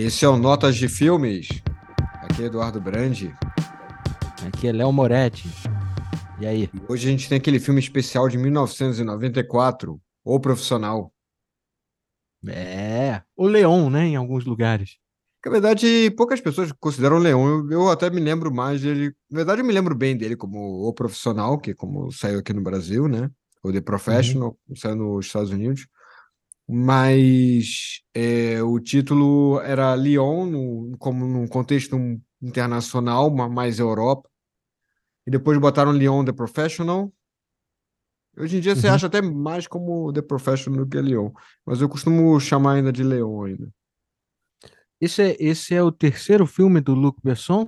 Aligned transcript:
Esse 0.00 0.24
é 0.24 0.28
o 0.28 0.36
Notas 0.36 0.76
de 0.76 0.86
Filmes. 0.86 1.48
Aqui 2.22 2.44
é 2.44 2.46
Eduardo 2.46 2.80
Brandi. 2.80 3.34
Aqui 4.46 4.68
é 4.68 4.72
Léo 4.72 4.92
Moretti. 4.92 5.48
E 6.38 6.46
aí? 6.46 6.70
Hoje 6.88 7.08
a 7.08 7.10
gente 7.10 7.28
tem 7.28 7.36
aquele 7.36 7.58
filme 7.58 7.80
especial 7.80 8.28
de 8.28 8.38
1994, 8.38 10.00
O 10.24 10.38
Profissional. 10.38 11.12
É, 12.46 13.22
o 13.36 13.48
Leão, 13.48 13.90
né, 13.90 14.04
em 14.06 14.14
alguns 14.14 14.44
lugares. 14.44 14.98
Na 15.44 15.50
verdade, 15.50 16.12
poucas 16.16 16.40
pessoas 16.40 16.70
consideram 16.78 17.16
o 17.16 17.20
Leão. 17.20 17.48
Eu, 17.48 17.68
eu, 17.68 17.90
até 17.90 18.08
me 18.08 18.20
lembro 18.20 18.54
mais 18.54 18.80
dele. 18.80 19.12
Na 19.28 19.38
verdade, 19.38 19.62
eu 19.62 19.66
me 19.66 19.72
lembro 19.72 19.96
bem 19.96 20.16
dele 20.16 20.36
como 20.36 20.86
O 20.86 20.92
Profissional, 20.92 21.58
que 21.58 21.72
é 21.72 21.74
como 21.74 22.12
saiu 22.12 22.38
aqui 22.38 22.52
no 22.52 22.62
Brasil, 22.62 23.08
né? 23.08 23.28
O 23.64 23.72
The 23.72 23.80
Professional, 23.80 24.56
uhum. 24.68 24.76
saiu 24.76 24.94
nos 24.94 25.26
Estados 25.26 25.50
Unidos 25.50 25.88
mas 26.68 28.02
é, 28.12 28.62
o 28.62 28.78
título 28.78 29.58
era 29.60 29.96
Lyon, 29.96 30.44
no, 30.44 30.98
como 30.98 31.26
num 31.26 31.48
contexto 31.48 31.96
internacional, 32.42 33.30
mais 33.30 33.78
Europa. 33.78 34.28
E 35.26 35.30
depois 35.30 35.58
botaram 35.58 35.92
Lyon 35.92 36.24
The 36.24 36.32
Professional. 36.32 37.10
Hoje 38.36 38.58
em 38.58 38.60
dia 38.60 38.74
uhum. 38.74 38.80
você 38.80 38.88
acha 38.88 39.06
até 39.06 39.22
mais 39.22 39.66
como 39.66 40.12
The 40.12 40.20
Professional 40.20 40.84
do 40.84 40.90
que 40.90 41.00
Lyon, 41.00 41.32
mas 41.64 41.80
eu 41.80 41.88
costumo 41.88 42.38
chamar 42.38 42.74
ainda 42.74 42.92
de 42.92 43.02
Leon 43.02 43.44
ainda. 43.44 43.72
Esse 45.00 45.22
é, 45.22 45.36
esse 45.40 45.74
é 45.74 45.82
o 45.82 45.90
terceiro 45.90 46.46
filme 46.46 46.80
do 46.80 46.94
Luc 46.94 47.18
Besson? 47.22 47.66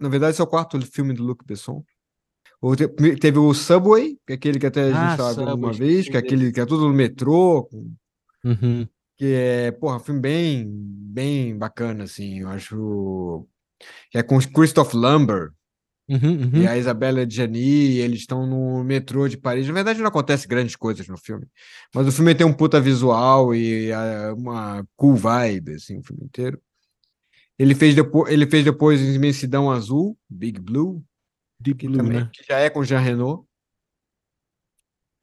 Na 0.00 0.08
verdade, 0.08 0.32
esse 0.32 0.40
é 0.40 0.44
o 0.44 0.48
quarto 0.48 0.80
filme 0.86 1.12
do 1.12 1.22
Luc 1.22 1.44
Besson. 1.44 1.84
Teve 3.20 3.38
o 3.38 3.52
Subway, 3.52 4.18
que 4.26 4.32
é 4.32 4.36
aquele 4.36 4.58
que 4.58 4.66
até 4.66 4.84
a 4.84 4.92
gente 4.92 5.10
estava 5.10 5.34
vendo 5.34 5.54
uma 5.54 5.72
vez, 5.72 6.08
que 6.08 6.16
é 6.16 6.20
aquele 6.20 6.50
que 6.50 6.60
é 6.60 6.64
tudo 6.64 6.88
no 6.88 6.94
metrô, 6.94 7.64
com 7.64 7.94
Uhum. 8.44 8.86
Que 9.16 9.32
é, 9.34 9.70
porra, 9.70 9.96
um 9.96 10.00
filme 10.00 10.20
bem, 10.20 10.66
bem 10.68 11.56
bacana, 11.56 12.04
assim. 12.04 12.40
Eu 12.40 12.48
acho. 12.48 13.46
Que 14.10 14.18
é 14.18 14.22
com 14.22 14.38
Christoph 14.38 14.94
Lambert 14.94 15.52
uhum, 16.08 16.18
uhum. 16.18 16.62
e 16.62 16.66
a 16.66 16.76
Isabella 16.76 17.28
Gianni. 17.28 17.98
Eles 17.98 18.20
estão 18.20 18.46
no 18.46 18.84
metrô 18.84 19.28
de 19.28 19.36
Paris. 19.36 19.66
Na 19.66 19.72
verdade, 19.72 20.00
não 20.00 20.08
acontece 20.08 20.48
grandes 20.48 20.76
coisas 20.76 21.06
no 21.08 21.16
filme. 21.16 21.46
Mas 21.94 22.06
o 22.06 22.12
filme 22.12 22.34
tem 22.34 22.46
um 22.46 22.52
puta 22.52 22.80
visual 22.80 23.54
e 23.54 23.90
uma 24.36 24.84
cool 24.96 25.14
vibe, 25.14 25.74
assim, 25.74 25.98
o 25.98 26.02
filme 26.02 26.24
inteiro. 26.24 26.60
Ele 27.58 27.74
fez, 27.74 27.94
depois, 27.94 28.32
ele 28.32 28.46
fez 28.46 28.64
depois 28.64 29.00
Imensidão 29.00 29.70
Azul, 29.70 30.18
Big 30.28 30.60
Blue, 30.60 31.04
Deep 31.60 31.78
que, 31.78 31.86
Blue, 31.86 31.96
também, 31.98 32.20
né? 32.20 32.30
que 32.32 32.42
já 32.42 32.58
é 32.58 32.68
com 32.68 32.82
Jean 32.82 32.98
Renault. 32.98 33.46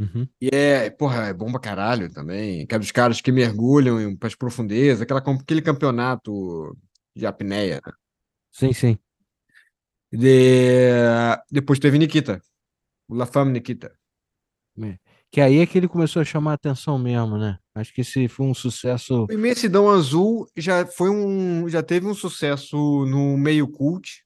Uhum. 0.02 0.28
E 0.42 0.50
é, 0.52 0.90
porra, 0.90 1.28
é 1.28 1.34
bom 1.34 1.52
pra 1.52 1.60
caralho 1.60 2.12
também. 2.12 2.66
Que 2.66 2.74
é 2.74 2.80
dos 2.80 2.92
caras 2.92 3.22
que 3.22 3.32
mergulham 3.32 4.16
para 4.16 4.28
as 4.28 4.36
profundezas, 4.36 5.02
aquela, 5.02 5.20
aquele 5.20 5.62
campeonato 5.62 6.76
de 7.16 7.26
apneia. 7.26 7.82
Né? 7.86 7.94
Sim, 8.52 8.74
sim. 8.74 8.98
De... 10.12 10.92
Depois 11.52 11.80
teve 11.80 11.98
Nikita, 11.98 12.42
o 13.08 13.16
La 13.16 13.26
Femme 13.26 13.52
Nikita. 13.52 13.94
É. 14.82 14.98
Que 15.32 15.40
aí 15.40 15.60
é 15.60 15.66
que 15.66 15.78
ele 15.78 15.88
começou 15.88 16.22
a 16.22 16.26
chamar 16.26 16.52
a 16.52 16.56
atenção 16.56 17.00
mesmo, 17.00 17.38
né? 17.38 17.58
Acho 17.74 17.94
que 17.94 18.02
esse 18.02 18.28
foi 18.28 18.46
um 18.46 18.54
sucesso. 18.54 19.26
O 19.30 19.34
Imensidão 19.34 19.90
Azul 19.90 20.46
já 20.58 20.86
foi 20.86 21.10
um, 21.10 21.70
já 21.70 21.82
teve 21.82 22.06
um 22.06 22.14
sucesso 22.14 23.06
no 23.06 23.38
meio 23.38 23.66
cult, 23.68 24.26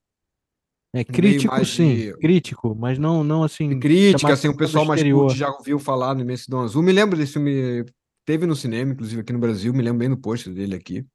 é 0.96 1.04
crítico, 1.04 1.66
sim, 1.66 1.96
de... 1.96 2.14
crítico, 2.20 2.74
mas 2.74 2.98
não, 2.98 3.22
não 3.22 3.44
assim. 3.44 3.78
Crítica, 3.78 4.32
assim, 4.32 4.48
o 4.48 4.56
pessoal 4.56 4.86
mais 4.86 5.04
cult 5.04 5.36
já 5.36 5.50
ouviu 5.50 5.78
falar 5.78 6.16
no 6.16 6.22
Imensidão 6.22 6.62
Azul. 6.62 6.82
Me 6.82 6.94
lembro 6.94 7.18
desse 7.18 7.34
filme, 7.34 7.84
teve 8.26 8.46
no 8.46 8.56
cinema, 8.56 8.94
inclusive 8.94 9.20
aqui 9.20 9.34
no 9.34 9.40
Brasil, 9.40 9.74
me 9.74 9.84
lembro 9.84 10.00
bem 10.00 10.10
do 10.10 10.18
pôster 10.18 10.54
dele 10.54 10.74
aqui. 10.74 11.06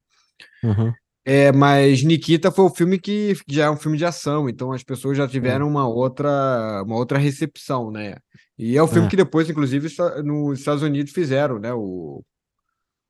Uhum. 0.63 0.93
É, 1.25 1.51
mas 1.51 2.03
Nikita 2.03 2.51
foi 2.51 2.65
o 2.65 2.69
filme 2.69 2.99
que 2.99 3.33
já 3.47 3.65
é 3.65 3.69
um 3.71 3.75
filme 3.75 3.97
de 3.97 4.05
ação, 4.05 4.47
então 4.47 4.71
as 4.71 4.83
pessoas 4.83 5.17
já 5.17 5.27
tiveram 5.27 5.67
uma 5.67 5.87
outra, 5.87 6.83
uma 6.85 6.95
outra 6.95 7.17
recepção, 7.17 7.89
né? 7.89 8.17
E 8.59 8.77
é 8.77 8.83
o 8.83 8.87
filme 8.87 9.07
é. 9.07 9.09
que 9.09 9.17
depois, 9.17 9.49
inclusive, 9.49 9.87
nos 10.23 10.59
Estados 10.59 10.83
Unidos 10.83 11.11
fizeram, 11.11 11.57
né? 11.57 11.73
O, 11.73 12.23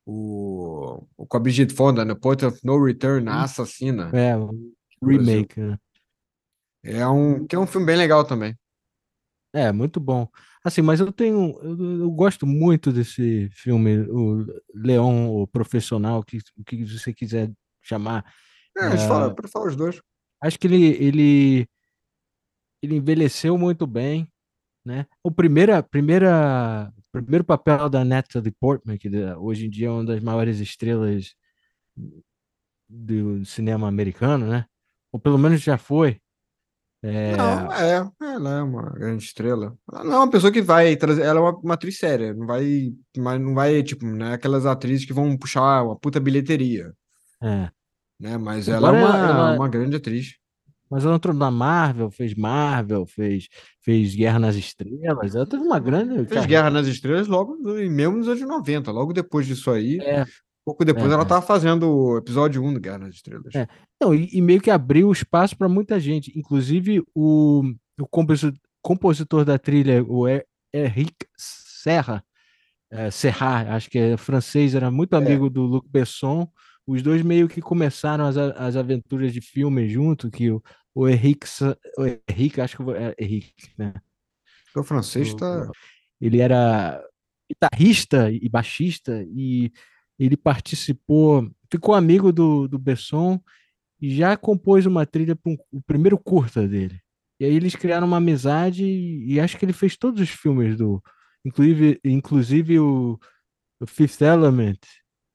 o, 0.06 1.04
o 1.18 1.26
com 1.26 1.36
a 1.36 1.40
Brigitte 1.40 1.74
Fonda, 1.74 2.02
né? 2.02 2.14
Point 2.14 2.46
of 2.46 2.58
No 2.64 2.82
Return, 2.82 3.28
a 3.28 3.42
assassina. 3.42 4.10
É, 4.14 4.34
remake, 5.02 5.60
né? 5.60 5.76
É 6.84 7.06
um, 7.06 7.46
que 7.46 7.54
é 7.54 7.58
um 7.58 7.66
filme 7.66 7.86
bem 7.86 7.96
legal 7.96 8.24
também. 8.24 8.56
É, 9.54 9.70
muito 9.70 10.00
bom. 10.00 10.26
Assim, 10.64 10.80
mas 10.80 11.00
eu 11.00 11.12
tenho. 11.12 11.58
Eu, 11.62 12.00
eu 12.00 12.10
gosto 12.10 12.46
muito 12.46 12.92
desse 12.92 13.48
filme, 13.50 14.00
o 14.08 14.46
Leão, 14.74 15.28
o 15.34 15.46
Profissional, 15.46 16.22
que, 16.22 16.38
o 16.56 16.64
que 16.64 16.84
você 16.84 17.12
quiser 17.12 17.50
chamar. 17.82 18.24
É, 18.76 18.84
a 18.84 18.96
gente 18.96 19.06
fala, 19.06 19.34
para 19.34 19.48
falar 19.48 19.68
os 19.68 19.76
dois. 19.76 20.00
Acho 20.40 20.58
que 20.58 20.66
ele, 20.66 20.86
ele, 21.04 21.68
ele 22.82 22.96
envelheceu 22.96 23.58
muito 23.58 23.86
bem, 23.86 24.26
né? 24.84 25.06
O 25.22 25.30
primeira, 25.30 25.82
primeira, 25.82 26.92
primeiro 27.12 27.44
papel 27.44 27.88
da 27.90 28.04
Natalie 28.04 28.50
Portman, 28.50 28.96
que 28.96 29.08
hoje 29.38 29.66
em 29.66 29.70
dia 29.70 29.88
é 29.88 29.90
uma 29.90 30.04
das 30.04 30.20
maiores 30.20 30.58
estrelas 30.58 31.34
do 32.88 33.44
cinema 33.44 33.86
americano, 33.86 34.46
né? 34.46 34.66
Ou 35.12 35.20
pelo 35.20 35.38
menos 35.38 35.60
já 35.60 35.76
foi. 35.76 36.20
É... 37.02 37.36
Não, 37.36 37.72
é, 37.72 38.10
ela 38.20 38.58
é 38.58 38.62
uma 38.62 38.90
grande 38.90 39.24
estrela. 39.24 39.76
Ela 39.92 40.04
não 40.04 40.12
é 40.12 40.16
uma 40.18 40.30
pessoa 40.30 40.52
que 40.52 40.62
vai 40.62 40.94
trazer. 40.94 41.22
Ela 41.22 41.40
é 41.40 41.42
uma, 41.42 41.58
uma 41.58 41.74
atriz 41.74 41.98
séria, 41.98 42.32
não 42.32 42.46
vai. 42.46 42.92
Mas 43.18 43.40
não 43.40 43.54
vai, 43.54 43.82
tipo, 43.82 44.06
né? 44.06 44.34
Aquelas 44.34 44.64
atrizes 44.66 45.04
que 45.04 45.12
vão 45.12 45.36
puxar 45.36 45.82
uma 45.82 45.96
puta 45.96 46.20
bilheteria. 46.20 46.92
É. 47.42 47.68
Né? 48.20 48.38
Mas 48.38 48.68
ela 48.68 48.88
é 48.88 48.92
uma, 48.92 49.18
ela... 49.18 49.54
Uma 49.54 49.68
grande 49.68 49.96
atriz. 49.96 50.36
Mas 50.88 51.04
ela 51.04 51.16
entrou 51.16 51.34
na 51.34 51.50
Marvel, 51.50 52.10
fez 52.10 52.34
Marvel, 52.34 53.06
fez, 53.06 53.48
fez 53.80 54.14
Guerra 54.14 54.38
nas 54.38 54.54
Estrelas. 54.54 55.34
Ela 55.34 55.46
teve 55.46 55.62
uma 55.62 55.80
grande. 55.80 56.26
Fez. 56.26 56.44
Guerra 56.44 56.70
nas 56.70 56.86
Estrelas 56.86 57.26
logo, 57.26 57.56
mesmo 57.56 58.18
nos 58.18 58.28
anos 58.28 58.42
90. 58.42 58.92
Logo 58.92 59.12
depois 59.12 59.46
disso 59.46 59.70
aí. 59.70 59.98
É. 60.02 60.24
Pouco 60.64 60.84
depois 60.84 61.10
é, 61.10 61.14
ela 61.14 61.24
estava 61.24 61.42
é. 61.42 61.46
fazendo 61.46 61.90
o 61.90 62.16
episódio 62.16 62.62
1 62.62 62.74
do 62.74 62.80
Guerra 62.80 62.98
nas 62.98 63.16
Estrelas. 63.16 63.54
É. 63.54 63.66
Não, 64.00 64.14
e, 64.14 64.28
e, 64.32 64.40
meio 64.40 64.60
que 64.60 64.70
abriu 64.70 65.10
espaço 65.10 65.56
para 65.56 65.68
muita 65.68 65.98
gente, 65.98 66.36
inclusive 66.38 67.02
o, 67.14 67.62
o 68.00 68.06
compositor, 68.06 68.58
compositor 68.80 69.44
da 69.44 69.58
trilha, 69.58 70.04
o 70.04 70.26
Henrique 70.72 71.26
Serra, 71.36 72.24
é, 72.90 73.10
Serra, 73.10 73.74
acho 73.74 73.90
que 73.90 73.98
é 73.98 74.16
francês, 74.16 74.74
era 74.74 74.90
muito 74.90 75.14
é. 75.14 75.18
amigo 75.18 75.48
do 75.48 75.62
Luc 75.62 75.88
Besson. 75.88 76.46
Os 76.86 77.00
dois 77.00 77.22
meio 77.22 77.48
que 77.48 77.60
começaram 77.60 78.26
as, 78.26 78.36
as 78.36 78.76
aventuras 78.76 79.32
de 79.32 79.40
filme 79.40 79.88
junto, 79.88 80.30
que 80.30 80.50
o, 80.50 80.62
o 80.94 81.08
Henrique, 81.08 81.46
o 81.96 82.06
Henrique, 82.30 82.60
acho 82.60 82.76
que 82.76 82.82
é 82.92 83.14
Henrique, 83.18 83.70
né? 83.78 83.94
O 84.76 84.82
francês 84.82 85.28
está. 85.28 85.70
Ele 86.20 86.40
era 86.40 87.02
guitarrista 87.50 88.30
e 88.30 88.48
baixista 88.48 89.24
e 89.28 89.72
ele 90.24 90.36
participou, 90.36 91.50
ficou 91.70 91.94
amigo 91.94 92.32
do, 92.32 92.68
do 92.68 92.78
Besson 92.78 93.40
e 94.00 94.14
já 94.14 94.36
compôs 94.36 94.86
uma 94.86 95.04
trilha 95.04 95.34
para 95.34 95.52
um, 95.52 95.56
o 95.72 95.82
primeiro 95.82 96.18
curta 96.18 96.66
dele. 96.66 97.00
E 97.40 97.44
aí 97.44 97.54
eles 97.54 97.74
criaram 97.74 98.06
uma 98.06 98.18
amizade 98.18 98.84
e, 98.84 99.32
e, 99.32 99.40
acho 99.40 99.58
que 99.58 99.64
ele 99.64 99.72
fez 99.72 99.96
todos 99.96 100.20
os 100.20 100.30
filmes 100.30 100.76
do, 100.76 101.02
inclusive, 101.44 102.00
inclusive 102.04 102.78
o, 102.78 103.18
o 103.80 103.86
Fifth 103.86 104.20
Element, 104.20 104.78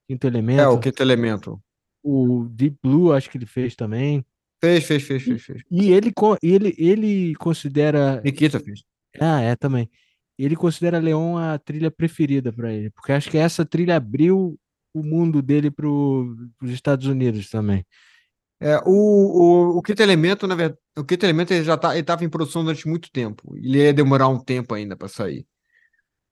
Quinto 0.08 0.26
Elemento. 0.26 0.62
É, 0.62 0.68
o 0.68 0.80
Quinto 0.80 1.04
Elemento. 1.04 1.62
O 2.02 2.46
Deep 2.50 2.78
Blue, 2.82 3.12
acho 3.12 3.30
que 3.30 3.38
ele 3.38 3.46
fez 3.46 3.76
também. 3.76 4.26
Fez, 4.64 4.86
fez, 4.86 5.04
fez, 5.04 5.24
fez, 5.24 5.44
fez. 5.44 5.62
E 5.70 5.92
ele, 5.92 6.14
ele, 6.42 6.76
ele 6.78 7.36
considera. 7.36 8.22
Nikita 8.24 8.60
fez. 8.60 8.84
Ah, 9.20 9.42
é, 9.42 9.56
também. 9.56 9.90
Ele 10.40 10.56
considera 10.56 11.00
Leon 11.00 11.38
a 11.38 11.58
trilha 11.58 11.92
preferida 11.92 12.54
para 12.54 12.72
ele, 12.72 12.90
porque 12.92 13.12
acho 13.12 13.30
que 13.30 13.38
essa 13.38 13.66
trilha 13.66 13.98
abriu 13.98 14.58
o 15.00 15.04
mundo 15.04 15.42
dele 15.42 15.70
para 15.72 15.88
os 15.88 16.70
Estados 16.70 17.08
Unidos 17.08 17.50
também. 17.50 17.86
É, 18.60 18.78
o, 18.86 18.90
o, 18.90 19.78
o 19.78 19.82
Quinto 19.82 20.02
Elemento, 20.02 20.48
na 20.48 20.56
verdade, 20.56 20.80
o 20.98 21.04
Quinto 21.04 21.26
Elemento 21.26 21.54
ele 21.54 21.64
já 21.64 21.78
tá, 21.78 21.98
estava 21.98 22.26
em 22.26 22.30
produção 22.30 22.64
durante 22.64 22.88
muito 22.88 23.12
tempo. 23.12 23.56
Ele 23.56 23.80
ia 23.80 23.94
demorar 23.94 24.28
um 24.28 24.40
tempo 24.40 24.74
ainda 24.74 24.96
para 24.96 25.08
sair. 25.08 25.46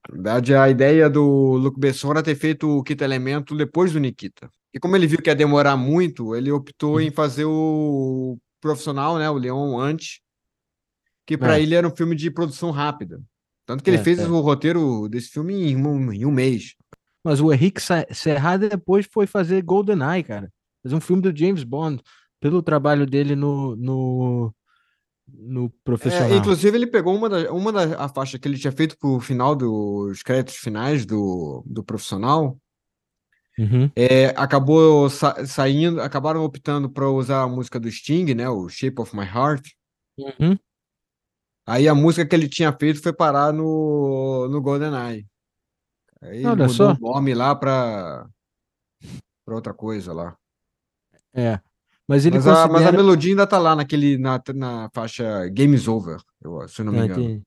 Na 0.10 0.16
verdade, 0.16 0.56
a 0.56 0.70
ideia 0.70 1.10
do 1.10 1.24
Luc 1.24 1.80
Besson 1.80 2.12
era 2.12 2.24
ter 2.24 2.36
feito 2.36 2.68
o 2.70 2.84
Quinto 2.84 3.04
Elemento 3.04 3.56
depois 3.56 3.94
do 3.94 4.00
Nikita. 4.00 4.50
E 4.74 4.80
como 4.80 4.96
ele 4.96 5.08
viu 5.08 5.22
que 5.22 5.30
ia 5.30 5.36
demorar 5.36 5.78
muito, 5.78 6.36
ele 6.36 6.52
optou 6.52 7.00
em 7.00 7.12
fazer 7.12 7.46
o 7.46 8.38
profissional, 8.60 9.18
né, 9.18 9.30
o 9.30 9.38
Leon 9.38 9.80
antes, 9.80 10.20
que 11.26 11.38
para 11.38 11.58
é. 11.58 11.62
ele 11.62 11.76
era 11.76 11.88
um 11.88 11.96
filme 11.96 12.16
de 12.16 12.30
produção 12.30 12.72
rápida. 12.72 13.22
Tanto 13.66 13.84
que 13.84 13.90
ele 13.90 13.98
é, 13.98 14.04
fez 14.04 14.20
é. 14.20 14.28
o 14.28 14.40
roteiro 14.42 15.08
desse 15.10 15.30
filme 15.30 15.72
em 15.72 15.76
um, 15.76 16.12
em 16.12 16.26
um 16.26 16.32
mês. 16.32 16.76
Mas 17.26 17.42
o 17.42 17.52
Henrique 17.52 17.82
Serra 18.12 18.56
depois 18.56 19.08
foi 19.12 19.26
fazer 19.26 19.64
GoldenEye, 19.64 20.24
cara. 20.24 20.54
Fazer 20.84 20.96
um 20.96 21.02
filme 21.02 21.24
do 21.24 21.36
James 21.36 21.64
Bond, 21.64 22.00
pelo 22.40 22.62
trabalho 22.62 23.08
dele 23.08 23.36
no, 23.36 23.76
no, 23.76 24.54
no 25.28 25.72
profissional. 25.84 26.30
É, 26.30 26.36
inclusive, 26.36 26.78
ele 26.78 26.86
pegou 26.86 27.16
uma 27.16 27.28
da, 27.28 27.52
uma 27.52 27.72
da 27.72 28.04
a 28.04 28.08
faixa 28.08 28.38
que 28.38 28.48
ele 28.48 28.60
tinha 28.60 28.72
feito 28.72 28.96
pro 29.00 29.20
final 29.20 29.56
dos 29.56 30.22
créditos 30.22 30.58
finais 30.58 31.04
do, 31.04 31.64
do 31.66 31.84
profissional. 31.84 32.60
Uhum. 33.58 33.90
É, 33.96 34.28
acabou 34.36 35.10
sa- 35.10 35.48
saindo, 35.48 36.02
acabaram 36.02 36.44
optando 36.44 36.88
para 36.88 37.10
usar 37.10 37.42
a 37.42 37.48
música 37.48 37.80
do 37.80 37.90
Sting, 37.90 38.36
né? 38.36 38.48
O 38.48 38.70
Shape 38.70 39.02
of 39.02 39.16
My 39.16 39.26
Heart. 39.26 39.72
Uhum. 40.16 40.56
Aí 41.66 41.88
a 41.88 41.96
música 41.96 42.24
que 42.24 42.36
ele 42.36 42.48
tinha 42.48 42.72
feito 42.72 43.02
foi 43.02 43.12
parar 43.12 43.52
no, 43.52 44.48
no 44.48 44.62
GoldenEye. 44.62 45.26
Aí 46.28 46.38
ele 46.38 46.48
Olha 46.48 46.68
mudou 46.68 46.70
só. 46.70 46.94
o 46.94 46.98
nome 47.00 47.34
lá 47.34 47.56
para 47.56 48.28
outra 49.48 49.74
coisa 49.74 50.14
lá. 50.14 50.36
É. 51.34 51.60
Mas 52.08 52.26
ele 52.26 52.36
Mas 52.36 52.48
a, 52.48 52.52
mas 52.52 52.64
a 52.64 52.70
considera. 52.70 52.98
melodia 52.98 53.32
ainda 53.32 53.48
tá 53.48 53.58
lá 53.58 53.76
naquele, 53.76 54.18
na, 54.18 54.42
na 54.54 54.90
faixa 54.94 55.48
Game's 55.50 55.88
Over, 55.88 56.20
eu, 56.44 56.68
se 56.68 56.82
eu 56.82 56.86
não 56.86 56.94
me 56.94 57.00
Ah, 57.00 57.06
engano. 57.06 57.24
entendi. 57.24 57.44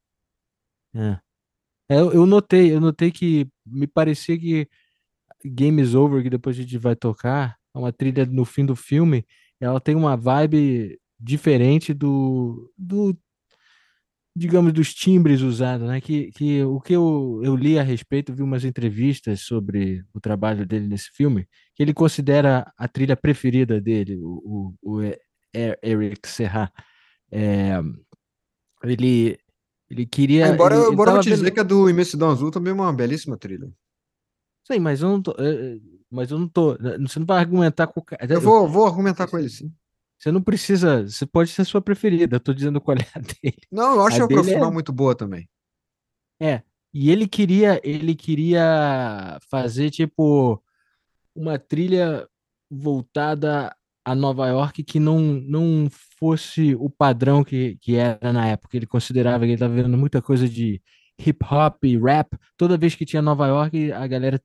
É. 0.94 1.20
É, 1.90 2.00
eu, 2.00 2.12
eu 2.12 2.26
notei, 2.26 2.74
eu 2.74 2.80
notei 2.80 3.10
que 3.10 3.48
me 3.64 3.86
parecia 3.86 4.38
que 4.38 4.68
Game 5.44 5.80
is 5.80 5.94
Over, 5.94 6.22
que 6.22 6.28
depois 6.30 6.58
a 6.58 6.62
gente 6.62 6.76
vai 6.76 6.94
tocar, 6.96 7.56
é 7.74 7.78
uma 7.78 7.92
trilha 7.92 8.26
no 8.26 8.44
fim 8.44 8.66
do 8.66 8.74
filme, 8.76 9.24
ela 9.60 9.80
tem 9.80 9.94
uma 9.94 10.16
vibe 10.16 11.00
diferente 11.18 11.94
do, 11.94 12.70
do 12.76 13.16
digamos, 14.38 14.72
dos 14.72 14.94
timbres 14.94 15.40
usados, 15.42 15.88
né? 15.88 16.00
Que, 16.00 16.30
que 16.32 16.62
o 16.62 16.80
que 16.80 16.94
eu, 16.94 17.40
eu 17.42 17.56
li 17.56 17.78
a 17.78 17.82
respeito, 17.82 18.32
vi 18.32 18.42
umas 18.42 18.64
entrevistas 18.64 19.40
sobre 19.40 20.04
o 20.14 20.20
trabalho 20.20 20.64
dele 20.64 20.86
nesse 20.86 21.10
filme, 21.12 21.46
que 21.74 21.82
ele 21.82 21.92
considera 21.92 22.72
a 22.78 22.88
trilha 22.88 23.16
preferida 23.16 23.80
dele, 23.80 24.16
o, 24.16 24.74
o, 24.82 24.98
o 24.98 25.02
Eric 25.82 26.28
Serra. 26.28 26.72
É, 27.30 27.80
ele, 28.84 29.38
ele 29.90 30.06
queria. 30.06 30.48
embora 30.48 30.74
Ele, 30.74 30.84
eu 30.84 30.86
ele 30.86 30.94
embora 30.94 31.10
eu 31.12 31.20
te 31.20 31.30
dizer 31.30 31.44
vendo. 31.44 31.54
que 31.54 31.60
a 31.60 31.64
do 31.64 31.90
Imensidão 31.90 32.30
Azul 32.30 32.50
também 32.50 32.70
é 32.70 32.74
uma 32.74 32.92
belíssima 32.92 33.36
trilha. 33.36 33.70
Sim, 34.66 34.78
mas 34.80 35.00
eu 35.00 35.08
não 35.08 35.22
tô. 35.22 35.34
Mas 36.10 36.30
eu 36.30 36.38
não 36.38 36.48
tô. 36.48 36.76
Você 37.00 37.18
não 37.18 37.26
vai 37.26 37.38
argumentar 37.38 37.86
com 37.86 38.00
o 38.00 38.02
cara. 38.04 38.24
Eu 38.28 38.40
vou, 38.40 38.68
vou 38.68 38.86
argumentar 38.86 39.26
com 39.26 39.38
ele, 39.38 39.48
sim. 39.48 39.72
Você 40.18 40.32
não 40.32 40.42
precisa. 40.42 41.08
Você 41.08 41.24
pode 41.24 41.50
ser 41.50 41.62
a 41.62 41.64
sua 41.64 41.80
preferida. 41.80 42.36
Eu 42.36 42.40
tô 42.40 42.52
dizendo 42.52 42.80
qual 42.80 42.96
é 42.96 43.06
a 43.14 43.18
dele. 43.20 43.58
Não, 43.70 43.94
eu 43.94 44.02
A 44.02 44.08
acho 44.08 44.22
a 44.22 44.26
dele 44.26 44.32
é. 44.32 44.42
profissional 44.42 44.72
muito 44.72 44.92
boa 44.92 45.14
também. 45.14 45.48
É. 46.40 46.62
E 46.92 47.10
ele 47.10 47.28
queria, 47.28 47.80
ele 47.84 48.14
queria 48.14 49.38
fazer 49.50 49.90
tipo 49.90 50.62
uma 51.34 51.58
trilha 51.58 52.26
voltada 52.70 53.74
a 54.04 54.14
Nova 54.14 54.48
York 54.48 54.82
que 54.84 54.98
não, 54.98 55.20
não 55.20 55.88
fosse 56.18 56.74
o 56.74 56.88
padrão 56.88 57.44
que, 57.44 57.76
que 57.80 57.94
era 57.96 58.32
na 58.32 58.46
época. 58.46 58.76
Ele 58.76 58.86
considerava 58.86 59.40
que 59.40 59.50
ele 59.50 59.54
estava 59.54 59.74
vendo 59.74 59.96
muita 59.98 60.22
coisa 60.22 60.48
de 60.48 60.80
hip 61.18 61.44
hop 61.44 61.84
e 61.84 61.98
rap. 61.98 62.36
Toda 62.56 62.78
vez 62.78 62.94
que 62.94 63.04
tinha 63.04 63.20
Nova 63.20 63.46
York, 63.46 63.92
a 63.92 64.06
galera 64.06 64.40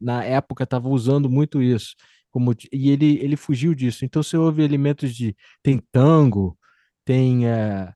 na 0.00 0.24
época 0.24 0.64
estava 0.64 0.88
usando 0.88 1.30
muito 1.30 1.62
isso. 1.62 1.94
Como, 2.36 2.52
e 2.70 2.90
ele, 2.90 3.18
ele 3.22 3.34
fugiu 3.34 3.74
disso. 3.74 4.04
Então 4.04 4.22
você 4.22 4.36
ouve 4.36 4.62
elementos 4.62 5.14
de. 5.16 5.34
Tem 5.62 5.80
tango, 5.90 6.58
tem. 7.02 7.46
eh, 7.46 7.90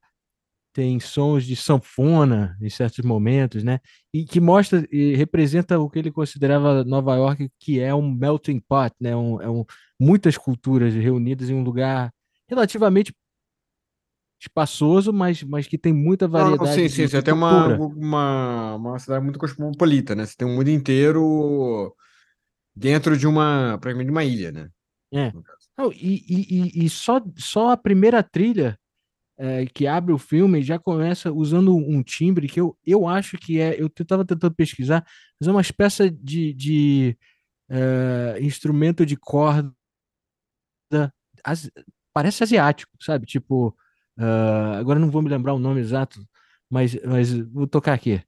tem 0.73 0.99
sons 0.99 1.45
de 1.45 1.57
sanfona 1.57 2.57
em 2.59 2.71
certos 2.71 3.05
momentos, 3.05 3.63
né? 3.63 3.81
E 4.15 4.25
que 4.25 4.41
mostra 4.41 4.87
e 4.91 5.15
representa 5.15 5.79
o 5.79 5.91
que 5.91 5.99
ele 5.99 6.11
considerava 6.11 6.85
Nova 6.85 7.17
York, 7.17 7.51
que 7.59 7.81
é 7.81 7.95
um 7.95 8.11
melting 8.11 8.61
pot, 8.61 8.95
né? 8.99 9.15
Um, 9.15 9.43
é 9.43 9.51
um, 9.51 9.63
muitas 10.01 10.39
culturas 10.39 10.95
reunidas 10.95 11.51
em 11.51 11.55
um 11.55 11.63
lugar 11.63 12.11
relativamente 12.49 13.13
espaçoso, 14.41 15.13
mas, 15.13 15.43
mas 15.43 15.67
que 15.67 15.77
tem 15.77 15.93
muita 15.93 16.27
Não, 16.27 16.39
não, 16.39 16.57
variedade 16.57 16.75
sim, 16.75 16.89
sim. 16.89 17.07
Você 17.07 17.21
tem 17.21 17.35
uma, 17.35 17.77
uma, 17.77 18.75
uma 18.77 18.99
cidade 18.99 19.23
muito 19.23 19.39
cosmopolita, 19.39 20.15
né? 20.15 20.25
Você 20.25 20.35
tem 20.35 20.49
um 20.49 20.55
mundo 20.55 20.71
inteiro 20.71 21.95
dentro 22.75 23.17
de 23.17 23.27
uma, 23.27 23.79
praticamente 23.81 24.07
de 24.07 24.13
uma 24.13 24.25
ilha, 24.25 24.53
né? 24.53 24.71
É. 25.13 25.33
Não, 25.77 25.93
e, 25.93 26.25
e, 26.29 26.85
e- 26.87 26.91
só, 26.91 27.21
só 27.37 27.71
a 27.71 27.77
primeira 27.77 28.23
trilha 28.23 28.79
é, 29.39 29.67
que 29.67 29.87
abre 29.87 30.13
o 30.13 30.19
filme 30.19 30.63
já 30.63 30.79
começa 30.79 31.33
usando 31.33 31.75
um 31.77 32.03
timbre 32.03 32.49
que 32.49 32.61
eu, 32.61 32.77
eu 32.87 33.09
acho 33.09 33.39
que 33.39 33.61
é. 33.61 33.81
Eu 33.81 33.89
estava 33.89 34.25
tentando 34.25 34.55
pesquisar, 34.55 35.05
mas 35.41 35.49
é 35.49 35.51
uma 35.53 35.61
espécie 35.63 36.11
de, 36.11 36.53
de 36.55 37.19
é, 37.71 38.39
instrumento 38.43 39.07
de 39.07 39.17
corda, 39.17 39.73
asi- 41.45 41.71
parece 42.13 42.43
asiático, 42.43 42.93
sabe? 43.01 43.27
Tipo, 43.27 43.77
ah, 44.19 44.79
agora 44.79 44.99
não 44.99 45.11
vou 45.11 45.23
me 45.23 45.29
lembrar 45.31 45.55
o 45.55 45.59
nome 45.59 45.81
exato, 45.81 46.21
mas, 46.69 46.95
mas 47.05 47.33
vou 47.33 47.67
tocar 47.67 47.95
aqui. 47.95 48.23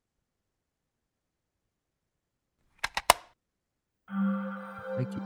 Aqui. 4.99 5.19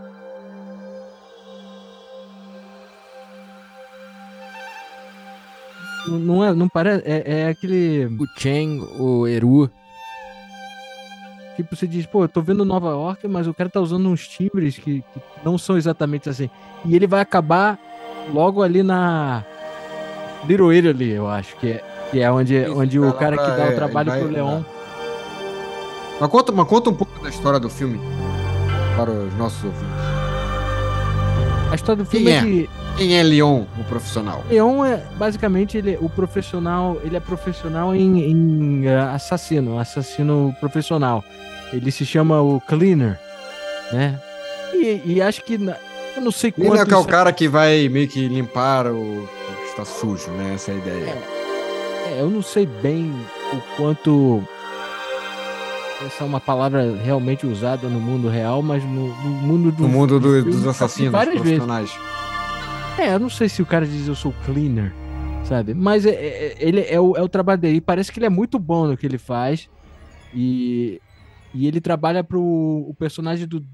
Não, 6.07 6.19
não 6.19 6.45
é, 6.45 6.55
não 6.55 6.69
parece, 6.69 7.03
é, 7.07 7.41
é 7.43 7.49
aquele 7.49 8.07
o 8.07 8.27
Cheng, 8.39 8.81
o 8.99 9.27
Eru. 9.27 9.71
Tipo, 11.57 11.75
você 11.75 11.87
diz, 11.87 12.05
pô, 12.07 12.23
eu 12.25 12.29
tô 12.29 12.43
vendo 12.43 12.65
Nova 12.65 12.91
York, 12.91 13.27
mas 13.27 13.47
o 13.49 13.55
cara 13.55 13.69
tá 13.71 13.81
usando 13.81 14.09
uns 14.09 14.29
timbres 14.29 14.77
que, 14.79 15.01
que 15.01 15.21
não 15.45 15.57
são 15.57 15.77
exatamente 15.77 16.29
assim. 16.29 16.51
E 16.85 16.95
ele 16.95 17.07
vai 17.07 17.21
acabar 17.21 17.79
logo 18.33 18.63
ali 18.63 18.83
na 18.83 19.43
Little 20.47 20.73
Italy, 20.73 21.13
eu 21.13 21.27
acho, 21.27 21.57
que 21.57 21.69
é, 21.73 21.85
que 22.11 22.21
é 22.21 22.31
onde, 22.31 22.55
Isso, 22.63 22.79
onde 22.79 23.01
o 23.01 23.13
cara 23.15 23.37
que 23.39 23.43
pra- 23.45 23.57
dá 23.57 23.65
é, 23.65 23.73
o 23.73 23.75
trabalho 23.75 24.11
vai- 24.11 24.21
pro 24.21 24.29
Leon. 24.29 24.63
Mas 26.21 26.31
conta, 26.31 26.53
mas 26.53 26.69
conta 26.69 26.91
um 26.91 26.95
pouco 26.95 27.19
da 27.23 27.29
história 27.31 27.59
do 27.59 27.69
filme 27.71 27.99
para 28.97 29.11
os 29.11 29.35
nossos 29.37 29.63
ouvintes. 29.65 30.27
A 31.71 31.75
história 31.75 32.03
do 32.03 32.09
Quem 32.09 32.21
filme 32.21 32.33
é 32.33 32.39
é? 32.39 32.41
que 32.41 32.71
Quem 32.97 33.19
é 33.19 33.23
Leon, 33.23 33.65
o 33.79 33.85
profissional? 33.85 34.43
Leon 34.49 34.85
é 34.85 35.03
basicamente 35.17 35.77
ele, 35.77 35.99
o 36.01 36.09
profissional, 36.09 36.99
ele 37.05 37.17
é 37.17 37.21
profissional 37.21 37.95
em, 37.95 38.31
em, 38.31 38.87
eh, 38.87 38.99
assassino, 38.99 39.79
assassino 39.79 40.55
profissional. 40.61 41.25
Ele 41.73 41.91
se 41.91 42.07
chama 42.07 42.41
o 42.41 42.61
Cleaner, 42.61 43.19
né? 43.93 44.19
E, 44.73 45.03
e 45.05 45.23
acho 45.23 45.43
que 45.43 45.55
eu 45.55 46.23
não 46.23 46.31
sei 46.31 46.51
é 46.57 46.65
quanto 46.65 46.87
que 46.87 46.95
é 46.95 46.97
o 46.97 47.05
cara 47.05 47.33
que 47.33 47.49
vai 47.49 47.89
meio 47.89 48.09
que 48.09 48.27
limpar 48.29 48.87
o, 48.87 49.29
que 49.63 49.69
está 49.69 49.85
sujo, 49.85 50.31
né? 50.31 50.55
Essa 50.55 50.71
é 50.71 50.75
a 50.75 50.79
ideia. 50.79 51.19
É, 52.07 52.21
eu 52.21 52.31
não 52.31 52.43
sei 52.43 52.65
bem 52.65 53.13
o 53.53 53.77
quanto 53.77 54.43
essa 56.05 56.25
é 56.25 56.27
uma 56.27 56.41
palavra 56.41 56.95
realmente 56.97 57.47
usada 57.47 57.89
no 57.89 58.01
mundo 58.01 58.29
real, 58.29 58.63
mas 58.63 58.85
no, 58.85 59.09
no 59.09 59.31
mundo 59.31 59.73
do 59.73 59.83
No 59.83 59.89
mundo 59.89 60.21
do 60.21 60.45
dos 60.45 60.67
assassinos 60.67 61.13
várias 61.13 61.35
vezes. 61.41 61.59
profissionais. 61.59 61.91
É, 62.99 63.15
eu 63.15 63.19
não 63.19 63.31
sei 63.31 63.49
se 63.49 63.63
o 63.63 63.67
cara 63.67 63.87
diz 63.87 64.07
eu 64.07 64.15
sou 64.15 64.33
cleaner, 64.45 64.93
sabe? 65.45 65.75
Mas 65.75 66.05
é, 66.07 66.11
é- 66.11 66.47
é- 66.53 66.57
ele 66.59 66.81
é 66.83 67.01
o, 67.01 67.17
é 67.17 67.23
o 67.23 67.29
trabalho 67.29 67.61
dele. 67.61 67.77
E 67.79 67.81
parece 67.81 68.13
que 68.13 68.19
ele 68.19 68.27
é 68.27 68.31
muito 68.31 68.59
bom 68.59 68.87
no 68.87 68.97
que 68.97 69.07
ele 69.07 69.19
faz. 69.19 69.69
E, 70.35 71.01
e 71.55 71.67
ele 71.67 71.81
trabalha 71.81 72.23
pro 72.23 72.41
o 72.43 72.95
personagem 72.99 73.47
do 73.47 73.65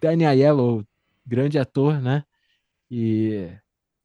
Danny 0.00 0.24
Aiello, 0.24 0.84
grande 1.26 1.58
ator, 1.58 2.00
né? 2.00 2.22
E 2.90 3.48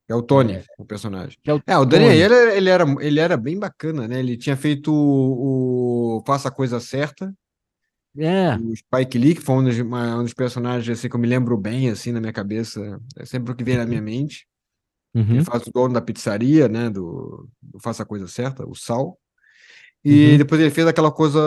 É 0.09 0.15
o 0.15 0.21
Tony, 0.21 0.61
o 0.79 0.85
personagem. 0.85 1.37
é 1.45 1.53
o, 1.53 1.61
É, 1.67 1.77
o 1.77 1.85
Daniel, 1.85 2.11
ele, 2.11 2.57
ele 2.57 2.69
era, 2.69 2.85
ele 3.01 3.19
era 3.19 3.37
bem 3.37 3.57
bacana, 3.59 4.07
né? 4.07 4.19
Ele 4.19 4.35
tinha 4.37 4.55
feito 4.57 4.91
o, 4.93 6.17
o 6.19 6.23
Faça 6.25 6.47
a 6.49 6.51
Coisa 6.51 6.79
Certa, 6.79 7.33
É, 8.17 8.55
o 8.55 8.75
Spike 8.75 9.17
Lee, 9.17 9.35
que 9.35 9.41
foi 9.41 9.55
um 9.55 9.63
dos, 9.63 9.77
uma- 9.79 10.17
um 10.19 10.23
dos 10.23 10.33
personagens 10.33 10.97
assim, 10.97 11.07
que 11.09 11.15
eu 11.15 11.19
me 11.19 11.27
lembro 11.27 11.55
bem, 11.57 11.89
assim, 11.89 12.11
na 12.11 12.19
minha 12.19 12.33
cabeça. 12.33 12.99
É 13.17 13.25
sempre 13.25 13.51
o 13.51 13.55
que 13.55 13.63
vem 13.63 13.77
na 13.77 13.85
minha 13.85 14.01
mente. 14.01 14.47
uhum, 15.13 15.35
Ele 15.35 15.43
faz 15.43 15.65
o 15.67 15.71
dono 15.71 15.93
da 15.93 16.01
pizzaria, 16.01 16.67
né? 16.67 16.89
Do, 16.89 17.47
do 17.61 17.79
Faça 17.79 18.03
a 18.03 18.05
Coisa 18.05 18.27
Certa, 18.27 18.67
o 18.67 18.73
Sal. 18.75 19.17
E 20.03 20.31
Uhum. 20.31 20.37
depois 20.37 20.61
ele 20.61 20.71
fez 20.71 20.87
aquela 20.87 21.11
coisa 21.11 21.39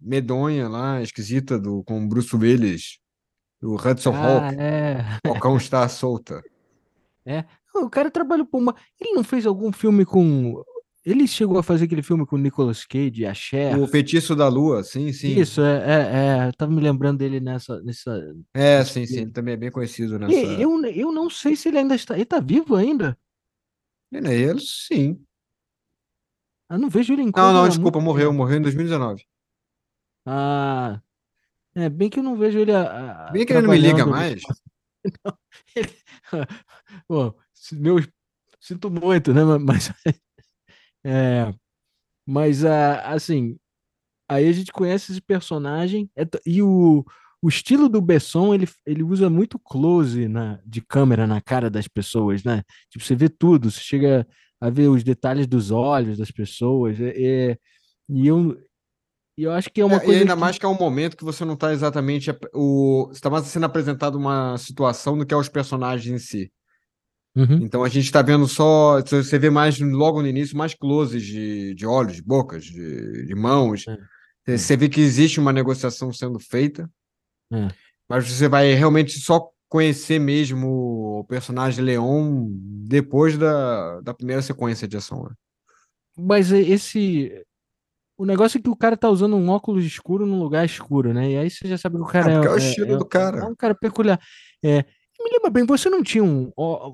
medonha 0.00 0.68
lá, 0.68 1.00
esquisita, 1.02 1.58
do, 1.58 1.82
com 1.84 2.04
o 2.04 2.08
Bruce 2.08 2.34
Willis, 2.34 2.98
o 3.62 3.76
Hudson 3.76 4.12
ah, 4.14 4.26
Hawk, 4.26 4.56
é, 4.58 5.04
o 5.30 5.38
cão 5.40 5.56
está 5.56 5.88
solta. 5.88 6.42
é. 7.24 7.44
O 7.74 7.90
cara 7.90 8.08
trabalhou 8.10 8.46
por 8.46 8.58
uma. 8.58 8.74
Ele 9.00 9.14
não 9.14 9.24
fez 9.24 9.44
algum 9.46 9.72
filme 9.72 10.04
com. 10.04 10.62
Ele 11.04 11.26
chegou 11.28 11.58
a 11.58 11.62
fazer 11.62 11.84
aquele 11.84 12.02
filme 12.02 12.24
com 12.24 12.36
o 12.36 12.38
Nicolas 12.38 12.86
Cage, 12.86 13.26
a 13.26 13.34
Cher. 13.34 13.78
O 13.78 13.86
Feitiço 13.86 14.34
da 14.34 14.48
Lua, 14.48 14.82
sim, 14.82 15.12
sim. 15.12 15.38
Isso, 15.38 15.60
é, 15.60 15.76
é, 15.76 16.44
é, 16.44 16.48
eu 16.48 16.52
tava 16.54 16.72
me 16.72 16.80
lembrando 16.80 17.18
dele 17.18 17.40
nessa, 17.40 17.80
nessa. 17.82 18.34
É, 18.54 18.82
sim, 18.84 19.04
sim. 19.06 19.20
Ele 19.20 19.30
também 19.30 19.52
é 19.54 19.56
bem 19.56 19.70
conhecido 19.70 20.18
nessa. 20.18 20.34
E 20.34 20.62
eu, 20.62 20.82
eu 20.86 21.12
não 21.12 21.28
sei 21.28 21.54
se 21.56 21.68
ele 21.68 21.78
ainda 21.78 21.94
está. 21.94 22.14
Ele 22.14 22.24
tá 22.24 22.40
vivo 22.40 22.74
ainda? 22.74 23.18
Ele, 24.10 24.32
ele, 24.32 24.60
sim. 24.60 25.22
Eu 26.70 26.78
não 26.78 26.88
vejo 26.88 27.12
ele 27.12 27.22
em 27.22 27.32
Não, 27.36 27.52
não, 27.52 27.68
desculpa, 27.68 27.98
muito 27.98 28.06
morreu, 28.06 28.32
morreu 28.32 28.56
em 28.58 28.62
2019. 28.62 29.26
Ah, 30.24 31.02
é 31.74 31.90
bem 31.90 32.08
que 32.08 32.18
eu 32.18 32.22
não 32.22 32.36
vejo 32.36 32.58
ele 32.58 32.72
a, 32.72 33.28
a- 33.28 33.30
Bem 33.30 33.44
que 33.44 33.52
ele 33.52 33.60
não 33.62 33.70
me 33.70 33.78
liga 33.78 34.06
mais. 34.06 34.40
Ele- 35.76 35.88
Pô, 37.06 37.34
se- 37.52 37.76
meu, 37.76 37.96
sinto 38.58 38.90
muito, 38.90 39.34
né? 39.34 39.42
Mas, 39.58 39.92
é, 41.04 41.52
mas 42.26 42.64
ah, 42.64 43.12
assim, 43.12 43.56
aí 44.28 44.48
a 44.48 44.52
gente 44.52 44.72
conhece 44.72 45.12
esse 45.12 45.20
personagem 45.20 46.10
é 46.16 46.26
e 46.46 46.62
o, 46.62 47.04
o 47.42 47.48
estilo 47.48 47.88
do 47.88 48.00
Besson, 48.00 48.54
ele, 48.54 48.66
ele 48.86 49.02
usa 49.02 49.28
muito 49.28 49.58
close 49.58 50.26
na, 50.28 50.58
de 50.64 50.80
câmera 50.80 51.26
na 51.26 51.40
cara 51.40 51.68
das 51.68 51.86
pessoas, 51.86 52.42
né? 52.42 52.62
Tipo, 52.90 53.04
você 53.04 53.14
vê 53.14 53.28
tudo, 53.28 53.70
você 53.70 53.80
chega 53.80 54.26
a 54.60 54.70
ver 54.70 54.88
os 54.88 55.04
detalhes 55.04 55.46
dos 55.46 55.70
olhos 55.70 56.16
das 56.16 56.30
pessoas. 56.30 56.98
É, 56.98 57.12
é 57.16 57.58
e 58.08 58.26
eu, 58.26 58.56
eu 59.36 59.52
acho 59.52 59.70
que 59.70 59.80
é 59.80 59.84
uma 59.84 59.96
é, 59.96 60.00
coisa. 60.00 60.14
E 60.14 60.20
ainda 60.22 60.34
que... 60.34 60.40
mais 60.40 60.58
que 60.58 60.64
é 60.64 60.68
um 60.68 60.78
momento 60.78 61.16
que 61.18 61.24
você 61.24 61.44
não 61.44 61.52
está 61.52 61.72
exatamente. 61.72 62.30
O, 62.54 63.08
você 63.08 63.18
está 63.18 63.28
mais 63.28 63.44
sendo 63.46 63.66
apresentado 63.66 64.16
uma 64.16 64.56
situação 64.56 65.18
do 65.18 65.26
que 65.26 65.34
aos 65.34 65.48
personagens 65.48 66.14
em 66.14 66.18
si. 66.18 66.52
Uhum. 67.36 67.58
Então 67.62 67.82
a 67.82 67.88
gente 67.88 68.04
está 68.04 68.22
vendo 68.22 68.46
só. 68.46 69.00
Você 69.00 69.38
vê 69.38 69.50
mais 69.50 69.78
logo 69.80 70.22
no 70.22 70.28
início, 70.28 70.56
mais 70.56 70.74
closes 70.74 71.24
de, 71.24 71.74
de 71.74 71.84
olhos, 71.86 72.16
de 72.16 72.22
bocas, 72.22 72.64
de, 72.64 73.26
de 73.26 73.34
mãos. 73.34 73.84
É. 74.46 74.56
Você 74.56 74.76
vê 74.76 74.88
que 74.88 75.00
existe 75.00 75.40
uma 75.40 75.52
negociação 75.52 76.12
sendo 76.12 76.38
feita. 76.38 76.88
É. 77.52 77.68
Mas 78.08 78.30
você 78.30 78.48
vai 78.48 78.72
realmente 78.74 79.18
só 79.18 79.50
conhecer 79.68 80.20
mesmo 80.20 81.18
o 81.18 81.24
personagem 81.24 81.84
Leon 81.84 82.46
depois 82.86 83.36
da, 83.36 84.00
da 84.02 84.14
primeira 84.14 84.42
sequência 84.42 84.86
de 84.86 84.96
ação. 84.96 85.24
Né? 85.24 85.30
Mas 86.16 86.52
esse. 86.52 87.44
O 88.16 88.24
negócio 88.24 88.58
é 88.58 88.62
que 88.62 88.68
o 88.68 88.76
cara 88.76 88.96
tá 88.96 89.08
usando 89.08 89.34
um 89.34 89.48
óculos 89.48 89.84
escuro 89.84 90.24
num 90.24 90.38
lugar 90.38 90.64
escuro, 90.64 91.12
né? 91.12 91.32
E 91.32 91.36
aí 91.36 91.50
você 91.50 91.66
já 91.66 91.76
sabe 91.76 91.96
que 91.96 92.02
o 92.02 92.06
cara 92.06 92.30
é. 92.30 92.34
É, 92.36 92.46
é 92.46 92.50
o 92.50 92.56
estilo 92.56 92.94
é, 92.94 92.96
do 92.96 93.04
cara. 93.04 93.40
É 93.40 93.44
um 93.44 93.56
cara 93.56 93.74
peculiar. 93.74 94.20
É, 94.64 94.84
me 95.22 95.30
lembra 95.30 95.50
bem, 95.50 95.64
você 95.64 95.88
não 95.88 96.02
tinha 96.02 96.24
um. 96.24 96.52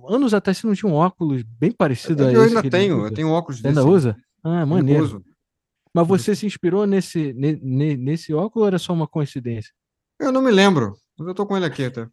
Anos 0.08 0.34
atrás 0.34 0.58
você 0.58 0.66
não 0.66 0.74
tinha 0.74 0.90
um 0.90 0.94
óculos 0.94 1.42
bem 1.42 1.72
parecido 1.72 2.22
eu, 2.22 2.28
a 2.28 2.32
eu 2.32 2.44
esse? 2.44 2.54
Eu 2.54 2.58
ainda 2.58 2.70
tenho, 2.70 3.06
eu 3.06 3.14
tenho 3.14 3.28
um 3.28 3.32
óculos 3.32 3.60
você 3.60 3.68
ainda 3.68 3.84
usa? 3.84 4.16
Ah, 4.44 4.66
maneiro. 4.66 5.04
Uso. 5.04 5.24
Mas 5.94 6.06
você 6.06 6.36
se 6.36 6.46
inspirou 6.46 6.86
nesse, 6.86 7.32
nesse 7.32 8.32
óculos 8.32 8.62
ou 8.62 8.66
era 8.66 8.78
só 8.78 8.92
uma 8.92 9.08
coincidência? 9.08 9.72
Eu 10.20 10.30
não 10.30 10.42
me 10.42 10.50
lembro, 10.50 10.96
mas 11.18 11.26
eu 11.26 11.34
tô 11.34 11.46
com 11.46 11.56
ele 11.56 11.66
aqui 11.66 11.84
até. 11.84 12.08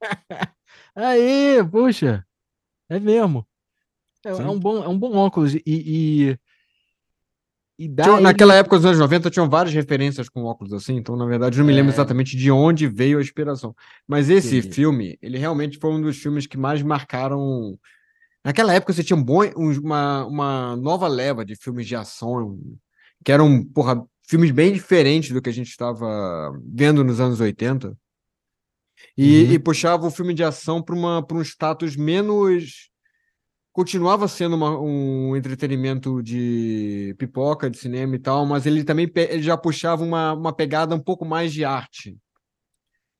Aí, 0.94 1.64
puxa, 1.70 2.26
é 2.90 3.00
mesmo. 3.00 3.46
É, 4.24 4.30
é, 4.30 4.34
um, 4.34 4.58
bom, 4.58 4.84
é 4.84 4.88
um 4.88 4.98
bom 4.98 5.16
óculos. 5.16 5.54
E, 5.54 5.62
e, 5.66 6.38
tinha, 7.78 8.14
ele... 8.14 8.22
Naquela 8.22 8.54
época, 8.54 8.76
nos 8.76 8.84
anos 8.84 8.98
90, 8.98 9.30
tinham 9.30 9.48
várias 9.48 9.74
referências 9.74 10.28
com 10.28 10.44
óculos 10.44 10.72
assim, 10.72 10.96
então, 10.96 11.16
na 11.16 11.26
verdade, 11.26 11.58
não 11.58 11.64
me 11.64 11.72
lembro 11.72 11.90
é... 11.90 11.94
exatamente 11.94 12.36
de 12.36 12.50
onde 12.50 12.86
veio 12.86 13.18
a 13.18 13.22
inspiração. 13.22 13.74
Mas 14.06 14.30
esse 14.30 14.58
Entendi. 14.58 14.74
filme, 14.74 15.18
ele 15.22 15.38
realmente 15.38 15.78
foi 15.78 15.90
um 15.90 16.00
dos 16.00 16.16
filmes 16.16 16.46
que 16.46 16.56
mais 16.56 16.82
marcaram. 16.82 17.78
Naquela 18.44 18.74
época, 18.74 18.92
você 18.92 19.02
tinha 19.02 19.16
um 19.16 19.22
bom, 19.22 19.42
uma, 19.56 20.26
uma 20.26 20.76
nova 20.76 21.08
leva 21.08 21.44
de 21.44 21.56
filmes 21.56 21.86
de 21.86 21.96
ação, 21.96 22.58
que 23.24 23.32
eram, 23.32 23.64
porra, 23.64 24.04
filmes 24.26 24.50
bem 24.50 24.72
diferentes 24.72 25.30
do 25.30 25.40
que 25.40 25.50
a 25.50 25.52
gente 25.52 25.68
estava 25.68 26.52
vendo 26.64 27.02
nos 27.04 27.20
anos 27.20 27.40
80. 27.40 27.96
E, 29.16 29.44
uhum. 29.44 29.52
e 29.52 29.58
puxava 29.58 30.06
o 30.06 30.10
filme 30.10 30.32
de 30.32 30.44
ação 30.44 30.82
para 30.82 30.94
um 30.94 31.42
status 31.42 31.96
menos. 31.96 32.91
Continuava 33.72 34.28
sendo 34.28 34.54
uma, 34.54 34.78
um 34.78 35.34
entretenimento 35.34 36.22
de 36.22 37.14
pipoca, 37.18 37.70
de 37.70 37.78
cinema 37.78 38.14
e 38.14 38.18
tal, 38.18 38.44
mas 38.44 38.66
ele 38.66 38.84
também 38.84 39.10
ele 39.14 39.42
já 39.42 39.56
puxava 39.56 40.04
uma, 40.04 40.34
uma 40.34 40.52
pegada 40.52 40.94
um 40.94 41.00
pouco 41.00 41.24
mais 41.24 41.52
de 41.52 41.64
arte. 41.64 42.16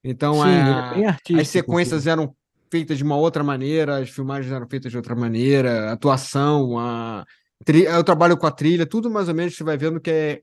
Então, 0.05 0.35
Sim, 0.35 0.41
a, 0.41 1.17
é 1.33 1.41
as 1.41 1.49
sequências 1.49 2.07
eram 2.07 2.35
feitas 2.71 2.99
de 2.99 3.05
uma 3.05 3.17
outra 3.17 3.43
maneira, 3.43 3.99
as 3.99 4.11
filmagens 4.11 4.53
eram 4.53 4.69
feitas 4.69 4.91
de 4.91 4.97
outra 4.97 5.15
maneira, 5.15 5.91
a 5.91 5.93
atuação, 5.93 6.79
a, 6.79 7.25
eu 7.67 8.03
trabalho 8.03 8.37
com 8.37 8.47
a 8.47 8.51
trilha, 8.51 8.87
tudo 8.87 9.11
mais 9.11 9.29
ou 9.29 9.35
menos 9.35 9.55
você 9.55 9.63
vai 9.63 9.77
vendo 9.77 10.01
que 10.01 10.11
é, 10.11 10.43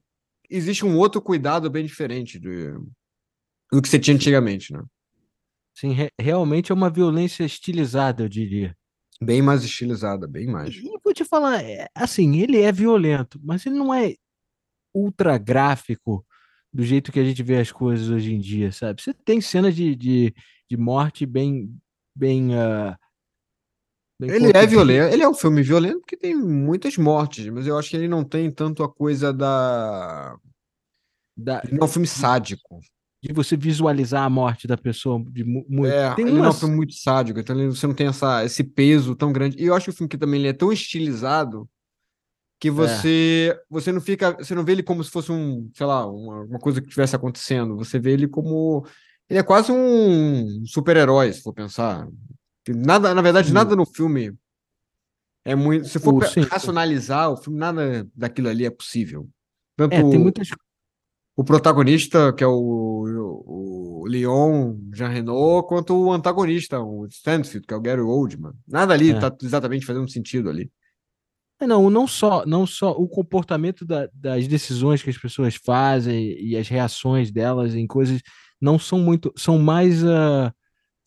existe 0.49 0.85
um 0.85 0.97
outro 0.97 1.21
cuidado 1.21 1.69
bem 1.69 1.85
diferente 1.85 2.39
do, 2.39 2.89
do 3.71 3.81
que 3.81 3.89
você 3.89 3.99
tinha 3.99 4.15
antigamente, 4.15 4.71
né? 4.73 4.81
Sim, 5.75 5.91
re 5.91 6.09
realmente 6.19 6.71
é 6.71 6.75
uma 6.75 6.89
violência 6.89 7.43
estilizada, 7.43 8.23
eu 8.23 8.29
diria. 8.29 8.75
Bem 9.21 9.41
mais 9.41 9.63
estilizada, 9.63 10.27
bem 10.27 10.47
mais. 10.47 10.75
E, 10.75 10.99
vou 11.03 11.13
te 11.13 11.25
falar, 11.25 11.61
é, 11.61 11.87
assim, 11.93 12.37
ele 12.37 12.61
é 12.61 12.71
violento, 12.71 13.39
mas 13.43 13.65
ele 13.65 13.75
não 13.75 13.93
é 13.93 14.15
ultra 14.93 15.37
gráfico 15.37 16.25
do 16.71 16.83
jeito 16.83 17.11
que 17.11 17.19
a 17.19 17.23
gente 17.23 17.43
vê 17.43 17.57
as 17.57 17.71
coisas 17.71 18.09
hoje 18.09 18.33
em 18.33 18.39
dia, 18.39 18.71
sabe? 18.71 19.01
Você 19.01 19.13
tem 19.13 19.41
cenas 19.41 19.75
de, 19.75 19.95
de, 19.95 20.33
de 20.69 20.77
morte 20.77 21.25
bem, 21.25 21.75
bem, 22.15 22.51
uh, 22.53 22.95
bem 24.19 24.29
ele 24.29 24.55
é 24.55 24.65
violento, 24.65 25.13
ele 25.13 25.23
é 25.23 25.29
um 25.29 25.33
filme 25.33 25.61
violento 25.61 25.99
porque 25.99 26.15
tem 26.15 26.35
muitas 26.35 26.95
mortes, 26.97 27.47
mas 27.47 27.67
eu 27.67 27.77
acho 27.77 27.89
que 27.89 27.97
ele 27.97 28.07
não 28.07 28.23
tem 28.23 28.49
tanto 28.49 28.83
a 28.83 28.89
coisa 28.89 29.33
da, 29.33 30.37
da... 31.35 31.61
Ele 31.65 31.73
não 31.73 31.81
é 31.81 31.85
um 31.85 31.91
filme 31.91 32.07
sádico 32.07 32.79
de 33.21 33.33
você 33.33 33.57
visualizar 33.57 34.23
a 34.23 34.29
morte 34.29 34.67
da 34.67 34.77
pessoa. 34.77 35.23
De, 35.29 35.43
muito. 35.43 35.85
É, 35.85 36.13
Tem 36.15 36.27
ele 36.27 36.37
umas... 36.37 36.47
é 36.47 36.57
um 36.57 36.59
filme 36.59 36.75
muito 36.75 36.93
sádico, 36.93 37.39
então 37.39 37.55
você 37.71 37.85
não 37.85 37.93
tem 37.93 38.07
essa, 38.07 38.45
esse 38.45 38.63
peso 38.63 39.15
tão 39.15 39.31
grande. 39.31 39.61
E 39.61 39.65
eu 39.65 39.75
acho 39.75 39.85
que 39.85 39.91
o 39.91 39.93
filme 39.93 40.09
que 40.09 40.17
também 40.17 40.39
ele 40.39 40.49
é 40.49 40.53
tão 40.53 40.71
estilizado 40.71 41.69
que 42.59 42.69
você 42.69 43.55
é. 43.55 43.63
você 43.69 43.91
não 43.91 44.01
fica, 44.01 44.33
você 44.33 44.53
não 44.53 44.65
vê 44.65 44.73
ele 44.73 44.83
como 44.83 45.03
se 45.03 45.09
fosse 45.09 45.31
um, 45.31 45.69
sei 45.73 45.85
lá, 45.85 46.05
uma, 46.05 46.43
uma 46.43 46.59
coisa 46.59 46.81
que 46.81 46.87
estivesse 46.87 47.15
acontecendo. 47.15 47.77
Você 47.77 47.99
vê 47.99 48.11
ele 48.11 48.27
como 48.27 48.85
ele 49.29 49.39
é 49.39 49.43
quase 49.43 49.71
um 49.71 50.65
super-herói, 50.65 51.31
se 51.31 51.41
for 51.41 51.53
pensar. 51.53 52.07
Nada, 52.67 53.13
na 53.13 53.21
verdade, 53.21 53.53
nada 53.53 53.75
no 53.75 53.85
filme 53.85 54.35
é 55.45 55.55
muito. 55.55 55.87
Se 55.87 55.99
for 55.99 56.13
o, 56.13 56.19
racionalizar 56.47 57.31
o 57.31 57.37
filme, 57.37 57.59
nada 57.59 58.07
daquilo 58.15 58.49
ali 58.49 58.65
é 58.65 58.69
possível. 58.69 59.29
Tanto 59.77 59.93
é, 59.93 60.01
tem 60.01 60.19
muitas 60.19 60.49
o 61.39 61.43
protagonista, 61.45 62.33
que 62.33 62.43
é 62.43 62.47
o, 62.47 62.51
o 63.47 64.05
Leon 64.05 64.75
Jean 64.93 65.07
Renault, 65.07 65.69
quanto 65.69 65.95
o 65.95 66.11
antagonista, 66.11 66.81
o 66.81 67.05
Stanfield, 67.05 67.65
que 67.65 67.73
é 67.73 67.77
o 67.77 67.79
Gary 67.79 68.01
Oldman. 68.01 68.51
Nada 68.67 68.93
ali 68.93 69.11
está 69.11 69.27
é. 69.27 69.45
exatamente 69.45 69.85
fazendo 69.85 70.11
sentido 70.11 70.49
ali. 70.49 70.69
É, 71.61 71.65
não, 71.65 71.89
não 71.89 72.05
só, 72.05 72.45
não 72.45 72.67
só 72.67 72.91
o 72.91 73.07
comportamento 73.07 73.85
da, 73.85 74.09
das 74.13 74.49
decisões 74.49 75.01
que 75.01 75.09
as 75.09 75.17
pessoas 75.17 75.55
fazem 75.55 76.37
e 76.41 76.57
as 76.57 76.67
reações 76.67 77.31
delas 77.31 77.73
em 77.73 77.87
coisas 77.87 78.21
não 78.59 78.77
são 78.77 78.99
muito, 78.99 79.31
são 79.37 79.57
mais 79.57 80.03
uh, 80.03 80.51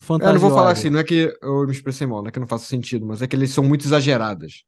fantasiosas. 0.01 0.41
Eu 0.41 0.41
não 0.41 0.49
vou 0.49 0.57
falar 0.57 0.71
assim, 0.71 0.89
não 0.89 0.99
é 0.99 1.03
que 1.03 1.31
eu 1.43 1.67
me 1.67 1.73
expressei 1.73 2.07
mal, 2.07 2.23
não 2.23 2.29
é 2.29 2.31
que 2.31 2.39
não 2.39 2.47
faça 2.47 2.65
sentido, 2.65 3.05
mas 3.05 3.21
é 3.21 3.27
que 3.27 3.35
eles 3.35 3.51
são 3.51 3.63
muito 3.63 3.85
exageradas 3.85 4.63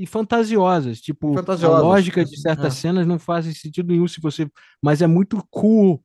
e 0.00 0.06
fantasiosas. 0.06 0.98
Tipo, 0.98 1.34
fantasiosas. 1.34 1.78
a 1.78 1.82
lógica 1.82 2.24
de 2.24 2.40
certas 2.40 2.78
é. 2.78 2.80
cenas 2.80 3.06
não 3.06 3.18
faz 3.18 3.44
sentido 3.58 3.88
nenhum 3.88 4.08
se 4.08 4.20
você. 4.20 4.50
Mas 4.82 5.02
é 5.02 5.06
muito 5.06 5.46
cool 5.50 6.02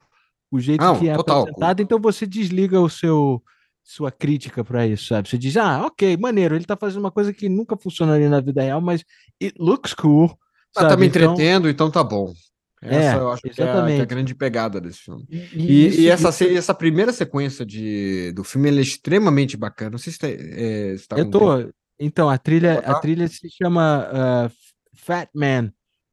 o 0.52 0.60
jeito 0.60 0.84
não, 0.84 1.00
que 1.00 1.08
é 1.08 1.14
apresentado, 1.14 1.78
cool. 1.78 1.84
então 1.84 2.00
você 2.00 2.28
desliga 2.28 2.80
o 2.80 2.90
seu 2.90 3.42
sua 3.84 4.12
crítica 4.12 4.64
para 4.64 4.86
isso, 4.86 5.08
sabe? 5.08 5.30
Você 5.30 5.38
diz, 5.38 5.56
ah, 5.58 5.86
ok, 5.86 6.18
maneiro, 6.18 6.56
ele 6.56 6.66
tá 6.66 6.76
fazendo 6.76 7.02
uma 7.02 7.12
coisa 7.12 7.32
que 7.32 7.48
nunca 7.48 7.78
funcionaria 7.78 8.30
na 8.30 8.42
vida 8.42 8.64
real, 8.64 8.82
mas 8.82 9.04
it 9.42 9.56
looks 9.60 9.94
cool. 9.94 10.36
Ah, 10.76 10.88
tá 10.88 10.98
me 10.98 11.06
então 11.06 11.22
entretendo, 11.22 11.70
então, 11.70 11.88
então 11.88 11.92
tá 11.92 12.04
bom. 12.04 12.34
Essa 12.82 13.18
é, 13.18 13.20
eu 13.20 13.32
acho 13.32 13.42
que 13.44 13.50
é, 13.50 13.52
a, 13.52 13.86
que 13.86 13.92
é, 13.94 14.02
a, 14.02 14.06
grande 14.06 14.36
pegada 14.36 14.82
desse 14.82 15.00
filme. 15.00 15.26
E, 15.30 15.38
e, 15.54 16.02
e 16.02 16.10
essa, 16.10 16.30
isso... 16.30 16.44
essa 16.44 16.74
primeira 16.74 17.14
sequência 17.14 17.66
de, 17.66 18.32
do 18.34 18.44
filme 18.44 18.70
é 18.70 18.82
extremamente 18.82 19.56
bacana. 19.56 19.92
Não 19.92 19.98
sei 19.98 20.14
se, 20.14 20.20
tá, 20.20 20.28
é, 20.30 20.96
se 20.98 21.08
tá 21.08 21.18
Eu 21.18 21.30
tô, 21.30 21.58
tempo. 21.58 21.74
Então, 22.00 22.30
a 22.30 22.38
trilha, 22.38 22.80
a 22.80 23.00
trilha 23.00 23.28
se 23.28 23.50
chama 23.50 24.08
uh, 24.10 24.52
Fat 24.96 25.30
Man, 25.34 25.72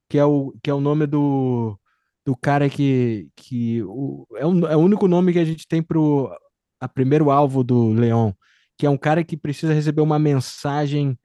que 0.09 0.19
é 0.19 0.25
o, 0.25 0.55
que 0.62 0.71
é 0.71 0.75
o 0.75 0.81
nome 0.81 1.07
do, 1.07 1.79
do 2.25 2.37
cara 2.37 2.69
que, 2.69 3.29
que 3.35 3.83
o, 3.83 4.27
é, 4.37 4.47
um, 4.47 4.67
é 4.67 4.77
o 4.77 4.81
único 4.81 5.09
nome 5.09 5.33
que 5.33 5.39
a 5.39 5.45
gente 5.45 5.67
tem 5.67 5.83
para 5.83 5.99
o 5.99 6.31
primeiro 6.95 7.31
alvo 7.31 7.65
do 7.65 7.93
Leon, 7.93 8.33
que 8.79 8.87
é 8.87 8.91
um 8.91 8.97
cara 8.97 9.25
que 9.25 9.37
precisa 9.37 9.75
receber 9.75 10.03
uma 10.03 10.19
mensagem 10.19 11.19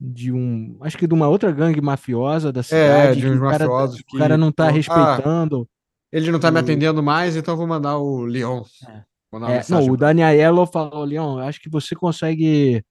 de 0.00 0.32
um, 0.32 0.78
acho 0.82 0.96
que 0.96 1.06
de 1.06 1.14
uma 1.14 1.28
outra 1.28 1.50
gangue 1.50 1.80
mafiosa 1.80 2.52
da 2.52 2.60
é, 2.60 2.62
cidade. 2.62 3.18
É, 3.18 3.22
de 3.22 3.28
uns 3.28 3.40
cara, 3.40 3.66
mafiosos 3.66 4.02
que... 4.06 4.16
O 4.16 4.18
cara 4.18 4.38
não 4.38 4.48
está 4.48 4.68
ah, 4.68 4.70
respeitando. 4.70 5.68
ele 6.10 6.30
não 6.30 6.36
está 6.36 6.48
o... 6.48 6.52
me 6.52 6.60
atendendo 6.60 7.02
mais, 7.02 7.36
então 7.36 7.56
vou 7.56 7.66
mandar 7.66 7.98
o 7.98 8.24
Leon. 8.24 8.62
É. 8.88 9.08
É, 9.30 9.62
não, 9.68 9.86
o 9.86 9.96
Daniel 9.96 10.64
falou, 10.66 11.04
Leon, 11.04 11.38
acho 11.40 11.60
que 11.60 11.68
você 11.68 11.94
consegue 11.94 12.82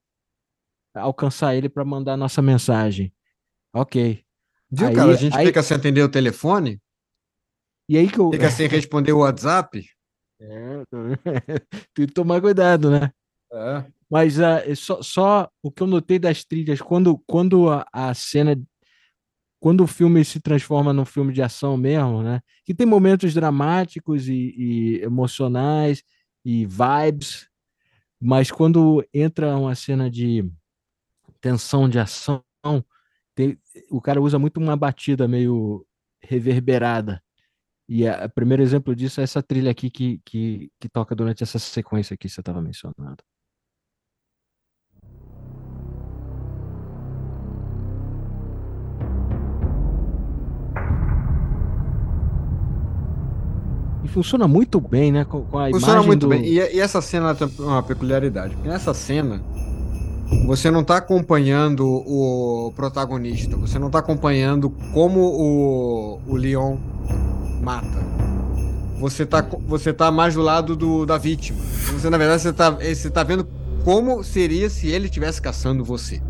alcançar 1.00 1.56
ele 1.56 1.70
para 1.70 1.86
mandar 1.86 2.18
nossa 2.18 2.42
mensagem. 2.42 3.14
Ok. 3.74 4.24
Viu, 4.70 4.88
aí, 4.88 4.96
cara? 4.96 5.12
A 5.12 5.16
gente 5.16 5.38
aí... 5.38 5.46
fica 5.46 5.64
sem 5.64 5.78
atender 5.78 6.02
o 6.02 6.10
telefone. 6.10 6.82
E 7.90 7.98
aí 7.98 8.10
que 8.10 8.20
eu... 8.20 8.32
Fica 8.32 8.50
sem 8.50 8.68
responder 8.68 9.14
o 9.14 9.20
WhatsApp. 9.20 9.86
É, 10.40 10.84
tem 11.94 12.06
que 12.06 12.14
tomar 12.14 12.42
cuidado, 12.42 12.92
né? 12.92 13.12
É. 13.52 13.86
Mas 14.10 14.38
uh, 14.38 14.76
só, 14.76 15.02
só 15.02 15.50
o 15.64 15.72
que 15.72 15.82
eu 15.82 15.88
notei 15.88 16.20
das 16.20 16.44
trilhas, 16.44 16.82
quando, 16.82 17.18
quando 17.26 17.70
a, 17.70 17.86
a 17.92 18.14
cena 18.14 18.56
quando 19.60 19.84
o 19.84 19.88
filme 19.88 20.24
se 20.24 20.40
transforma 20.40 20.94
num 20.94 21.06
filme 21.06 21.34
de 21.34 21.42
ação 21.42 21.76
mesmo, 21.76 22.22
né? 22.22 22.42
Que 22.66 22.74
tem 22.74 22.86
momentos 22.86 23.34
dramáticos 23.34 24.28
e, 24.28 24.54
e, 24.56 25.02
emocionais 25.02 26.04
e 26.46 26.66
vibes, 26.66 27.48
mas 28.22 28.52
quando 28.52 29.06
entra 29.14 29.58
uma 29.58 29.76
cena 29.76 30.10
de 30.10 30.50
tensão 31.40 31.88
de 31.88 32.00
ação, 32.00 32.44
tem, 33.36 33.58
o 33.90 34.02
cara 34.02 34.22
usa 34.22 34.40
muito 34.40 34.60
uma 34.60 34.76
batida 34.76 35.28
meio 35.28 35.86
reverberada. 36.22 37.22
E 37.90 38.08
o 38.08 38.30
primeiro 38.36 38.62
exemplo 38.64 38.96
disso 38.96 39.22
é 39.22 39.24
essa 39.24 39.42
trilha 39.42 39.72
aqui 39.72 39.90
que, 39.90 40.20
que, 40.26 40.72
que 40.80 40.90
toca 40.90 41.16
durante 41.16 41.44
essa 41.44 41.58
sequência 41.58 42.18
que 42.18 42.28
você 42.28 42.42
estava 42.42 42.62
mencionando. 42.62 43.24
E 54.04 54.10
funciona 54.10 54.48
muito 54.48 54.80
bem, 54.80 55.12
né? 55.12 55.26
Com, 55.26 55.44
com 55.46 55.60
a 55.60 55.70
funciona 55.70 56.02
muito 56.02 56.22
do... 56.22 56.30
bem. 56.30 56.44
E, 56.46 56.56
e, 56.56 56.80
essa 56.80 57.02
cena 57.02 57.36
tem 57.36 57.48
uma 57.60 57.84
peculiaridade. 57.84 58.56
Porque 58.56 58.70
nessa 58.70 58.94
cena, 58.94 59.42
você 60.46 60.70
não 60.70 60.82
está 60.82 60.98
acompanhando 60.98 61.86
o 61.86 62.72
protagonista. 62.76 63.56
Você 63.58 63.80
não 63.80 63.88
está 63.88 64.00
acompanhando 64.00 64.70
como 64.94 65.22
o, 65.22 66.22
o 66.28 66.36
Leon 66.36 66.78
mata. 67.62 68.06
Você 69.00 69.24
está 69.24 69.42
você 69.42 69.94
tá 69.94 70.12
mais 70.12 70.34
do 70.34 70.42
lado 70.42 70.76
do, 70.76 71.06
da 71.06 71.18
vítima. 71.18 71.60
Você, 71.94 72.10
na 72.10 72.18
verdade, 72.18 72.42
você 72.42 72.50
está 72.50 72.72
você 72.72 73.10
tá 73.10 73.24
vendo 73.24 73.48
como 73.84 74.24
seria 74.24 74.70
se 74.70 74.88
ele 74.88 75.06
estivesse 75.06 75.42
caçando 75.42 75.84
você. 75.84 76.22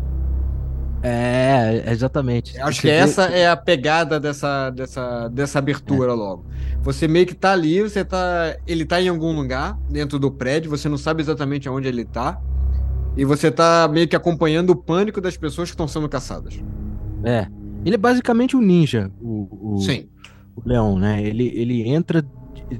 É, 1.02 1.84
exatamente. 1.86 2.58
Acho 2.60 2.80
que 2.80 2.90
essa 2.90 3.26
é 3.26 3.48
a 3.48 3.56
pegada 3.56 4.18
dessa, 4.18 4.70
dessa, 4.70 5.28
dessa 5.28 5.58
abertura 5.58 6.12
é. 6.12 6.14
logo. 6.14 6.44
Você 6.82 7.06
meio 7.06 7.26
que 7.26 7.34
tá 7.34 7.52
ali, 7.52 7.80
você 7.82 8.04
tá. 8.04 8.56
Ele 8.66 8.84
tá 8.84 9.00
em 9.00 9.08
algum 9.08 9.32
lugar 9.32 9.78
dentro 9.88 10.18
do 10.18 10.30
prédio, 10.30 10.70
você 10.70 10.88
não 10.88 10.98
sabe 10.98 11.22
exatamente 11.22 11.68
aonde 11.68 11.88
ele 11.88 12.04
tá. 12.04 12.40
E 13.16 13.24
você 13.24 13.50
tá 13.50 13.88
meio 13.90 14.06
que 14.06 14.16
acompanhando 14.16 14.70
o 14.70 14.76
pânico 14.76 15.20
das 15.20 15.36
pessoas 15.36 15.68
que 15.68 15.74
estão 15.74 15.88
sendo 15.88 16.08
caçadas. 16.08 16.60
É. 17.24 17.48
Ele 17.84 17.94
é 17.94 17.98
basicamente 17.98 18.56
um 18.56 18.60
ninja, 18.60 19.10
o, 19.20 19.74
o, 19.74 19.80
Sim. 19.80 20.08
o 20.56 20.62
Leão, 20.68 20.98
né? 20.98 21.22
Ele, 21.22 21.48
ele 21.54 21.88
entra 21.88 22.24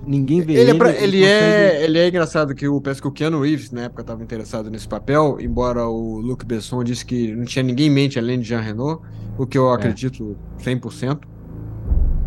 ninguém 0.06 0.40
vê 0.40 0.54
ele. 0.54 0.70
É 0.70 0.74
ele, 0.74 0.82
é, 0.84 1.02
ele, 1.02 1.24
é, 1.24 1.84
ele 1.84 1.98
é 1.98 2.08
engraçado 2.08 2.54
que 2.54 2.68
o, 2.68 2.80
parece 2.80 3.00
que 3.00 3.08
o 3.08 3.12
Keanu 3.12 3.40
Reeves 3.40 3.70
na 3.70 3.82
época 3.82 4.02
estava 4.02 4.22
interessado 4.22 4.70
nesse 4.70 4.86
papel, 4.86 5.38
embora 5.40 5.86
o 5.86 6.18
Luc 6.18 6.44
Besson 6.44 6.82
disse 6.84 7.04
que 7.04 7.34
não 7.34 7.44
tinha 7.44 7.62
ninguém 7.62 7.86
em 7.86 7.90
mente 7.90 8.18
além 8.18 8.40
de 8.40 8.48
Jean 8.48 8.60
Reno, 8.60 9.00
o 9.38 9.46
que 9.46 9.56
eu 9.56 9.70
é. 9.70 9.74
acredito 9.74 10.36
100%. 10.60 11.20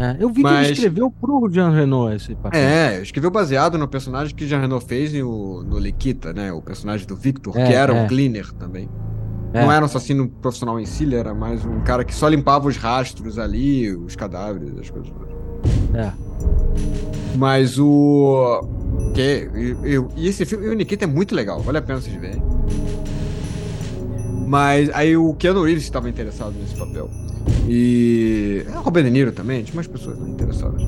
É, 0.01 0.17
eu 0.19 0.29
vi 0.29 0.41
Mas... 0.41 0.53
que 0.53 0.63
ele 0.63 0.73
escreveu 0.73 1.11
pro 1.11 1.47
Jean 1.51 1.69
Reno 1.69 2.11
esse 2.11 2.33
papel. 2.33 2.59
É, 2.59 2.99
escreveu 3.03 3.29
baseado 3.29 3.77
no 3.77 3.87
personagem 3.87 4.33
que 4.33 4.47
Jean 4.47 4.59
Reno 4.59 4.81
fez 4.81 5.13
no, 5.13 5.63
no 5.63 5.77
Likita, 5.77 6.33
né? 6.33 6.51
O 6.51 6.59
personagem 6.59 7.05
do 7.05 7.15
Victor, 7.15 7.55
é, 7.55 7.67
que 7.67 7.73
era 7.73 7.93
um 7.93 8.05
é. 8.05 8.07
cleaner 8.07 8.51
também. 8.53 8.89
Não 9.53 9.71
era 9.71 9.83
um 9.83 9.85
assassino 9.85 10.27
profissional 10.27 10.79
em 10.79 10.85
si, 10.85 11.03
ele 11.03 11.15
era 11.15 11.35
mais 11.35 11.63
um 11.65 11.81
cara 11.81 12.03
que 12.03 12.15
só 12.15 12.27
limpava 12.27 12.67
os 12.67 12.77
rastros 12.77 13.37
ali, 13.37 13.93
os 13.93 14.15
cadáveres, 14.15 14.75
as 14.79 14.89
coisas. 14.89 15.11
É. 15.93 16.11
Mas 17.35 17.77
o. 17.77 18.61
Que, 19.13 19.49
eu, 19.83 20.07
e 20.15 20.27
esse 20.27 20.45
filme, 20.45 20.67
o 20.67 20.73
Nikita 20.73 21.03
é 21.03 21.07
muito 21.07 21.35
legal, 21.35 21.59
vale 21.59 21.77
a 21.77 21.81
pena 21.81 21.99
vocês 21.99 22.15
verem. 22.15 22.41
Mas 24.47 24.89
aí 24.93 25.15
o 25.15 25.33
Keanu 25.35 25.63
Reeves 25.63 25.83
estava 25.83 26.09
interessado 26.09 26.53
nesse 26.53 26.75
papel. 26.75 27.09
E. 27.67 28.65
É 28.73 28.77
o 28.77 28.81
Robert 28.81 29.03
De 29.03 29.09
Niro 29.09 29.31
também, 29.31 29.63
tinha 29.63 29.75
mais 29.75 29.87
pessoas 29.87 30.17
né, 30.17 30.29
interessadas. 30.29 30.81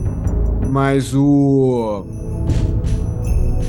Mas 0.70 1.14
o. 1.14 2.06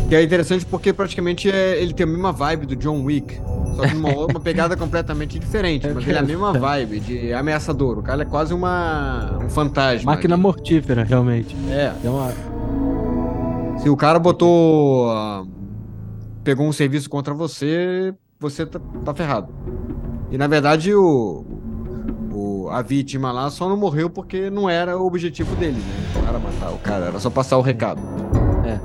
Que 0.08 0.16
é 0.16 0.22
interessante 0.22 0.66
porque 0.66 0.92
praticamente 0.92 1.50
é, 1.50 1.80
ele 1.80 1.94
tem 1.94 2.04
a 2.04 2.06
mesma 2.06 2.32
vibe 2.32 2.66
do 2.66 2.76
John 2.76 3.02
Wick. 3.04 3.40
Só 3.74 3.82
que 3.82 3.96
uma, 3.96 4.10
uma 4.26 4.40
pegada 4.40 4.76
completamente 4.76 5.38
diferente. 5.38 5.88
Mas 5.88 6.06
ele 6.06 6.16
é 6.16 6.20
a 6.20 6.22
mesma 6.22 6.52
vibe 6.52 7.00
de 7.00 7.32
ameaçador. 7.32 7.98
O 7.98 8.02
cara 8.02 8.22
é 8.22 8.26
quase 8.26 8.52
uma, 8.52 9.38
um 9.42 9.48
fantasma. 9.48 10.12
Máquina 10.12 10.36
mortífera, 10.36 11.04
realmente. 11.04 11.56
É. 11.70 11.92
Tem 12.00 12.10
uma 12.10 12.32
se 13.84 13.90
o 13.90 13.96
cara 13.98 14.18
botou. 14.18 15.10
Uh, 15.12 15.46
pegou 16.42 16.66
um 16.66 16.72
serviço 16.72 17.10
contra 17.10 17.34
você, 17.34 18.14
você 18.40 18.64
tá, 18.64 18.80
tá, 19.04 19.14
ferrado. 19.14 19.52
E 20.30 20.38
na 20.38 20.46
verdade 20.46 20.94
o, 20.94 21.44
o, 22.64 22.70
a 22.70 22.82
vítima 22.82 23.32
lá 23.32 23.50
só 23.50 23.68
não 23.68 23.76
morreu 23.76 24.08
porque 24.08 24.50
não 24.50 24.68
era 24.68 24.98
o 24.98 25.06
objetivo 25.06 25.54
dele, 25.56 25.78
né? 25.78 26.20
Não 26.22 26.28
era 26.28 26.38
matar 26.38 26.70
o 26.70 26.78
cara, 26.78 27.06
era 27.06 27.18
só 27.18 27.30
passar 27.30 27.58
o 27.58 27.62
recado. 27.62 28.00
É. 28.64 28.78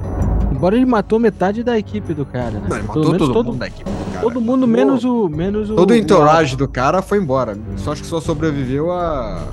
Embora 0.52 0.76
ele 0.76 0.86
matou 0.86 1.20
metade 1.20 1.64
da 1.64 1.78
equipe 1.78 2.14
do 2.14 2.26
cara, 2.26 2.52
né? 2.52 2.68
Não, 2.68 2.78
ele 2.78 2.88
matou 2.88 3.04
todo, 3.04 3.34
todo, 3.34 3.46
mundo 3.48 3.60
da 3.60 3.68
equipe 3.68 3.90
do 3.90 4.12
cara. 4.12 4.22
Todo 4.22 4.42
mundo 4.42 4.68
menos 4.68 5.06
o. 5.06 5.30
Menos 5.30 5.70
o 5.70 5.76
todo 5.76 5.92
o 5.92 5.96
entourage 5.96 6.56
do 6.56 6.68
cara 6.68 7.02
foi 7.02 7.18
embora. 7.18 7.58
Só 7.78 7.94
acho 7.94 8.02
que 8.02 8.08
só 8.08 8.20
sobreviveu 8.20 8.92
a. 8.92 9.48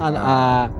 A, 0.00 0.08
a, 0.08 0.70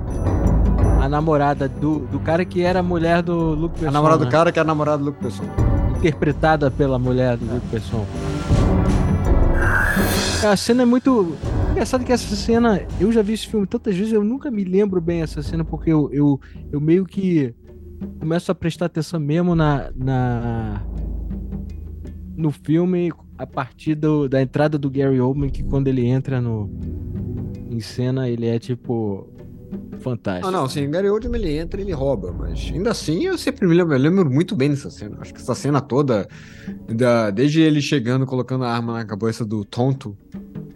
a 1.05 1.09
namorada 1.09 1.69
do, 1.69 1.99
do 1.99 2.19
cara 2.19 2.43
que 2.43 2.61
era 2.61 2.79
a 2.79 2.83
mulher 2.83 3.21
do 3.21 3.35
Luke 3.53 3.75
Besson. 3.75 3.89
A 3.89 3.91
namorada 3.91 4.19
né? 4.23 4.25
do 4.25 4.31
cara 4.31 4.51
que 4.51 4.59
é 4.59 4.61
a 4.61 4.65
namorada 4.65 4.97
do 4.97 5.05
Luke 5.05 5.23
Besson. 5.23 5.43
Interpretada 5.97 6.71
pela 6.71 6.97
mulher 6.97 7.37
do 7.37 7.49
é. 7.49 7.53
Luke 7.53 7.67
Besson. 7.67 8.05
A 10.45 10.57
cena 10.57 10.81
é 10.81 10.85
muito. 10.85 11.37
Engraçado 11.83 12.05
que 12.05 12.13
essa 12.13 12.33
cena. 12.33 12.81
Eu 12.97 13.11
já 13.11 13.21
vi 13.21 13.33
esse 13.33 13.45
filme 13.45 13.67
tantas 13.67 13.93
vezes, 13.93 14.13
eu 14.13 14.23
nunca 14.23 14.49
me 14.49 14.63
lembro 14.63 15.01
bem 15.01 15.21
essa 15.21 15.43
cena, 15.43 15.65
porque 15.65 15.91
eu, 15.91 16.09
eu, 16.13 16.39
eu 16.71 16.79
meio 16.79 17.03
que 17.03 17.53
começo 18.21 18.49
a 18.49 18.55
prestar 18.55 18.85
atenção 18.85 19.19
mesmo 19.19 19.53
na. 19.53 19.91
na 19.93 20.81
no 22.37 22.51
filme 22.51 23.11
a 23.37 23.45
partir 23.45 23.95
do, 23.95 24.29
da 24.29 24.41
entrada 24.41 24.77
do 24.77 24.89
Gary 24.89 25.19
Oldman, 25.19 25.49
que 25.49 25.61
quando 25.61 25.89
ele 25.89 26.05
entra 26.05 26.39
no, 26.39 26.69
em 27.69 27.81
cena, 27.81 28.29
ele 28.29 28.47
é 28.47 28.57
tipo 28.57 29.29
fantástico. 29.99 30.47
Ah, 30.47 30.51
não, 30.51 30.63
assim, 30.63 30.89
Gary 30.89 31.09
Oldman 31.09 31.41
ele 31.41 31.57
entra 31.57 31.81
ele 31.81 31.91
rouba, 31.91 32.31
mas 32.31 32.71
ainda 32.73 32.91
assim 32.91 33.25
eu 33.25 33.37
sempre 33.37 33.67
me 33.67 33.75
lembro, 33.75 33.93
eu 33.93 33.99
lembro 33.99 34.31
muito 34.31 34.55
bem 34.55 34.69
dessa 34.69 34.89
cena. 34.89 35.17
Acho 35.19 35.33
que 35.33 35.41
essa 35.41 35.53
cena 35.53 35.81
toda, 35.81 36.29
da, 36.87 37.29
desde 37.29 37.59
ele 37.59 37.81
chegando, 37.81 38.25
colocando 38.25 38.63
a 38.63 38.73
arma 38.73 38.93
na 38.93 39.03
cabeça 39.03 39.43
do 39.43 39.65
tonto 39.65 40.17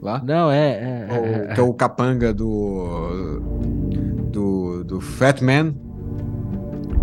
lá. 0.01 0.21
Não, 0.23 0.51
é. 0.51 1.07
é, 1.09 1.19
o, 1.19 1.25
é, 1.25 1.53
que 1.53 1.59
é 1.59 1.63
o 1.63 1.73
capanga 1.73 2.33
do. 2.33 3.39
do. 4.31 4.83
do 4.83 5.01
Fat 5.01 5.41
Man. 5.41 5.73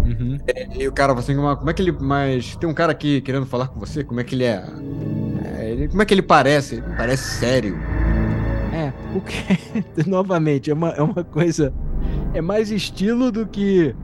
Uhum. 0.05 0.39
E, 0.75 0.83
e, 0.83 0.89
o 0.89 0.93
cara 0.93 1.13
assim, 1.15 1.35
como 1.35 1.71
é 1.71 1.73
que 1.73 1.83
ele. 1.83 1.93
Mas 1.93 2.57
tem 2.57 2.69
um 2.69 2.75
cara 2.75 2.93
aqui 2.93 3.21
querendo 3.21 3.47
falar 3.47 3.69
com 3.69 3.81
você, 3.81 4.05
como 4.05 4.21
é 4.21 4.25
que 4.25 4.35
ele 4.35 4.45
é? 4.45 4.65
é 5.59 5.71
ele, 5.71 5.89
como 5.89 6.03
é 6.03 6.05
que 6.05 6.15
ele 6.15 6.23
parece? 6.23 6.77
Ele 6.77 6.95
parece 6.97 7.39
sério. 7.39 7.77
É, 8.73 8.93
porque, 9.13 10.05
novamente, 10.07 10.71
é 10.71 10.75
uma, 10.75 10.91
é 10.91 11.03
uma 11.03 11.25
coisa 11.25 11.73
é 12.35 12.41
mais 12.41 12.71
estilo 12.71 13.31
do 13.31 13.47
que 13.47 13.95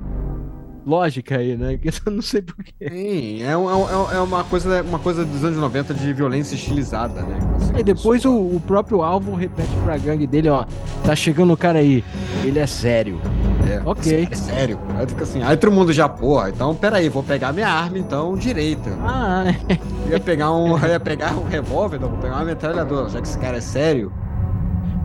lógica 0.86 1.38
aí, 1.38 1.56
né? 1.56 1.76
Que 1.80 1.88
eu 1.88 2.12
não 2.12 2.22
sei 2.22 2.42
porquê. 2.42 2.72
Sim, 2.88 3.42
é, 3.42 3.46
é, 3.46 4.16
é 4.16 4.20
uma, 4.20 4.44
coisa, 4.44 4.82
uma 4.82 4.98
coisa 4.98 5.24
dos 5.24 5.44
anos 5.44 5.58
90 5.58 5.94
de 5.94 6.12
violência 6.12 6.54
estilizada, 6.54 7.22
né? 7.22 7.38
Assim, 7.56 7.72
e 7.78 7.82
depois 7.82 8.24
o, 8.24 8.32
o, 8.32 8.60
próprio 8.66 9.02
alvo 9.02 9.34
repete 9.34 9.70
pra 9.84 9.96
gangue 9.96 10.26
dele, 10.26 10.48
ó, 10.48 10.64
tá 11.04 11.14
chegando 11.16 11.52
o 11.52 11.56
cara 11.56 11.78
aí, 11.78 12.04
ele 12.44 12.58
é 12.58 12.66
sério. 12.66 13.20
É, 13.68 13.80
ok. 13.84 14.28
É 14.30 14.34
sério. 14.34 14.78
Aí 14.96 15.06
fica 15.06 15.22
assim, 15.24 15.42
aí 15.42 15.56
todo 15.56 15.72
mundo 15.72 15.92
já, 15.92 16.08
porra, 16.08 16.50
então 16.50 16.74
peraí, 16.74 17.08
vou 17.08 17.22
pegar 17.22 17.52
minha 17.52 17.68
arma 17.68 17.98
então 17.98 18.36
direita. 18.36 18.90
Ah, 19.02 19.44
é. 19.46 19.78
Eu 20.06 20.12
ia 20.12 20.20
pegar 20.20 20.52
um, 20.52 20.78
ia 20.86 21.00
pegar 21.00 21.32
um 21.34 21.44
revólver, 21.44 22.00
não, 22.00 22.08
vou 22.08 22.18
pegar 22.18 22.36
uma 22.36 22.44
metralhadora, 22.44 23.08
já 23.08 23.20
que 23.20 23.28
esse 23.28 23.38
cara 23.38 23.58
é 23.58 23.60
sério. 23.60 24.12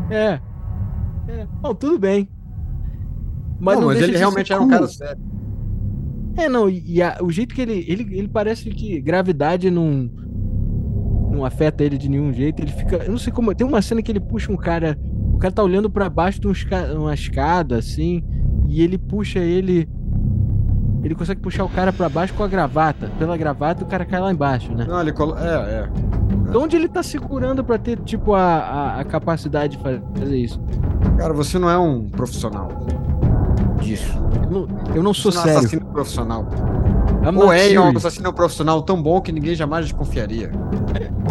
É. 0.09 0.39
é. 1.27 1.47
Bom, 1.61 1.73
tudo 1.73 1.99
bem. 1.99 2.29
Mas, 3.59 3.75
não, 3.75 3.81
não 3.81 3.93
mas 3.93 4.01
ele 4.01 4.17
realmente 4.17 4.51
era 4.51 4.61
um 4.61 4.67
cara 4.67 4.87
sério. 4.87 5.34
É, 6.37 6.49
não, 6.49 6.69
e 6.69 7.01
a, 7.01 7.17
o 7.21 7.31
jeito 7.31 7.55
que 7.55 7.61
ele, 7.61 7.85
ele. 7.87 8.17
Ele 8.17 8.27
parece 8.27 8.69
que 8.69 8.99
gravidade 9.01 9.71
não. 9.71 10.09
Não 11.31 11.45
afeta 11.45 11.83
ele 11.83 11.97
de 11.97 12.09
nenhum 12.09 12.31
jeito. 12.33 12.61
Ele 12.61 12.71
fica. 12.71 12.97
Eu 12.97 13.11
não 13.11 13.17
sei 13.17 13.31
como. 13.31 13.53
Tem 13.55 13.65
uma 13.65 13.81
cena 13.81 14.01
que 14.01 14.11
ele 14.11 14.19
puxa 14.19 14.51
um 14.51 14.57
cara. 14.57 14.97
O 15.33 15.37
cara 15.37 15.53
tá 15.53 15.63
olhando 15.63 15.89
para 15.89 16.09
baixo 16.09 16.39
de 16.39 16.47
um 16.47 16.53
uma 16.97 17.13
escada, 17.13 17.77
assim. 17.77 18.23
E 18.67 18.81
ele 18.81 18.97
puxa 18.97 19.39
ele. 19.39 19.87
Ele 21.03 21.13
consegue 21.13 21.39
puxar 21.39 21.63
o 21.63 21.69
cara 21.69 21.93
para 21.93 22.09
baixo 22.09 22.33
com 22.33 22.43
a 22.43 22.47
gravata. 22.47 23.11
Pela 23.19 23.37
gravata 23.37 23.83
o 23.83 23.87
cara 23.87 24.05
cai 24.05 24.19
lá 24.19 24.31
embaixo, 24.31 24.73
né? 24.73 24.85
Não, 24.87 24.99
ele 24.99 25.13
colo... 25.13 25.37
É, 25.37 25.83
é. 25.83 26.51
De 26.51 26.57
onde 26.57 26.75
ele 26.75 26.87
tá 26.87 27.03
segurando 27.03 27.63
para 27.63 27.77
ter, 27.77 27.99
tipo, 27.99 28.33
a, 28.33 28.41
a, 28.41 28.99
a 29.01 29.03
capacidade 29.03 29.77
de 29.77 29.83
fazer 29.83 30.35
isso? 30.35 30.59
Cara, 31.15 31.31
você 31.31 31.59
não 31.59 31.69
é 31.69 31.77
um 31.77 32.09
profissional 32.09 32.69
disso. 33.79 34.13
Eu 34.43 34.51
não, 34.51 34.67
eu 34.95 35.03
não 35.03 35.13
sou 35.13 35.31
sério. 35.31 35.49
É 35.49 35.53
um 35.53 35.57
assassino 35.59 35.85
profissional. 35.85 36.47
Ou 37.35 37.53
é 37.53 37.79
um 37.79 37.97
assassino 37.97 38.33
profissional 38.33 38.81
tão 38.81 39.01
bom 39.01 39.19
que 39.21 39.31
ninguém 39.31 39.55
jamais 39.55 39.85
desconfiaria. 39.85 40.51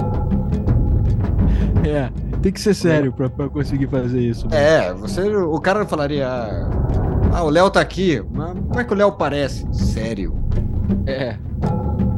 É, 1.87 2.11
tem 2.41 2.51
que 2.51 2.61
ser 2.61 2.73
sério 2.73 3.13
pra, 3.13 3.29
pra 3.29 3.47
conseguir 3.49 3.87
fazer 3.89 4.19
isso. 4.19 4.47
Mano. 4.47 4.57
É, 4.57 4.95
você, 4.95 5.21
o 5.29 5.61
cara 5.61 5.81
não 5.81 5.87
falaria. 5.87 6.27
Ah, 7.31 7.43
o 7.43 7.51
Léo 7.51 7.71
tá 7.71 7.81
aqui. 7.81 8.25
Mas 8.33 8.53
como 8.53 8.81
é 8.81 8.85
que 8.85 8.93
o 8.93 8.97
Léo 8.97 9.13
parece? 9.13 9.67
Sério. 9.71 10.35
É. 11.07 11.37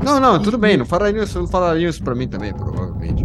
Não, 0.04 0.20
não, 0.20 0.40
tudo 0.40 0.56
e, 0.56 0.60
bem. 0.60 0.76
Não 0.76 0.86
falaria 0.86 1.22
isso, 1.22 1.38
não 1.40 1.48
falaria 1.48 1.88
isso 1.88 2.02
pra 2.02 2.14
mim 2.14 2.28
também, 2.28 2.54
provavelmente. 2.54 3.24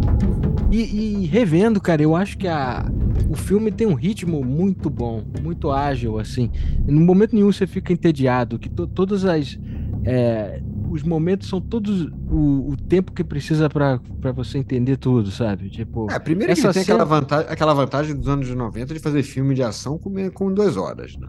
E, 0.70 1.22
e, 1.22 1.26
revendo, 1.26 1.80
cara, 1.80 2.02
eu 2.02 2.16
acho 2.16 2.36
que 2.36 2.48
a, 2.48 2.84
o 3.32 3.34
filme 3.34 3.72
tem 3.72 3.86
um 3.86 3.94
ritmo 3.94 4.44
muito 4.44 4.90
bom, 4.90 5.24
muito 5.40 5.70
ágil, 5.70 6.18
assim. 6.18 6.50
No 6.86 7.00
momento 7.00 7.34
nenhum 7.34 7.50
você 7.50 7.66
fica 7.66 7.90
entediado, 7.90 8.58
que 8.58 8.68
to, 8.68 8.86
todas 8.86 9.24
as 9.24 9.58
é, 10.04 10.60
os 10.90 11.02
momentos 11.02 11.48
são 11.48 11.58
todos 11.58 12.02
o, 12.30 12.72
o 12.72 12.76
tempo 12.76 13.10
que 13.10 13.24
precisa 13.24 13.70
para 13.70 13.98
você 14.34 14.58
entender 14.58 14.98
tudo, 14.98 15.30
sabe? 15.30 15.70
Tipo, 15.70 16.12
é, 16.12 16.18
primeiro 16.18 16.54
que 16.54 16.60
ele 16.60 16.72
tem 16.74 16.82
aquela, 16.82 17.06
vantagem, 17.06 17.46
aquela 17.50 17.72
vantagem 17.72 18.14
dos 18.14 18.28
anos 18.28 18.50
90 18.50 18.92
de 18.92 19.00
fazer 19.00 19.22
filme 19.22 19.54
de 19.54 19.62
ação 19.62 19.96
com, 19.96 20.30
com 20.30 20.52
duas 20.52 20.76
horas, 20.76 21.16
né? 21.16 21.28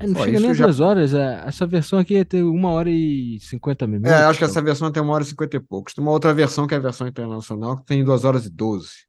É, 0.00 0.06
não 0.06 0.14
Pô, 0.14 0.24
chega 0.24 0.40
nem 0.40 0.54
já... 0.54 0.64
duas 0.64 0.80
horas. 0.80 1.12
É, 1.12 1.44
essa 1.46 1.66
versão 1.66 1.98
aqui 1.98 2.14
ia 2.14 2.24
ter 2.24 2.42
uma 2.42 2.70
hora 2.70 2.88
e 2.88 3.38
cinquenta 3.40 3.86
minutos. 3.86 4.10
É, 4.10 4.24
acho 4.24 4.38
que 4.38 4.44
essa 4.46 4.62
versão 4.62 4.90
tem 4.90 5.02
uma 5.02 5.12
hora 5.12 5.22
e 5.22 5.26
cinquenta 5.26 5.54
e 5.54 5.60
poucos. 5.60 5.92
Tem 5.92 6.02
uma 6.02 6.12
outra 6.12 6.32
versão 6.32 6.66
que 6.66 6.72
é 6.72 6.78
a 6.78 6.80
versão 6.80 7.06
internacional 7.06 7.76
que 7.76 7.84
tem 7.84 8.02
duas 8.02 8.24
horas 8.24 8.46
e 8.46 8.50
doze. 8.50 9.04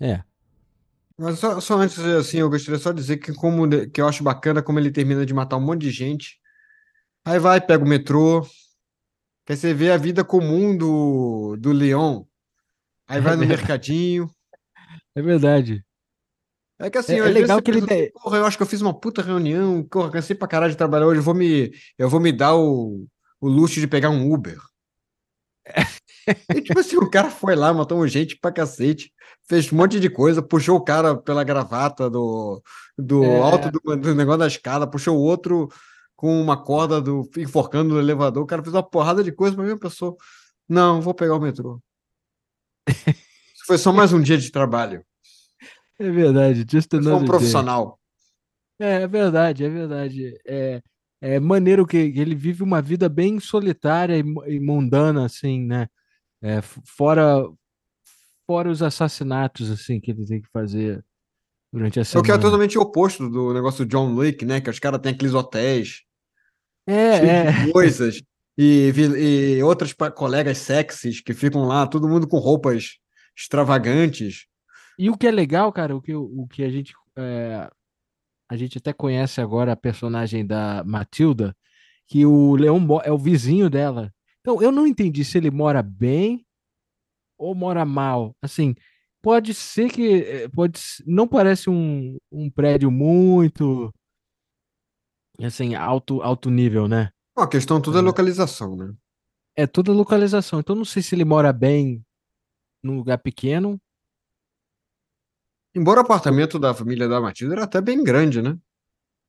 É. 0.00 0.22
Mas 1.18 1.38
só, 1.38 1.60
só, 1.60 1.78
antes, 1.78 1.98
assim, 1.98 2.38
eu 2.38 2.50
gostaria 2.50 2.78
só 2.78 2.90
de 2.90 3.00
dizer 3.00 3.18
que, 3.18 3.32
como, 3.34 3.68
que 3.90 4.00
eu 4.00 4.08
acho 4.08 4.24
bacana 4.24 4.62
como 4.62 4.78
ele 4.78 4.90
termina 4.90 5.24
de 5.26 5.34
matar 5.34 5.56
um 5.56 5.60
monte 5.60 5.82
de 5.82 5.90
gente. 5.90 6.38
Aí 7.24 7.38
vai, 7.38 7.60
pega 7.60 7.84
o 7.84 7.88
metrô, 7.88 8.44
Quer 9.44 9.56
você 9.56 9.74
vê 9.74 9.90
a 9.90 9.96
vida 9.96 10.24
comum 10.24 10.76
do, 10.76 11.56
do 11.58 11.72
Leon. 11.72 12.22
Aí 13.08 13.20
vai 13.20 13.34
no 13.36 13.44
mercadinho. 13.46 14.30
É 15.14 15.22
verdade. 15.22 15.84
É 16.78 16.88
que 16.88 16.98
assim, 16.98 17.14
é, 17.14 17.18
é 17.18 17.28
legal 17.28 17.60
que 17.60 17.70
ele 17.70 17.84
tem. 17.84 18.10
Porra, 18.12 18.38
eu 18.38 18.46
acho 18.46 18.56
que 18.56 18.62
eu 18.62 18.66
fiz 18.66 18.80
uma 18.80 18.98
puta 18.98 19.22
reunião, 19.22 19.84
porra, 19.84 20.10
cansei 20.10 20.34
pra 20.34 20.48
caralho 20.48 20.72
de 20.72 20.78
trabalhar 20.78 21.06
hoje, 21.06 21.20
eu 21.20 21.24
vou 21.24 21.34
me, 21.34 21.72
eu 21.98 22.08
vou 22.08 22.20
me 22.20 22.32
dar 22.32 22.56
o, 22.56 23.06
o 23.40 23.48
luxo 23.48 23.78
de 23.78 23.86
pegar 23.86 24.10
um 24.10 24.32
Uber. 24.32 24.58
e, 26.54 26.60
tipo 26.60 26.78
assim, 26.78 26.96
o 26.96 27.10
cara 27.10 27.30
foi 27.30 27.54
lá, 27.54 27.72
matou 27.72 27.98
um 27.98 28.06
gente 28.06 28.36
pra 28.36 28.52
cacete, 28.52 29.12
fez 29.48 29.72
um 29.72 29.76
monte 29.76 29.98
de 29.98 30.08
coisa, 30.08 30.42
puxou 30.42 30.76
o 30.76 30.84
cara 30.84 31.16
pela 31.16 31.44
gravata 31.44 32.08
do, 32.08 32.62
do 32.96 33.24
é. 33.24 33.40
alto 33.40 33.70
do, 33.70 33.96
do 33.96 34.14
negócio 34.14 34.40
da 34.40 34.46
escada, 34.46 34.86
puxou 34.86 35.16
o 35.16 35.22
outro 35.22 35.68
com 36.16 36.40
uma 36.40 36.56
corda 36.56 37.00
do 37.00 37.28
enforcando 37.36 37.94
no 37.94 38.00
elevador. 38.00 38.44
O 38.44 38.46
cara 38.46 38.62
fez 38.62 38.74
uma 38.74 38.82
porrada 38.82 39.24
de 39.24 39.32
coisa 39.32 39.56
para 39.56 39.64
mim, 39.64 39.76
pessoa. 39.76 40.16
Não, 40.68 41.00
vou 41.00 41.12
pegar 41.12 41.34
o 41.34 41.40
metrô. 41.40 41.80
Isso 42.88 43.66
foi 43.66 43.76
só 43.76 43.92
mais 43.92 44.12
um 44.12 44.20
dia 44.20 44.38
de 44.38 44.50
trabalho. 44.50 45.04
É 45.98 46.10
verdade, 46.10 46.64
just 46.68 46.94
another 46.94 47.22
um 47.22 47.24
profissional. 47.24 47.98
É, 48.80 49.02
é, 49.02 49.06
verdade, 49.06 49.64
é 49.64 49.68
verdade. 49.68 50.40
É, 50.46 50.82
é 51.20 51.40
maneiro 51.40 51.86
que 51.86 51.96
ele 51.96 52.34
vive 52.34 52.62
uma 52.62 52.80
vida 52.80 53.08
bem 53.08 53.38
solitária 53.38 54.18
e, 54.18 54.24
e 54.46 54.60
mundana, 54.60 55.26
assim, 55.26 55.64
né? 55.64 55.88
É, 56.42 56.60
fora, 56.60 57.48
fora 58.46 58.68
os 58.68 58.82
assassinatos, 58.82 59.70
assim, 59.70 60.00
que 60.00 60.10
ele 60.10 60.26
tem 60.26 60.42
que 60.42 60.48
fazer 60.50 61.04
durante 61.72 62.00
a 62.00 62.04
semana. 62.04 62.20
É 62.20 62.22
o 62.22 62.24
que 62.24 62.38
é 62.38 62.42
totalmente 62.42 62.78
oposto 62.78 63.30
do 63.30 63.54
negócio 63.54 63.84
do 63.84 63.88
John 63.88 64.14
Wick, 64.14 64.44
né? 64.44 64.60
Que 64.60 64.68
os 64.68 64.78
caras 64.78 65.00
têm 65.00 65.12
aqueles 65.12 65.34
hotéis 65.34 66.02
é, 66.86 67.16
é. 67.16 67.72
coisas. 67.72 68.22
E, 68.58 68.92
e 69.16 69.62
outras 69.62 69.94
colegas 70.14 70.58
sexys 70.58 71.20
que 71.20 71.32
ficam 71.32 71.64
lá, 71.64 71.86
todo 71.86 72.08
mundo 72.08 72.28
com 72.28 72.38
roupas 72.38 72.98
extravagantes. 73.36 74.46
E 74.98 75.08
o 75.08 75.16
que 75.16 75.26
é 75.26 75.30
legal, 75.30 75.72
cara, 75.72 75.96
o 75.96 76.02
que, 76.02 76.14
o 76.14 76.46
que 76.48 76.62
a 76.62 76.68
gente. 76.68 76.92
É, 77.16 77.70
a 78.48 78.56
gente 78.56 78.76
até 78.76 78.92
conhece 78.92 79.40
agora 79.40 79.72
a 79.72 79.76
personagem 79.76 80.44
da 80.44 80.84
Matilda, 80.84 81.56
que 82.06 82.26
o 82.26 82.54
Leão 82.54 82.86
é 83.02 83.10
o 83.10 83.16
vizinho 83.16 83.70
dela. 83.70 84.12
Então, 84.42 84.60
eu 84.60 84.70
não 84.70 84.86
entendi 84.86 85.24
se 85.24 85.38
ele 85.38 85.50
mora 85.50 85.82
bem 85.82 86.44
ou 87.38 87.54
mora 87.54 87.84
mal. 87.84 88.36
Assim, 88.42 88.74
pode 89.22 89.54
ser 89.54 89.90
que. 89.90 90.22
É, 90.24 90.48
pode, 90.48 90.80
não 91.06 91.26
parece 91.26 91.70
um, 91.70 92.18
um 92.30 92.50
prédio 92.50 92.90
muito 92.90 93.92
assim, 95.40 95.74
alto, 95.74 96.22
alto 96.22 96.50
nível, 96.50 96.86
né? 96.86 97.10
a 97.36 97.46
questão 97.46 97.80
toda 97.80 97.98
é 97.98 98.02
localização, 98.02 98.76
né? 98.76 98.94
É 99.56 99.66
toda 99.66 99.92
localização. 99.92 100.60
Então 100.60 100.76
não 100.76 100.84
sei 100.84 101.02
se 101.02 101.14
ele 101.14 101.24
mora 101.24 101.52
bem 101.52 102.04
num 102.82 102.96
lugar 102.96 103.18
pequeno. 103.18 103.80
Embora 105.74 106.00
o 106.00 106.04
apartamento 106.04 106.58
da 106.58 106.74
família 106.74 107.08
da 107.08 107.20
Matilda 107.20 107.54
era 107.54 107.64
até 107.64 107.80
bem 107.80 108.04
grande, 108.04 108.42
né? 108.42 108.58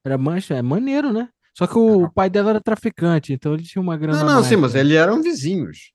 Era 0.06 0.18
mancha, 0.18 0.54
é 0.54 0.62
maneiro, 0.62 1.14
né? 1.14 1.30
Só 1.56 1.68
que 1.68 1.78
o, 1.78 2.10
pai 2.10 2.30
dela 2.30 2.52
era 2.52 2.62
traficante, 2.62 3.32
então 3.32 3.54
ele 3.54 3.64
tinha 3.64 3.82
uma 3.82 3.96
grana. 3.96 4.20
Não, 4.20 4.26
não, 4.26 4.34
mais, 4.36 4.48
sim, 4.48 4.56
mas 4.56 4.74
né? 4.74 4.80
eles 4.80 4.98
eram 4.98 5.22
vizinhos. 5.22 5.94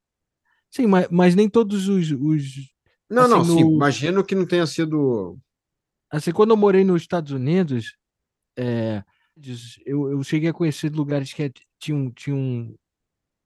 Sim, 0.71 0.87
mas, 0.87 1.09
mas 1.11 1.35
nem 1.35 1.49
todos 1.49 1.89
os. 1.89 2.13
os 2.13 2.45
não, 3.11 3.23
assim, 3.23 3.31
não, 3.31 3.45
no... 3.45 3.55
sim, 3.55 3.61
imagino 3.61 4.25
que 4.25 4.35
não 4.35 4.47
tenha 4.47 4.67
sido. 4.67 5.37
Assim, 6.11 6.31
quando 6.31 6.51
eu 6.51 6.57
morei 6.57 6.85
nos 6.85 7.03
Estados 7.03 7.33
Unidos, 7.33 7.97
é, 8.57 9.03
eu, 9.85 10.11
eu 10.11 10.23
cheguei 10.23 10.51
a 10.51 10.55
conhecer 10.55 10.95
lugares 10.95 11.33
que 11.33 11.43
é, 11.43 11.51
tinham, 11.79 12.11
tinham 12.13 12.75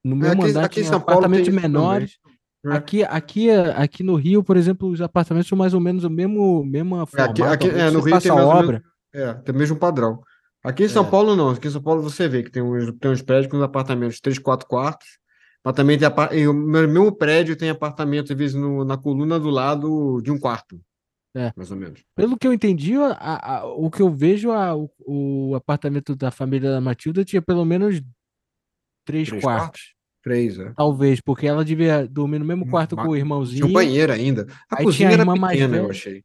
no 0.04 0.16
meu 0.16 0.28
é, 0.28 0.32
aqui, 0.32 0.58
aqui 0.58 0.80
em 0.80 0.84
São 0.84 0.98
apartamentos 0.98 1.48
Paulo 1.48 1.60
menores. 1.60 2.18
É. 2.64 2.72
Aqui, 2.74 3.02
aqui, 3.02 3.50
aqui 3.50 4.02
no 4.04 4.14
Rio, 4.14 4.44
por 4.44 4.56
exemplo, 4.56 4.88
os 4.88 5.00
apartamentos 5.00 5.48
são 5.48 5.58
mais 5.58 5.74
ou 5.74 5.80
menos 5.80 6.04
o 6.04 6.10
mesmo 6.10 6.64
mesma 6.64 7.06
forma. 7.06 7.26
Aqui, 7.26 7.42
aqui 7.42 7.68
é, 7.68 7.90
no 7.90 8.00
Rio 8.00 8.20
tem 8.20 8.30
obra. 8.30 8.82
Mesmo, 9.12 9.30
é, 9.30 9.34
tem 9.34 9.54
o 9.54 9.58
mesmo 9.58 9.76
padrão. 9.76 10.22
Aqui 10.62 10.84
em 10.84 10.88
São 10.88 11.04
é. 11.04 11.10
Paulo 11.10 11.34
não, 11.34 11.50
aqui 11.50 11.66
em 11.66 11.70
São 11.70 11.82
Paulo 11.82 12.02
você 12.02 12.28
vê 12.28 12.42
que 12.42 12.50
tem 12.50 12.62
uns, 12.62 12.92
tem 12.98 13.10
uns 13.10 13.22
prédios 13.22 13.50
com 13.50 13.60
apartamentos 13.62 14.20
3, 14.20 14.38
4 14.38 14.68
quartos, 14.68 15.18
mas 15.64 15.74
também 15.74 15.98
tem 15.98 16.46
o 16.46 16.54
mesmo 16.54 17.12
prédio 17.12 17.56
tem 17.56 17.70
apartamento 17.70 18.32
às 18.32 18.38
vezes 18.38 18.54
no, 18.54 18.84
na 18.84 18.96
coluna 18.96 19.40
do 19.40 19.50
lado 19.50 20.20
de 20.22 20.30
um 20.30 20.38
quarto. 20.38 20.80
É. 21.34 21.52
Mais 21.56 21.70
ou 21.70 21.76
menos. 21.76 22.04
Pelo 22.14 22.36
que 22.36 22.46
eu 22.46 22.52
entendi, 22.52 22.94
a, 22.94 23.60
a, 23.60 23.66
o 23.66 23.90
que 23.90 24.02
eu 24.02 24.10
vejo, 24.10 24.50
a, 24.50 24.76
o, 24.76 24.90
o, 24.98 25.54
apartamento 25.54 26.14
da 26.14 26.30
família 26.30 26.70
da 26.70 26.80
Matilda 26.80 27.24
tinha 27.24 27.40
pelo 27.40 27.64
menos 27.64 28.02
três, 29.04 29.28
três 29.28 29.42
quartos. 29.42 29.42
quartos. 29.42 29.94
Três, 30.22 30.58
é. 30.58 30.72
Talvez, 30.76 31.20
porque 31.20 31.46
ela 31.46 31.64
devia 31.64 32.06
dormir 32.06 32.38
no 32.38 32.44
mesmo 32.44 32.68
quarto 32.68 32.94
com 32.94 33.08
o 33.08 33.16
irmãozinho. 33.16 33.66
Tinha 33.66 33.66
um 33.66 33.72
banheiro 33.72 34.12
ainda. 34.12 34.46
A 34.70 34.78
Aí 34.78 34.84
cozinha 34.84 35.10
era 35.10 35.26
pequena, 35.26 35.76
eu 35.78 35.90
achei. 35.90 36.22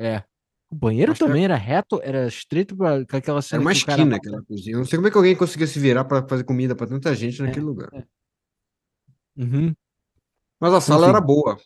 É. 0.00 0.24
O 0.70 0.74
banheiro 0.74 1.12
Acho 1.12 1.24
também 1.24 1.44
era... 1.44 1.54
era 1.54 1.62
reto, 1.62 2.00
era 2.02 2.26
estreito 2.26 2.76
com 2.76 3.16
aquela 3.16 3.40
cena. 3.42 3.60
Era 3.60 3.68
uma 3.68 3.72
esquina 3.72 3.96
cara... 3.96 4.16
aquela 4.16 4.42
cozinha. 4.42 4.74
Eu 4.74 4.78
não 4.78 4.86
sei 4.86 4.96
como 4.96 5.08
é 5.08 5.10
que 5.10 5.16
alguém 5.16 5.36
conseguia 5.36 5.66
se 5.66 5.78
virar 5.78 6.04
para 6.04 6.26
fazer 6.26 6.44
comida 6.44 6.74
para 6.74 6.86
tanta 6.86 7.14
gente 7.14 7.40
naquele 7.42 7.64
é, 7.64 7.68
lugar. 7.68 7.90
É. 7.92 8.04
Uhum. 9.36 9.74
Mas 10.60 10.74
a 10.74 10.80
sala 10.80 11.02
Enfim. 11.02 11.10
era 11.10 11.20
boa. 11.20 11.58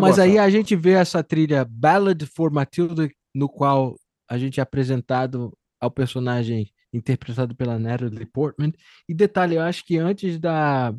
Mas 0.00 0.18
aí 0.18 0.38
a 0.38 0.50
gente 0.50 0.76
vê 0.76 0.92
essa 0.92 1.22
trilha 1.22 1.64
Ballad 1.64 2.26
for 2.26 2.50
Matilda, 2.50 3.08
no 3.34 3.48
qual 3.48 3.96
a 4.28 4.36
gente 4.36 4.60
é 4.60 4.62
apresentado 4.62 5.56
ao 5.80 5.90
personagem 5.90 6.70
interpretado 6.92 7.56
pela 7.56 7.78
Natalie 7.78 8.26
Portman. 8.26 8.72
E 9.08 9.14
detalhe, 9.14 9.56
eu 9.56 9.62
acho 9.62 9.84
que 9.84 9.96
antes 9.96 10.38
da 10.38 10.94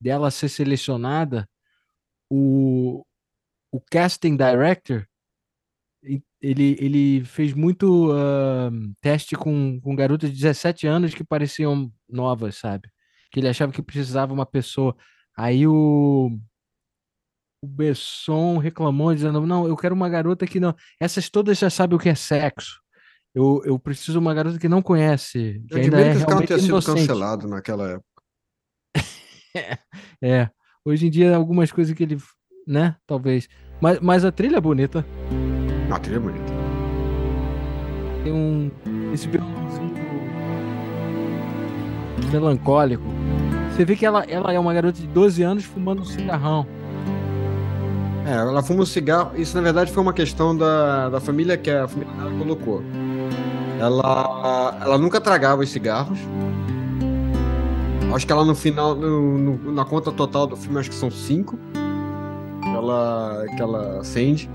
dela 0.00 0.30
ser 0.30 0.48
selecionada, 0.48 1.48
o, 2.30 3.04
o 3.70 3.80
casting 3.80 4.36
director 4.36 5.06
ele, 6.40 6.76
ele 6.80 7.24
fez 7.24 7.52
muito 7.52 8.12
uh, 8.12 8.70
teste 9.00 9.36
com, 9.36 9.80
com 9.80 9.94
garotas 9.94 10.30
de 10.30 10.36
17 10.36 10.86
anos 10.86 11.14
que 11.14 11.22
pareciam 11.22 11.90
novas, 12.08 12.56
sabe? 12.56 12.88
Que 13.30 13.40
ele 13.40 13.48
achava 13.48 13.72
que 13.72 13.82
precisava 13.82 14.32
uma 14.32 14.46
pessoa. 14.46 14.96
Aí 15.36 15.66
o 15.66 16.30
o 17.62 17.66
Besson 17.66 18.58
reclamou, 18.58 19.14
dizendo: 19.14 19.46
Não, 19.46 19.68
eu 19.68 19.76
quero 19.76 19.94
uma 19.94 20.08
garota 20.08 20.46
que 20.46 20.58
não. 20.58 20.74
Essas 20.98 21.30
todas 21.30 21.58
já 21.58 21.70
sabem 21.70 21.96
o 21.96 21.98
que 21.98 22.08
é 22.08 22.14
sexo. 22.14 22.82
Eu, 23.34 23.62
eu 23.64 23.78
preciso 23.78 24.12
de 24.12 24.18
uma 24.18 24.34
garota 24.34 24.58
que 24.58 24.68
não 24.68 24.82
conhece. 24.82 25.62
Que 25.68 25.74
eu 25.74 25.78
ainda 25.78 26.00
é 26.00 26.14
que 26.14 26.46
tenha 26.46 26.58
sido 26.58 26.82
cancelado 26.82 27.48
naquela 27.48 27.92
época. 27.92 28.22
é, 29.56 29.78
é. 30.22 30.50
Hoje 30.84 31.06
em 31.06 31.10
dia, 31.10 31.36
algumas 31.36 31.70
coisas 31.70 31.94
que 31.94 32.02
ele. 32.02 32.18
Né? 32.66 32.96
Talvez. 33.06 33.48
Mas, 33.80 34.00
mas 34.00 34.24
a 34.24 34.32
trilha 34.32 34.56
é 34.56 34.60
bonita. 34.60 35.06
A 35.92 35.98
trilha 35.98 36.16
é 36.16 36.20
bonita. 36.20 36.52
Tem 38.24 38.32
um. 38.32 38.70
Esse 39.12 39.28
violãozinho 39.28 39.92
melancólico. 42.32 43.04
Você 43.70 43.84
vê 43.84 43.94
que 43.94 44.06
ela, 44.06 44.24
ela 44.24 44.52
é 44.52 44.58
uma 44.58 44.72
garota 44.72 44.98
de 44.98 45.06
12 45.06 45.42
anos 45.42 45.64
fumando 45.64 46.02
um 46.02 46.04
cigarrão. 46.04 46.66
É, 48.26 48.32
ela 48.32 48.62
fuma 48.62 48.82
um 48.82 48.86
cigarro. 48.86 49.32
Isso, 49.36 49.54
na 49.56 49.62
verdade, 49.62 49.92
foi 49.92 50.02
uma 50.02 50.12
questão 50.12 50.56
da, 50.56 51.10
da 51.10 51.20
família 51.20 51.56
que 51.56 51.70
a 51.70 51.86
família 51.86 52.12
dela 52.14 52.30
colocou. 52.38 52.82
Ela, 53.78 54.78
ela 54.80 54.98
nunca 54.98 55.20
tragava 55.20 55.62
os 55.62 55.70
cigarros. 55.70 56.18
Acho 58.14 58.26
que 58.26 58.32
ela 58.32 58.44
no 58.44 58.54
final, 58.54 58.94
no, 58.94 59.38
no, 59.38 59.72
na 59.72 59.84
conta 59.84 60.12
total 60.12 60.46
do 60.46 60.56
filme, 60.56 60.78
acho 60.78 60.90
que 60.90 60.96
são 60.96 61.10
cinco. 61.10 61.58
Ela, 62.74 63.44
que 63.56 63.62
ela 63.62 64.00
acende. 64.00 64.48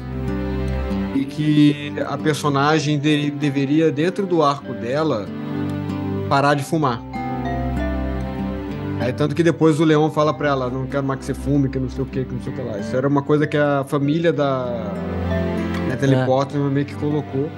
E 1.16 1.26
que 1.26 1.94
a 2.08 2.18
personagem 2.18 3.00
de, 3.00 3.32
deveria, 3.32 3.92
dentro 3.92 4.26
do 4.26 4.44
arco 4.44 4.74
dela, 4.74 5.26
parar 6.30 6.54
de 6.54 6.64
fumar. 6.64 7.02
Aí 9.00 9.14
tanto 9.14 9.36
que 9.36 9.44
depois 9.44 9.80
o 9.80 9.84
Leão 9.84 10.10
fala 10.12 10.34
pra 10.34 10.50
ela, 10.50 10.70
não 10.70 10.86
quero 10.88 11.06
mais 11.06 11.20
que 11.20 11.26
você 11.28 11.34
fume, 11.34 11.70
que 11.70 11.78
não 11.80 11.90
sei 11.90 12.04
o 12.04 12.06
que, 12.06 12.26
que 12.26 12.34
não 12.34 12.42
sei 12.42 12.52
o 12.52 12.56
que 12.56 12.62
lá. 12.62 12.80
Isso 12.80 12.96
era 12.96 13.08
uma 13.08 13.22
coisa 13.22 13.46
que 13.46 13.56
a 13.56 13.84
família 13.88 14.34
da, 14.34 14.92
Natalie 15.88 16.16
É. 16.16 16.26
Portman 16.26 16.70
meio 16.70 16.86
que 16.86 16.96
colocou. 16.96 17.50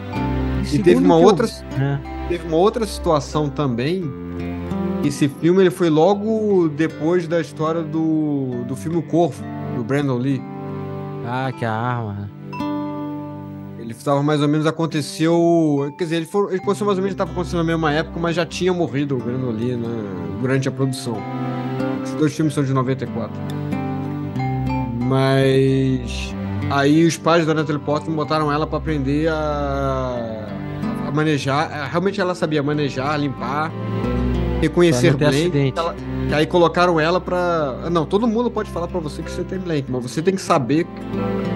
E 0.72 0.78
teve 0.80 0.98
uma 1.04 1.16
eu- 1.16 1.24
outra, 1.24 1.48
É. 1.48 1.98
teve 2.28 2.46
uma 2.48 2.58
outra 2.58 2.86
situação 2.86 3.50
também. 3.50 4.04
Esse 5.04 5.30
filme 5.30 5.62
ele 5.64 5.72
foi 5.72 5.90
logo 5.90 6.68
depois 6.70 7.26
da 7.26 7.40
história 7.40 7.82
do, 7.82 8.66
do 8.68 8.76
filme 8.76 8.98
O 8.98 9.02
Corvo, 9.02 9.42
do 9.78 9.84
Brandon 9.84 10.18
Lee. 10.18 10.42
Ah, 11.26 11.52
que 11.58 11.64
a 11.64 11.72
arma. 11.72 12.30
Ele 13.90 13.98
estava 13.98 14.22
mais 14.22 14.40
ou 14.40 14.48
menos 14.48 14.68
aconteceu, 14.68 15.92
quer 15.98 16.04
dizer, 16.04 16.18
ele, 16.18 16.28
foi, 16.28 16.52
ele 16.54 16.62
aconteceu 16.62 16.86
mais 16.86 17.00
ou 17.00 17.02
menos 17.02 17.16
estava 17.16 17.32
acontecendo 17.32 17.58
na 17.58 17.64
mesma 17.64 17.92
época, 17.92 18.20
mas 18.20 18.36
já 18.36 18.46
tinha 18.46 18.72
morrido 18.72 19.16
o 19.16 19.18
Brandon 19.18 19.50
Lee 19.50 19.76
né, 19.76 19.88
durante 20.40 20.70
a 20.70 20.72
produção. 20.72 21.18
Esses 22.04 22.14
dois 22.14 22.32
filmes 22.36 22.54
são 22.54 22.64
de 22.64 22.72
94. 22.72 23.36
Mas 25.00 26.36
aí 26.70 27.04
os 27.04 27.18
pais 27.18 27.48
da 27.48 27.56
Natalie 27.56 27.82
Portman 27.82 28.16
botaram 28.16 28.52
ela 28.52 28.68
para 28.68 28.78
aprender 28.78 29.28
a, 29.28 30.48
a 31.08 31.12
manejar. 31.12 31.90
Realmente 31.90 32.22
ela 32.22 32.36
sabia 32.36 32.62
manejar, 32.62 33.20
limpar, 33.20 33.72
reconhecer 34.62 35.16
bem. 35.16 35.28
acidente. 35.30 35.80
Ela- 35.80 35.96
e 36.30 36.34
aí 36.34 36.46
colocaram 36.46 37.00
ela 37.00 37.20
pra. 37.20 37.90
Não, 37.92 38.06
todo 38.06 38.28
mundo 38.28 38.52
pode 38.52 38.70
falar 38.70 38.88
pra 38.88 39.00
você 39.00 39.24
que 39.24 39.32
você 39.32 39.44
tem 39.44 39.58
blank, 39.58 39.92
mas 39.92 40.04
você 40.04 40.22
tem 40.22 40.36
que 40.36 40.42
saber 40.42 40.86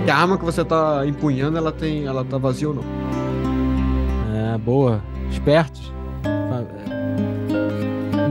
que 0.03 0.09
a 0.09 0.17
arma 0.17 0.36
que 0.36 0.43
você 0.43 0.65
tá 0.65 1.05
empunhando, 1.05 1.59
ela 1.59 1.71
tem. 1.71 2.05
Ela 2.05 2.25
tá 2.25 2.39
vazia 2.39 2.69
ou 2.69 2.73
não. 2.73 2.83
É, 4.36 4.57
boa. 4.57 4.99
Espertos. 5.31 5.93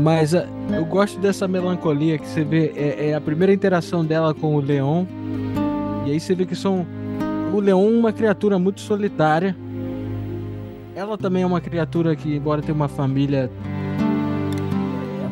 Mas 0.03 0.35
ah, 0.35 0.49
eu 0.75 0.85
gosto 0.85 1.21
dessa 1.21 1.47
melancolia 1.47 2.19
que 2.19 2.27
você 2.27 2.43
vê. 2.43 2.73
É, 2.75 3.11
é 3.11 3.15
a 3.15 3.21
primeira 3.21 3.53
interação 3.53 4.05
dela 4.05 4.35
com 4.35 4.57
o 4.57 4.61
Leon. 4.61 5.05
E 6.05 6.11
aí 6.11 6.19
você 6.19 6.35
vê 6.35 6.45
que 6.45 6.57
são. 6.57 6.85
O 7.55 7.61
Leon 7.61 7.95
é 7.95 7.99
uma 7.99 8.13
criatura 8.13 8.59
muito 8.59 8.81
solitária. 8.81 9.57
Ela 10.97 11.17
também 11.17 11.45
é 11.45 11.47
uma 11.47 11.61
criatura 11.61 12.17
que, 12.17 12.35
embora 12.35 12.61
tenha 12.61 12.75
uma 12.75 12.89
família. 12.89 13.49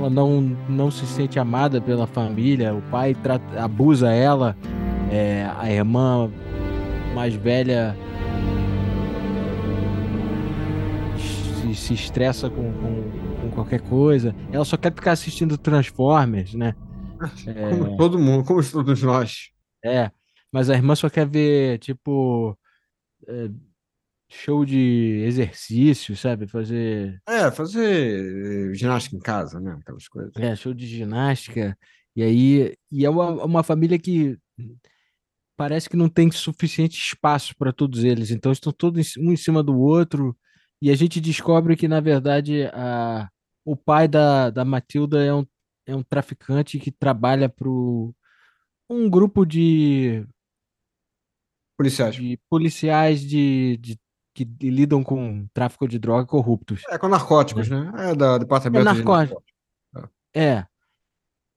Ela 0.01 0.09
não, 0.09 0.41
não 0.67 0.91
se 0.91 1.07
sente 1.07 1.39
amada 1.39 1.79
pela 1.79 2.07
família. 2.07 2.75
O 2.75 2.81
pai 2.91 3.15
trata- 3.15 3.63
abusa 3.63 4.11
ela. 4.11 4.57
É, 5.13 5.47
a 5.59 5.71
irmã 5.71 6.31
mais 7.15 7.35
velha 7.35 7.95
se, 11.19 11.75
se 11.75 11.93
estressa 11.95 12.49
com, 12.49 12.73
com, 12.73 13.11
com 13.43 13.51
qualquer 13.51 13.83
coisa. 13.83 14.35
Ela 14.51 14.65
só 14.65 14.79
quer 14.79 14.93
ficar 14.95 15.13
assistindo 15.13 15.59
Transformers, 15.59 16.55
né? 16.55 16.75
Como 17.69 17.97
todo 17.99 18.19
mundo, 18.19 18.45
como 18.45 18.65
todos 18.65 19.03
nós. 19.03 19.51
É, 19.85 20.11
mas 20.51 20.71
a 20.71 20.75
irmã 20.75 20.95
só 20.95 21.11
quer 21.11 21.27
ver, 21.27 21.79
tipo, 21.79 22.57
é, 23.29 23.51
show 24.31 24.65
de 24.65 25.23
exercício, 25.27 26.17
sabe? 26.17 26.47
Fazer 26.47 27.21
É, 27.27 27.51
fazer 27.51 28.71
eh, 28.73 28.75
ginástica 28.75 29.17
em 29.17 29.21
casa, 29.21 29.61
né? 29.61 29.77
Aquelas 29.81 30.09
coisas. 30.09 30.33
é, 30.37 30.55
show 30.57 30.73
de 30.75 30.87
ginástica. 30.87 31.77
E 32.17 32.23
aí, 32.23 32.75
e 32.91 33.05
é 33.05 33.11
uma, 33.11 33.45
uma 33.45 33.63
família 33.63 33.99
que 33.99 34.37
parece 35.57 35.89
que 35.89 35.97
não 35.97 36.09
tem 36.09 36.31
suficiente 36.31 36.99
espaço 36.99 37.55
para 37.57 37.73
todos 37.73 38.05
eles. 38.05 38.31
Então, 38.31 38.51
estão 38.53 38.73
todos 38.73 39.17
um 39.17 39.33
em 39.33 39.37
cima 39.37 39.63
do 39.63 39.79
outro. 39.79 40.37
E 40.83 40.91
a 40.91 40.95
gente 40.97 41.21
descobre 41.21 41.77
que, 41.77 41.87
na 41.87 42.01
verdade, 42.01 42.65
a, 42.73 43.29
o 43.65 43.77
pai 43.77 44.09
da, 44.09 44.51
da 44.51 44.65
Matilda 44.65 45.23
é 45.23 45.33
um, 45.35 45.47
é 45.87 45.95
um 45.95 46.03
traficante 46.03 46.79
que 46.79 46.91
trabalha 46.91 47.49
para 47.49 47.69
um 48.89 49.09
grupo 49.09 49.45
de, 49.45 50.25
Policiais. 51.77 52.17
de 52.17 52.39
policiais 52.49 53.21
de, 53.23 53.77
de- 53.79 54.00
que 54.33 54.45
lidam 54.63 55.03
com 55.03 55.47
tráfico 55.53 55.87
de 55.89 55.99
droga 55.99 56.27
corruptos. 56.27 56.83
É, 56.89 56.97
com 56.99 57.09
narcóticos, 57.09 57.69
né? 57.69 57.91
É 57.99 58.15
da 58.15 58.35
É 58.35 58.39
departamento 58.39 58.81
de 58.81 58.85
narcótico. 58.99 59.43
narcóticos. 59.93 60.17
É. 60.35 60.65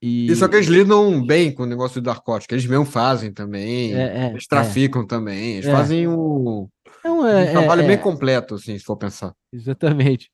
E, 0.02 0.28
E 0.30 0.36
só 0.36 0.48
que 0.48 0.56
eles 0.56 0.68
lidam 0.68 1.26
bem 1.26 1.54
com 1.54 1.64
o 1.64 1.68
negócio 1.68 2.02
do 2.02 2.08
narcótico. 2.08 2.54
Eles 2.54 2.66
mesmo 2.66 2.84
fazem 2.86 3.32
também. 3.32 3.94
É, 3.94 4.26
é, 4.26 4.30
eles 4.32 4.48
traficam 4.48 5.06
também. 5.06 5.54
Eles 5.54 5.66
É. 5.68 5.72
fazem 5.72 6.08
um, 6.08 6.68
Não, 7.06 7.22
um 7.22 7.26
é, 7.28 7.46
é, 7.46 7.52
trabalho 7.52 7.84
bem 7.84 7.94
é. 7.94 7.98
completo, 7.98 8.56
assim, 8.56 8.78
se 8.78 8.84
for 8.84 8.98
pensar. 8.98 9.34
Exatamente. 9.52 10.30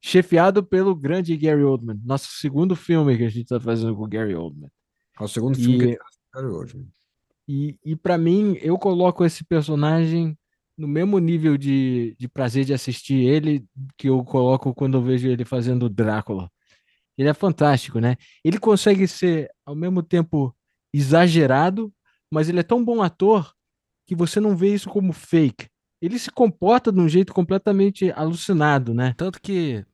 Chefiado 0.00 0.64
pelo 0.64 0.96
grande 0.96 1.36
Gary 1.36 1.62
Oldman. 1.62 2.00
Nosso 2.04 2.30
segundo 2.32 2.74
filme 2.74 3.16
que 3.16 3.24
a 3.24 3.28
gente 3.28 3.42
está 3.44 3.60
fazendo 3.60 3.94
com 3.94 4.02
o 4.04 4.08
Gary 4.08 4.34
Oldman. 4.34 4.68
É 5.20 5.22
o 5.22 5.28
segundo 5.28 5.56
filme 5.56 5.78
que 5.78 5.84
E, 5.84 5.88
ele 5.90 5.98
faz, 5.98 6.18
cara, 6.32 6.48
hoje. 6.52 6.84
e, 7.46 7.76
e 7.84 7.94
para 7.94 8.18
mim, 8.18 8.58
eu 8.60 8.76
coloco 8.76 9.24
esse 9.24 9.44
personagem 9.44 10.36
no 10.76 10.88
mesmo 10.88 11.18
nível 11.18 11.56
de, 11.56 12.16
de 12.18 12.28
prazer 12.28 12.64
de 12.64 12.74
assistir 12.74 13.26
ele 13.26 13.64
que 13.96 14.08
eu 14.08 14.22
coloco 14.24 14.74
quando 14.74 14.98
eu 14.98 15.02
vejo 15.02 15.28
ele 15.28 15.44
fazendo 15.44 15.88
Drácula. 15.88 16.50
Ele 17.16 17.28
é 17.28 17.34
fantástico, 17.34 18.00
né? 18.00 18.16
Ele 18.44 18.58
consegue 18.58 19.06
ser, 19.06 19.50
ao 19.66 19.74
mesmo 19.74 20.02
tempo, 20.02 20.54
exagerado, 20.92 21.92
mas 22.30 22.48
ele 22.48 22.60
é 22.60 22.62
tão 22.62 22.84
bom 22.84 23.02
ator 23.02 23.52
que 24.06 24.14
você 24.14 24.40
não 24.40 24.56
vê 24.56 24.74
isso 24.74 24.88
como 24.88 25.12
fake. 25.12 25.68
Ele 26.00 26.18
se 26.18 26.30
comporta 26.30 26.90
de 26.90 26.98
um 27.00 27.08
jeito 27.08 27.32
completamente 27.32 28.10
alucinado, 28.12 28.92
né? 28.94 29.14
Tanto 29.16 29.40
que 29.40 29.84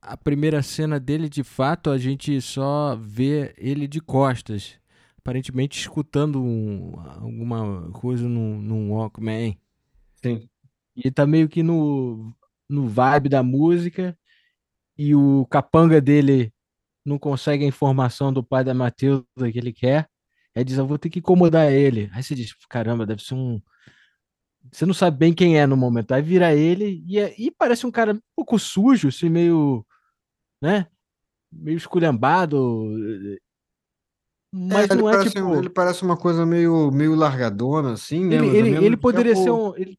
a 0.00 0.16
primeira 0.16 0.62
cena 0.62 0.98
dele, 1.00 1.28
de 1.28 1.42
fato, 1.42 1.90
a 1.90 1.98
gente 1.98 2.40
só 2.40 2.96
vê 3.00 3.54
ele 3.56 3.86
de 3.86 4.00
costas, 4.00 4.78
aparentemente 5.18 5.78
escutando 5.80 6.42
um- 6.42 6.98
alguma 7.00 7.90
coisa 7.92 8.28
num, 8.28 8.60
num 8.60 8.92
Walkman. 8.92 9.58
Sim. 10.22 10.48
E 10.96 11.02
ele 11.06 11.10
tá 11.12 11.26
meio 11.26 11.48
que 11.48 11.62
no, 11.62 12.34
no 12.68 12.88
vibe 12.88 13.28
da 13.28 13.42
música, 13.42 14.16
e 14.96 15.14
o 15.14 15.46
capanga 15.46 16.00
dele 16.00 16.52
não 17.06 17.18
consegue 17.18 17.64
a 17.64 17.68
informação 17.68 18.32
do 18.32 18.42
pai 18.42 18.64
da 18.64 18.74
Matilda 18.74 19.24
que 19.52 19.58
ele 19.58 19.72
quer. 19.72 20.08
Aí 20.56 20.64
diz, 20.64 20.76
eu 20.76 20.86
vou 20.86 20.98
ter 20.98 21.08
que 21.08 21.20
incomodar 21.20 21.72
ele. 21.72 22.10
Aí 22.12 22.22
você 22.22 22.34
diz, 22.34 22.52
caramba, 22.68 23.06
deve 23.06 23.22
ser 23.22 23.34
um. 23.34 23.60
Você 24.72 24.84
não 24.84 24.92
sabe 24.92 25.16
bem 25.16 25.32
quem 25.32 25.56
é 25.58 25.66
no 25.66 25.76
momento. 25.76 26.12
Aí 26.12 26.20
vira 26.20 26.54
ele 26.54 27.02
e, 27.06 27.18
é- 27.18 27.34
e 27.38 27.50
parece 27.50 27.86
um 27.86 27.90
cara 27.90 28.12
um 28.12 28.20
pouco 28.36 28.58
sujo, 28.58 29.08
assim, 29.08 29.28
meio. 29.28 29.86
né? 30.60 30.88
Meio 31.50 31.76
esculhambado. 31.76 32.58
Mas 34.52 34.90
É, 34.90 34.92
ele, 34.94 35.02
não 35.02 35.08
é 35.08 35.12
parece, 35.12 35.30
tipo. 35.30 35.54
ele 35.54 35.70
parece 35.70 36.02
uma 36.02 36.16
coisa 36.16 36.44
meio, 36.44 36.90
meio 36.90 37.14
largadona, 37.14 37.92
assim, 37.92 38.24
né? 38.26 38.36
Ele, 38.36 38.56
ele, 38.56 38.84
ele 38.86 38.96
poderia 38.96 39.34
ser 39.36 39.50
um. 39.50 39.76
ele- 39.76 39.98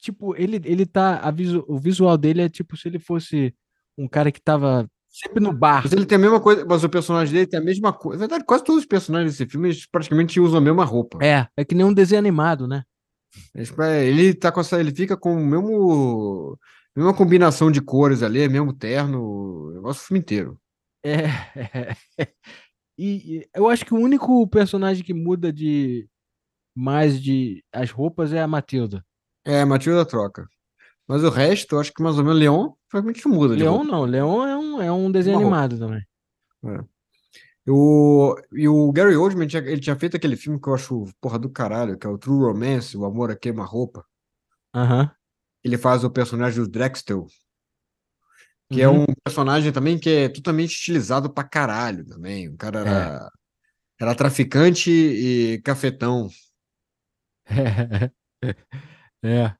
tipo, 0.00 0.34
ele, 0.36 0.60
ele 0.64 0.86
tá. 0.86 1.18
A 1.18 1.30
visu, 1.30 1.64
o 1.68 1.78
visual 1.78 2.16
dele 2.16 2.42
é 2.42 2.48
tipo 2.48 2.76
se 2.76 2.88
ele 2.88 2.98
fosse 2.98 3.54
um 3.96 4.08
cara 4.08 4.30
que 4.30 4.40
tava 4.40 4.88
sempre 5.08 5.40
no 5.40 5.52
bar. 5.52 5.82
Mas 5.82 5.92
ele 5.92 6.06
tem 6.06 6.16
a 6.16 6.20
mesma 6.20 6.40
coisa, 6.40 6.64
mas 6.64 6.84
o 6.84 6.88
personagem 6.88 7.34
dele 7.34 7.46
tem 7.46 7.58
a 7.58 7.62
mesma 7.62 7.92
coisa. 7.92 8.18
Na 8.18 8.26
verdade, 8.26 8.44
quase 8.44 8.64
todos 8.64 8.82
os 8.82 8.86
personagens 8.86 9.32
desse 9.32 9.50
filme 9.50 9.68
eles 9.68 9.86
praticamente 9.86 10.40
usam 10.40 10.58
a 10.58 10.62
mesma 10.62 10.84
roupa. 10.84 11.18
É, 11.22 11.46
é 11.56 11.64
que 11.64 11.74
nem 11.74 11.84
um 11.84 11.92
desenho 11.92 12.20
animado, 12.20 12.66
né? 12.66 12.84
É, 13.54 14.06
Ele, 14.06 14.34
tá 14.34 14.50
com 14.50 14.60
essa, 14.60 14.80
ele 14.80 14.94
fica 14.94 15.16
com 15.16 15.34
o 15.34 15.46
mesmo. 15.46 16.58
Mesma 16.96 17.14
combinação 17.14 17.70
de 17.70 17.80
cores 17.80 18.20
ali, 18.20 18.48
mesmo 18.48 18.72
terno, 18.72 19.22
o 19.22 19.72
negócio 19.72 20.02
o 20.02 20.06
filme 20.06 20.18
inteiro. 20.18 20.60
É. 21.04 21.24
E, 23.02 23.38
e 23.38 23.48
eu 23.54 23.66
acho 23.66 23.86
que 23.86 23.94
o 23.94 23.98
único 23.98 24.46
personagem 24.48 25.02
que 25.02 25.14
muda 25.14 25.50
de 25.50 26.06
mais 26.76 27.18
de 27.22 27.64
as 27.72 27.90
roupas 27.90 28.30
é 28.30 28.42
a 28.42 28.46
Matilda. 28.46 29.02
É, 29.44 29.64
Matilda 29.64 30.04
troca. 30.04 30.48
Mas 31.06 31.24
o 31.24 31.30
resto, 31.30 31.74
eu 31.74 31.80
acho 31.80 31.92
que 31.92 32.02
mais 32.02 32.18
ou 32.18 32.24
menos 32.24 32.38
Leon 32.38 32.70
realmente 32.92 33.26
muda 33.26 33.54
Leon 33.54 33.82
não, 33.84 34.04
Leon 34.04 34.46
é 34.46 34.56
um, 34.56 34.82
é 34.82 34.92
um 34.92 35.10
desenho 35.10 35.38
Uma 35.38 35.42
roupa. 35.42 35.56
animado 35.58 35.78
também. 35.78 36.88
O, 37.66 38.34
e 38.52 38.68
o 38.68 38.90
Gary 38.92 39.16
Oldman, 39.16 39.46
tinha, 39.46 39.62
ele 39.62 39.80
tinha 39.80 39.96
feito 39.96 40.16
aquele 40.16 40.36
filme 40.36 40.60
que 40.60 40.68
eu 40.68 40.74
acho 40.74 41.06
porra 41.20 41.38
do 41.38 41.50
caralho, 41.50 41.98
que 41.98 42.06
é 42.06 42.10
o 42.10 42.18
True 42.18 42.44
Romance, 42.44 42.96
O 42.96 43.04
Amor 43.04 43.30
a 43.30 43.36
Queima-Roupa. 43.36 44.04
Aham. 44.74 45.10
Ele 45.62 45.76
faz 45.76 46.02
o 46.04 46.10
personagem 46.10 46.62
do 46.62 46.68
Drextel, 46.68 47.26
que 48.70 48.80
é 48.80 48.88
Uhum. 48.88 49.02
um 49.02 49.06
personagem 49.24 49.72
também 49.72 49.98
que 49.98 50.08
é 50.08 50.28
totalmente 50.28 50.70
estilizado 50.72 51.28
pra 51.32 51.44
caralho 51.44 52.04
também. 52.06 52.48
O 52.48 52.56
cara 52.56 52.80
era, 52.80 53.30
era 54.00 54.14
traficante 54.14 54.90
e 54.90 55.60
cafetão, 55.62 56.28
É. 59.22 59.54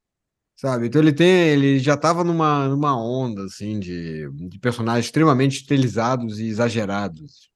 sabe? 0.56 0.86
Então 0.86 1.00
ele 1.00 1.12
tem, 1.12 1.28
ele 1.48 1.78
já 1.78 1.96
tava 1.96 2.24
numa, 2.24 2.68
numa 2.68 2.96
onda, 2.96 3.44
assim, 3.44 3.78
de, 3.78 4.28
de 4.48 4.58
personagens 4.58 5.06
extremamente 5.06 5.58
estilizados 5.58 6.38
e 6.38 6.46
exagerados. 6.46 7.50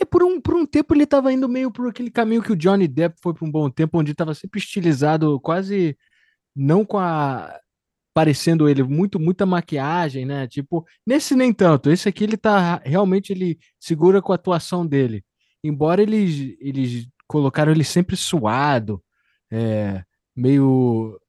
E 0.00 0.04
por 0.04 0.22
um, 0.22 0.40
por 0.40 0.54
um 0.54 0.66
tempo 0.66 0.94
ele 0.94 1.06
tava 1.06 1.32
indo 1.32 1.48
meio 1.48 1.70
por 1.70 1.88
aquele 1.88 2.10
caminho 2.10 2.42
que 2.42 2.52
o 2.52 2.56
Johnny 2.56 2.86
Depp 2.86 3.18
foi 3.22 3.34
por 3.34 3.46
um 3.46 3.50
bom 3.50 3.70
tempo, 3.70 3.98
onde 3.98 4.14
tava 4.14 4.34
sempre 4.34 4.60
estilizado, 4.60 5.40
quase 5.40 5.96
não 6.54 6.84
com 6.84 6.98
a. 6.98 7.58
parecendo 8.14 8.68
ele, 8.68 8.82
muito, 8.82 9.18
muita 9.20 9.46
maquiagem, 9.46 10.24
né? 10.26 10.46
Tipo, 10.46 10.84
nesse 11.06 11.34
nem 11.34 11.52
tanto. 11.52 11.90
Esse 11.90 12.08
aqui 12.08 12.24
ele 12.24 12.36
tá. 12.36 12.80
Realmente 12.84 13.32
ele 13.32 13.58
segura 13.78 14.22
com 14.22 14.32
a 14.32 14.36
atuação 14.36 14.86
dele. 14.86 15.24
Embora 15.64 16.02
eles, 16.02 16.56
eles 16.60 17.08
colocaram 17.26 17.72
ele 17.72 17.84
sempre 17.84 18.16
suado, 18.16 19.02
é, 19.50 20.02
meio 20.40 21.20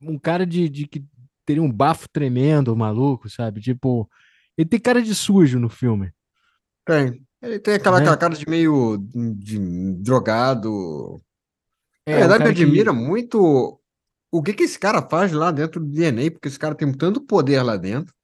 um 0.00 0.18
cara 0.18 0.44
de, 0.46 0.68
de 0.68 0.86
que 0.86 1.04
teria 1.46 1.62
um 1.62 1.72
bafo 1.72 2.08
tremendo, 2.08 2.76
maluco, 2.76 3.28
sabe? 3.30 3.60
Tipo, 3.60 4.08
ele 4.56 4.68
tem 4.68 4.78
cara 4.80 5.00
de 5.02 5.14
sujo 5.14 5.58
no 5.58 5.68
filme. 5.68 6.12
Tem. 6.86 7.22
Ele 7.42 7.58
tem 7.58 7.74
aquela, 7.74 7.96
Né? 7.96 8.02
aquela 8.02 8.16
cara 8.18 8.34
de 8.36 8.48
meio 8.48 8.98
de 9.36 9.58
drogado. 10.02 11.20
É, 12.06 12.12
Na 12.12 12.16
um 12.16 12.20
verdade, 12.20 12.38
me 12.40 12.44
cara 12.44 12.54
que- 12.54 12.62
admira 12.62 12.92
muito 12.92 13.80
o 14.32 14.42
que 14.42 14.52
que 14.52 14.64
esse 14.64 14.78
cara 14.78 15.00
faz 15.08 15.32
lá 15.32 15.50
dentro 15.50 15.80
do 15.80 15.86
DNA, 15.90 16.30
porque 16.30 16.48
esse 16.48 16.58
cara 16.58 16.74
tem 16.74 16.92
tanto 16.92 17.20
poder 17.20 17.62
lá 17.62 17.76
dentro. 17.76 18.14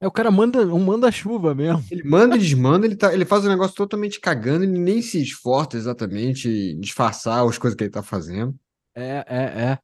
É, 0.00 0.06
o 0.06 0.12
cara 0.12 0.30
manda 0.30 0.64
um 0.72 0.78
manda-chuva 0.84 1.54
mesmo. 1.56 1.82
Ele 1.90 2.04
manda 2.04 2.36
e 2.36 2.38
desmanda, 2.38 2.86
ele, 2.86 2.94
tá, 2.94 3.12
ele 3.12 3.24
faz 3.24 3.44
um 3.44 3.48
negócio 3.48 3.74
totalmente 3.74 4.20
cagando, 4.20 4.62
ele 4.64 4.78
nem 4.78 5.02
se 5.02 5.20
esforça 5.20 5.76
exatamente 5.76 6.48
em 6.48 6.78
disfarçar 6.78 7.44
as 7.44 7.58
coisas 7.58 7.76
que 7.76 7.82
ele 7.84 7.90
tá 7.90 8.02
fazendo. 8.02 8.54
É, 9.00 9.24
é, 9.28 9.42
é. 9.72 9.78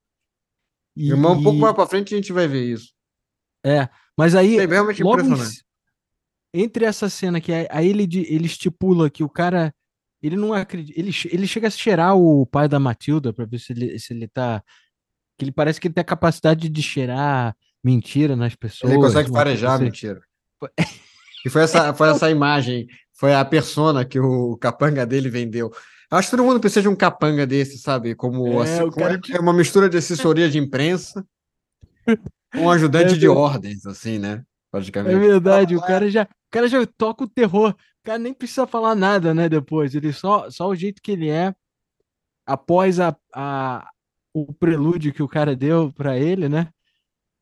E, 0.96 1.08
Irmão, 1.10 1.32
um 1.32 1.42
pouco 1.42 1.58
mais 1.58 1.74
pra 1.74 1.86
frente 1.86 2.14
a 2.14 2.16
gente 2.16 2.32
vai 2.32 2.46
ver 2.46 2.64
isso. 2.64 2.92
É, 3.64 3.88
mas 4.16 4.34
aí, 4.34 4.58
É 4.58 4.66
realmente 4.66 5.02
logo 5.02 5.20
em 5.20 5.24
impressionante. 5.24 5.56
ci- 5.56 5.64
entre 6.54 6.84
essa 6.84 7.08
cena 7.08 7.40
que 7.40 7.52
aí 7.52 7.66
aí 7.70 7.88
ele, 7.88 8.02
ele 8.28 8.46
estipula 8.46 9.10
que 9.10 9.24
o 9.24 9.28
cara, 9.28 9.74
ele 10.22 10.36
não 10.36 10.52
acredita, 10.52 10.98
ele, 10.98 11.10
ele 11.30 11.46
chega 11.46 11.66
a 11.68 11.70
cheirar 11.70 12.16
o 12.16 12.46
pai 12.46 12.68
da 12.68 12.78
Matilda 12.78 13.32
pra 13.32 13.44
ver 13.44 13.58
se 13.58 13.72
ele, 13.72 13.98
se 13.98 14.12
ele 14.12 14.28
tá, 14.28 14.62
que 15.38 15.44
ele 15.44 15.52
parece 15.52 15.80
que 15.80 15.88
ele 15.88 15.94
tem 15.94 16.02
a 16.02 16.04
capacidade 16.04 16.68
de 16.68 16.82
cheirar 16.82 17.56
mentira 17.82 18.36
nas 18.36 18.54
pessoas. 18.54 18.92
Ele 18.92 19.00
consegue 19.00 19.30
farejar, 19.32 19.74
assim. 19.74 19.84
mentira. 19.84 20.20
E 21.44 21.50
foi 21.50 21.62
essa, 21.62 21.92
foi 21.94 22.08
essa 22.10 22.30
imagem, 22.30 22.86
foi 23.12 23.34
a 23.34 23.44
persona 23.44 24.04
que 24.04 24.20
o 24.20 24.56
capanga 24.56 25.04
dele 25.06 25.28
vendeu. 25.28 25.72
Acho 26.14 26.30
que 26.30 26.36
todo 26.36 26.46
mundo 26.46 26.60
precisa 26.60 26.82
de 26.82 26.88
um 26.88 26.96
capanga 26.96 27.46
desse, 27.46 27.78
sabe? 27.78 28.14
Como, 28.14 28.62
É, 28.62 28.62
assim, 28.62 28.82
o 28.82 28.90
cara 28.92 29.20
é 29.32 29.40
uma 29.40 29.52
mistura 29.52 29.88
de 29.88 29.96
assessoria 29.96 30.48
de 30.48 30.58
imprensa 30.58 31.26
com 32.52 32.60
um 32.60 32.70
ajudante 32.70 33.14
É 33.14 33.18
de 33.18 33.28
ordens, 33.28 33.84
assim, 33.86 34.18
né? 34.18 34.30
É 34.32 34.42
Praticamente. 34.70 35.18
verdade, 35.18 35.76
o 35.76 35.80
cara 35.80 36.10
já, 36.10 36.22
o 36.24 36.50
cara 36.50 36.68
já 36.68 36.86
toca 36.86 37.24
o 37.24 37.28
terror. 37.28 37.70
O 37.70 38.04
cara 38.04 38.18
nem 38.18 38.34
precisa 38.34 38.66
falar 38.66 38.94
nada, 38.94 39.32
né, 39.34 39.48
depois. 39.48 39.94
Ele 39.94 40.12
só, 40.12 40.50
só 40.50 40.68
o 40.68 40.74
jeito 40.74 41.00
que 41.02 41.12
ele 41.12 41.28
é, 41.28 41.54
após 42.46 43.00
a, 43.00 43.16
a, 43.34 43.88
o 44.32 44.52
prelúdio 44.52 45.12
que 45.12 45.22
o 45.22 45.28
cara 45.28 45.56
deu 45.56 45.92
pra 45.92 46.18
ele, 46.18 46.48
né? 46.48 46.68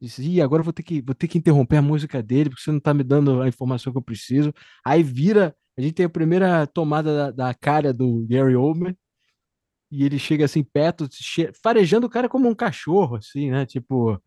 Disse, 0.00 0.22
Ih, 0.22 0.40
agora 0.42 0.60
eu 0.60 0.64
vou 0.64 0.72
ter 0.72 0.82
que, 0.82 1.00
vou 1.00 1.14
ter 1.14 1.28
que 1.28 1.38
interromper 1.38 1.76
a 1.76 1.82
música 1.82 2.22
dele, 2.22 2.50
porque 2.50 2.62
você 2.62 2.72
não 2.72 2.80
tá 2.80 2.92
me 2.92 3.04
dando 3.04 3.40
a 3.40 3.48
informação 3.48 3.92
que 3.92 3.98
eu 3.98 4.02
preciso. 4.02 4.52
Aí 4.84 5.02
vira, 5.02 5.54
a 5.76 5.80
gente 5.80 5.94
tem 5.94 6.06
a 6.06 6.10
primeira 6.10 6.66
tomada 6.66 7.16
da, 7.16 7.30
da 7.48 7.54
cara 7.54 7.92
do 7.92 8.26
Gary 8.28 8.54
Oldman, 8.56 8.96
e 9.90 10.04
ele 10.04 10.18
chega 10.18 10.44
assim 10.46 10.62
perto, 10.64 11.06
che- 11.10 11.52
farejando 11.62 12.06
o 12.06 12.10
cara 12.10 12.28
como 12.28 12.48
um 12.48 12.54
cachorro, 12.54 13.16
assim, 13.16 13.50
né? 13.50 13.66
Tipo. 13.66 14.20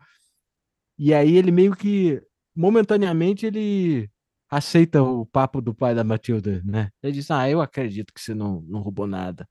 E 0.97 1.13
aí 1.13 1.35
ele 1.35 1.51
meio 1.51 1.75
que, 1.75 2.21
momentaneamente, 2.55 3.45
ele 3.45 4.09
aceita 4.49 5.01
o 5.03 5.25
papo 5.25 5.59
do 5.61 5.73
pai 5.73 5.93
da 5.93 6.03
Matilda, 6.03 6.61
né? 6.63 6.89
Ele 7.03 7.13
diz, 7.13 7.29
ah, 7.31 7.49
eu 7.49 7.61
acredito 7.61 8.13
que 8.13 8.21
você 8.21 8.33
não, 8.33 8.61
não 8.61 8.79
roubou 8.81 9.07
nada. 9.07 9.47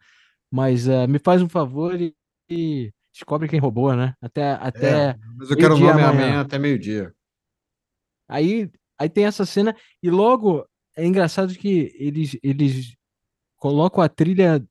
Mas 0.50 0.88
eh, 0.88 1.06
me 1.06 1.18
faz 1.18 1.42
um 1.42 1.48
favor 1.48 2.00
e, 2.00 2.14
e 2.48 2.92
descobre 3.12 3.48
quem 3.48 3.58
roubou, 3.58 3.94
né? 3.94 4.14
Até, 4.22 4.52
até 4.52 5.10
É, 5.10 5.16
mas 5.36 5.50
eu 5.50 5.56
quero 5.56 5.74
o 5.74 5.78
nome 5.78 5.90
amanhã. 5.90 6.08
amanhã 6.08 6.40
até 6.40 6.58
meio-dia. 6.58 7.12
Aí, 8.28 8.70
aí 8.98 9.08
tem 9.08 9.26
essa 9.26 9.44
cena, 9.44 9.76
e 10.02 10.08
logo 10.08 10.66
é 10.96 11.04
engraçado 11.04 11.54
que 11.54 11.94
eles, 11.98 12.38
eles 12.42 12.96
colocam 13.56 14.02
a 14.02 14.08
trilha 14.08 14.64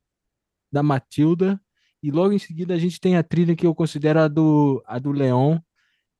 da 0.72 0.82
Matilda, 0.82 1.60
e 2.02 2.10
logo 2.10 2.32
em 2.32 2.38
seguida 2.38 2.74
a 2.74 2.78
gente 2.78 3.00
tem 3.00 3.16
a 3.16 3.22
trilha 3.22 3.56
que 3.56 3.66
eu 3.66 3.74
considero 3.74 4.20
a 4.20 4.28
do, 4.28 4.82
a 4.86 4.98
do 4.98 5.10
Leon, 5.10 5.58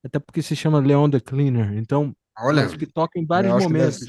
até 0.03 0.19
porque 0.19 0.43
se 0.43 0.55
chama 0.55 0.81
Leon 0.81 1.11
the 1.11 1.21
Cleaner. 1.21 1.75
Então, 1.77 2.15
Olha, 2.39 2.63
mas 2.63 2.77
que 2.77 2.87
toca 2.87 3.19
em 3.19 3.27
vários 3.27 3.53
acho 3.55 3.65
momentos. 3.65 4.01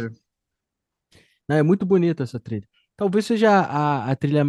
Não, 1.48 1.58
é 1.58 1.64
muito 1.64 1.86
bonita 1.86 2.24
essa 2.24 2.40
trilha. 2.40 2.68
Talvez 2.98 3.26
seja 3.26 3.52
a, 3.52 4.10
a 4.10 4.16
trilha, 4.16 4.46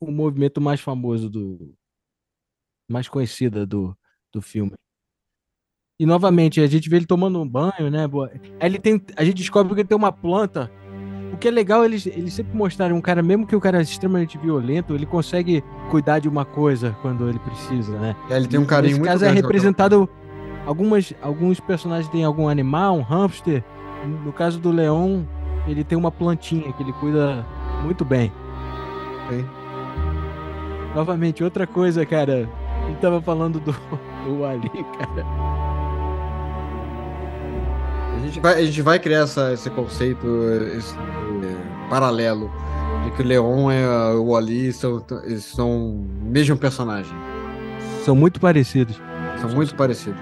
o 0.00 0.10
movimento 0.10 0.60
mais 0.60 0.80
famoso 0.80 1.30
do, 1.30 1.74
mais 2.88 3.08
conhecida 3.08 3.66
do, 3.66 3.96
do 4.32 4.42
filme. 4.42 4.74
E 5.98 6.04
novamente, 6.06 6.60
a 6.60 6.66
gente 6.66 6.90
vê 6.90 6.96
ele 6.96 7.06
tomando 7.06 7.40
um 7.40 7.48
banho, 7.48 7.88
né? 7.88 8.08
Aí 8.58 8.68
ele 8.68 8.78
tem, 8.80 9.00
a 9.16 9.24
gente 9.24 9.36
descobre 9.36 9.72
que 9.74 9.80
ele 9.82 9.88
tem 9.88 9.96
uma 9.96 10.10
planta. 10.10 10.70
O 11.32 11.36
que 11.36 11.46
é 11.46 11.50
legal, 11.50 11.84
eles, 11.84 12.04
eles 12.06 12.34
sempre 12.34 12.56
mostraram 12.56 12.96
um 12.96 13.00
cara, 13.00 13.22
mesmo 13.22 13.46
que 13.46 13.54
o 13.54 13.60
cara 13.60 13.78
é 13.78 13.82
extremamente 13.82 14.36
violento, 14.36 14.94
ele 14.94 15.06
consegue 15.06 15.62
cuidar 15.90 16.18
de 16.18 16.28
uma 16.28 16.44
coisa 16.44 16.96
quando 17.00 17.28
ele 17.28 17.38
precisa, 17.38 17.96
né? 17.98 18.16
É, 18.28 18.36
Ele 18.36 18.48
tem 18.48 18.58
um 18.58 18.64
carinho 18.64 18.92
Nesse 18.92 19.00
muito 19.00 19.12
caso 19.12 19.24
é 19.24 19.30
representado 19.30 20.08
algumas 20.66 21.12
alguns 21.22 21.60
personagens 21.60 22.08
têm 22.10 22.24
algum 22.24 22.48
animal, 22.48 22.96
um 22.96 23.02
hamster. 23.02 23.62
No 24.24 24.32
caso 24.32 24.58
do 24.58 24.70
Leon, 24.70 25.22
ele 25.66 25.84
tem 25.84 25.96
uma 25.96 26.10
plantinha 26.10 26.72
que 26.72 26.82
ele 26.82 26.92
cuida 26.94 27.46
muito 27.82 28.04
bem. 28.04 28.32
Sim. 29.30 29.44
Novamente, 30.94 31.42
outra 31.42 31.66
coisa, 31.66 32.04
cara. 32.04 32.48
Ele 32.86 32.96
tava 33.00 33.20
falando 33.20 33.60
do, 33.60 33.72
do 34.26 34.44
Ali, 34.44 34.70
cara. 34.98 35.73
A 38.14 38.26
gente 38.26 38.40
vai, 38.40 38.54
a 38.54 38.64
gente 38.64 38.82
vai 38.82 38.98
criar 38.98 39.20
essa, 39.20 39.52
esse 39.52 39.70
conceito, 39.70 40.26
esse 40.76 40.94
eh, 40.94 41.88
paralelo, 41.90 42.50
de 43.04 43.10
que 43.12 43.22
o 43.22 43.26
Leon 43.26 43.70
e 43.70 44.16
o 44.16 44.36
Ali 44.36 44.72
são, 44.72 45.04
são 45.40 45.70
o 45.70 46.06
mesmo 46.22 46.56
personagem. 46.56 47.12
São 48.04 48.14
muito 48.14 48.40
parecidos. 48.40 49.00
São 49.40 49.50
muito 49.50 49.74
parecidos. 49.74 50.18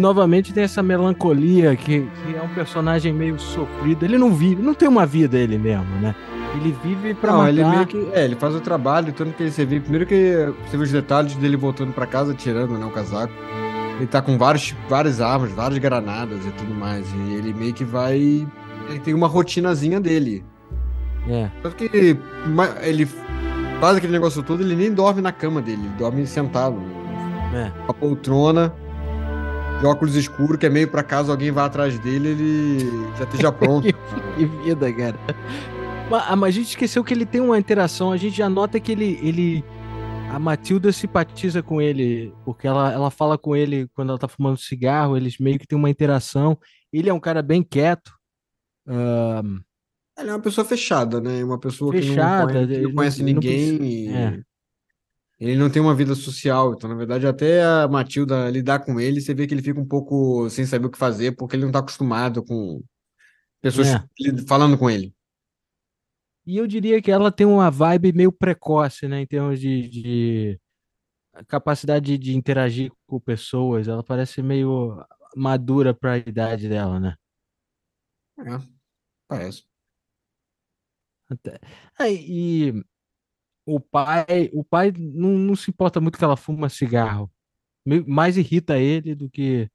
Novamente 0.00 0.52
tem 0.52 0.64
essa 0.64 0.82
melancolia 0.82 1.76
que, 1.76 2.00
que 2.26 2.34
é 2.36 2.42
um 2.42 2.48
personagem 2.48 3.12
meio 3.12 3.38
sofrido. 3.38 4.04
Ele 4.04 4.18
não 4.18 4.34
vive, 4.34 4.60
não 4.62 4.74
tem 4.74 4.88
uma 4.88 5.06
vida 5.06 5.38
ele 5.38 5.56
mesmo, 5.58 5.84
né? 6.00 6.14
Ele 6.56 6.74
vive 6.82 7.14
pra 7.14 7.30
Não, 7.30 7.38
matar. 7.38 7.50
ele 7.50 7.64
meio 7.64 7.86
que. 7.86 8.08
É, 8.12 8.24
ele 8.24 8.34
faz 8.34 8.54
o 8.54 8.60
trabalho, 8.60 9.12
tanto 9.12 9.32
que 9.34 9.48
você 9.50 9.64
vê. 9.64 9.78
Primeiro 9.78 10.04
que 10.06 10.52
você 10.66 10.76
vê 10.76 10.82
os 10.82 10.90
detalhes 10.90 11.36
dele 11.36 11.56
voltando 11.56 11.92
pra 11.92 12.06
casa, 12.06 12.34
tirando 12.34 12.76
né, 12.76 12.84
o 12.84 12.90
casaco. 12.90 13.32
Ele 13.98 14.06
tá 14.06 14.20
com 14.20 14.36
vários, 14.36 14.74
várias 14.88 15.20
armas, 15.20 15.52
várias 15.52 15.78
granadas 15.78 16.44
e 16.44 16.50
tudo 16.50 16.74
mais. 16.74 17.06
E 17.12 17.34
ele 17.34 17.52
meio 17.54 17.72
que 17.72 17.84
vai. 17.84 18.18
Ele 18.88 18.98
tem 18.98 19.14
uma 19.14 19.28
rotinazinha 19.28 20.00
dele. 20.00 20.44
É. 21.28 21.48
Tanto 21.62 21.76
que 21.76 21.84
ele 22.82 23.06
faz 23.80 23.96
aquele 23.96 24.12
negócio 24.12 24.42
todo, 24.42 24.62
ele 24.62 24.74
nem 24.74 24.92
dorme 24.92 25.20
na 25.22 25.30
cama 25.30 25.60
dele, 25.62 25.82
ele 25.82 25.94
dorme 25.98 26.26
sentado. 26.26 26.76
É. 27.54 27.70
Uma 27.84 27.94
poltrona, 27.94 28.74
de 29.80 29.86
óculos 29.86 30.14
escuros, 30.14 30.58
que 30.58 30.66
é 30.66 30.70
meio 30.70 30.88
pra 30.88 31.02
caso 31.02 31.30
alguém 31.30 31.50
vá 31.50 31.64
atrás 31.64 31.98
dele, 31.98 32.28
ele 32.28 32.78
já 33.16 33.24
esteja 33.24 33.50
pronto. 33.52 33.86
Que 34.36 34.44
vida, 34.44 34.92
cara. 34.92 35.18
Mas, 36.10 36.24
ah, 36.28 36.36
mas 36.36 36.48
a 36.54 36.58
gente 36.58 36.68
esqueceu 36.68 37.02
que 37.02 37.14
ele 37.14 37.24
tem 37.24 37.40
uma 37.40 37.58
interação. 37.58 38.12
A 38.12 38.16
gente 38.16 38.36
já 38.36 38.48
nota 38.48 38.78
que 38.80 38.92
ele. 38.92 39.18
ele 39.22 39.64
a 40.32 40.38
Matilda 40.38 40.92
simpatiza 40.92 41.60
com 41.60 41.80
ele, 41.82 42.32
porque 42.44 42.64
ela, 42.66 42.92
ela 42.92 43.10
fala 43.10 43.36
com 43.36 43.56
ele 43.56 43.88
quando 43.94 44.10
ela 44.10 44.18
tá 44.18 44.28
fumando 44.28 44.58
cigarro, 44.58 45.16
eles 45.16 45.38
meio 45.40 45.58
que 45.58 45.66
têm 45.66 45.76
uma 45.78 45.90
interação. 45.90 46.56
Ele 46.92 47.08
é 47.10 47.12
um 47.14 47.18
cara 47.18 47.42
bem 47.42 47.62
quieto. 47.64 48.12
ah, 48.86 49.42
Ele 50.18 50.28
é 50.30 50.32
uma 50.32 50.40
pessoa 50.40 50.64
fechada, 50.64 51.20
né? 51.20 51.42
Uma 51.42 51.58
pessoa 51.58 51.90
Fechada, 51.92 52.64
que 52.66 52.78
não 52.78 52.82
conhece, 52.82 52.82
não 52.82 52.88
não- 52.88 52.94
conhece 52.94 53.20
não 53.22 53.26
ninguém. 53.26 53.78
precisa- 53.78 53.84
e 53.84 54.08
é. 54.14 54.40
Ele 55.40 55.56
não 55.56 55.70
tem 55.70 55.80
uma 55.80 55.94
vida 55.94 56.14
social. 56.14 56.74
Então, 56.74 56.88
na 56.90 56.94
verdade, 56.94 57.26
até 57.26 57.64
a 57.64 57.88
Matilda 57.88 58.50
lidar 58.50 58.80
com 58.84 59.00
ele, 59.00 59.20
você 59.22 59.32
vê 59.32 59.46
que 59.46 59.54
ele 59.54 59.62
fica 59.62 59.80
um 59.80 59.88
pouco 59.88 60.48
sem 60.50 60.66
saber 60.66 60.86
o 60.86 60.90
que 60.90 60.98
fazer, 60.98 61.32
porque 61.34 61.56
ele 61.56 61.64
não 61.64 61.72
tá 61.72 61.78
acostumado 61.78 62.44
com 62.44 62.82
pessoas 63.62 63.88
É. 63.88 64.02
falando 64.46 64.76
com 64.76 64.90
ele. 64.90 65.14
E 66.46 66.56
eu 66.56 66.66
diria 66.66 67.00
que 67.00 67.10
ela 67.10 67.32
tem 67.32 67.46
uma 67.46 67.70
vibe 67.70 68.12
meio 68.12 68.32
precoce, 68.32 69.06
né, 69.08 69.20
em 69.22 69.26
termos 69.26 69.60
de, 69.60 69.88
de 69.88 70.60
capacidade 71.46 72.18
de 72.18 72.36
interagir 72.36 72.92
com 73.06 73.20
pessoas. 73.20 73.88
Ela 73.88 74.02
parece 74.02 74.42
meio 74.42 75.02
madura 75.36 75.94
para 75.94 76.14
a 76.14 76.16
idade 76.18 76.68
dela, 76.68 76.98
né? 77.00 77.14
É, 78.38 78.58
parece. 79.28 79.64
Até- 81.28 81.60
Ah, 81.98 82.08
e 82.10 82.82
o 83.76 83.80
pai, 83.80 84.50
o 84.52 84.64
pai 84.64 84.92
não, 84.96 85.30
não 85.30 85.56
se 85.56 85.70
importa 85.70 86.00
muito 86.00 86.18
que 86.18 86.24
ela 86.24 86.36
fuma 86.36 86.68
cigarro. 86.68 87.30
Mais 88.06 88.36
irrita 88.36 88.78
ele 88.78 89.14
do 89.14 89.28
que 89.30 89.70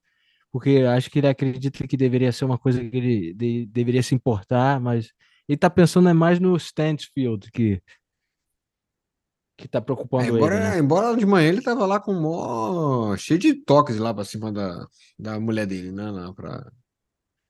porque 0.51 0.77
acho 0.87 1.11
que 1.11 1.19
ele 1.19 1.27
acredita 1.27 1.85
que 1.85 1.97
deveria 1.97 2.31
ser 2.31 2.45
uma 2.45 2.57
coisa 2.57 2.79
que 2.79 2.95
ele 2.95 3.33
de- 3.33 3.65
deveria 3.65 4.01
se 4.01 4.15
importar, 4.15 4.79
mas 4.79 5.11
ele 5.49 5.57
tá 5.57 5.69
pensando 5.69 6.07
é 6.07 6.13
mais 6.13 6.39
no 6.39 6.55
Stansfield, 6.55 7.51
que, 7.51 7.81
que 9.57 9.67
tá 9.67 9.81
preocupando 9.81 10.23
É, 10.23 10.29
embora, 10.29 10.55
ele, 10.55 10.63
né? 10.63 10.79
embora 10.79 11.17
de 11.17 11.25
manhã 11.25 11.49
ele 11.49 11.61
tava 11.61 11.85
lá 11.85 11.99
com 11.99 12.13
mó... 12.13 13.17
cheio 13.17 13.37
de 13.37 13.53
toques 13.53 13.97
lá 13.97 14.13
pra 14.13 14.23
cima 14.23 14.49
da, 14.49 14.87
da 15.19 15.37
mulher 15.41 15.67
dele, 15.67 15.91
né? 15.91 16.09
Lá 16.09 16.33
pra... 16.33 16.71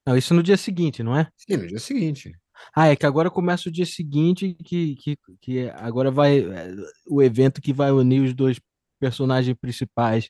Não, 0.08 0.18
isso 0.18 0.34
no 0.34 0.42
dia 0.42 0.58
seguinte, 0.58 1.04
não 1.04 1.16
é? 1.16 1.30
Sim, 1.38 1.58
no 1.58 1.68
dia 1.68 1.80
seguinte. 1.80 2.36
Ah, 2.76 2.88
é 2.88 2.96
que 2.96 3.06
agora 3.06 3.30
começa 3.30 3.70
o 3.70 3.72
dia 3.72 3.86
seguinte, 3.86 4.56
que, 4.64 4.96
que, 4.96 5.18
que 5.42 5.70
agora 5.76 6.12
vai 6.12 6.40
é, 6.40 6.76
o 7.08 7.22
evento 7.22 7.62
que 7.62 7.74
vai 7.74 7.92
unir 7.92 8.22
os 8.22 8.34
dois 8.34 8.60
personagens 9.00 9.56
principais, 9.60 10.30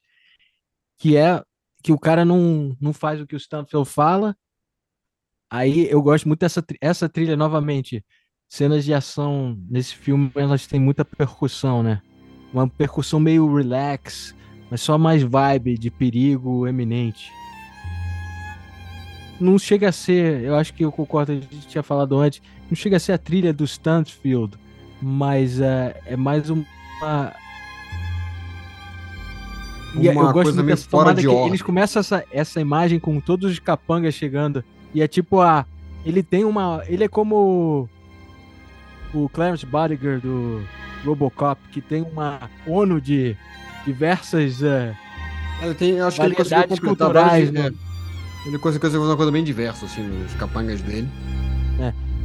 que 0.97 1.17
é 1.17 1.43
que 1.83 1.91
o 1.91 1.99
cara 1.99 2.25
não, 2.25 2.75
não 2.81 2.91
faz 2.93 3.21
o 3.21 3.27
que 3.27 3.35
o 3.35 3.37
Stanfield 3.37 3.87
fala. 3.87 4.35
Aí 5.49 5.87
eu 5.89 6.01
gosto 6.01 6.27
muito 6.27 6.39
dessa 6.39 6.63
essa 6.81 7.07
trilha 7.07 7.37
novamente. 7.37 8.03
Cenas 8.47 8.85
de 8.85 8.93
ação 8.93 9.57
nesse 9.69 9.95
filme, 9.95 10.31
elas 10.35 10.67
têm 10.67 10.79
muita 10.79 11.03
percussão, 11.03 11.81
né? 11.83 12.01
Uma 12.53 12.67
percussão 12.67 13.19
meio 13.19 13.53
relax, 13.53 14.35
mas 14.69 14.81
só 14.81 14.97
mais 14.97 15.23
vibe 15.23 15.77
de 15.77 15.91
perigo 15.91 16.67
eminente. 16.67 17.31
Não 19.39 19.59
chega 19.59 19.89
a 19.89 19.91
ser, 19.91 20.41
eu 20.43 20.55
acho 20.55 20.73
que 20.73 20.83
eu 20.85 20.91
concordo, 20.91 21.31
a 21.33 21.35
gente 21.35 21.67
tinha 21.67 21.83
falado 21.83 22.17
antes, 22.17 22.41
não 22.69 22.75
chega 22.75 22.95
a 22.97 22.99
ser 22.99 23.11
a 23.11 23.17
trilha 23.17 23.51
do 23.53 23.65
Stansfield, 23.65 24.57
mas 25.01 25.59
é, 25.59 25.99
é 26.05 26.15
mais 26.15 26.49
uma. 26.49 26.65
E 29.97 30.09
Uma 30.09 30.23
eu 30.23 30.33
gosto 30.33 30.53
coisa 30.55 30.77
fora 30.77 31.13
de 31.13 31.21
que 31.21 31.27
ordem. 31.27 31.47
eles 31.47 31.61
começam 31.61 31.99
essa, 32.01 32.23
essa 32.31 32.59
imagem 32.59 32.99
com 32.99 33.19
todos 33.21 33.49
os 33.51 33.59
capangas 33.59 34.13
chegando. 34.13 34.63
E 34.93 35.01
é 35.01 35.07
tipo 35.07 35.39
a. 35.41 35.65
Ele 36.05 36.21
tem 36.21 36.43
uma. 36.43 36.83
Ele 36.87 37.03
é 37.05 37.07
como 37.07 37.89
o 39.13 39.29
Clarence 39.29 39.65
Bodiger 39.65 40.19
do 40.19 40.61
Robocop, 41.05 41.61
que 41.71 41.79
tem 41.81 42.01
uma 42.01 42.49
ONU 42.67 42.99
de 42.99 43.37
diversas. 43.85 44.61
é, 44.61 44.93
Ele 45.61 45.73
tem, 45.73 45.91
eu 45.91 46.07
acho 46.07 46.19
que 46.19 46.25
ele 46.25 46.35
conseguiu 46.35 46.57
Variedades 46.57 46.79
completar 46.79 47.07
culturais, 47.07 47.49
vários- 47.51 47.73
né? 47.73 47.84
É, 48.45 48.49
Ele 48.49 48.57
conseguiu 48.59 48.89
fazer 48.89 48.97
uma 48.97 49.15
coisa 49.17 49.31
bem 49.31 49.43
diversa, 49.43 49.85
assim, 49.85 50.01
nos 50.03 50.33
capangas 50.33 50.81
dele. 50.81 51.07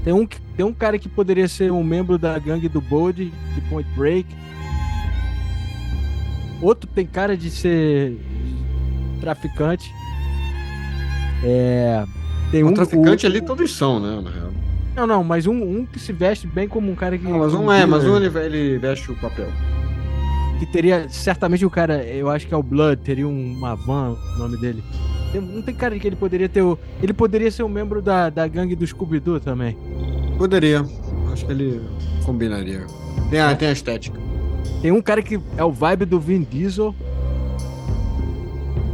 Tem 0.04 0.12
um, 0.14 0.26
tem 0.56 0.64
um 0.64 0.72
cara 0.72 0.98
que 0.98 1.08
poderia 1.10 1.46
ser 1.46 1.70
um 1.70 1.84
membro 1.84 2.16
da 2.16 2.38
gangue 2.38 2.68
do 2.70 2.80
Bold, 2.80 3.30
de 3.54 3.60
Point 3.68 3.88
Break. 3.94 4.26
Outro 6.62 6.88
tem 6.94 7.06
cara 7.06 7.36
de 7.36 7.50
ser 7.50 8.18
traficante. 9.20 9.90
É. 11.44 12.04
Tem 12.50 12.62
O 12.62 12.68
um 12.68 12.74
traficante 12.74 13.26
o- 13.26 13.28
ali 13.28 13.40
todos 13.40 13.74
são, 13.76 14.00
né, 14.00 14.20
na 14.22 14.30
real. 14.30 14.50
Não, 14.96 15.06
não, 15.06 15.24
mas 15.24 15.46
um, 15.46 15.52
um 15.54 15.86
que 15.86 15.98
se 15.98 16.12
veste 16.12 16.46
bem 16.46 16.66
como 16.68 16.90
um 16.90 16.94
cara 16.94 17.16
que. 17.16 17.24
Não, 17.24 17.38
mas 17.38 17.54
um 17.54 17.70
é, 17.70 17.86
mas 17.86 18.04
um 18.04 18.16
ele, 18.16 18.26
ele 18.38 18.78
veste 18.78 19.10
o 19.10 19.16
papel. 19.16 19.48
Que 20.58 20.66
teria. 20.66 21.08
Certamente 21.08 21.64
o 21.64 21.70
cara, 21.70 22.02
eu 22.04 22.28
acho 22.30 22.46
que 22.46 22.52
é 22.52 22.56
o 22.56 22.62
Blood, 22.62 23.00
teria 23.02 23.26
um- 23.28 23.52
uma 23.56 23.74
van, 23.74 24.16
o 24.36 24.38
nome 24.38 24.56
dele. 24.58 24.82
Não 25.34 25.62
tem 25.62 25.74
cara 25.74 25.94
de 25.94 26.00
que 26.00 26.06
ele 26.08 26.16
poderia 26.16 26.48
ter 26.48 26.62
o. 26.62 26.78
Ele 27.02 27.12
poderia 27.12 27.50
ser 27.50 27.62
um 27.62 27.68
membro 27.68 28.02
da, 28.02 28.28
da 28.30 28.46
gangue 28.48 28.74
do 28.74 28.86
Scooby-Doo 28.86 29.38
também. 29.40 29.76
Poderia. 30.36 30.84
Acho 31.32 31.46
que 31.46 31.52
ele 31.52 31.80
combinaria. 32.24 32.86
Tem 33.30 33.40
a, 33.40 33.54
tem 33.54 33.68
a 33.68 33.72
estética. 33.72 34.18
Tem 34.82 34.90
um 34.90 35.00
cara 35.02 35.22
que 35.22 35.38
é 35.56 35.64
o 35.64 35.70
vibe 35.70 36.04
do 36.06 36.18
Vin 36.18 36.42
Diesel. 36.42 36.94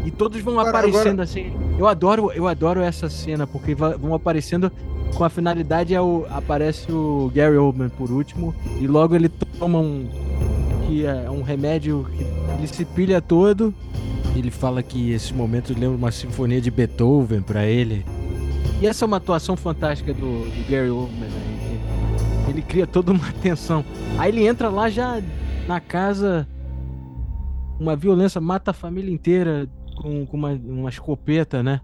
E 0.05 0.11
todos 0.11 0.41
vão 0.41 0.59
Agora- 0.61 0.79
aparecendo 0.87 1.21
assim. 1.21 1.53
Eu 1.79 1.87
adoro, 1.87 2.31
eu 2.33 2.47
adoro 2.47 2.81
essa 2.81 3.09
cena, 3.11 3.47
porque 3.47 3.75
vão 3.75 4.15
aparecendo 4.15 4.71
com 5.15 5.25
a 5.25 5.29
finalidade 5.29 5.95
é 5.95 6.01
o, 6.01 6.27
aparece 6.31 6.91
o 6.93 7.31
Gary 7.35 7.57
Oldman 7.57 7.89
por 7.89 8.11
último. 8.11 8.55
E 8.81 8.87
logo 8.87 9.15
ele 9.15 9.29
toma 9.29 9.79
um. 9.79 10.07
Que 10.87 11.05
é 11.05 11.29
um 11.31 11.43
remédio 11.43 12.07
que 12.17 12.23
ele 12.59 12.67
se 12.69 12.85
pilha 12.85 13.21
todo. 13.21 13.75
Ele 14.39 14.51
fala 14.51 14.83
que 14.83 15.13
esses 15.13 15.33
momentos 15.33 15.75
lembram 15.77 15.97
uma 15.97 16.11
sinfonia 16.11 16.61
de 16.61 16.71
Beethoven 16.71 17.43
pra 17.43 17.65
ele. 17.67 18.05
E 18.81 18.87
essa 18.87 19.05
é 19.05 19.07
uma 19.07 19.17
atuação 19.17 19.57
fantástica 19.57 20.13
do, 20.13 20.21
do 20.21 20.71
Gary 20.71 20.91
Oldman. 20.91 21.29
Né? 21.29 21.81
Ele, 22.49 22.51
ele 22.51 22.63
cria 22.63 22.87
toda 22.87 23.13
uma 23.13 23.33
tensão. 23.43 23.85
Aí 24.19 24.31
ele 24.31 24.47
entra 24.47 24.69
lá 24.69 24.89
já 24.89 25.23
na 25.67 25.81
casa, 25.81 26.47
uma 27.81 27.97
violência, 27.97 28.41
mata 28.41 28.71
a 28.71 28.75
família 28.75 29.13
inteira 29.13 29.69
com, 29.97 30.27
com 30.27 30.37
uma, 30.37 30.51
uma 30.53 30.91
escopeta, 30.91 31.63
né? 31.63 31.81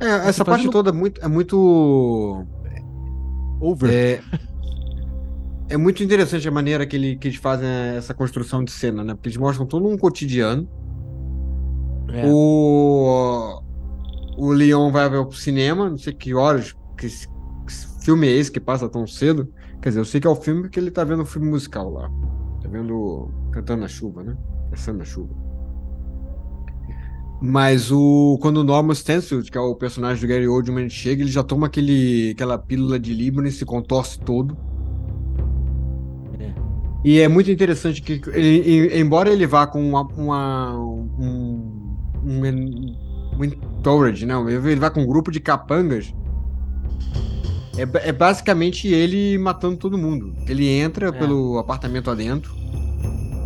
É, 0.00 0.28
essa 0.28 0.44
parte 0.44 0.68
toda 0.70 0.90
é 0.90 0.92
muito, 0.92 1.20
é 1.20 1.28
muito 1.28 2.46
Over. 3.60 3.92
É, 3.92 4.20
é 5.68 5.76
muito 5.76 6.02
interessante 6.02 6.48
a 6.48 6.50
maneira 6.50 6.86
que, 6.86 6.96
ele, 6.96 7.16
que 7.16 7.28
eles 7.28 7.38
fazem 7.38 7.68
essa 7.68 8.14
construção 8.14 8.64
de 8.64 8.70
cena, 8.70 9.04
né? 9.04 9.14
Porque 9.14 9.28
eles 9.28 9.38
mostram 9.38 9.66
todo 9.66 9.86
um 9.86 9.98
cotidiano. 9.98 10.68
É. 12.10 12.26
O, 12.26 13.60
o 14.38 14.50
Leon 14.50 14.90
vai 14.90 15.14
ao 15.14 15.30
cinema, 15.32 15.90
não 15.90 15.98
sei 15.98 16.12
que 16.12 16.34
horas, 16.34 16.74
que, 16.96 17.06
que 17.06 18.04
filme 18.04 18.26
é 18.26 18.32
esse 18.32 18.50
que 18.50 18.60
passa 18.60 18.88
tão 18.88 19.06
cedo. 19.06 19.52
Quer 19.82 19.90
dizer, 19.90 20.00
eu 20.00 20.04
sei 20.04 20.20
que 20.20 20.26
é 20.26 20.30
o 20.30 20.36
filme 20.36 20.62
porque 20.62 20.80
ele 20.80 20.90
tá 20.90 21.04
vendo 21.04 21.22
um 21.22 21.26
filme 21.26 21.48
musical 21.48 21.90
lá. 21.90 22.10
Tá 22.62 22.68
vendo 22.68 23.30
Cantando 23.52 23.82
na 23.82 23.88
Chuva, 23.88 24.22
né? 24.22 24.36
Pensando 24.70 24.98
na 24.98 25.04
chuva. 25.04 25.34
Mas 27.40 27.92
o 27.92 28.38
quando 28.40 28.58
o 28.58 28.64
Norman 28.64 28.94
Stansfield, 28.94 29.50
que 29.50 29.56
é 29.56 29.60
o 29.60 29.74
personagem 29.76 30.20
do 30.20 30.28
Gary 30.28 30.48
Oldman, 30.48 30.80
ele 30.80 30.90
chega, 30.90 31.22
ele 31.22 31.30
já 31.30 31.44
toma 31.44 31.68
aquele, 31.68 32.32
aquela 32.32 32.58
pílula 32.58 32.98
de 32.98 33.14
Libra 33.14 33.46
e 33.46 33.52
se 33.52 33.64
contorce 33.64 34.18
todo. 34.18 34.56
E 37.04 37.20
é 37.20 37.28
muito 37.28 37.50
interessante 37.50 38.02
que, 38.02 38.20
ele, 38.32 38.98
embora 39.00 39.30
ele 39.30 39.46
vá 39.46 39.66
com 39.66 39.80
uma, 39.88 40.02
uma- 40.02 40.74
um, 40.78 41.08
um, 42.24 42.96
um 43.38 44.26
não, 44.26 44.48
ele 44.50 44.76
vá 44.80 44.90
com 44.90 45.00
um 45.02 45.06
grupo 45.06 45.30
de 45.30 45.38
capangas, 45.38 46.12
é, 47.76 48.08
é 48.08 48.12
basicamente 48.12 48.88
ele 48.88 49.38
matando 49.38 49.76
todo 49.76 49.96
mundo. 49.96 50.34
Ele 50.48 50.66
entra 50.68 51.08
É. 51.08 51.12
pelo 51.12 51.58
apartamento 51.58 52.10
adentro 52.10 52.52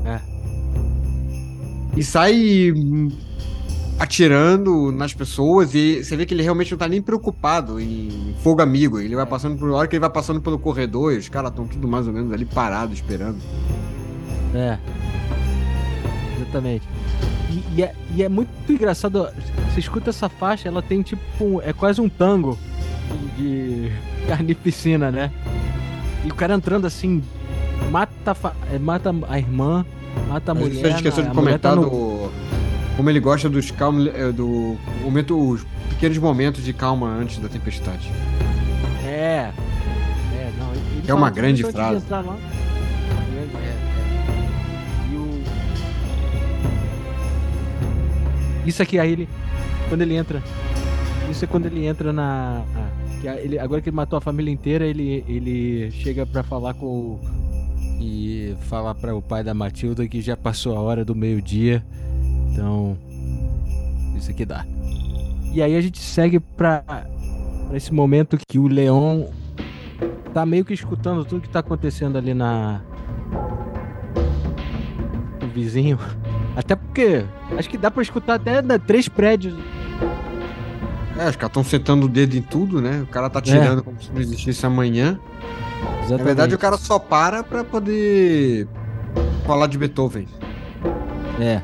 É. 0.07 0.19
e 1.95 2.03
sai 2.03 2.73
atirando 4.03 4.91
nas 4.91 5.15
pessoas 5.15 5.75
e 5.77 6.03
você 6.03 6.17
vê 6.17 6.27
que 6.27 6.35
ele 6.35 6.43
realmente 6.43 6.73
não 6.73 6.79
tá 6.79 6.89
nem 6.89 7.01
preocupado 7.01 7.81
em 7.81 8.35
fogo 8.43 8.61
amigo. 8.61 8.99
Ele 8.99 9.15
vai 9.15 9.25
passando 9.25 9.57
por 9.57 9.71
hora 9.71 9.87
que 9.87 9.95
ele 9.95 10.01
vai 10.01 10.11
passando 10.11 10.41
pelo 10.41 10.59
corredor 10.59 11.13
e 11.13 11.19
os 11.19 11.29
caras 11.29 11.51
estão 11.51 11.69
tudo 11.69 11.87
mais 11.87 12.09
ou 12.09 12.13
menos 12.13 12.33
ali 12.33 12.45
parados 12.45 12.97
esperando. 12.97 13.39
É. 14.53 14.77
Exatamente. 16.37 16.83
E, 17.49 17.77
e 17.77 17.83
é, 17.85 17.95
e 18.17 18.25
é 18.25 18.29
muito 18.29 18.51
engraçado. 18.69 19.29
Você 19.71 19.79
escuta 19.79 20.11
essa 20.11 20.29
faixa, 20.29 20.67
ela 20.67 20.83
tem 20.83 21.01
tipo. 21.03 21.63
é 21.65 21.73
quase 21.73 22.01
um 22.01 22.09
tango 22.09 22.59
de 23.37 23.93
carnificina, 24.27 25.13
né? 25.13 25.31
E 26.25 26.29
o 26.29 26.35
cara 26.35 26.55
entrando 26.55 26.89
assim, 26.89 27.23
mata, 27.89 28.37
é, 28.73 28.81
mata 28.81 29.15
a 29.29 29.39
irmã, 29.39 29.87
mata 30.29 30.51
a 30.51 30.55
mulher. 30.57 30.87
a 30.87 30.89
gente 30.89 30.97
esqueceu 30.97 31.23
de 31.23 31.29
tá 31.29 31.35
comentar 31.35 31.77
no- 31.77 31.83
do, 31.89 32.33
como 32.97 33.09
ele 33.11 33.21
gosta 33.21 33.49
dos 33.49 33.71
calmos, 33.71 34.07
é, 34.15 34.31
do 34.33 34.77
momento, 35.03 35.39
os 35.51 35.65
pequenos 35.91 36.19
momentos 36.19 36.65
de 36.65 36.73
calma 36.73 37.09
antes 37.09 37.39
da 37.39 37.49
tempestade. 37.49 38.11
É. 39.05 39.51
É, 40.35 40.53
não. 40.59 40.71
ele- 40.73 41.03
É 41.09 41.15
uma 41.15 41.31
grande 41.31 41.63
frase. 41.63 42.05
lá. 42.11 42.37
É, 43.35 43.57
é. 43.57 43.77
E 45.13 45.17
o... 45.17 45.43
Isso 48.67 48.83
aqui, 48.83 48.99
aí 48.99 49.13
ele. 49.13 49.29
Quando 49.89 50.03
ele 50.03 50.15
entra. 50.17 50.43
Isso 51.31 51.45
é 51.45 51.49
quando 51.49 51.67
ele 51.67 51.87
entra 51.87 52.13
na. 52.13 52.63
que 53.21 53.27
ele, 53.27 53.59
agora 53.59 53.81
que 53.81 53.89
ele 53.89 53.97
matou 53.97 54.17
a 54.17 54.21
família 54.21 54.51
inteira, 54.53 54.85
ele, 54.87 55.25
ele 55.29 55.91
chega 55.93 56.27
pra 56.27 56.43
falar 56.43 56.75
com 56.75 56.87
o. 56.87 57.21
E 58.01 58.57
falar 58.69 58.95
para 58.97 59.15
o 59.15 59.23
pai 59.23 59.45
da 59.45 59.55
Matilda 59.55 60.07
que 60.09 60.21
já 60.21 60.37
passou 60.37 60.77
a 60.77 60.81
hora 60.81 61.05
do 61.05 61.15
meio-dia. 61.15 61.85
Então. 62.53 62.97
Isso 64.17 64.31
aqui 64.31 64.45
dá. 64.45 64.65
E 65.53 65.63
aí 65.63 65.75
a 65.77 65.81
gente 65.81 65.99
segue 65.99 66.39
pra, 66.39 66.81
pra 66.83 67.77
esse 67.77 67.93
momento 67.93 68.39
que 68.49 68.59
o 68.59 68.69
Leon 68.69 69.25
tá 70.33 70.47
meio 70.47 70.65
que 70.65 70.73
escutando 70.73 71.25
tudo 71.25 71.43
que 71.43 71.49
tá 71.49 71.59
acontecendo 71.61 72.17
ali 72.17 72.35
na. 72.35 72.81
O 75.43 75.47
vizinho. 75.49 75.99
Até 76.57 76.77
porque. 76.77 77.25
Acho 77.59 77.69
que 77.69 77.79
dá 77.79 77.91
pra 77.91 78.03
escutar 78.03 78.35
até 78.35 78.61
na- 78.63 78.79
três 78.79 79.09
prédios. 79.09 79.55
É, 81.19 81.29
os 81.29 81.37
caras 81.37 81.49
estão 81.51 81.65
sentando 81.65 82.07
o 82.07 82.09
dedo 82.09 82.35
em 82.37 82.43
tudo, 82.43 82.81
né? 82.81 83.01
O 83.03 83.07
cara 83.07 83.29
tá 83.31 83.41
tirando 83.41 83.83
como 83.83 84.01
se 84.03 84.11
não 84.13 84.21
existisse 84.21 84.65
amanhã. 84.65 85.19
Na 86.09 86.17
verdade, 86.17 86.55
o 86.55 86.59
cara 86.59 86.77
só 86.79 86.99
para 86.99 87.43
pra 87.43 87.63
poder 87.65 88.67
falar 89.47 89.67
de 89.67 89.77
Beethoven. 89.79 90.27
É. 91.41 91.61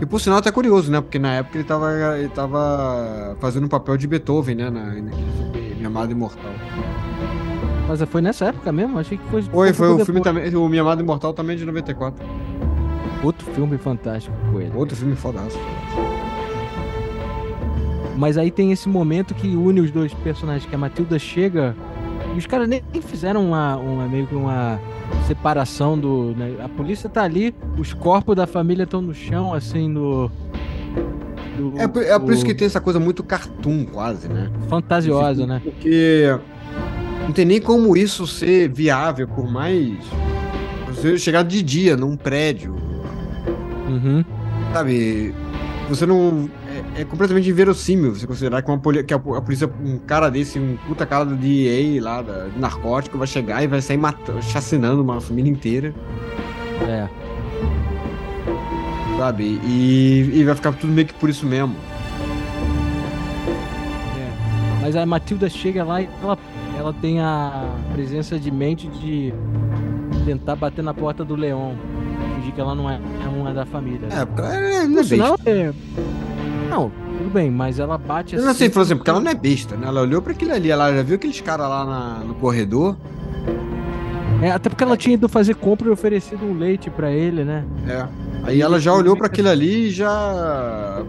E 0.00 0.06
por 0.06 0.20
sinal 0.20 0.38
até 0.38 0.50
curioso, 0.52 0.90
né? 0.90 1.00
Porque 1.00 1.18
na 1.18 1.34
época 1.34 1.58
ele 1.58 1.64
tava, 1.64 2.18
ele 2.18 2.28
tava 2.28 3.36
fazendo 3.40 3.64
o 3.64 3.68
papel 3.68 3.96
de 3.96 4.06
Beethoven, 4.06 4.54
né? 4.54 4.70
Na, 4.70 4.84
na 4.86 5.10
Minha 5.76 5.86
Amada 5.88 6.12
Imortal. 6.12 6.52
Mas 7.88 8.02
foi 8.02 8.20
nessa 8.20 8.46
época 8.46 8.70
mesmo? 8.70 8.98
Achei 8.98 9.18
que 9.18 9.26
foi. 9.28 9.42
Foi, 9.42 9.72
foi 9.72 9.88
o 9.88 10.04
filme 10.04 10.20
também. 10.20 10.54
O 10.54 10.68
Minha 10.68 10.82
Amada 10.82 11.02
Imortal 11.02 11.32
também 11.32 11.56
é 11.56 11.58
de 11.58 11.64
94. 11.64 12.24
Outro 13.22 13.50
filme 13.52 13.76
fantástico 13.78 14.36
com 14.52 14.60
ele. 14.60 14.72
Outro 14.74 14.96
filme 14.96 15.16
fodaço. 15.16 15.58
Mas 18.16 18.36
aí 18.36 18.50
tem 18.50 18.72
esse 18.72 18.88
momento 18.88 19.34
que 19.34 19.56
une 19.56 19.80
os 19.80 19.90
dois 19.90 20.12
personagens, 20.14 20.68
que 20.68 20.74
a 20.74 20.78
Matilda 20.78 21.18
chega. 21.18 21.74
Os 22.38 22.46
caras 22.46 22.68
nem 22.68 22.82
fizeram 23.02 23.44
uma, 23.44 23.76
uma 23.76 24.06
meio 24.06 24.26
que 24.26 24.34
uma 24.34 24.80
separação 25.26 25.98
do. 25.98 26.34
Né? 26.36 26.54
A 26.62 26.68
polícia 26.68 27.08
tá 27.08 27.22
ali, 27.22 27.54
os 27.76 27.92
corpos 27.92 28.36
da 28.36 28.46
família 28.46 28.84
estão 28.84 29.02
no 29.02 29.12
chão, 29.12 29.52
assim, 29.52 29.88
no. 29.88 30.30
Do, 31.56 31.74
é, 31.76 31.88
por, 31.88 32.02
é 32.02 32.18
por 32.18 32.32
isso 32.32 32.44
que 32.44 32.54
tem 32.54 32.66
essa 32.66 32.80
coisa 32.80 33.00
muito 33.00 33.24
cartoon, 33.24 33.84
quase, 33.86 34.28
né? 34.28 34.50
Fantasiosa, 34.68 35.46
né? 35.46 35.60
Porque 35.62 36.38
não 37.24 37.32
tem 37.32 37.44
nem 37.44 37.60
como 37.60 37.96
isso 37.96 38.26
ser 38.26 38.68
viável, 38.68 39.26
por 39.26 39.50
mais. 39.50 39.98
Você 40.86 41.18
chegar 41.18 41.42
de 41.42 41.62
dia 41.62 41.96
num 41.96 42.16
prédio. 42.16 42.76
Uhum. 43.88 44.24
Sabe? 44.72 45.34
Você 45.88 46.06
não 46.06 46.48
é 46.98 47.04
completamente 47.04 47.48
inverossímil 47.48 48.12
você 48.12 48.26
considerar 48.26 48.60
que, 48.60 48.68
uma 48.68 48.78
poli 48.78 49.04
que 49.04 49.14
a, 49.14 49.16
a, 49.16 49.40
polícia, 49.40 49.70
um 49.84 49.98
cara 49.98 50.28
desse, 50.28 50.58
um 50.58 50.76
puta 50.88 51.06
cara 51.06 51.24
do 51.24 51.36
DEA 51.36 52.02
lá, 52.02 52.20
da, 52.20 52.48
de 52.48 52.58
narcótico, 52.58 53.16
vai 53.16 53.26
chegar 53.26 53.62
e 53.62 53.68
vai 53.68 53.80
sair 53.80 53.96
matando, 53.96 54.42
chacinando 54.42 55.00
uma 55.00 55.20
família 55.20 55.50
inteira. 55.50 55.94
É. 56.88 57.08
Sabe? 59.16 59.60
E, 59.64 60.30
e 60.34 60.44
vai 60.44 60.56
ficar 60.56 60.72
tudo 60.72 60.92
meio 60.92 61.06
que 61.06 61.14
por 61.14 61.28
isso 61.28 61.46
mesmo. 61.46 61.76
É. 64.18 64.82
Mas 64.82 64.96
a 64.96 65.06
Matilda 65.06 65.48
chega 65.48 65.84
lá 65.84 66.02
e 66.02 66.08
ela, 66.20 66.38
ela 66.76 66.92
tem 66.92 67.20
a 67.20 67.76
presença 67.92 68.36
de 68.38 68.50
mente 68.50 68.88
de 68.88 69.32
tentar 70.24 70.56
bater 70.56 70.82
na 70.82 70.92
porta 70.92 71.24
do 71.24 71.36
Leão. 71.36 71.76
Fingir 72.34 72.52
que 72.52 72.60
ela 72.60 72.74
não 72.74 72.90
é, 72.90 73.00
é 73.24 73.28
uma 73.28 73.54
da 73.54 73.64
família. 73.64 74.08
É, 74.10 74.24
porque 74.24 74.40
ela 74.40 74.56
é, 74.56 74.86
não 74.86 75.00
é, 75.00 75.50
é 75.50 75.72
não, 76.68 76.90
tudo 77.18 77.30
bem, 77.30 77.50
mas 77.50 77.78
ela 77.78 77.96
bate 77.96 78.34
assim. 78.34 78.44
Eu 78.44 78.46
não 78.46 78.54
sei, 78.54 78.68
por 78.68 78.82
exemplo, 78.82 78.98
porque 78.98 79.10
ela 79.10 79.20
não 79.20 79.30
é 79.30 79.34
besta, 79.34 79.76
né? 79.76 79.86
Ela 79.86 80.02
olhou 80.02 80.20
para 80.20 80.32
aquilo 80.32 80.52
ali, 80.52 80.70
ela 80.70 80.92
já 80.94 81.02
viu 81.02 81.16
aqueles 81.16 81.40
caras 81.40 81.68
lá 81.68 81.84
na, 81.84 82.24
no 82.24 82.34
corredor. 82.34 82.96
É, 84.40 84.50
até 84.50 84.68
porque 84.68 84.84
ela 84.84 84.96
tinha 84.96 85.14
ido 85.14 85.28
fazer 85.28 85.54
compra 85.56 85.88
e 85.88 85.90
oferecido 85.90 86.44
um 86.44 86.56
leite 86.56 86.90
para 86.90 87.10
ele, 87.10 87.44
né? 87.44 87.64
É. 87.88 88.06
Aí 88.44 88.62
ela 88.62 88.78
já 88.78 88.92
olhou 88.92 89.16
para 89.16 89.26
aquilo 89.26 89.48
ali 89.48 89.88
e 89.88 89.90
já. 89.90 91.02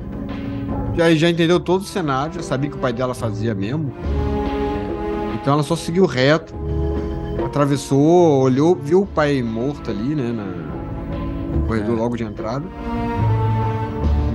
Já, 0.96 1.14
já 1.14 1.30
entendeu 1.30 1.60
todo 1.60 1.82
o 1.82 1.86
cenário, 1.86 2.34
já 2.34 2.42
sabia 2.42 2.70
que 2.70 2.76
o 2.76 2.80
pai 2.80 2.92
dela 2.92 3.14
fazia 3.14 3.54
mesmo. 3.54 3.94
Então 5.40 5.54
ela 5.54 5.64
só 5.64 5.76
seguiu 5.76 6.06
reto, 6.06 6.54
atravessou, 7.46 8.42
olhou, 8.42 8.76
viu 8.76 9.04
o 9.04 9.06
pai 9.06 9.42
morto 9.42 9.92
ali, 9.92 10.16
né? 10.16 10.32
Na, 10.32 10.46
no 11.56 11.68
corredor 11.68 11.98
é. 11.98 12.02
logo 12.02 12.18
de 12.18 12.24
entrada 12.24 12.66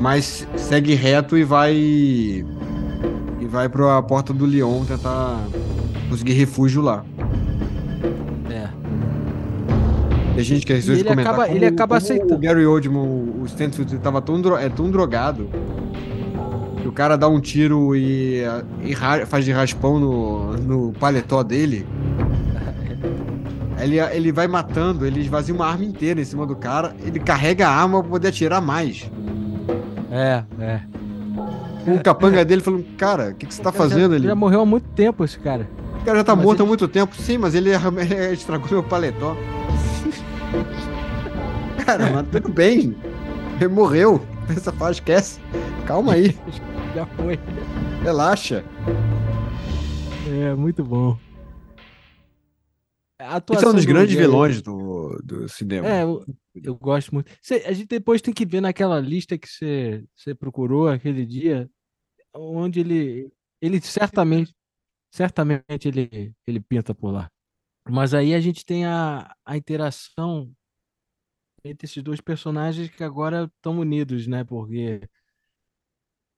mas 0.05 0.47
segue 0.55 0.93
reto 0.95 1.35
e 1.35 1.45
vai 1.45 1.75
e 1.75 2.45
vai 3.49 3.71
para 3.71 3.97
a 3.97 4.03
porta 4.03 4.35
do 4.35 4.45
Leon 4.45 4.85
tentar 4.85 5.41
conseguir 6.11 6.35
refúgio 6.35 6.83
lá. 6.83 7.03
É. 8.51 8.69
E 10.37 10.41
a 10.41 10.43
gente 10.43 10.67
quer 10.67 10.79
de 10.79 11.03
comentar 11.03 11.33
acaba, 11.33 11.47
como, 11.47 11.57
ele 11.57 11.65
acaba 11.65 11.97
aceitando. 11.97 12.35
O 12.35 12.39
Gary 12.39 12.67
Oldman, 12.67 13.01
o 13.41 13.47
Stanfield, 13.47 13.97
estava 13.97 14.21
tão, 14.21 14.59
é 14.59 14.69
tão 14.69 14.91
drogado 14.91 15.49
que 16.83 16.87
o 16.87 16.93
cara 16.93 17.17
dá 17.17 17.27
um 17.27 17.41
tiro 17.41 17.97
e, 17.97 18.43
e 18.83 18.95
faz 19.25 19.47
de 19.47 19.53
raspão 19.53 19.99
no, 19.99 20.53
no 20.59 20.93
paletó 20.93 21.43
dele. 21.43 21.87
Ele, 23.79 23.99
ele 23.99 24.33
vai 24.33 24.47
matando, 24.47 25.07
ele 25.07 25.21
esvazia 25.21 25.55
uma 25.55 25.67
arma 25.67 25.85
inteira 25.87 26.21
em 26.21 26.25
cima 26.27 26.47
do 26.47 26.55
cara, 26.55 26.95
ele 27.07 27.19
carrega 27.19 27.67
a 27.67 27.75
arma 27.75 28.03
para 28.03 28.11
poder 28.11 28.29
atirar 28.29 28.61
mais. 28.61 29.11
É, 30.15 30.45
é. 30.61 30.81
O 31.91 32.01
capanga 32.01 32.45
dele 32.45 32.63
falando, 32.63 32.85
cara, 32.97 33.31
o 33.31 33.35
que, 33.35 33.47
que 33.47 33.53
você 33.53 33.61
tá 33.61 33.73
fazendo 33.73 34.13
já, 34.13 34.17
ali? 34.17 34.29
Já 34.29 34.35
morreu 34.37 34.61
há 34.61 34.67
muito 34.67 34.89
tempo 34.91 35.25
esse 35.25 35.37
cara. 35.41 35.69
O 36.01 36.05
cara 36.05 36.19
já 36.19 36.25
tá 36.25 36.37
mas 36.37 36.45
morto 36.45 36.61
ele... 36.61 36.67
há 36.67 36.69
muito 36.69 36.87
tempo. 36.87 37.17
Sim, 37.17 37.39
mas 37.39 37.53
ele, 37.53 37.71
ele 37.75 38.33
estragou 38.33 38.69
meu 38.71 38.83
paletó. 38.85 39.37
cara, 41.85 42.11
mas 42.11 42.29
tudo 42.29 42.49
bem. 42.49 42.97
Ele 43.61 43.69
morreu. 43.69 44.25
Pensa, 44.47 44.71
faz, 44.71 44.99
esquece. 44.99 45.41
Calma 45.85 46.13
aí. 46.13 46.39
já 46.95 47.07
foi. 47.07 47.41
Relaxa. 48.05 48.65
É, 50.29 50.55
muito 50.55 50.85
bom. 50.85 51.19
Esse 53.53 53.65
é 53.65 53.69
um 53.69 53.75
dos 53.75 53.85
grandes 53.85 54.15
vilões 54.15 54.61
do, 54.61 55.21
do 55.25 55.49
cinema. 55.49 55.89
É, 55.89 56.03
eu, 56.03 56.25
eu 56.55 56.75
gosto 56.77 57.15
muito. 57.15 57.31
Cê, 57.41 57.65
a 57.67 57.73
gente 57.73 57.89
depois 57.89 58.21
tem 58.21 58.35
que 58.35 58.45
ver 58.45 58.61
naquela 58.61 59.01
lista 59.01 59.39
que 59.39 59.49
você, 59.49 60.05
você 60.15 60.35
procurou 60.35 60.89
aquele 60.89 61.25
dia, 61.25 61.71
onde 62.35 62.81
ele, 62.81 63.33
ele 63.61 63.81
certamente, 63.81 64.55
certamente 65.11 65.89
ele, 65.89 66.35
ele 66.47 66.61
pinta 66.61 66.95
por 66.95 67.11
lá. 67.11 67.31
Mas 67.89 68.15
aí 68.15 68.35
a 68.35 68.41
gente 68.41 68.65
tem 68.65 68.85
a, 68.87 69.35
a 69.45 69.57
interação 69.57 70.53
entre 71.65 71.87
esses 71.87 72.03
dois 72.03 72.21
personagens 72.21 72.91
que 72.91 73.03
agora 73.03 73.51
estão 73.57 73.79
unidos, 73.79 74.27
né? 74.27 74.45
Porque 74.45 75.01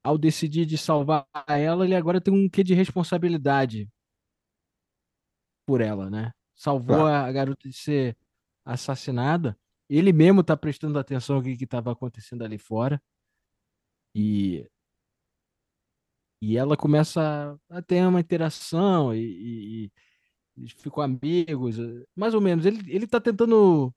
ao 0.04 0.16
decidir 0.16 0.66
de 0.66 0.78
salvar 0.78 1.26
ela, 1.48 1.84
ele 1.84 1.96
agora 1.96 2.20
tem 2.20 2.32
um 2.32 2.48
quê 2.48 2.62
de 2.62 2.74
responsabilidade 2.74 3.88
por 5.66 5.80
ela, 5.80 6.08
né? 6.08 6.30
Salvou 6.56 6.96
claro. 6.96 7.28
a 7.28 7.32
garota 7.32 7.68
de 7.68 7.76
ser 7.76 8.16
assassinada. 8.64 9.56
Ele 9.88 10.12
mesmo 10.12 10.42
tá 10.42 10.56
prestando 10.56 10.98
atenção 10.98 11.36
ao 11.36 11.42
que 11.42 11.50
estava 11.50 11.92
acontecendo 11.92 12.42
ali 12.42 12.58
fora. 12.58 13.00
E 14.14 14.66
e 16.40 16.56
ela 16.56 16.76
começa 16.76 17.58
a 17.68 17.82
ter 17.82 18.06
uma 18.06 18.20
interação 18.20 19.14
e, 19.14 19.88
e, 19.88 19.92
e 20.58 20.68
ficam 20.68 21.02
amigos, 21.02 21.76
mais 22.14 22.34
ou 22.34 22.40
menos. 22.40 22.66
Ele, 22.66 22.82
ele 22.92 23.06
tá 23.06 23.20
tentando 23.20 23.92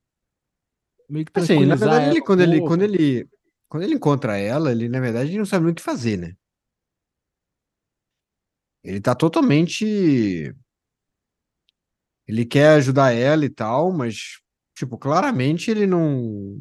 meio 1.08 1.26
que 1.26 1.38
assim, 1.38 1.66
na 1.66 1.74
verdade, 1.74 2.10
ele, 2.10 2.20
quando, 2.22 2.40
ele, 2.40 2.60
quando, 2.60 2.82
ele, 2.82 3.28
quando 3.68 3.82
ele 3.82 3.94
encontra 3.94 4.38
ela, 4.38 4.72
ele 4.72 4.88
na 4.88 5.00
verdade 5.00 5.36
não 5.36 5.44
sabe 5.44 5.64
muito 5.64 5.78
o 5.78 5.80
que 5.80 5.84
fazer, 5.84 6.16
né? 6.16 6.34
Ele 8.82 9.00
tá 9.00 9.14
totalmente 9.14 10.54
ele 12.30 12.46
quer 12.46 12.76
ajudar 12.76 13.12
ela 13.12 13.44
e 13.44 13.50
tal, 13.50 13.92
mas, 13.92 14.38
tipo, 14.76 14.96
claramente 14.96 15.68
ele 15.68 15.84
não. 15.84 16.56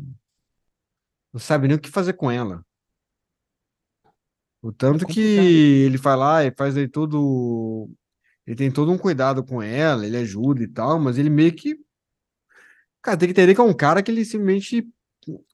Não 1.31 1.39
sabe 1.39 1.67
nem 1.67 1.77
o 1.77 1.79
que 1.79 1.91
fazer 1.91 2.13
com 2.13 2.31
ela. 2.31 2.65
O 4.63 4.73
tanto 4.73 5.05
é 5.05 5.07
que 5.07 5.21
ele 5.21 5.97
vai 5.97 6.17
lá 6.17 6.43
e 6.43 6.51
faz 6.57 6.75
aí 6.75 6.87
todo. 6.87 7.87
Ele 8.47 8.55
tem 8.55 8.71
todo 8.71 8.91
um 8.91 8.97
cuidado 8.97 9.43
com 9.43 9.61
ela, 9.61 10.07
ele 10.07 10.17
ajuda 10.17 10.63
e 10.63 10.67
tal, 10.67 10.99
mas 10.99 11.19
ele 11.19 11.29
meio 11.29 11.53
que. 11.53 11.79
Cara, 12.99 13.15
tem 13.15 13.27
que 13.27 13.31
entender 13.31 13.53
que 13.53 13.61
é 13.61 13.63
um 13.63 13.73
cara 13.73 14.01
que 14.01 14.09
ele 14.09 14.25
simplesmente 14.25 14.87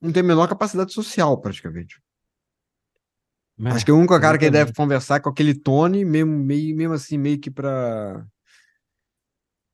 não 0.01 0.13
tem 0.13 0.21
a 0.21 0.25
menor 0.25 0.47
capacidade 0.47 0.93
social, 0.93 1.39
praticamente. 1.41 2.01
É, 3.59 3.69
Acho 3.69 3.85
que 3.85 3.91
o 3.91 3.97
único 3.97 4.17
cara 4.17 4.37
que 4.37 4.45
ele 4.45 4.51
deve 4.51 4.73
conversar 4.73 5.17
é 5.17 5.19
com 5.19 5.29
aquele 5.29 5.53
Tony, 5.53 6.05
mesmo, 6.05 6.31
meio, 6.31 6.73
mesmo 6.73 6.93
assim, 6.93 7.17
meio 7.17 7.37
que 7.37 7.51
pra 7.51 8.25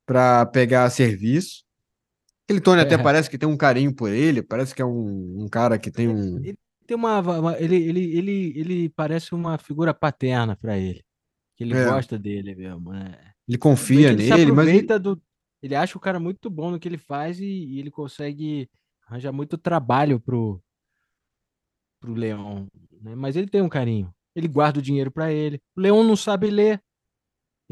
para 0.05 0.45
pegar 0.45 0.89
serviço. 0.89 1.63
Aquele 2.45 2.61
Tony 2.61 2.81
é. 2.81 2.83
até 2.83 2.97
parece 2.97 3.29
que 3.29 3.37
tem 3.37 3.47
um 3.47 3.57
carinho 3.57 3.95
por 3.95 4.11
ele, 4.11 4.41
parece 4.41 4.75
que 4.75 4.81
é 4.81 4.85
um, 4.85 5.43
um 5.43 5.47
cara 5.47 5.77
que 5.79 5.89
tem 5.89 6.07
um. 6.07 6.37
Ele, 6.39 6.57
tem 6.85 6.97
uma, 6.97 7.19
uma, 7.19 7.59
ele, 7.59 7.75
ele, 7.75 8.17
ele, 8.17 8.53
ele 8.55 8.89
parece 8.89 9.33
uma 9.33 9.57
figura 9.57 9.93
paterna 9.93 10.55
para 10.55 10.77
ele. 10.77 11.03
Que 11.55 11.63
ele 11.63 11.75
é. 11.75 11.85
gosta 11.85 12.19
dele 12.19 12.55
mesmo, 12.55 12.91
né? 12.91 13.17
Ele 13.47 13.57
confia 13.57 14.09
ele 14.09 14.29
nele, 14.29 14.51
mas. 14.51 14.67
Ele... 14.67 14.99
Do, 14.99 15.21
ele 15.61 15.75
acha 15.75 15.97
o 15.97 16.01
cara 16.01 16.19
muito 16.19 16.49
bom 16.49 16.71
no 16.71 16.79
que 16.79 16.87
ele 16.87 16.97
faz 16.97 17.39
e, 17.39 17.45
e 17.45 17.79
ele 17.79 17.91
consegue 17.91 18.69
arranjar 19.05 19.31
muito 19.31 19.57
trabalho 19.57 20.19
pro, 20.19 20.61
pro 21.99 22.13
Leão. 22.13 22.67
Né? 23.01 23.15
Mas 23.15 23.35
ele 23.35 23.47
tem 23.47 23.61
um 23.61 23.69
carinho. 23.69 24.13
Ele 24.35 24.47
guarda 24.47 24.79
o 24.79 24.81
dinheiro 24.81 25.11
para 25.11 25.31
ele. 25.31 25.61
O 25.75 25.81
Leão 25.81 26.03
não 26.03 26.15
sabe 26.15 26.49
ler. 26.49 26.81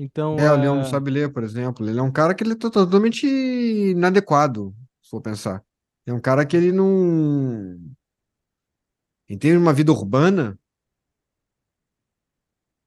Então, 0.01 0.39
É, 0.39 0.49
o 0.49 0.55
Leão 0.55 0.77
não 0.77 0.85
sabe 0.85 1.11
ler, 1.11 1.29
por 1.33 1.43
exemplo. 1.43 1.85
Ele 1.85 1.99
é 1.99 2.01
um 2.01 2.11
cara 2.11 2.33
que 2.33 2.41
ele 2.41 2.55
tá 2.55 2.69
totalmente 2.69 3.27
inadequado, 3.27 4.73
se 5.01 5.09
for 5.09 5.21
pensar. 5.21 5.61
É 6.05 6.13
um 6.13 6.21
cara 6.21 6.45
que 6.45 6.55
ele 6.55 6.71
não. 6.71 7.77
Ele 9.27 9.37
tem 9.37 9.57
uma 9.57 9.73
vida 9.73 9.91
urbana, 9.91 10.57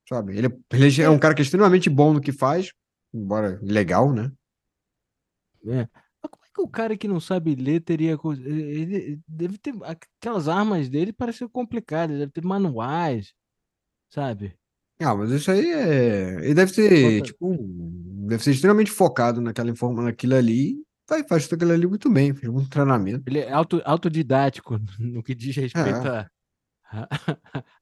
sabe? 0.09 0.39
Ele, 0.39 0.49
ele 0.73 1.03
é 1.03 1.11
um 1.11 1.19
cara 1.19 1.35
que 1.35 1.43
é 1.43 1.45
extremamente 1.45 1.91
bom 1.91 2.15
no 2.15 2.21
que 2.21 2.33
faz, 2.33 2.73
embora 3.13 3.61
legal, 3.63 4.11
né? 4.11 4.33
É. 5.67 5.85
que 6.55 6.63
o 6.63 6.69
cara 6.69 6.97
que 6.97 7.07
não 7.07 7.21
sabe 7.21 7.55
ler 7.55 7.81
teria. 7.83 8.17
Ele 8.39 9.21
deve 9.29 9.59
ter. 9.59 9.75
Aquelas 9.85 10.49
armas 10.49 10.89
dele 10.89 11.13
parecem 11.13 11.47
complicadas, 11.47 12.19
deve 12.19 12.33
ter 12.33 12.43
manuais, 12.43 13.35
sabe? 14.09 14.59
Ah, 15.03 15.15
mas 15.15 15.31
isso 15.31 15.51
aí 15.51 15.71
é. 15.71 16.45
Ele 16.45 16.55
deve 16.55 16.73
ser, 16.73 17.23
tipo, 17.23 17.57
deve 18.27 18.43
ser 18.43 18.53
extremamente 18.53 18.91
focado 18.91 19.41
naquela 19.41 19.71
informação, 19.71 20.05
naquilo 20.05 20.35
ali. 20.35 20.77
Vai, 21.09 21.25
faz 21.25 21.45
tudo 21.45 21.57
aquilo 21.57 21.73
ali 21.73 21.87
muito 21.87 22.11
bem, 22.11 22.33
fez 22.35 22.51
muito 22.51 22.71
treinamento. 22.71 23.23
Ele 23.27 23.41
é 23.41 23.53
auto, 23.53 23.83
autodidático 23.85 24.79
no 24.99 25.23
que 25.23 25.35
diz 25.35 25.57
respeito 25.57 26.07
é. 26.09 26.27
a, 26.91 27.09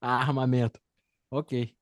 a, 0.01 0.16
armamento. 0.23 0.81
Ok. 1.31 1.73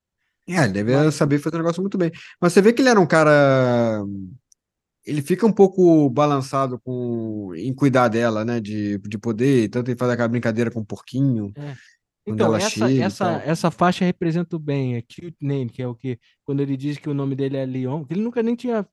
É, 0.49 0.65
ele 0.65 0.73
deve 0.73 1.11
saber 1.13 1.39
fazer 1.39 1.57
o 1.57 1.59
negócio 1.59 1.83
muito 1.83 1.99
bem. 1.99 2.11
Mas 2.41 2.53
você 2.53 2.63
vê 2.63 2.73
que 2.73 2.83
ele 2.83 2.89
era 2.89 3.01
um 3.01 3.07
cara. 3.07 4.03
Ele 5.05 5.23
fica 5.23 5.47
um 5.47 5.53
pouco 5.53 6.11
balançado 6.11 6.79
com 6.81 7.55
em 7.55 7.73
cuidar 7.75 8.09
dela, 8.09 8.45
né? 8.45 8.61
De, 8.61 8.99
de 8.99 9.19
poder, 9.19 9.69
tanto 9.69 9.91
ele 9.91 9.99
faz 9.99 10.11
aquela 10.11 10.29
brincadeira 10.29 10.71
com 10.71 10.81
o 10.81 10.87
porquinho. 10.87 11.53
É. 11.57 11.75
Então, 12.29 12.55
essa, 12.55 12.93
essa, 12.93 13.43
essa 13.45 13.71
faixa 13.71 14.05
representa 14.05 14.59
bem, 14.59 14.97
é 14.97 15.03
Cute 15.03 15.37
Name, 15.41 15.71
que 15.71 15.83
é 15.83 15.89
o 15.89 15.95
que, 15.95 16.19
quando 16.45 16.61
ele 16.61 16.77
diz 16.77 16.99
que 16.99 17.09
o 17.09 17.15
nome 17.15 17.35
dele 17.35 17.57
é 17.57 17.65
Leon, 17.65 18.05
que 18.05 18.15
ele 18.15 18.23
nunca 18.23 18.43
nem 18.43 18.55
tinha 18.55 18.87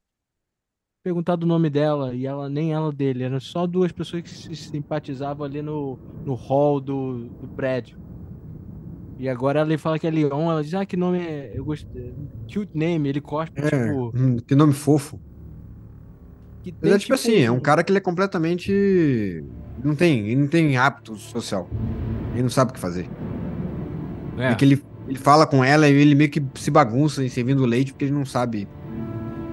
perguntado 1.03 1.45
o 1.45 1.47
nome 1.47 1.69
dela, 1.69 2.15
e 2.15 2.25
ela 2.25 2.49
nem 2.49 2.73
ela 2.73 2.91
dele, 2.91 3.23
eram 3.23 3.39
só 3.39 3.67
duas 3.67 3.91
pessoas 3.91 4.23
que 4.23 4.29
se 4.29 4.55
simpatizavam 4.55 5.45
ali 5.45 5.61
no, 5.61 5.99
no 6.25 6.33
hall 6.33 6.81
do, 6.81 7.25
do 7.25 7.47
prédio. 7.49 7.99
E 9.19 9.29
agora 9.29 9.59
ela 9.59 9.77
fala 9.77 9.99
que 9.99 10.07
é 10.07 10.09
Leon, 10.09 10.51
ela 10.51 10.63
diz, 10.63 10.73
ah, 10.73 10.85
que 10.85 10.97
nome 10.97 11.19
é, 11.19 11.53
eu 11.55 11.63
gosto, 11.63 11.87
cute 12.51 12.71
name, 12.73 13.07
ele 13.07 13.19
gosta, 13.19 13.53
é, 13.59 13.69
tipo... 13.69 14.11
Hum, 14.15 14.37
que 14.37 14.55
nome 14.55 14.73
fofo. 14.73 15.21
Que 16.63 16.73
Mas 16.81 16.91
é 16.91 16.97
tipo, 16.97 16.99
tipo 16.99 17.13
assim, 17.13 17.41
é 17.41 17.51
um 17.51 17.59
cara 17.59 17.83
que 17.83 17.91
ele 17.91 17.99
é 17.99 18.01
completamente... 18.01 19.43
Não 19.83 19.95
tem, 19.95 20.27
ele 20.27 20.41
não 20.41 20.47
tem 20.47 20.75
hábito 20.75 21.15
social. 21.15 21.69
Ele 22.33 22.43
não 22.43 22.49
sabe 22.49 22.71
o 22.71 22.73
que 22.73 22.79
fazer. 22.79 23.07
É. 24.37 24.51
é 24.51 24.55
que 24.55 24.65
ele, 24.65 24.83
ele 25.07 25.17
fala 25.17 25.45
com 25.45 25.63
ela 25.63 25.87
e 25.87 25.93
ele 25.93 26.15
meio 26.15 26.29
que 26.29 26.43
se 26.55 26.69
bagunça 26.69 27.23
em 27.23 27.29
servindo 27.29 27.65
leite 27.65 27.93
porque 27.93 28.05
ele 28.05 28.13
não 28.13 28.25
sabe. 28.25 28.67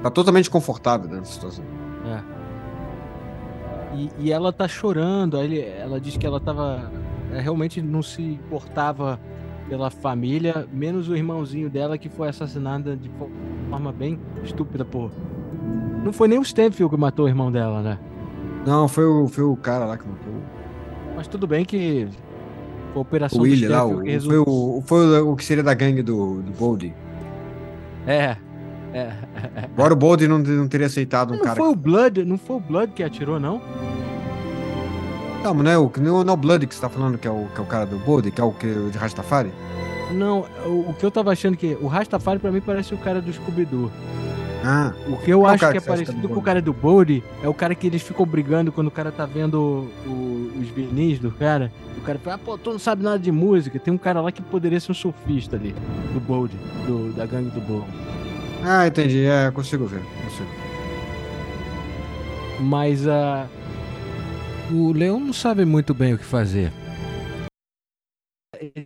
Tá 0.03 0.11
totalmente 0.11 0.51
confortável 0.51 1.09
nessa 1.09 1.33
situação. 1.33 1.65
É. 2.07 2.23
E, 3.95 4.11
e 4.19 4.33
ela 4.33 4.53
tá 4.53 4.67
chorando, 4.67 5.37
aí 5.37 5.61
ela 5.61 6.01
diz 6.01 6.17
que 6.17 6.27
ela 6.27 6.41
tava. 6.41 6.91
Ela 7.31 7.41
realmente 7.41 7.81
não 7.81 8.03
se 8.03 8.23
importava 8.23 9.21
pela 9.69 9.91
família, 9.91 10.67
menos 10.73 11.09
o 11.09 11.17
irmãozinho 11.17 11.71
dela 11.71 11.97
que 11.97 12.09
foi 12.09 12.29
assassinado 12.29 12.97
de 12.97 13.11
forma 13.71 13.93
bem 13.93 14.19
estúpida, 14.43 14.85
pô. 14.85 15.11
Não 16.05 16.13
foi 16.13 16.29
nem 16.29 16.39
o 16.39 16.43
Stanfield 16.43 16.95
que 16.95 17.01
matou 17.01 17.27
o 17.27 17.29
irmão 17.29 17.51
dela, 17.51 17.81
né? 17.81 17.99
Não, 18.67 18.89
foi 18.89 19.05
o, 19.05 19.29
foi 19.29 19.45
o 19.45 19.57
cara 19.57 19.85
lá 19.85 19.97
que 19.97 20.07
matou. 20.07 20.35
Mas 21.17 21.29
tudo 21.29 21.47
bem 21.47 21.65
que 21.65 22.09
operação 22.95 23.39
o 23.39 23.43
Willy 23.43 23.69
lá, 23.69 23.85
o, 23.87 24.03
foi, 24.21 24.39
o, 24.39 24.83
foi 24.87 25.21
o 25.21 25.37
que 25.37 25.45
seria 25.45 25.63
da 25.63 25.75
gangue 25.75 26.03
do, 26.03 26.43
do 26.43 26.53
Boldy. 26.53 26.95
É. 28.07 28.37
É. 28.93 29.13
Agora 29.75 29.95
o 29.95 29.97
Boldy 29.97 30.29
não, 30.29 30.39
não 30.39 30.69
teria 30.69 30.87
aceitado 30.87 31.33
um 31.33 31.37
não 31.37 31.45
cara. 31.45 31.57
Foi 31.57 31.69
o 31.69 31.75
Blood, 31.77 32.25
não 32.25 32.37
foi 32.37 32.57
o 32.57 32.61
Blood 32.61 32.93
que 32.93 33.03
atirou, 33.03 33.41
não? 33.41 33.61
Não, 35.43 35.55
mas 35.55 35.65
não 35.65 35.71
é 35.71 35.79
o, 35.79 35.93
não 35.99 36.21
é 36.21 36.33
o 36.33 36.37
Blood 36.37 36.67
que 36.67 36.75
você 36.75 36.81
tá 36.81 36.89
falando 36.89 37.19
que 37.19 37.27
é 37.27 37.31
o, 37.31 37.47
que 37.55 37.61
é 37.61 37.63
o 37.63 37.67
cara 37.67 37.87
do 37.87 37.99
Boldy, 37.99 38.31
que 38.31 38.41
é 38.41 38.45
o 38.45 38.53
que, 38.53 38.67
de 38.67 38.99
Rastafari? 38.99 39.51
Não, 40.13 40.45
o, 40.67 40.91
o, 40.91 40.95
que 40.95 41.05
eu 41.05 41.11
tava 41.11 41.33
achando 41.33 41.57
que. 41.57 41.77
O 41.81 41.87
Rastafari 41.87 42.39
pra 42.39 42.53
mim 42.53 42.61
parece 42.61 42.95
o 42.95 42.99
cara 42.99 43.21
do 43.21 43.33
Scooby-Doo. 43.33 43.91
Ah, 44.65 44.95
o 45.09 45.17
que 45.17 45.31
eu 45.31 45.45
acho 45.45 45.71
que 45.71 45.77
é 45.77 45.81
que 45.81 45.87
parecido 45.87 46.29
com 46.29 46.39
o 46.39 46.43
cara 46.43 46.63
do 46.63 46.73
Boldy 46.73 47.23
é 47.43 47.49
o 47.49 47.55
cara 47.55 47.75
que 47.75 47.87
eles 47.87 48.03
ficam 48.03 48.25
brigando 48.25 48.71
quando 48.71 48.87
o 48.87 48.93
cara 48.93 49.11
tá 49.11 49.27
vendo 49.27 49.91
o, 50.07 50.53
os 50.61 50.69
vinis 50.69 51.19
do 51.19 51.31
cara. 51.33 51.73
O 51.99 52.01
cara 52.03 52.19
fala, 52.19 52.37
ah, 52.37 52.39
pô, 52.39 52.59
tu 52.59 52.71
não 52.73 52.79
sabe 52.79 53.03
nada 53.03 53.19
de 53.19 53.31
música. 53.31 53.79
Tem 53.79 53.93
um 53.93 53.99
cara 53.99 54.21
lá 54.21 54.33
que 54.33 54.43
poderia 54.43 54.81
ser 54.81 54.93
um 54.93 54.95
surfista 54.95 55.57
ali, 55.57 55.75
do 56.13 56.21
Bold, 56.21 56.57
do, 56.87 57.13
da 57.13 57.27
gangue 57.27 57.51
do 57.51 57.61
Bold. 57.61 57.87
Ah, 58.65 58.87
entendi. 58.87 59.25
É, 59.25 59.51
consigo 59.51 59.87
ver. 59.87 60.03
Consigo. 60.25 60.49
Mas 62.61 63.07
a. 63.09 63.49
Uh, 64.71 64.89
o 64.89 64.93
Leão 64.93 65.21
não 65.21 65.33
sabe 65.33 65.65
muito 65.65 65.93
bem 65.93 66.15
o 66.15 66.19
que 66.19 66.25
fazer. 66.25 66.73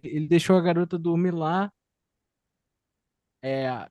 Ele 0.03 0.27
deixou 0.27 0.57
a 0.57 0.61
garota 0.61 0.99
dormir 0.99 1.33
lá. 1.33 1.70
É, 3.43 3.89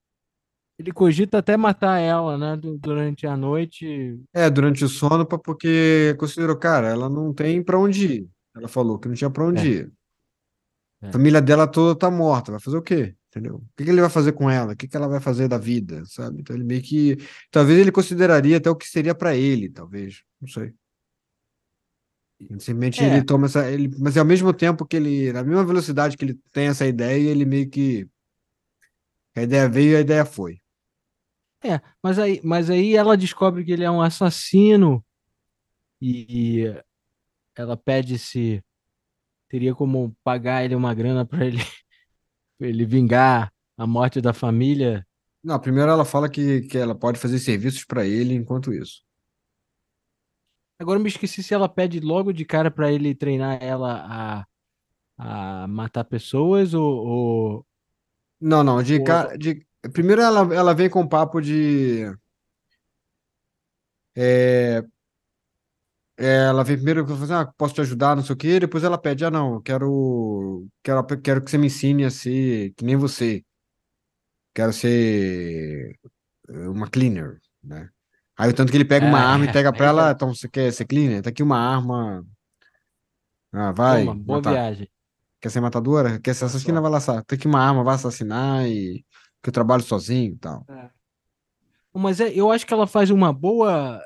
ele 0.78 0.92
cogita 0.92 1.38
até 1.38 1.56
matar 1.56 2.00
ela, 2.00 2.38
né, 2.38 2.60
durante 2.80 3.26
a 3.26 3.38
noite. 3.38 4.20
É, 4.34 4.50
durante 4.50 4.84
o 4.84 4.90
sono, 4.90 5.26
porque 5.26 6.16
considerou, 6.20 6.58
cara, 6.58 6.90
ela 6.90 7.10
não 7.10 7.34
tem 7.34 7.64
para 7.64 7.80
onde 7.80 8.06
ir. 8.06 8.30
Ela 8.56 8.68
falou 8.68 9.00
que 9.00 9.08
não 9.08 9.16
tinha 9.16 9.30
para 9.30 9.46
onde 9.46 9.62
é. 9.62 9.72
ir. 9.72 9.94
É. 11.02 11.08
A 11.08 11.12
família 11.12 11.42
dela 11.42 11.68
toda 11.68 11.98
tá 11.98 12.12
morta, 12.12 12.52
vai 12.52 12.60
fazer 12.60 12.78
o 12.78 12.82
quê? 12.82 13.16
Entendeu? 13.30 13.56
O 13.56 13.70
que, 13.76 13.84
que 13.84 13.90
ele 13.90 14.02
vai 14.02 14.10
fazer 14.10 14.32
com 14.32 14.50
ela? 14.50 14.74
O 14.74 14.76
que, 14.76 14.88
que 14.88 14.96
ela 14.96 15.08
vai 15.08 15.20
fazer 15.20 15.48
da 15.48 15.58
vida, 15.58 16.04
sabe? 16.06 16.40
Então 16.40 16.56
ele 16.56 16.64
meio 16.64 16.82
que. 16.82 17.18
Talvez 17.52 17.78
ele 17.80 17.92
consideraria 17.92 18.58
até 18.58 18.70
o 18.70 18.76
que 18.76 18.88
seria 18.88 19.14
para 19.14 19.36
ele, 19.36 19.70
talvez. 19.70 20.24
Não 20.40 20.48
sei. 20.48 20.74
Simplesmente 22.40 23.04
é. 23.04 23.08
ele 23.08 23.26
toma 23.26 23.48
essa. 23.48 23.70
Ele, 23.70 23.90
mas 24.00 24.18
ao 24.18 24.26
mesmo 24.26 24.54
tempo 24.54 24.86
que 24.86 24.96
ele. 24.96 25.34
Na 25.34 25.44
mesma 25.44 25.66
velocidade 25.66 26.16
que 26.16 26.24
ele 26.24 26.40
tem 26.52 26.68
essa 26.68 26.86
ideia, 26.86 27.30
ele 27.30 27.46
meio 27.46 27.70
que. 27.70 28.08
A 29.36 29.42
ideia 29.42 29.68
veio 29.68 29.92
e 29.92 29.96
a 29.98 30.02
ideia 30.02 30.24
foi. 30.24 30.62
É, 31.66 31.82
mas 32.02 32.20
aí, 32.20 32.40
mas 32.44 32.70
aí 32.70 32.96
ela 32.96 33.18
descobre 33.18 33.66
que 33.66 33.72
ele 33.72 33.84
é 33.84 33.90
um 33.90 34.00
assassino 34.00 35.04
e, 36.00 36.62
e 36.62 36.84
ela 37.56 37.76
pede 37.76 38.20
se 38.20 38.64
teria 39.50 39.74
como 39.74 40.16
pagar 40.24 40.64
ele 40.64 40.76
uma 40.76 40.94
grana 40.94 41.26
para 41.26 41.44
ele, 41.44 41.58
ele 42.60 42.86
vingar 42.86 43.52
a 43.76 43.88
morte 43.88 44.22
da 44.22 44.32
família. 44.32 45.04
Não, 45.44 45.60
primeiro 45.60 45.90
ela 45.90 46.06
fala 46.06 46.30
que, 46.30 46.62
que 46.62 46.78
ela 46.78 46.94
pode 46.94 47.18
fazer 47.18 47.40
serviços 47.40 47.84
para 47.84 48.06
ele 48.06 48.36
enquanto 48.36 48.72
isso. 48.72 49.04
Agora 50.78 51.00
eu 51.00 51.04
me 51.04 51.10
esqueci 51.10 51.42
se 51.42 51.52
ela 51.52 51.68
pede 51.68 52.00
logo 52.00 52.32
de 52.32 52.46
cara 52.46 52.70
para 52.70 52.92
ele 52.92 53.16
treinar 53.16 53.58
ela 53.64 54.46
a, 55.18 55.64
a 55.64 55.68
matar 55.68 56.04
pessoas 56.04 56.76
ou, 56.76 57.08
ou... 57.08 57.68
Não, 58.40 58.64
não, 58.64 58.84
de, 58.84 59.00
ou... 59.00 59.04
cara, 59.04 59.36
de 59.36 59.65
Primeiro 59.94 60.22
ela, 60.22 60.54
ela 60.54 60.74
vem 60.74 60.90
com 60.90 61.02
o 61.02 61.10
papo 61.10 61.42
de. 61.42 62.06
É, 64.16 64.84
é, 66.18 66.46
ela 66.48 66.64
vem 66.64 66.78
primeiro 66.78 67.06
fazer, 67.06 67.34
ah, 67.34 67.46
posso 67.58 67.74
te 67.74 67.82
ajudar, 67.82 68.16
não 68.16 68.24
sei 68.24 68.34
o 68.34 68.38
quê, 68.38 68.60
depois 68.60 68.84
ela 68.84 68.98
pede, 68.98 69.26
ah, 69.26 69.32
não, 69.32 69.62
quero, 69.62 70.66
quero, 70.82 71.04
quero 71.22 71.44
que 71.44 71.52
você 71.52 71.58
me 71.58 71.68
ensine 71.68 72.06
a 72.06 72.10
ser 72.10 72.74
que 72.76 72.86
nem 72.86 72.96
você. 72.96 73.44
Quero 74.54 74.72
ser 74.72 76.00
uma 76.48 76.88
cleaner, 76.90 77.40
né? 77.62 77.90
Aí 78.38 78.50
o 78.50 78.54
tanto 78.54 78.72
que 78.72 78.78
ele 78.78 78.86
pega 78.86 79.06
uma 79.06 79.20
é, 79.20 79.24
arma 79.24 79.46
e 79.46 79.52
pega 79.52 79.74
pra 79.74 79.88
ela, 79.88 80.12
então 80.16 80.34
você 80.34 80.48
quer 80.48 80.72
ser 80.72 80.86
cleaner? 80.86 81.22
Tá 81.22 81.30
aqui 81.30 81.44
uma 81.44 81.58
arma. 81.58 82.26
Ah, 83.52 83.72
vai. 83.74 84.06
Toma, 84.06 84.16
boa 84.16 84.40
matar. 84.40 84.52
viagem. 84.52 84.90
Quer 85.42 85.50
ser 85.50 85.60
matadora? 85.62 86.20
Quer 86.20 86.34
ser 86.34 86.46
assassina? 86.46 86.80
Vai 86.80 86.92
lá, 86.92 87.00
tem 87.24 87.38
que 87.38 87.48
uma 87.48 87.60
arma, 87.60 87.84
vai 87.84 87.96
assassinar 87.96 88.66
e 88.68 89.06
que 89.46 89.50
eu 89.50 89.54
trabalho 89.54 89.84
sozinho 89.84 90.34
e 90.34 90.38
tal. 90.38 90.66
É. 90.68 90.90
Mas 91.94 92.20
é, 92.20 92.30
eu 92.34 92.52
acho 92.52 92.66
que 92.66 92.74
ela 92.74 92.88
faz 92.88 93.12
uma 93.12 93.32
boa. 93.32 94.04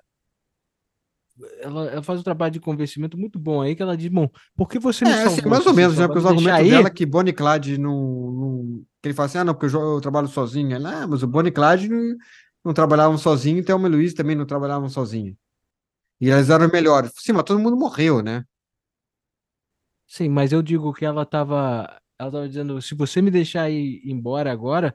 Ela, 1.62 1.86
ela, 1.92 2.04
faz 2.04 2.20
um 2.20 2.24
trabalho 2.24 2.52
de 2.52 2.60
convencimento 2.60 3.18
muito 3.18 3.40
bom 3.40 3.62
aí, 3.62 3.74
que 3.74 3.82
ela 3.82 3.96
diz, 3.96 4.10
bom, 4.10 4.30
por 4.58 4.68
que 4.68 4.78
você 4.78 5.06
me 5.06 5.12
é, 5.12 5.16
salvou? 5.16 5.34
Assim, 5.40 5.50
mais 5.50 5.66
ou 5.66 5.74
menos, 5.74 5.98
né? 5.98 6.06
Porque 6.06 6.20
os 6.20 6.26
argumentos 6.26 6.60
aí... 6.60 6.70
dela 6.70 6.88
é 6.88 6.92
que 6.92 7.06
Bonnie 7.06 7.32
Clyde 7.32 7.78
não, 7.78 7.96
não... 8.32 8.86
Ele 9.02 9.14
fala 9.14 9.28
assim, 9.28 9.38
ah, 9.38 9.46
não, 9.46 9.54
porque 9.54 9.74
eu, 9.74 9.82
eu 9.82 10.02
trabalho 10.02 10.28
sozinho. 10.28 10.76
Ela, 10.76 11.04
ah, 11.04 11.08
mas 11.08 11.24
o 11.24 11.28
Bonnie 11.28 11.52
Clyde 11.52 11.88
não, 11.88 12.18
não 12.66 12.74
trabalhavam 12.74 13.18
sozinho, 13.18 13.64
Thelma 13.64 13.88
e 13.88 13.92
Luiz 13.92 14.14
também 14.14 14.36
não 14.36 14.46
trabalhavam 14.46 14.90
sozinho. 14.90 15.36
E 16.20 16.30
elas 16.30 16.50
eram 16.50 16.68
melhores. 16.68 17.14
Sim, 17.16 17.32
mas 17.32 17.46
todo 17.46 17.60
mundo 17.60 17.78
morreu, 17.78 18.22
né? 18.22 18.44
Sim, 20.06 20.28
mas 20.28 20.52
eu 20.52 20.62
digo 20.62 20.94
que 20.94 21.06
ela 21.06 21.24
estava 21.24 22.02
ela 22.20 22.32
tava 22.32 22.48
dizendo, 22.50 22.82
se 22.82 22.94
você 22.94 23.22
me 23.22 23.32
deixar 23.32 23.70
ir 23.70 24.02
embora 24.04 24.52
agora, 24.52 24.94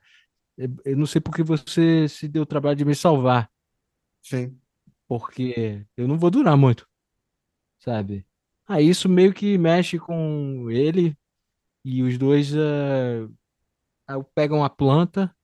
eu 0.56 0.96
não 0.96 1.06
sei 1.06 1.20
porque 1.20 1.42
você 1.42 2.08
se 2.08 2.28
deu 2.28 2.42
o 2.42 2.46
trabalho 2.46 2.76
de 2.76 2.84
me 2.84 2.94
salvar. 2.94 3.50
Sim. 4.22 4.56
Porque 5.06 5.84
eu 5.96 6.08
não 6.08 6.18
vou 6.18 6.30
durar 6.30 6.56
muito, 6.56 6.88
sabe? 7.78 8.24
Ah, 8.66 8.80
isso 8.80 9.08
meio 9.08 9.32
que 9.32 9.58
mexe 9.58 9.98
com 9.98 10.70
ele 10.70 11.16
e 11.84 12.02
os 12.02 12.16
dois 12.16 12.54
uh, 12.54 13.30
pegam 14.34 14.64
a 14.64 14.70
planta. 14.70 15.34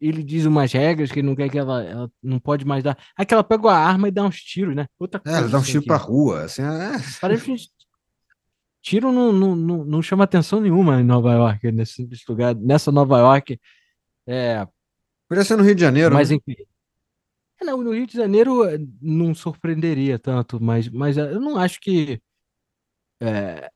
Ele 0.00 0.22
diz 0.22 0.44
umas 0.44 0.70
regras 0.72 1.10
que 1.10 1.18
ele 1.20 1.26
não 1.26 1.34
quer 1.34 1.48
que 1.48 1.58
ela, 1.58 1.82
ela 1.82 2.12
não 2.22 2.38
pode 2.38 2.64
mais 2.64 2.84
dar. 2.84 2.96
Aí 3.16 3.26
que 3.26 3.34
ela 3.34 3.42
pega 3.42 3.70
a 3.70 3.78
arma 3.78 4.08
e 4.08 4.12
dá 4.12 4.22
uns 4.22 4.40
tiros, 4.40 4.76
né? 4.76 4.86
Outra 4.98 5.20
é, 5.24 5.30
ela 5.30 5.48
dá 5.48 5.58
uns 5.58 5.62
assim 5.62 5.72
tiros 5.72 5.86
pra 5.86 5.96
rua, 5.96 6.42
assim. 6.44 6.62
É... 6.62 6.92
Parece 7.20 7.56
tiro 8.80 9.10
não, 9.12 9.32
não, 9.32 9.56
não, 9.56 9.84
não 9.84 10.02
chama 10.02 10.24
atenção 10.24 10.60
nenhuma 10.60 11.00
em 11.00 11.04
Nova 11.04 11.32
York, 11.32 11.72
nesse 11.72 12.08
lugar, 12.28 12.54
nessa 12.54 12.92
Nova 12.92 13.18
York 13.18 13.58
é. 14.28 14.68
Podia 15.26 15.44
ser 15.44 15.56
no 15.56 15.62
Rio 15.62 15.74
de 15.74 15.80
Janeiro. 15.80 16.14
Mas 16.14 16.30
né? 16.30 16.36
enfim. 16.36 16.62
É, 17.60 17.64
não, 17.64 17.82
no 17.82 17.92
Rio 17.92 18.06
de 18.06 18.14
Janeiro 18.14 18.64
eh, 18.64 18.78
não 19.00 19.34
surpreenderia 19.34 20.18
tanto, 20.18 20.62
mas, 20.62 20.88
mas 20.88 21.16
eh, 21.18 21.32
eu 21.32 21.40
não 21.40 21.58
acho 21.58 21.80
que. 21.80 22.20
é, 23.20 23.70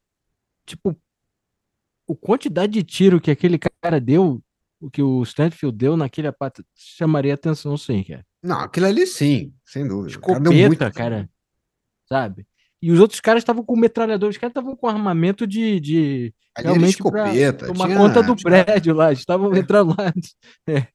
tipo, 0.65 0.97
a 2.09 2.15
quantidade 2.15 2.73
de 2.73 2.83
tiro 2.83 3.21
que 3.21 3.31
aquele 3.31 3.59
cara 3.59 4.01
deu, 4.01 4.43
o 4.81 4.91
que 4.91 5.03
o 5.03 5.23
Stanfield 5.23 5.77
deu 5.77 5.97
naquele 5.97 6.29
aparato, 6.29 6.65
chamaria 6.75 7.35
atenção, 7.35 7.77
sim, 7.77 8.05
cara. 8.05 8.27
Não, 8.43 8.61
aquilo 8.61 8.87
ali 8.87 9.07
sim, 9.07 9.55
sem 9.65 9.87
dúvida. 9.87 10.19
O 10.19 10.21
cara 10.21 10.41
deu 10.41 10.53
muito 10.53 10.73
Escopeta, 10.73 10.91
tiro. 10.91 11.05
cara. 11.05 11.31
Sabe? 12.07 12.47
E 12.83 12.91
os 12.91 12.99
outros 12.99 13.21
caras 13.21 13.43
estavam 13.43 13.65
com 13.65 13.77
metralhador, 13.77 14.29
os 14.29 14.37
caras 14.37 14.51
estavam 14.51 14.75
com 14.75 14.89
armamento 14.89 15.47
de, 15.47 15.79
de 15.79 16.35
Ali 16.55 16.67
realmente 16.67 16.91
escopeta, 16.95 17.67
tomar 17.69 17.87
tinha- 17.87 17.97
conta 17.97 18.23
do 18.23 18.35
tinha- 18.35 18.65
prédio 18.65 18.93
lá, 18.95 19.13
estavam 19.13 19.51
entrando 19.57 19.95
lá. 19.97 20.13
É, 20.67 20.87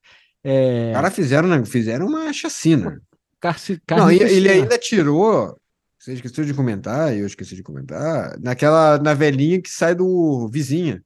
é, 0.43 0.87
Os 0.89 0.93
caras 0.95 1.15
fizeram, 1.15 1.47
né, 1.47 1.63
fizeram 1.65 2.07
uma 2.07 2.31
chacina. 2.33 3.01
carci- 3.39 3.81
Não, 3.89 4.11
ele 4.11 4.19
carnificina. 4.19 4.51
ainda 4.51 4.77
tirou. 4.77 5.57
Você 5.97 6.13
esqueceu 6.13 6.45
de 6.45 6.53
comentar, 6.53 7.15
eu 7.17 7.25
esqueci 7.25 7.55
de 7.55 7.63
comentar, 7.63 8.37
naquela, 8.39 8.97
na 8.99 9.13
velhinha 9.13 9.61
que 9.61 9.69
sai 9.69 9.95
do 9.95 10.47
vizinha. 10.49 11.01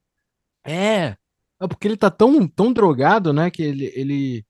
É, 0.66 1.16
é 1.62 1.68
porque 1.68 1.88
ele 1.88 1.98
tá 1.98 2.10
tão, 2.12 2.48
tão 2.48 2.74
drogado, 2.74 3.32
né, 3.34 3.50
que 3.52 3.62
ele, 3.64 3.92
ele... 3.96 4.46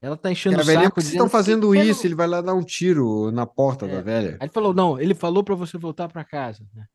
Ela 0.00 0.16
tá 0.16 0.30
enchendo 0.30 0.56
a 0.56 0.60
o 0.60 0.64
saco. 0.64 0.94
por 0.94 1.00
que 1.02 1.08
estão 1.08 1.28
fazendo 1.28 1.66
"Por 1.68 1.76
que 1.76 1.82
isso? 1.82 2.00
não-" 2.02 2.06
Ele 2.08 2.14
vai 2.14 2.26
lá 2.26 2.40
dar 2.40 2.54
um 2.54 2.62
tiro 2.62 3.30
na 3.30 3.46
porta 3.46 3.86
da 3.88 3.94
É. 3.94 4.02
velha. 4.02 4.30
Aí 4.40 4.46
ele 4.46 4.52
falou, 4.52 4.74
não, 4.74 5.00
ele 5.00 5.14
falou 5.14 5.42
pra 5.42 5.54
você 5.54 5.78
voltar 5.78 6.08
pra 6.08 6.24
casa, 6.24 6.64
né? 6.74 6.86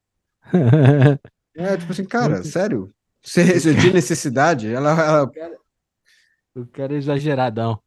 É, 1.54 1.76
tipo 1.76 1.92
assim, 1.92 2.06
cara, 2.06 2.44
sério? 2.44 2.94
Você, 3.22 3.60
você 3.60 3.76
tinha 3.76 3.92
necessidade? 3.94 4.72
Ela, 4.72 4.92
ela- 4.92 5.32
O 6.56 6.66
cara 6.66 6.94
é 6.94 6.98
exageradão. 6.98 7.82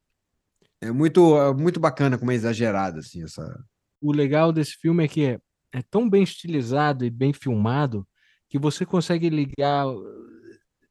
é 0.83 0.91
muito, 0.93 1.37
é 1.39 1.55
muito 1.55 1.81
bacana 1.81 2.19
como 2.19 2.31
é 2.31 2.35
exagerada, 2.35 2.99
assim, 2.99 3.23
essa. 3.25 3.65
o 4.03 4.13
legal 4.13 4.53
desse 4.53 4.73
filme 4.75 5.05
é 5.05 5.09
que 5.09 5.25
é, 5.25 5.39
é 5.73 5.81
tão 5.83 6.11
bem 6.11 6.23
estilizado 6.23 7.05
e 7.07 7.11
bem 7.11 7.33
filmado 7.33 8.07
que 8.51 8.59
você 8.59 8.85
consegue 8.85 9.31
ligar, 9.31 9.87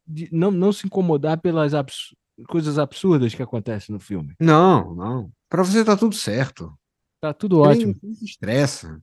de- 0.07 0.29
não, 0.31 0.49
não 0.49 0.73
se 0.73 0.87
incomodar 0.87 1.39
pelas 1.39 1.73
abs- 1.75 2.15
coisas 2.47 2.77
absurdas 2.77 3.33
que 3.33 3.43
acontecem 3.43 3.93
no 3.93 3.99
filme. 3.99 4.35
Não, 4.39 4.95
não. 4.95 5.31
Pra 5.49 5.63
você 5.63 5.83
tá 5.83 5.95
tudo 5.95 6.15
certo. 6.15 6.73
Tá 7.21 7.33
tudo 7.33 7.59
ótimo. 7.59 7.95
nem 8.01 8.13
se 8.13 8.25
estressa. 8.25 8.99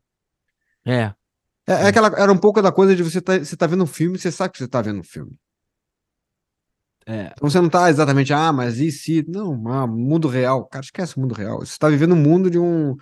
É, 0.85 1.15
É, 1.67 1.73
é 1.73 1.87
aquela, 1.87 2.09
era 2.09 2.33
um 2.33 2.39
pouco 2.39 2.61
da 2.61 2.73
coisa 2.73 2.95
de 2.95 3.03
você 3.03 3.21
tá, 3.21 3.39
você 3.39 3.57
tá 3.57 3.67
vendo 3.67 3.85
um 3.85 3.87
filme, 3.87 4.19
você 4.19 4.31
sabe 4.31 4.53
que 4.53 4.59
você 4.59 4.69
tá 4.69 4.83
vendo 4.83 5.01
um 5.01 5.05
filme. 5.05 5.33
é, 7.07 7.33
Então 7.37 7.49
você 7.49 7.61
não 7.61 7.69
tá 7.69 7.89
exatamente, 7.89 8.33
ah, 8.33 8.53
mas 8.53 8.79
e 8.79 8.91
se. 8.91 9.25
Não, 9.29 9.67
ah, 9.69 9.87
mundo 9.87 10.29
real. 10.29 10.67
Cara, 10.67 10.85
esquece 10.85 11.17
o 11.17 11.21
mundo 11.21 11.35
real. 11.35 11.61
Você 11.61 11.79
tá 11.79 11.89
vivendo 11.89 12.15
um 12.15 12.21
mundo 12.21 12.51
de 12.51 12.59
um, 12.59 12.97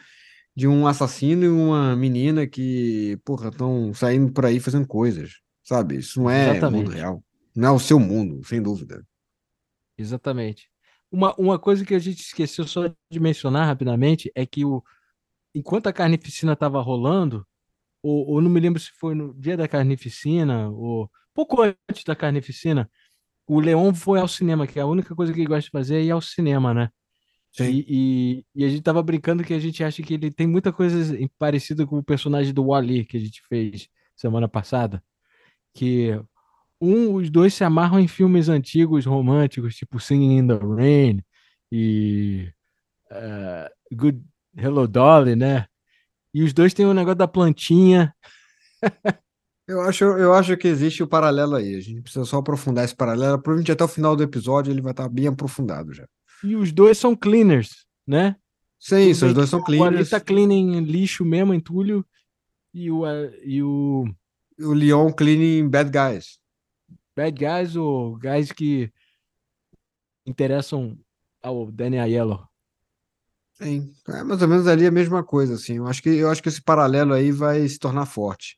de 0.55 0.69
um 0.69 0.87
assassino 0.87 1.45
e 1.45 1.49
uma 1.49 1.97
menina 1.97 2.47
que, 2.47 3.19
porra, 3.25 3.49
estão 3.49 3.93
saindo 3.95 4.33
por 4.33 4.45
aí 4.45 4.61
fazendo 4.61 4.87
coisas. 4.87 5.41
Sabe? 5.65 5.97
Isso 5.97 6.21
não 6.21 6.31
é 6.31 6.61
mundo 6.71 6.91
real. 6.91 7.23
Não 7.57 7.69
é 7.69 7.73
o 7.73 7.79
seu 7.79 7.99
mundo, 7.99 8.47
sem 8.47 8.63
dúvida. 8.63 9.05
Exatamente. 9.99 10.71
Uma, 11.11 11.35
uma 11.37 11.59
coisa 11.59 11.85
que 11.85 11.95
a 11.95 11.99
gente 11.99 12.21
esqueceu 12.21 12.67
só 12.67 12.89
de 13.11 13.21
mencionar 13.21 13.67
rapidamente 13.67 14.31
é 14.35 14.47
que 14.47 14.65
o, 14.65 14.83
enquanto 15.55 15.87
a 15.87 15.93
carnificina 15.93 16.53
estava 16.53 16.81
rolando, 16.81 17.47
ou, 18.03 18.29
ou 18.29 18.41
não 18.41 18.51
me 18.51 18.61
lembro 18.61 18.81
se 18.81 18.91
foi 18.93 19.15
no 19.15 19.35
dia 19.35 19.57
da 19.57 19.67
carnificina, 19.67 20.69
ou 20.71 21.11
pouco 21.35 21.63
antes 21.63 22.05
da 22.05 22.15
carnificina, 22.15 22.91
o 23.47 23.61
Leon 23.61 23.95
foi 23.95 24.21
ao 24.21 24.29
cinema, 24.29 24.67
que 24.67 24.79
é 24.79 24.83
a 24.83 24.87
única 24.87 25.15
coisa 25.15 25.33
que 25.33 25.41
ele 25.41 25.49
gosta 25.49 25.63
de 25.63 25.71
fazer 25.71 25.97
é 25.97 26.03
ir 26.05 26.11
ao 26.11 26.21
cinema, 26.21 26.75
né? 26.75 26.91
E, 27.59 27.85
e, 27.89 28.47
e 28.55 28.65
a 28.65 28.69
gente 28.69 28.83
tava 28.83 29.03
brincando 29.03 29.43
que 29.43 29.55
a 29.55 29.59
gente 29.59 29.83
acha 29.83 30.03
que 30.03 30.15
ele 30.15 30.31
tem 30.31 30.47
muita 30.47 30.73
coisa 30.73 31.17
parecida 31.39 31.87
com 31.87 31.99
o 31.99 32.05
personagem 32.05 32.53
do 32.53 32.65
Wall-E 32.65 33.05
que 33.05 33.17
a 33.17 33.21
gente 33.21 33.43
fez 33.49 33.89
semana 34.15 34.47
passada. 34.47 35.03
Que 35.75 36.21
um, 36.81 37.15
os 37.15 37.31
dois 37.31 37.55
se 37.55 37.65
amarram 37.65 37.99
em 37.99 38.09
filmes 38.09 38.49
antigos 38.49 39.05
românticos, 39.07 39.77
tipo 39.77 39.99
Singing 40.01 40.39
in 40.39 40.47
the 40.47 40.55
Rain 40.55 41.23
e 41.73 42.51
eh, 43.11 43.71
Good 43.93 44.23
Hello 44.57 44.87
Dolly, 44.87 45.37
né? 45.37 45.67
E 46.33 46.43
os 46.43 46.53
dois 46.53 46.75
têm 46.75 46.87
o 46.87 46.95
negócio 46.95 47.17
da 47.19 47.29
plantinha. 47.29 48.15
Eu 49.69 49.83
acho, 49.83 50.03
eu 50.03 50.33
acho 50.33 50.57
que 50.57 50.67
existe 50.67 51.03
o 51.03 51.07
paralelo 51.07 51.55
aí. 51.55 51.75
A 51.75 51.81
gente 51.81 52.01
precisa 52.01 52.25
só 52.25 52.39
aprofundar 52.39 52.87
esse 52.87 52.97
paralelo. 52.97 53.39
Provavelmente 53.39 53.71
até 53.71 53.85
o 53.85 53.89
final 53.89 54.17
do 54.17 54.23
episódio 54.23 54.73
ele 54.73 54.81
vai 54.81 54.93
estar 54.93 55.07
bem 55.11 55.27
aprofundado 55.27 55.93
já. 55.93 56.09
E 56.43 56.57
os 56.57 56.73
dois 56.73 56.97
são 56.97 57.15
cleaners, 57.15 57.85
né? 58.07 58.35
Sim, 58.81 59.11
os 59.11 59.35
dois 59.35 59.51
são 59.51 59.61
O 59.61 59.63
Ali 59.67 59.77
cleaners. 59.79 60.09
tá 60.09 60.19
clean 60.21 60.51
em 60.51 60.81
lixo 60.81 61.23
mesmo, 61.23 61.53
entulho. 61.53 62.03
E 62.73 62.91
o, 62.91 63.03
e 63.45 63.63
o 63.63 64.07
O 64.59 64.73
Leon 64.73 65.13
cleaning 65.13 65.69
bad 65.69 65.91
guys. 65.91 66.38
Bad 67.19 67.37
guys 67.37 67.75
ou 67.75 68.17
guys 68.17 68.53
que 68.53 68.93
interessam 70.25 70.97
ao 71.43 71.69
Danny 71.73 71.99
Aiello. 71.99 72.49
Sim, 73.55 73.93
é 74.09 74.23
mais 74.23 74.41
ou 74.41 74.47
menos 74.47 74.69
ali 74.69 74.87
a 74.87 74.91
mesma 74.91 75.25
coisa, 75.25 75.55
assim. 75.55 75.79
Eu 75.79 75.89
acho 75.89 76.01
que, 76.01 76.11
eu 76.11 76.31
acho 76.31 76.41
que 76.41 76.49
esse 76.49 76.63
paralelo 76.63 77.13
aí 77.13 77.33
vai 77.33 77.67
se 77.67 77.77
tornar 77.77 78.07
forte. 78.07 78.57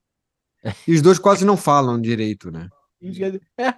E 0.87 0.93
os 0.93 1.01
dois 1.01 1.19
quase 1.19 1.43
não 1.43 1.57
falam 1.57 1.99
direito, 1.99 2.51
né? 2.51 2.69
É, 3.57 3.75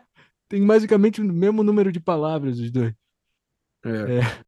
tem 0.49 0.67
basicamente 0.67 1.21
o 1.21 1.25
mesmo 1.25 1.63
número 1.63 1.93
de 1.93 2.01
palavras 2.01 2.59
os 2.59 2.73
dois. 2.73 2.93
É. 3.85 4.43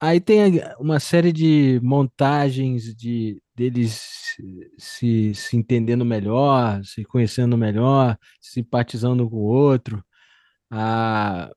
Aí 0.00 0.20
tem 0.20 0.60
uma 0.80 0.98
série 0.98 1.32
de 1.32 1.78
montagens 1.80 2.92
de 2.92 3.40
deles 3.58 4.00
se, 4.78 5.34
se, 5.34 5.56
entendendo 5.56 6.04
melhor, 6.04 6.80
se 6.84 7.04
conhecendo 7.04 7.58
melhor, 7.58 8.16
simpatizando 8.40 9.28
com 9.28 9.36
o 9.36 9.40
outro. 9.40 10.02
Ah, 10.70 11.50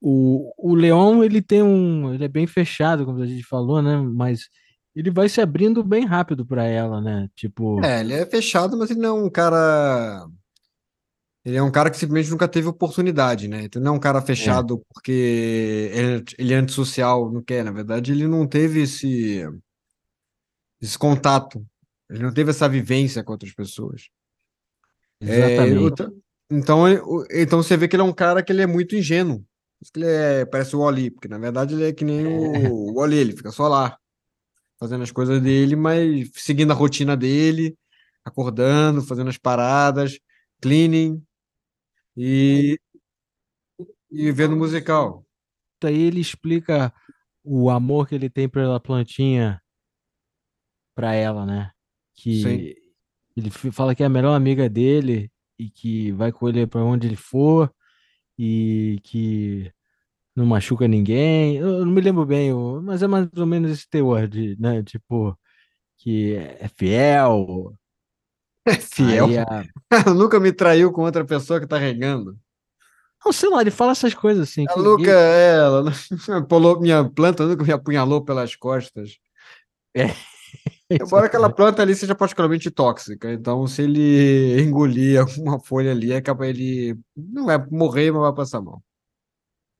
o, 0.00 0.52
o 0.56 0.74
Leon, 0.74 1.24
ele 1.24 1.42
tem 1.42 1.62
um, 1.62 2.14
ele 2.14 2.24
é 2.24 2.28
bem 2.28 2.46
fechado, 2.46 3.04
como 3.04 3.20
a 3.22 3.26
gente 3.26 3.42
falou, 3.42 3.82
né? 3.82 3.96
Mas 3.96 4.48
ele 4.94 5.10
vai 5.10 5.28
se 5.28 5.40
abrindo 5.40 5.82
bem 5.82 6.04
rápido 6.06 6.46
para 6.46 6.64
ela, 6.64 7.00
né? 7.00 7.28
Tipo, 7.34 7.84
É, 7.84 8.00
ele 8.00 8.14
é 8.14 8.24
fechado, 8.24 8.76
mas 8.76 8.90
ele 8.90 9.00
não 9.00 9.18
é 9.18 9.24
um 9.24 9.30
cara. 9.30 10.26
Ele 11.44 11.56
é 11.56 11.62
um 11.62 11.70
cara 11.70 11.90
que 11.90 11.96
simplesmente 11.96 12.30
nunca 12.30 12.48
teve 12.48 12.68
oportunidade, 12.68 13.48
né? 13.48 13.64
Então 13.64 13.80
não 13.80 13.94
é 13.94 13.96
um 13.96 14.00
cara 14.00 14.20
fechado 14.20 14.82
porque 14.92 15.90
ele, 15.92 16.24
ele 16.38 16.54
é 16.54 16.56
antissocial, 16.56 17.30
não 17.32 17.42
quer. 17.42 17.64
Na 17.64 17.70
verdade, 17.70 18.12
ele 18.12 18.26
não 18.26 18.46
teve 18.48 18.82
esse, 18.82 19.44
esse 20.80 20.98
contato. 20.98 21.64
Ele 22.08 22.22
não 22.22 22.32
teve 22.32 22.50
essa 22.50 22.68
vivência 22.68 23.22
com 23.24 23.32
outras 23.32 23.52
pessoas. 23.52 24.08
É, 25.20 25.54
exatamente. 25.54 25.78
outra- 25.82 26.12
então, 26.50 26.84
então 27.30 27.62
você 27.62 27.76
vê 27.76 27.88
que 27.88 27.96
ele 27.96 28.02
é 28.02 28.06
um 28.06 28.12
cara 28.12 28.42
que 28.42 28.52
ele 28.52 28.62
é 28.62 28.66
muito 28.66 28.94
ingênuo. 28.94 29.44
Ele 29.94 30.06
é, 30.06 30.44
parece 30.46 30.74
o 30.74 30.80
Wall-E, 30.80 31.10
porque 31.10 31.28
na 31.28 31.38
verdade 31.38 31.74
ele 31.74 31.84
é 31.88 31.92
que 31.92 32.04
nem 32.04 32.26
o, 32.26 32.90
o 32.90 32.94
Wall-E, 32.94 33.16
ele 33.16 33.36
fica 33.36 33.50
só 33.50 33.68
lá, 33.68 33.98
fazendo 34.78 35.02
as 35.02 35.10
coisas 35.10 35.42
dele, 35.42 35.76
mas 35.76 36.30
seguindo 36.34 36.70
a 36.72 36.74
rotina 36.74 37.16
dele, 37.16 37.76
acordando, 38.24 39.02
fazendo 39.02 39.28
as 39.28 39.38
paradas, 39.38 40.18
cleaning 40.60 41.22
e, 42.16 42.78
e 44.10 44.32
vendo 44.32 44.56
musical. 44.56 45.26
aí 45.84 46.02
ele 46.02 46.20
explica 46.20 46.92
o 47.44 47.70
amor 47.70 48.08
que 48.08 48.14
ele 48.14 48.30
tem 48.30 48.48
pela 48.48 48.80
plantinha 48.80 49.60
para 50.96 51.12
ela, 51.14 51.44
né? 51.44 51.70
Que 52.16 52.42
Sim. 52.42 52.74
ele 53.36 53.50
fala 53.50 53.94
que 53.94 54.02
é 54.02 54.06
a 54.06 54.08
melhor 54.08 54.34
amiga 54.34 54.68
dele 54.68 55.30
e 55.58 55.70
que 55.70 56.10
vai 56.12 56.32
com 56.32 56.48
ele 56.48 56.66
para 56.66 56.82
onde 56.82 57.06
ele 57.06 57.16
for 57.16 57.70
e 58.38 58.98
que 59.04 59.70
não 60.34 60.46
machuca 60.46 60.88
ninguém. 60.88 61.56
Eu 61.56 61.84
não 61.84 61.92
me 61.92 62.00
lembro 62.00 62.24
bem, 62.26 62.50
mas 62.82 63.02
é 63.02 63.06
mais 63.06 63.28
ou 63.36 63.46
menos 63.46 63.70
esse 63.70 63.88
teor 63.88 64.26
de, 64.26 64.56
né? 64.58 64.82
Tipo, 64.82 65.38
que 65.98 66.34
é 66.34 66.68
fiel. 66.76 67.74
É 68.64 68.74
fiel. 68.74 69.26
A- 69.48 69.64
Nunca 70.14 70.40
me 70.40 70.52
traiu 70.52 70.90
com 70.90 71.02
outra 71.02 71.24
pessoa 71.24 71.60
que 71.60 71.66
tá 71.66 71.78
regando. 71.78 72.38
Não, 73.24 73.32
sei 73.32 73.48
lá, 73.50 73.60
ele 73.60 73.70
fala 73.70 73.92
essas 73.92 74.14
coisas 74.14 74.48
assim. 74.48 74.64
A 74.68 74.74
Luca, 74.74 75.10
é, 75.10 75.56
ela 75.56 75.92
pulou 76.48 76.78
minha 76.80 77.04
planta, 77.04 77.46
nunca 77.46 77.64
me 77.64 77.72
apunhalou 77.72 78.24
pelas 78.24 78.54
costas. 78.56 79.18
Embora 80.90 81.26
aquela 81.26 81.52
planta 81.52 81.82
ali 81.82 81.94
seja 81.94 82.14
particularmente 82.14 82.70
tóxica, 82.70 83.32
então 83.32 83.66
se 83.66 83.82
ele 83.82 84.60
engolir 84.62 85.20
alguma 85.20 85.58
folha 85.60 85.90
ali, 85.90 86.12
acaba 86.14 86.46
ele 86.46 86.98
não 87.16 87.46
vai 87.46 87.58
morrer, 87.70 88.10
mas 88.12 88.22
vai 88.22 88.34
passar 88.34 88.60
mal. 88.60 88.82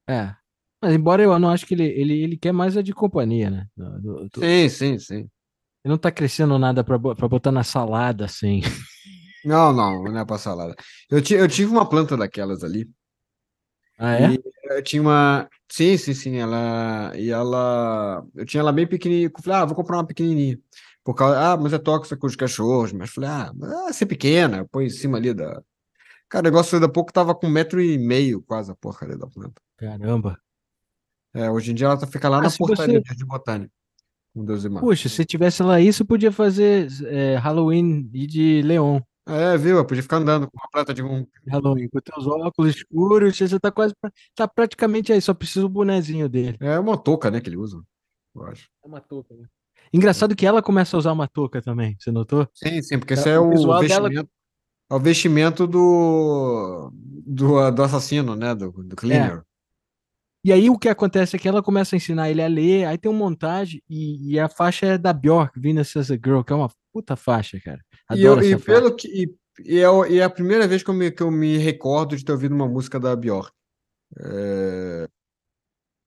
É. 0.09 0.35
Mas 0.83 0.95
embora 0.95 1.23
eu 1.23 1.39
não 1.39 1.49
acho 1.49 1.67
que 1.67 1.75
ele, 1.75 1.85
ele, 1.85 2.23
ele 2.23 2.37
quer 2.37 2.53
mais 2.53 2.77
a 2.77 2.83
de 2.83 2.93
companhia, 2.93 3.51
né? 3.51 3.67
Do- 3.77 4.29
do- 4.29 4.41
Sim, 4.41 4.69
sim, 4.69 4.99
sim. 4.99 5.15
Ele 5.85 5.93
não 5.93 5.99
tá 5.99 6.11
crescendo 6.11 6.59
nada 6.59 6.83
pra 6.83 6.99
botar 6.99 7.53
na 7.53 7.63
salada, 7.63 8.25
assim. 8.25 8.61
Não, 9.45 9.73
não, 9.73 10.03
não 10.03 10.19
é 10.19 10.25
pra 10.25 10.39
salada. 10.39 10.75
Eu, 11.09 11.19
eu 11.39 11.49
tive 11.49 11.71
uma 11.71 11.89
planta 11.89 12.17
daquelas 12.17 12.65
ali. 12.65 12.91
Ah, 13.97 14.15
é? 14.15 14.33
E, 14.33 14.43
Eu 14.71 14.83
tinha 14.83 15.03
uma. 15.03 15.49
Sim, 15.71 15.97
sim, 15.97 16.15
sim. 16.15 16.37
Ela. 16.37 17.13
E 17.17 17.31
ela. 17.31 18.25
Eu 18.35 18.45
tinha 18.45 18.61
ela 18.61 18.73
bem 18.73 18.87
pequenininha. 18.87 19.29
Eu 19.35 19.43
falei, 19.43 19.61
ah, 19.61 19.65
vou 19.65 19.75
comprar 19.75 19.97
uma 19.99 20.07
pequenininha. 20.07 20.59
Por 21.05 21.15
causa. 21.15 21.39
Ah, 21.39 21.57
mas 21.57 21.73
é 21.73 21.79
tóxica 21.79 22.17
com 22.17 22.27
os 22.27 22.37
cachorros. 22.37 22.93
Mas 22.93 23.09
eu 23.09 23.15
falei, 23.15 23.31
ah, 23.31 23.53
vai 23.55 23.93
ser 23.93 24.07
pequena. 24.07 24.67
Põe 24.71 24.87
em 24.87 24.91
cima 24.91 25.19
ali 25.19 25.33
da. 25.35 25.63
Cara, 26.29 26.43
o 26.49 26.51
negócio 26.51 26.75
ainda 26.75 26.89
pouco 26.89 27.13
tava 27.13 27.35
com 27.35 27.47
um 27.47 27.51
metro 27.51 27.81
e 27.81 27.97
meio, 27.97 28.43
quase 28.43 28.71
a 28.73 28.75
porcaria 28.75 29.17
da 29.17 29.27
planta. 29.29 29.63
Caramba. 29.77 30.39
É, 31.33 31.51
hoje 31.51 31.71
em 31.71 31.75
dia 31.75 31.87
ela 31.87 31.97
tá, 31.99 32.07
fica 32.07 32.29
lá 32.29 32.39
Ah, 32.39 32.43
na 32.43 32.51
portaria 32.51 33.01
você- 33.07 33.15
de 33.15 33.25
botânica. 33.25 33.71
Com 34.35 34.45
Deus 34.45 34.65
e. 34.65 34.71
Puxa, 34.71 35.09
se 35.09 35.25
tivesse 35.25 35.63
lá 35.63 35.81
isso, 35.81 36.05
podia 36.05 36.33
fazer 36.33 36.89
é, 37.05 37.37
Halloween 37.37 38.11
e 38.13 38.27
de 38.27 38.63
Leon. 38.63 39.01
É, 39.29 39.57
viu? 39.57 39.77
Eu 39.79 39.85
podia 39.85 40.03
ficar 40.03 40.19
andando 40.19 40.49
com 40.49 40.57
uma 40.57 40.69
planta 40.71 40.95
de 40.95 41.03
um. 41.03 41.27
Halloween, 41.49 41.89
com 41.89 42.01
teus 42.01 42.27
óculos 42.27 42.77
escuros, 42.77 43.37
você 43.37 43.59
tá 43.59 43.71
quase. 43.73 43.93
pra- 44.01 44.13
Tá 44.35 44.47
praticamente 44.47 45.13
aí, 45.13 45.21
só 45.21 45.35
precisa 45.35 45.67
o 45.67 45.69
bonezinho 45.69 46.29
dele. 46.29 46.57
É 46.61 46.79
uma 46.79 46.97
touca, 46.97 47.31
né, 47.31 47.41
que 47.41 47.49
ele 47.49 47.57
usa. 47.57 47.83
Eu 48.35 48.45
acho. 48.45 48.69
É 48.85 48.87
uma 48.87 49.01
touca, 49.01 49.35
né? 49.35 49.47
Engraçado 49.93 50.35
que 50.37 50.47
ela 50.47 50.63
começa 50.63 50.97
a 50.97 50.99
usar 50.99 51.13
uma 51.13 51.27
touca 51.29 51.61
também, 51.63 51.97
você 51.99 52.11
notou? 52.11 52.47
Sim, 52.55 52.81
sim, 52.83 52.99
porque 52.99 53.15
esse 53.15 53.29
é 53.29 53.39
o 53.39 53.49
o 53.49 53.51
visual 53.51 53.81
dela- 53.85 54.09
vestimento. 54.09 54.31
É 54.89 54.95
o 54.95 55.01
vestimento 55.01 55.67
do, 55.67 56.93
do, 57.27 57.71
do 57.73 57.83
assassino, 57.83 58.37
né? 58.37 58.55
Do, 58.55 58.71
do 58.71 58.95
cleaner. 58.95 59.43
E 60.45 60.53
aí 60.53 60.71
o 60.71 60.79
que 60.79 60.89
acontece 60.89 61.35
é 61.35 61.39
que 61.41 61.49
ela 61.49 61.61
começa 61.61 61.97
a 61.97 61.99
ensinar 61.99 62.31
ele 62.31 62.41
a 62.41 62.47
ler, 62.47 62.85
aí 62.85 62.97
tem 62.97 63.11
uma 63.11 63.19
montagem 63.19 63.83
e, 63.91 64.35
e 64.35 64.39
a 64.39 64.49
faixa 64.49 64.87
é 64.87 64.99
da 64.99 65.13
Bjork, 65.13 65.59
Venus 65.59 65.97
as 65.97 66.09
a 66.09 66.15
Girl, 66.15 66.43
que 66.43 66.53
é 66.53 66.57
uma 66.57 66.71
puta 66.97 67.15
faixa, 67.15 67.61
cara. 67.61 67.85
E, 68.11 68.23
eu, 68.23 68.33
Adoro 68.33 68.47
e 68.47 68.53
essa 68.53 68.65
faixa. 68.65 68.81
pelo 68.81 68.97
que. 68.97 69.09
E, 69.09 69.35
e 69.65 69.79
é, 69.79 70.11
e 70.11 70.19
é 70.19 70.23
a 70.25 70.31
primeira 70.31 70.67
vez 70.67 70.83
que 70.83 70.89
eu, 70.89 70.95
me, 70.95 71.11
que 71.11 71.23
eu 71.23 71.31
me 71.31 71.59
recordo 71.59 72.17
de 72.17 72.25
ter 72.25 72.33
ouvido 72.33 72.55
uma 72.55 72.67
música 72.67 72.99
da 72.99 73.15
Bjork. 73.15 73.53
É, 74.19 75.07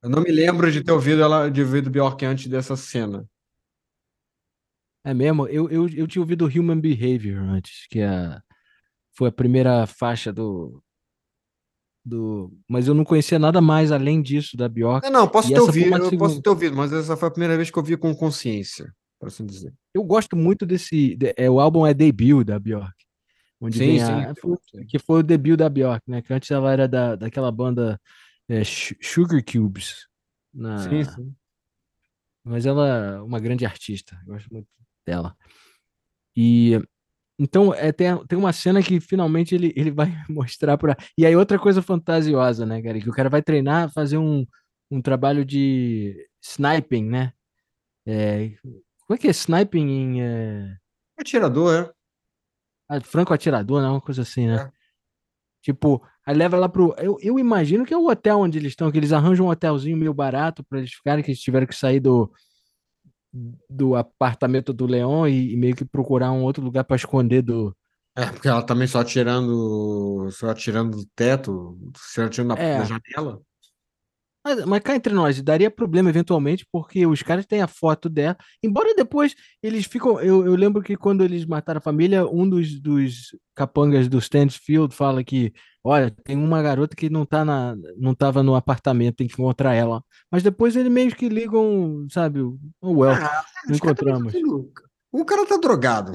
eu 0.01 0.09
não 0.09 0.23
me 0.23 0.31
lembro 0.31 0.71
de 0.71 0.83
ter 0.83 0.91
ouvido 0.91 1.21
ela, 1.21 1.47
de 1.49 1.61
ouvido 1.61 1.91
Bjork 1.91 2.25
antes 2.25 2.47
dessa 2.47 2.75
cena. 2.75 3.23
É 5.05 5.13
mesmo? 5.13 5.47
Eu, 5.47 5.69
eu, 5.69 5.87
eu 5.89 6.07
tinha 6.07 6.21
ouvido 6.21 6.47
Human 6.47 6.79
Behavior 6.79 7.37
antes, 7.37 7.85
que 7.87 7.99
é, 7.99 8.39
foi 9.15 9.29
a 9.29 9.31
primeira 9.31 9.85
faixa 9.85 10.33
do, 10.33 10.81
do. 12.03 12.51
Mas 12.67 12.87
eu 12.87 12.95
não 12.95 13.03
conhecia 13.05 13.37
nada 13.37 13.61
mais 13.61 13.91
além 13.91 14.21
disso 14.21 14.57
da 14.57 14.67
Bjork. 14.67 15.05
É, 15.05 15.09
não, 15.09 15.27
posso 15.27 15.49
E 15.49 15.53
ter 15.53 15.59
ouvido, 15.59 15.97
eu 15.97 16.05
segunda. 16.05 16.17
posso 16.17 16.41
ter 16.41 16.49
ouvido, 16.49 16.75
mas 16.75 16.91
essa 16.91 17.15
foi 17.15 17.27
a 17.27 17.31
primeira 17.31 17.55
vez 17.55 17.69
que 17.69 17.77
eu 17.77 17.81
ouvi 17.81 17.95
com 17.95 18.15
consciência, 18.15 18.93
por 19.19 19.27
assim 19.27 19.45
dizer. 19.45 19.73
Eu 19.93 20.03
gosto 20.03 20.35
muito 20.35 20.65
desse. 20.65 21.15
de- 21.15 21.33
é, 21.37 21.49
o 21.49 21.59
álbum 21.59 21.85
é 21.85 21.93
debut 21.93 22.43
da 22.45 22.57
Bjork. 22.59 22.93
Onde 23.61 23.77
Sim, 23.77 23.99
sim. 23.99 24.23
a, 24.23 24.33
foi- 24.35 24.85
que 24.87 24.97
foi 24.97 25.19
o 25.19 25.23
debut 25.23 25.57
da 25.57 25.67
Bjork, 25.67 26.01
né? 26.09 26.21
Que 26.21 26.33
antes 26.33 26.49
ela 26.49 26.71
era 26.71 26.87
da, 26.87 27.15
daquela 27.15 27.51
banda 27.51 27.99
é, 28.47 28.63
Su- 28.63 28.95
Sugar 29.01 29.43
Cubes. 29.43 30.07
Na, 30.53 30.77
Sim, 30.89 31.03
sim. 31.03 31.35
Mas 32.43 32.65
ela 32.65 32.87
é 32.87 33.21
uma 33.21 33.39
grande 33.39 33.65
artista, 33.65 34.17
eu 34.25 34.33
gosto 34.33 34.51
muito 34.51 34.67
dela. 35.05 35.35
E 36.35 36.79
então 37.37 37.73
é, 37.73 37.91
tem, 37.91 38.07
tem 38.27 38.37
uma 38.37 38.51
cena 38.53 38.81
que 38.81 38.99
finalmente 38.99 39.53
ele, 39.55 39.73
ele 39.75 39.91
vai 39.91 40.07
mostrar 40.29 40.77
para. 40.77 40.95
E 41.17 41.25
aí 41.25 41.35
outra 41.35 41.59
coisa 41.59 41.81
fantasiosa, 41.81 42.65
né, 42.65 42.81
cara? 42.81 42.99
Que 42.99 43.09
o 43.09 43.13
cara 43.13 43.29
vai 43.29 43.41
treinar, 43.41 43.91
fazer 43.91 44.17
um, 44.17 44.45
um 44.89 45.01
trabalho 45.01 45.43
de 45.45 46.27
sniping, 46.41 47.05
né? 47.05 47.33
É, 48.05 48.51
como 49.09 49.17
é 49.17 49.17
que 49.17 49.27
é 49.27 49.31
sniping 49.31 49.89
em 49.89 50.21
é, 50.21 50.77
Atirador, 51.19 51.73
é. 51.73 51.91
ah, 52.87 53.01
franco 53.01 53.33
atirador, 53.33 53.81
né? 53.81 53.87
Uma 53.89 53.99
coisa 53.99 54.21
assim, 54.21 54.45
né? 54.45 54.61
É. 54.61 54.71
Tipo, 55.63 56.05
aí 56.23 56.35
leva 56.35 56.55
lá 56.57 56.69
pro. 56.69 56.93
Eu, 56.99 57.17
eu 57.19 57.39
imagino 57.39 57.83
que 57.87 57.93
é 57.93 57.97
o 57.97 58.07
hotel 58.07 58.37
onde 58.37 58.59
eles 58.59 58.73
estão, 58.73 58.91
que 58.91 58.99
eles 58.99 59.11
arranjam 59.11 59.47
um 59.47 59.49
hotelzinho 59.49 59.97
meio 59.97 60.13
barato 60.13 60.63
para 60.63 60.77
eles 60.77 60.93
ficarem, 60.93 61.23
que 61.23 61.31
eles 61.31 61.41
tiveram 61.41 61.65
que 61.65 61.75
sair 61.75 61.99
do, 61.99 62.31
do 63.67 63.95
apartamento 63.95 64.71
do 64.71 64.85
Leão 64.85 65.27
e, 65.27 65.53
e 65.53 65.57
meio 65.57 65.75
que 65.75 65.83
procurar 65.83 66.31
um 66.31 66.43
outro 66.43 66.63
lugar 66.63 66.83
para 66.83 66.95
esconder 66.95 67.41
do. 67.41 67.75
É, 68.15 68.27
porque 68.27 68.47
ela 68.47 68.61
também 68.61 68.87
só 68.87 68.99
atirando, 68.99 70.29
só 70.33 70.51
atirando 70.51 70.97
do 70.97 71.05
teto, 71.15 71.79
só 71.97 72.25
atirando 72.25 72.49
na, 72.49 72.59
É. 72.59 72.77
na 72.77 72.85
janela. 72.85 73.41
Mas, 74.43 74.65
mas 74.65 74.79
cá 74.81 74.95
entre 74.95 75.13
nós, 75.13 75.41
daria 75.41 75.69
problema 75.69 76.09
eventualmente, 76.09 76.65
porque 76.71 77.05
os 77.05 77.21
caras 77.21 77.45
têm 77.45 77.61
a 77.61 77.67
foto 77.67 78.07
dela. 78.09 78.37
Embora 78.63 78.95
depois 78.95 79.35
eles 79.61 79.85
ficam. 79.85 80.19
Eu, 80.21 80.45
eu 80.45 80.55
lembro 80.55 80.81
que 80.81 80.95
quando 80.95 81.23
eles 81.23 81.45
mataram 81.45 81.79
a 81.79 81.81
família, 81.81 82.25
um 82.25 82.49
dos, 82.49 82.79
dos 82.79 83.35
capangas 83.53 84.07
do 84.07 84.17
Stansfield 84.19 84.95
fala 84.95 85.23
que, 85.23 85.53
olha, 85.83 86.09
tem 86.23 86.37
uma 86.37 86.61
garota 86.61 86.95
que 86.95 87.09
não 87.09 87.25
tá 87.25 87.43
na, 87.43 87.75
não 87.97 88.15
tava 88.15 88.41
no 88.41 88.55
apartamento, 88.55 89.17
tem 89.17 89.27
que 89.27 89.33
encontrar 89.33 89.73
ela. 89.73 90.01
Mas 90.31 90.41
depois 90.41 90.75
eles 90.75 90.91
meio 90.91 91.13
que 91.13 91.27
ligam, 91.27 92.07
sabe, 92.09 92.39
o 92.41 92.57
oh, 92.81 92.99
well, 92.99 93.13
Ah, 93.13 93.43
não 93.67 93.75
encontramos. 93.75 94.31
tá 94.31 94.39
O 95.11 95.25
cara 95.25 95.45
tá 95.45 95.57
drogado. 95.57 96.13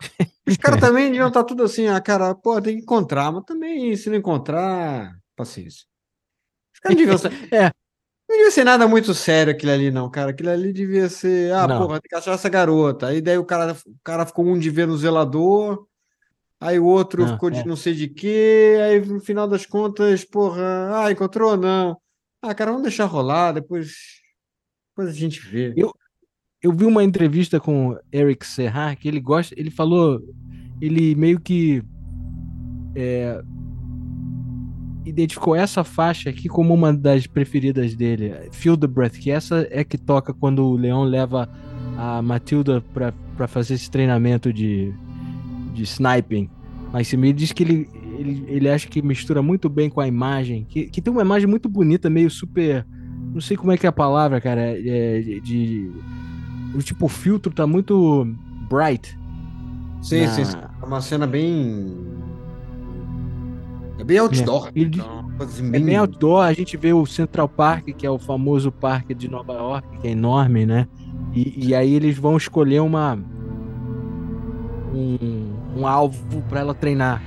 Os 0.46 0.58
caras 0.58 0.80
também 0.80 1.06
deviam 1.06 1.28
estar 1.28 1.44
tudo 1.44 1.62
assim, 1.62 1.86
ah, 1.86 2.00
cara, 2.00 2.34
pô, 2.34 2.60
tem 2.60 2.76
que 2.76 2.82
encontrar, 2.82 3.32
mas 3.32 3.44
também, 3.44 3.96
se 3.96 4.10
não 4.10 4.16
encontrar, 4.16 5.16
paciência. 5.34 5.86
Não 6.84 6.94
deviam 6.94 7.18
ser. 7.18 7.32
É. 7.52 7.70
Não 8.28 8.36
devia 8.36 8.50
ser 8.50 8.64
nada 8.64 8.88
muito 8.88 9.12
sério 9.14 9.52
aquilo 9.52 9.72
ali, 9.72 9.90
não, 9.90 10.10
cara. 10.10 10.30
Aquilo 10.30 10.50
ali 10.50 10.72
devia 10.72 11.08
ser, 11.08 11.52
ah, 11.52 11.66
Não. 11.68 11.78
porra, 11.86 12.00
tem 12.00 12.08
que 12.08 12.14
achar 12.16 12.32
essa 12.32 12.48
garota. 12.48 13.08
Aí 13.08 13.20
daí 13.20 13.36
o 13.38 13.44
cara, 13.44 13.72
o 13.86 13.94
cara 14.02 14.24
ficou 14.26 14.46
um 14.46 14.58
de 14.58 14.70
ver 14.70 14.86
no 14.86 14.96
zelador, 14.96 15.86
aí 16.60 16.78
o 16.78 16.86
outro 16.86 17.22
Não, 17.24 17.34
ficou 17.34 17.50
de 17.50 17.60
é. 17.60 17.64
não 17.64 17.76
sei 17.76 17.92
de 17.94 18.08
quê, 18.08 18.78
aí 18.82 19.00
no 19.04 19.20
final 19.20 19.46
das 19.46 19.66
contas, 19.66 20.24
porra, 20.24 21.04
ah, 21.04 21.12
encontrou 21.12 21.50
ou 21.52 21.56
não? 21.56 21.96
Ah, 22.40 22.54
cara, 22.54 22.70
vamos 22.70 22.84
deixar 22.86 23.04
rolar, 23.04 23.52
depois, 23.52 23.92
depois 24.90 25.14
a 25.14 25.18
gente 25.18 25.40
vê. 25.40 25.72
Eu- 25.76 25.92
eu 26.62 26.72
vi 26.72 26.86
uma 26.86 27.04
entrevista 27.04 27.60
com 27.60 27.90
o 27.90 27.98
Eric 28.10 28.46
Serra 28.46 28.96
que 28.96 29.06
ele 29.06 29.20
gosta, 29.20 29.54
ele 29.58 29.70
falou, 29.70 30.18
ele 30.80 31.14
meio 31.14 31.38
que 31.38 31.82
é, 32.96 33.42
identificou 35.04 35.54
essa 35.54 35.84
faixa 35.84 36.30
aqui 36.30 36.48
como 36.48 36.72
uma 36.72 36.92
das 36.92 37.26
preferidas 37.26 37.94
dele, 37.94 38.32
Feel 38.52 38.76
the 38.76 38.86
Breath, 38.86 39.14
que 39.14 39.30
essa 39.30 39.66
é 39.70 39.84
que 39.84 39.98
toca 39.98 40.32
quando 40.32 40.64
o 40.64 40.76
Leão 40.76 41.04
leva 41.04 41.48
a 41.98 42.22
Matilda 42.22 42.82
para 42.92 43.46
fazer 43.46 43.74
esse 43.74 43.90
treinamento 43.90 44.52
de, 44.52 44.92
de 45.74 45.82
sniping. 45.82 46.48
Mas 46.92 47.12
ele 47.12 47.32
diz 47.32 47.52
que 47.52 47.62
ele, 47.62 47.88
ele, 48.18 48.44
ele 48.48 48.68
acha 48.68 48.88
que 48.88 49.02
mistura 49.02 49.42
muito 49.42 49.68
bem 49.68 49.90
com 49.90 50.00
a 50.00 50.06
imagem, 50.08 50.64
que, 50.68 50.86
que 50.86 51.02
tem 51.02 51.12
uma 51.12 51.22
imagem 51.22 51.48
muito 51.48 51.68
bonita, 51.68 52.08
meio 52.08 52.30
super. 52.30 52.86
Não 53.32 53.40
sei 53.40 53.56
como 53.56 53.72
é 53.72 53.76
que 53.76 53.84
é 53.84 53.88
a 53.88 53.92
palavra, 53.92 54.40
cara. 54.40 54.60
É, 54.60 55.20
de, 55.20 55.40
de- 55.40 55.90
o 56.74 56.78
tipo, 56.78 57.06
o 57.06 57.08
filtro 57.08 57.52
tá 57.52 57.66
muito 57.66 58.26
bright. 58.70 59.18
Sim, 60.00 60.22
na- 60.22 60.28
sim, 60.32 60.44
sim. 60.44 60.56
É 60.82 60.84
uma 60.84 61.00
cena 61.00 61.26
bem. 61.26 61.96
É 63.98 64.04
bem 64.04 64.18
outdoor. 64.18 64.70
Ele 64.74 64.86
diz- 64.90 65.02
Então, 65.04 65.20
uma 65.20 65.32
coisa 65.36 65.52
assim, 65.52 65.68
É 65.68 65.78
bem- 65.78 65.96
outdoor, 65.96 66.42
a 66.44 66.52
gente 66.52 66.76
vê 66.76 66.92
o 66.92 67.06
Central 67.06 67.48
Park, 67.48 67.86
que 67.96 68.06
é 68.06 68.10
o 68.10 68.18
famoso 68.18 68.70
parque 68.72 69.14
de 69.14 69.28
Nova 69.28 69.52
York, 69.52 69.98
que 70.00 70.08
é 70.08 70.10
enorme, 70.10 70.66
né? 70.66 70.86
E, 71.32 71.68
e 71.68 71.74
aí 71.74 71.94
eles 71.94 72.16
vão 72.18 72.36
escolher 72.36 72.80
uma 72.80 73.18
um, 74.94 75.52
um 75.76 75.86
alvo 75.86 76.42
para 76.48 76.60
ela 76.60 76.74
treinar. 76.74 77.22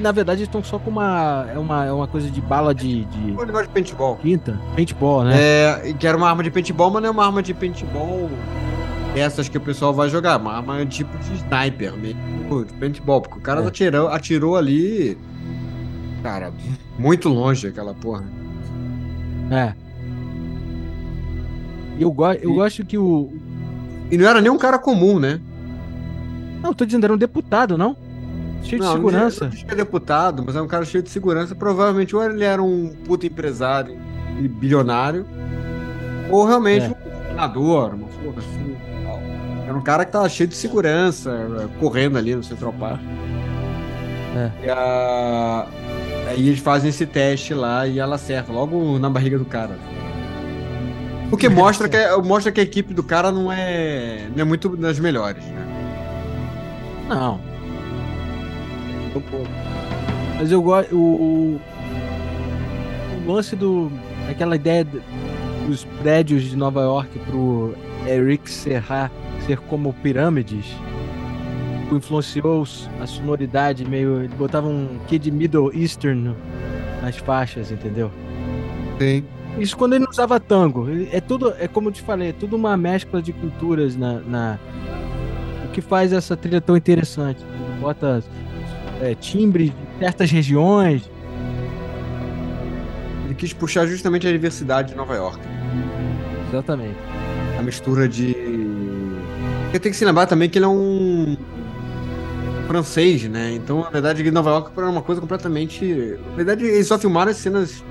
Na 0.00 0.12
verdade, 0.12 0.40
eles 0.40 0.48
estão 0.48 0.62
só 0.62 0.78
com 0.78 0.90
uma 0.90 1.46
é 1.52 1.58
uma, 1.58 1.84
é 1.86 1.92
uma 1.92 2.06
coisa 2.06 2.30
de 2.30 2.40
bala 2.40 2.74
de, 2.74 3.04
de 3.06 3.32
Um 3.32 3.44
negócio 3.46 3.66
de 3.66 3.72
paintball. 3.72 4.18
tinta, 4.22 4.60
paintball, 4.74 5.24
né? 5.24 5.34
É, 5.38 5.94
que 5.98 6.06
era 6.06 6.16
uma 6.16 6.28
arma 6.28 6.42
de 6.42 6.50
paintball, 6.50 6.90
mas 6.90 7.02
não 7.02 7.08
é 7.08 7.12
uma 7.12 7.24
arma 7.24 7.42
de 7.42 7.54
paintball 7.54 8.28
essas 9.14 9.48
que 9.48 9.56
o 9.56 9.60
pessoal 9.62 9.94
vai 9.94 10.10
jogar, 10.10 10.38
uma 10.38 10.52
arma 10.56 10.84
tipo 10.84 11.16
de 11.16 11.32
sniper 11.36 11.94
mesmo, 11.96 12.64
de 12.66 12.72
paintball, 12.74 13.22
porque 13.22 13.38
o 13.38 13.40
cara 13.40 13.62
É. 13.62 13.66
atirou, 13.66 14.08
atirou 14.08 14.56
ali, 14.56 15.16
cara, 16.26 16.52
muito 16.98 17.28
longe 17.28 17.68
aquela 17.68 17.94
porra. 17.94 18.24
É. 19.48 19.72
Eu, 22.00 22.10
go 22.10 22.32
eu 22.32 22.50
E- 22.50 22.54
gosto 22.54 22.84
que 22.84 22.98
o. 22.98 23.32
E 24.10 24.16
não 24.18 24.28
era 24.28 24.40
nem 24.40 24.50
um 24.50 24.58
cara 24.58 24.76
comum, 24.76 25.20
né? 25.20 25.40
Não, 26.60 26.74
tô 26.74 26.84
dizendo, 26.84 27.04
era 27.04 27.14
um 27.14 27.16
deputado, 27.18 27.78
não? 27.78 27.96
Cheio 28.64 28.80
de 28.80 28.86
Não, 28.88 28.94
segurança. 28.94 29.44
Não 29.44 29.50
que 29.52 29.70
é 29.70 29.74
deputado, 29.76 30.42
mas 30.44 30.56
é 30.56 30.60
um 30.62 30.66
cara 30.66 30.84
cheio 30.84 31.02
de 31.02 31.10
segurança. 31.10 31.54
Provavelmente 31.54 32.14
ou 32.16 32.24
ele 32.24 32.42
era 32.42 32.60
um 32.60 32.88
puta 33.04 33.24
empresário 33.26 33.96
e 34.40 34.48
bilionário, 34.48 35.24
ou 36.28 36.44
realmente 36.44 36.86
É. 36.86 36.88
um 36.88 37.28
senador, 37.28 37.94
uma 37.94 38.08
porra 38.08 38.38
assim. 38.40 38.76
Era 39.64 39.76
um 39.76 39.80
cara 39.82 40.04
que 40.04 40.10
tava 40.10 40.28
cheio 40.28 40.48
de 40.48 40.56
segurança, 40.56 41.70
correndo 41.78 42.18
ali 42.18 42.34
no 42.34 42.42
Central 42.42 42.72
Park. 42.72 43.00
É. 44.36 44.50
E 44.66 44.70
a- 44.70 45.66
Aí 46.26 46.48
eles 46.48 46.58
fazem 46.58 46.90
esse 46.90 47.06
teste 47.06 47.54
lá 47.54 47.86
e 47.86 47.98
ela 47.98 48.16
acerta 48.16 48.52
logo 48.52 48.98
na 48.98 49.08
barriga 49.08 49.38
do 49.38 49.44
cara. 49.44 49.78
O 51.30 51.36
que 51.36 51.48
mostra 51.50 51.88
que, 51.88 51.96
mostra 52.22 52.50
que 52.50 52.60
a 52.60 52.62
equipe 52.64 52.92
do 52.92 53.02
cara 53.02 53.30
não 53.30 53.50
é, 53.50 54.26
não 54.34 54.42
é 54.42 54.44
muito 54.44 54.76
das 54.76 54.98
melhores, 54.98 55.44
né? 55.44 55.66
Não. 57.08 57.40
Mas 60.36 60.50
eu 60.50 60.60
gosto. 60.60 60.94
O, 60.94 60.98
o, 60.98 61.60
o 63.24 63.32
lance 63.32 63.54
do. 63.54 63.90
aquela 64.28 64.56
ideia 64.56 64.86
dos 65.66 65.84
prédios 66.02 66.42
de 66.42 66.56
Nova 66.56 66.82
York 66.82 67.18
pro 67.20 67.74
Eric 68.06 68.50
Serra 68.50 69.10
ser 69.46 69.58
como 69.60 69.92
pirâmides 69.92 70.66
influenciou 71.92 72.64
a 73.00 73.06
sonoridade 73.06 73.84
meio. 73.84 74.22
Ele 74.22 74.34
botava 74.34 74.68
um 74.68 74.98
Kid 75.06 75.30
Middle 75.30 75.72
Eastern 75.74 76.34
nas 77.02 77.16
faixas, 77.16 77.70
entendeu? 77.70 78.10
Sim. 78.98 79.24
Isso 79.58 79.76
quando 79.76 79.94
ele 79.94 80.04
não 80.04 80.10
usava 80.10 80.38
tango. 80.38 80.86
É 81.10 81.20
tudo, 81.20 81.54
é 81.58 81.66
como 81.66 81.88
eu 81.88 81.92
te 81.92 82.02
falei, 82.02 82.28
é 82.28 82.32
tudo 82.32 82.56
uma 82.56 82.76
mescla 82.76 83.22
de 83.22 83.32
culturas 83.32 83.96
na. 83.96 84.20
na... 84.20 84.58
O 85.64 85.68
que 85.68 85.80
faz 85.80 86.12
essa 86.12 86.36
trilha 86.36 86.60
tão 86.60 86.76
interessante. 86.76 87.42
Ele 87.42 87.80
bota 87.80 88.22
é, 89.00 89.14
timbre 89.14 89.70
de 89.70 89.98
certas 89.98 90.30
regiões. 90.30 91.10
Ele 93.24 93.34
quis 93.34 93.52
puxar 93.52 93.86
justamente 93.86 94.26
a 94.26 94.32
diversidade 94.32 94.90
de 94.90 94.94
Nova 94.94 95.14
York. 95.14 95.40
Exatamente. 96.48 96.96
A 97.58 97.62
mistura 97.62 98.08
de. 98.08 98.34
Porque 99.64 99.78
tem 99.80 99.90
que 99.90 99.96
se 99.98 100.04
lembrar 100.04 100.26
também 100.26 100.48
que 100.48 100.58
ele 100.58 100.64
é 100.64 100.68
um 100.68 101.36
francês, 102.66 103.24
né? 103.24 103.52
Então, 103.52 103.82
na 103.82 103.90
verdade, 103.90 104.28
Nova 104.30 104.50
York 104.50 104.70
era 104.76 104.90
uma 104.90 105.02
coisa 105.02 105.20
completamente. 105.20 105.84
Na 106.30 106.36
verdade, 106.36 106.64
eles 106.64 106.86
só 106.86 106.98
filmaram 106.98 107.30
as 107.30 107.36
cenas. 107.36 107.84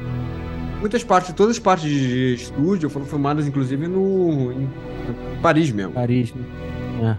Muitas 0.79 1.03
partes, 1.03 1.33
todas 1.33 1.55
as 1.55 1.59
partes 1.59 1.89
de 1.89 2.35
estúdio 2.35 2.89
foram 2.89 3.05
filmadas, 3.05 3.47
inclusive, 3.47 3.87
no. 3.87 4.51
em 4.51 4.69
Paris 5.41 5.71
mesmo. 5.71 5.93
Paris, 5.93 6.33
né? 6.33 6.43
É. 7.01 7.17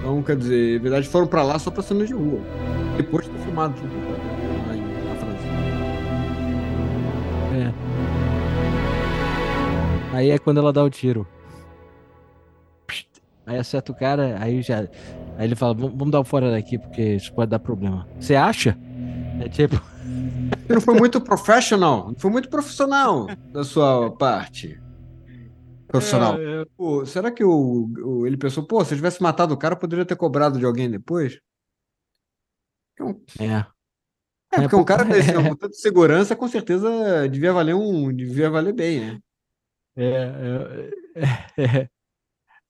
Então, 0.00 0.22
quer 0.22 0.36
dizer, 0.36 0.76
na 0.76 0.82
verdade, 0.82 1.08
foram 1.08 1.26
pra 1.26 1.42
lá 1.42 1.58
só 1.58 1.70
pra 1.70 1.82
cenas 1.82 2.08
de 2.08 2.14
rua. 2.14 2.40
Depois 2.96 3.26
foi 3.26 3.38
filmado 3.40 3.74
tudo 3.74 3.92
lá 4.08 4.16
na 5.08 5.16
França. 5.16 5.46
É. 7.54 7.74
Aí 10.16 10.30
é 10.30 10.38
quando 10.38 10.58
ela 10.58 10.72
dá 10.72 10.82
o 10.82 10.88
tiro. 10.88 11.26
Aí 13.44 13.58
acerta 13.58 13.92
o 13.92 13.94
cara, 13.94 14.36
aí 14.40 14.60
já. 14.62 14.88
Aí 15.36 15.46
ele 15.46 15.54
fala, 15.54 15.74
vamos 15.74 16.10
dar 16.10 16.20
o 16.20 16.24
fora 16.24 16.50
daqui, 16.50 16.78
porque 16.78 17.14
isso 17.14 17.32
pode 17.32 17.50
dar 17.50 17.58
problema. 17.58 18.08
Você 18.18 18.34
acha? 18.34 18.76
É 19.40 19.48
tipo. 19.48 19.80
Não 20.68 20.80
foi 20.80 20.94
muito 20.94 21.20
professional. 21.20 22.08
Não 22.08 22.14
foi 22.18 22.30
muito 22.30 22.48
profissional 22.48 23.26
da 23.52 23.64
sua 23.64 24.10
parte. 24.10 24.80
Profissional. 25.86 26.40
É, 26.40 26.62
é... 26.62 26.64
Pô, 26.76 27.04
será 27.04 27.30
que 27.30 27.44
o, 27.44 27.88
o, 28.04 28.26
ele 28.26 28.36
pensou, 28.36 28.66
pô, 28.66 28.84
se 28.84 28.94
eu 28.94 28.98
tivesse 28.98 29.22
matado 29.22 29.54
o 29.54 29.56
cara, 29.56 29.76
poderia 29.76 30.04
ter 30.04 30.16
cobrado 30.16 30.58
de 30.58 30.64
alguém 30.64 30.90
depois? 30.90 31.38
É. 33.38 33.66
É, 34.52 34.60
porque 34.60 34.74
é, 34.74 34.78
um 34.78 34.84
cara 34.84 35.04
desse, 35.04 35.30
é. 35.30 35.34
com 35.34 35.54
tanta 35.54 35.74
segurança, 35.74 36.36
com 36.36 36.48
certeza 36.48 37.28
devia 37.28 37.52
valer 37.52 37.74
um. 37.74 38.12
devia 38.12 38.48
valer 38.48 38.72
bem, 38.72 39.00
né? 39.00 39.20
É, 39.96 40.90
é, 41.16 41.62
é, 41.82 41.88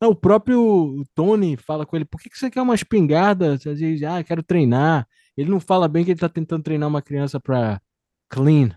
não, 0.00 0.10
o 0.10 0.14
próprio 0.16 1.04
Tony 1.14 1.56
fala 1.56 1.86
com 1.86 1.96
ele, 1.96 2.04
por 2.04 2.20
que, 2.20 2.28
que 2.28 2.38
você 2.38 2.50
quer 2.50 2.60
uma 2.60 2.74
espingarda? 2.74 3.58
Você 3.58 3.74
diz, 3.74 4.02
ah, 4.02 4.22
quero 4.22 4.42
treinar. 4.42 5.08
Ele 5.36 5.50
não 5.50 5.60
fala 5.60 5.88
bem 5.88 6.04
que 6.04 6.10
ele 6.10 6.20
tá 6.20 6.28
tentando 6.28 6.62
treinar 6.62 6.88
uma 6.88 7.02
criança 7.02 7.40
para 7.40 7.80
clean, 8.28 8.70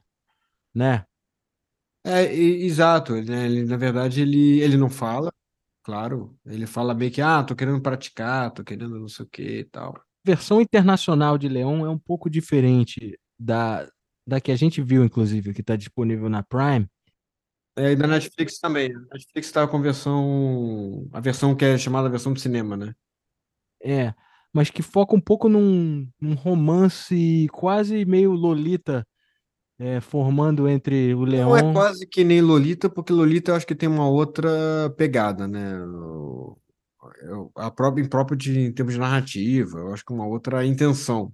né? 0.74 1.05
É, 2.05 2.34
e- 2.34 2.65
exato, 2.65 3.13
né? 3.22 3.45
Ele, 3.45 3.65
na 3.65 3.76
verdade, 3.78 4.22
ele, 4.22 4.61
ele 4.61 4.78
não 4.78 4.89
fala, 4.89 5.32
claro. 5.84 6.38
Ele 6.45 6.65
fala 6.65 6.93
bem 6.93 7.09
que, 7.11 7.22
ah, 7.22 7.43
tô 7.43 7.55
querendo 7.55 7.82
praticar, 7.82 8.51
tô 8.51 8.63
querendo 8.63 8.99
não 8.99 9.09
sei 9.09 9.26
o 9.26 9.30
que 9.30 9.59
e 9.59 9.63
tal. 9.65 9.95
A 9.97 10.01
versão 10.26 10.61
internacional 10.61 11.38
de 11.38 11.49
Leão 11.49 11.86
é 11.86 11.89
um 11.89 11.99
pouco 11.99 12.30
diferente 12.30 13.20
da, 13.38 13.89
da 14.26 14.39
que 14.39 14.51
a 14.51 14.55
gente 14.55 14.82
viu, 14.82 15.03
inclusive, 15.03 15.53
que 15.53 15.61
está 15.61 15.76
disponível 15.76 16.30
na 16.30 16.43
Prime, 16.43 16.88
é, 17.80 17.92
e 17.92 17.96
da 17.96 18.08
Netflix 18.08 18.60
também. 18.60 18.94
A 18.94 19.14
Netflix 19.14 19.48
está 19.48 19.66
com 19.68 19.78
a 19.78 19.82
versão. 19.82 21.08
A 21.14 21.20
versão 21.22 21.56
que 21.56 21.64
é 21.64 21.78
chamada 21.78 22.10
versão 22.10 22.34
de 22.34 22.42
cinema, 22.42 22.76
né? 22.76 22.94
É, 23.82 24.14
mas 24.54 24.70
que 24.70 24.82
foca 24.82 25.16
um 25.16 25.22
pouco 25.22 25.48
num, 25.48 26.10
num 26.20 26.34
romance 26.34 27.48
quase 27.54 28.04
meio 28.04 28.32
Lolita, 28.32 29.08
é, 29.80 30.02
formando 30.02 30.68
entre 30.68 31.14
o 31.14 31.24
Leão. 31.24 31.50
Não 31.50 31.58
é 31.58 31.74
quase 31.74 32.06
que 32.06 32.26
nem 32.26 32.42
Lolita, 32.42 32.90
porque 32.90 33.14
Lolita 33.14 33.52
eu 33.52 33.56
acho 33.56 33.66
que 33.66 33.76
tem 33.76 33.88
uma 33.88 34.10
outra 34.10 34.94
pegada, 34.98 35.48
né? 35.48 35.80
A 37.56 37.72
própria, 37.72 38.10
próprio 38.10 38.38
de, 38.38 38.60
em 38.60 38.74
termos 38.74 38.94
de 38.94 39.00
narrativa, 39.00 39.80
eu 39.80 39.94
acho 39.94 40.04
que 40.04 40.12
uma 40.12 40.28
outra 40.28 40.66
intenção. 40.66 41.32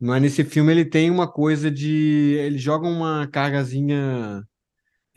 Mas 0.00 0.22
nesse 0.22 0.44
filme 0.44 0.70
ele 0.70 0.84
tem 0.84 1.10
uma 1.10 1.26
coisa 1.26 1.68
de. 1.68 2.36
Ele 2.38 2.58
joga 2.58 2.86
uma 2.86 3.26
cargazinha 3.26 4.44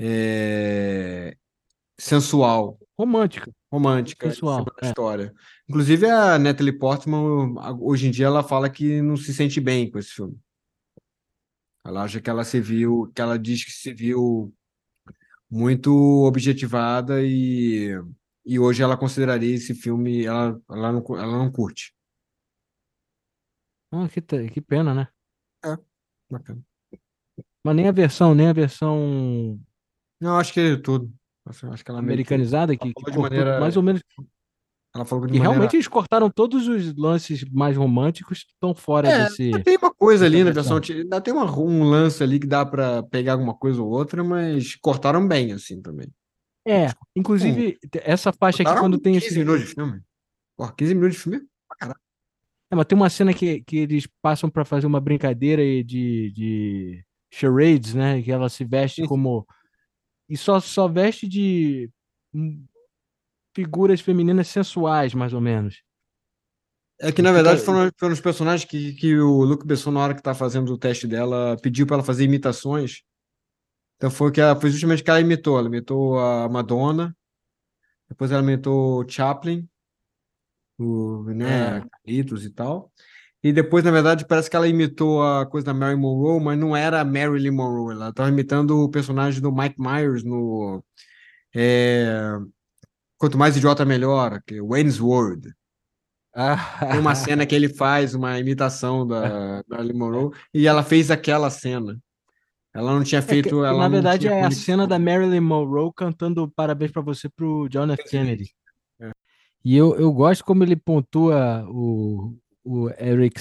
é, 0.04 1.38
sensual. 2.00 2.80
Romântica. 2.98 3.52
Romântica. 3.72 4.30
Sensual. 4.30 4.66
É. 4.82 4.88
história. 4.88 5.34
Inclusive, 5.70 6.08
a 6.08 6.40
Natalie 6.40 6.78
Portman, 6.78 7.54
hoje 7.80 8.08
em 8.08 8.12
dia, 8.12 8.26
ela 8.26 8.44
fala 8.44 8.70
que 8.70 9.02
não 9.02 9.16
se 9.16 9.34
sente 9.34 9.62
bem 9.62 9.90
com 9.90 10.00
esse 10.00 10.10
filme. 10.10 10.38
Ela 11.86 12.04
acha 12.04 12.20
que 12.20 12.30
ela 12.30 12.44
se 12.44 12.60
viu, 12.60 13.12
que 13.14 13.22
ela 13.22 13.38
diz 13.38 13.64
que 13.64 13.72
se 13.72 13.94
viu 13.94 14.54
muito 15.50 15.92
objetivada 16.26 17.22
e, 17.24 17.92
e 18.46 18.60
hoje 18.60 18.82
ela 18.82 18.98
consideraria 18.98 19.56
esse 19.56 19.74
filme, 19.74 20.26
ela, 20.26 20.60
ela, 20.70 20.92
não, 20.92 21.04
ela 21.18 21.38
não 21.38 21.52
curte. 21.52 21.94
Ah, 23.92 24.08
que, 24.08 24.22
que 24.22 24.62
pena, 24.62 24.94
né? 24.94 25.08
É, 25.66 25.78
bacana. 26.32 26.62
Mas 27.64 27.76
nem 27.76 27.88
a 27.88 27.92
versão, 27.92 28.34
nem 28.34 28.48
a 28.48 28.54
versão 28.54 29.60
não, 30.22 30.38
acho 30.38 30.54
que 30.54 30.60
é 30.60 30.76
tudo. 30.78 31.12
Acho, 31.46 31.84
que 31.84 31.90
ela 31.90 32.00
americanizada, 32.00 32.76
que, 32.78 32.88
que 32.88 32.94
cortou 32.94 33.24
maneira... 33.24 33.60
mais 33.60 33.76
ou 33.76 33.82
menos. 33.82 34.02
Ela 34.94 35.06
falou 35.06 35.26
que 35.26 35.32
maneira... 35.32 35.50
realmente 35.50 35.76
eles 35.76 35.88
cortaram 35.88 36.30
todos 36.30 36.68
os 36.68 36.96
lances 36.96 37.44
mais 37.46 37.76
românticos 37.76 38.44
que 38.44 38.52
estão 38.52 38.76
fora 38.76 39.10
é, 39.10 39.24
desse. 39.24 39.52
Tem 39.64 39.78
uma 39.78 39.94
coisa 39.94 40.26
ali 40.26 40.44
na 40.44 40.52
versão. 40.52 40.80
Ainda 40.90 41.20
tem 41.20 41.34
uma, 41.34 41.60
um 41.60 41.84
lance 41.84 42.22
ali 42.22 42.40
que 42.40 42.46
dá 42.46 42.66
para 42.66 43.02
pegar 43.04 43.34
alguma 43.34 43.56
coisa 43.56 43.82
ou 43.82 43.90
outra, 43.90 44.24
mas 44.24 44.76
cortaram 44.76 45.28
bem, 45.28 45.54
assim 45.54 45.82
também. 45.82 46.08
É, 46.68 46.90
inclusive, 47.16 47.80
hum. 47.84 47.90
essa 48.04 48.32
faixa 48.32 48.62
aqui, 48.62 48.80
quando 48.80 49.00
tem 49.00 49.14
15 49.14 49.26
esse. 49.26 49.40
minutos 49.40 49.62
de 49.62 49.74
filme. 49.74 50.02
Porra, 50.56 50.74
15 50.78 50.94
minutos 50.94 51.18
de 51.18 51.24
filme? 51.24 51.42
Caralho. 51.80 52.00
É, 52.72 52.76
mas 52.76 52.86
tem 52.86 52.96
uma 52.96 53.10
cena 53.10 53.34
que, 53.34 53.62
que 53.62 53.78
eles 53.78 54.08
passam 54.22 54.50
para 54.50 54.64
fazer 54.64 54.86
uma 54.86 55.00
brincadeira 55.00 55.64
de, 55.84 56.32
de 56.32 57.04
charades, 57.32 57.96
né? 57.96 58.22
Que 58.22 58.32
ela 58.32 58.48
se 58.50 58.64
veste 58.64 59.02
Sim. 59.02 59.08
como 59.08 59.48
e 60.32 60.38
só, 60.38 60.62
só 60.62 60.88
veste 60.88 61.28
de 61.28 61.92
figuras 63.54 64.00
femininas 64.00 64.48
sensuais, 64.48 65.14
mais 65.14 65.34
ou 65.34 65.42
menos. 65.42 65.84
É 66.98 67.12
que, 67.12 67.22
na 67.22 67.34
verdade, 67.34 67.60
foram, 67.60 67.92
foram 68.00 68.14
os 68.14 68.22
personagens 68.22 68.64
que, 68.64 68.94
que 68.94 69.20
o 69.20 69.44
Luke 69.44 69.68
Besson, 69.68 69.92
na 69.92 70.00
hora 70.00 70.16
que 70.16 70.24
tá 70.24 70.34
fazendo 70.34 70.72
o 70.72 70.78
teste 70.78 71.06
dela, 71.06 71.58
pediu 71.62 71.86
para 71.86 71.98
ela 71.98 72.04
fazer 72.04 72.24
imitações. 72.24 73.02
Então 73.98 74.10
foi, 74.10 74.32
que 74.32 74.40
ela, 74.40 74.56
foi 74.56 74.70
justamente 74.70 75.04
que 75.04 75.10
ela 75.10 75.20
imitou. 75.20 75.60
Ela 75.60 75.68
imitou 75.68 76.18
a 76.18 76.48
Madonna, 76.48 77.14
depois 78.08 78.32
ela 78.32 78.42
imitou 78.42 79.02
o 79.02 79.10
Chaplin, 79.10 79.68
o, 80.80 81.24
né, 81.26 81.80
é. 81.80 81.84
Carlitos 81.90 82.46
e 82.46 82.52
tal. 82.52 82.90
E 83.44 83.52
depois, 83.52 83.84
na 83.84 83.90
verdade, 83.90 84.26
parece 84.26 84.50
que 84.50 84.56
ela 84.56 84.68
imitou 84.68 85.24
a 85.24 85.46
coisa 85.48 85.66
da 85.66 85.74
Marilyn 85.74 86.02
Monroe, 86.02 86.40
mas 86.40 86.60
não 86.60 86.76
era 86.76 87.02
a 87.02 87.06
Marilyn 87.06 87.52
Monroe. 87.52 87.96
Ela 87.96 88.10
estava 88.10 88.30
imitando 88.30 88.80
o 88.80 88.90
personagem 88.90 89.42
do 89.42 89.52
Mike 89.52 89.82
Myers 89.82 90.24
no. 90.24 90.84
É... 91.56 92.38
Quanto 93.18 93.38
mais 93.38 93.58
idiota, 93.58 93.84
melhor, 93.84 94.42
que 94.46 94.56
é 94.56 94.62
Wayne's 94.62 95.00
World. 95.00 95.52
Tem 96.80 97.00
uma 97.00 97.16
cena 97.16 97.46
que 97.46 97.56
ele 97.56 97.68
faz 97.68 98.14
uma 98.14 98.40
imitação 98.40 99.08
da 99.08 99.64
Marilyn 99.68 99.98
Monroe 99.98 100.32
e 100.54 100.68
ela 100.68 100.84
fez 100.84 101.10
aquela 101.10 101.50
cena. 101.50 102.00
Ela 102.74 102.94
não 102.94 103.04
tinha 103.04 103.22
feito. 103.22 103.66
É 103.66 103.72
que, 103.72 103.78
na 103.78 103.90
verdade, 103.90 104.28
é 104.28 104.44
a 104.44 104.52
cena 104.52 104.88
da 104.88 104.98
Marilyn 104.98 105.42
Monroe 105.42 105.92
cantando 105.96 106.50
parabéns 106.56 106.92
para 106.92 107.02
você 107.02 107.28
pro 107.28 107.68
John 107.70 107.92
F. 107.92 108.04
Kennedy. 108.08 108.54
É. 109.00 109.12
E 109.66 109.76
eu, 109.76 109.96
eu 109.96 110.12
gosto 110.14 110.46
como 110.46 110.64
ele 110.64 110.76
pontua 110.76 111.66
o, 111.68 112.34
o 112.64 112.90
Eric 112.92 113.40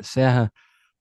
Serra 0.00 0.52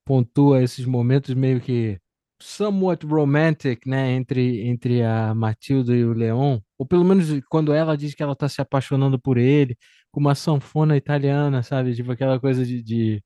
pontua 0.05 0.63
esses 0.63 0.85
momentos 0.85 1.33
meio 1.33 1.61
que 1.61 1.99
somewhat 2.41 3.05
romantic, 3.05 3.85
né, 3.85 4.11
entre, 4.11 4.67
entre 4.67 5.03
a 5.03 5.33
Matilda 5.33 5.95
e 5.95 6.03
o 6.03 6.13
Leon, 6.13 6.59
ou 6.77 6.85
pelo 6.85 7.05
menos 7.05 7.27
quando 7.49 7.71
ela 7.73 7.95
diz 7.95 8.15
que 8.15 8.23
ela 8.23 8.33
está 8.33 8.49
se 8.49 8.61
apaixonando 8.61 9.19
por 9.19 9.37
ele, 9.37 9.77
com 10.11 10.19
uma 10.19 10.35
sanfona 10.35 10.97
italiana, 10.97 11.63
sabe, 11.63 11.95
tipo 11.95 12.11
aquela 12.11 12.39
coisa 12.39 12.65
de, 12.65 12.81
de, 12.83 13.23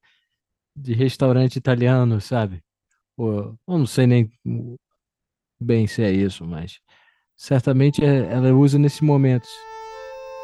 de 0.76 0.94
restaurante 0.94 1.56
italiano, 1.56 2.20
sabe? 2.22 2.62
Ou, 3.18 3.58
eu 3.68 3.78
não 3.80 3.88
sei 3.88 4.08
nem 4.08 4.32
bem 5.60 5.88
se 5.88 6.04
é 6.04 6.12
isso, 6.12 6.46
mas 6.46 6.80
certamente 7.36 8.04
é, 8.04 8.32
ela 8.34 8.54
usa 8.54 8.78
nesses 8.78 9.02
momentos. 9.02 9.50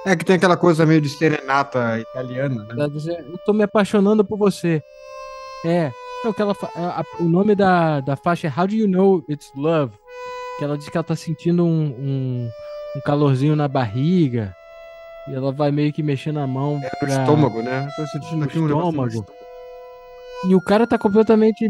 É 0.05 0.15
que 0.15 0.25
tem 0.25 0.35
aquela 0.35 0.57
coisa 0.57 0.85
meio 0.85 0.99
de 0.99 1.09
serenata 1.09 1.99
italiana, 1.99 2.63
né? 2.63 2.85
Eu 3.31 3.37
tô 3.45 3.53
me 3.53 3.63
apaixonando 3.63 4.25
por 4.25 4.37
você. 4.37 4.81
É, 5.63 5.91
Não, 6.23 6.33
que 6.33 6.41
ela, 6.41 6.55
a, 6.75 7.01
a, 7.01 7.03
o 7.19 7.23
nome 7.23 7.55
da, 7.55 7.99
da 7.99 8.15
faixa 8.15 8.47
é 8.47 8.53
How 8.55 8.67
Do 8.67 8.73
You 8.73 8.87
Know 8.87 9.23
It's 9.29 9.51
Love? 9.55 9.93
Que 10.57 10.63
ela 10.63 10.77
diz 10.77 10.89
que 10.89 10.97
ela 10.97 11.03
tá 11.03 11.15
sentindo 11.15 11.65
um, 11.65 11.83
um, 11.83 12.49
um 12.95 13.01
calorzinho 13.01 13.55
na 13.55 13.67
barriga. 13.67 14.55
E 15.27 15.35
ela 15.35 15.51
vai 15.51 15.71
meio 15.71 15.93
que 15.93 16.01
mexendo 16.01 16.39
a 16.39 16.47
mão. 16.47 16.79
É 16.83 16.89
pra... 16.99 17.07
o 17.07 17.11
estômago, 17.11 17.61
né? 17.61 17.87
Tô 17.95 18.07
sentindo 18.07 18.43
aqui 18.43 18.59
um 18.59 18.65
estômago. 18.65 19.25
E 20.47 20.55
o 20.55 20.61
cara 20.61 20.87
tá 20.87 20.97
completamente. 20.97 21.69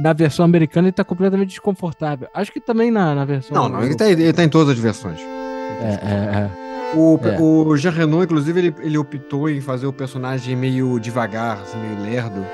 Na 0.00 0.12
versão 0.12 0.44
americana, 0.44 0.86
ele 0.86 0.92
tá 0.92 1.02
completamente 1.02 1.48
desconfortável. 1.48 2.28
Acho 2.32 2.52
que 2.52 2.60
também 2.60 2.88
na, 2.88 3.16
na 3.16 3.24
versão. 3.24 3.56
Não, 3.56 3.68
não, 3.68 3.82
ele 3.82 3.96
tá, 3.96 4.08
ele 4.08 4.32
tá 4.32 4.44
em 4.44 4.48
todas 4.48 4.74
as 4.74 4.78
versões. 4.78 5.18
É, 5.20 5.90
é, 5.92 6.64
é. 6.64 6.67
O, 6.94 7.18
é. 7.22 7.40
o 7.40 7.76
Jean 7.76 7.90
Renault, 7.90 8.24
inclusive, 8.24 8.58
ele, 8.58 8.74
ele 8.80 8.98
optou 8.98 9.48
em 9.48 9.60
fazer 9.60 9.86
o 9.86 9.92
personagem 9.92 10.56
meio 10.56 10.98
devagar, 10.98 11.58
assim, 11.60 11.78
meio 11.78 12.00
lerdo. 12.02 12.44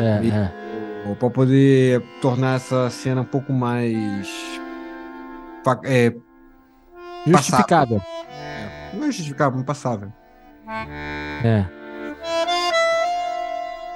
É, 0.00 0.20
e, 0.22 0.30
é. 0.30 1.14
Pra 1.18 1.30
poder 1.30 2.02
tornar 2.20 2.56
essa 2.56 2.90
cena 2.90 3.22
um 3.22 3.24
pouco 3.24 3.52
mais. 3.52 4.28
É, 5.84 6.12
Justificável. 7.26 8.00
É, 8.30 8.90
não 8.94 9.04
é 9.04 9.06
justificável, 9.06 9.62
passável. 9.64 10.12
É. 11.44 11.64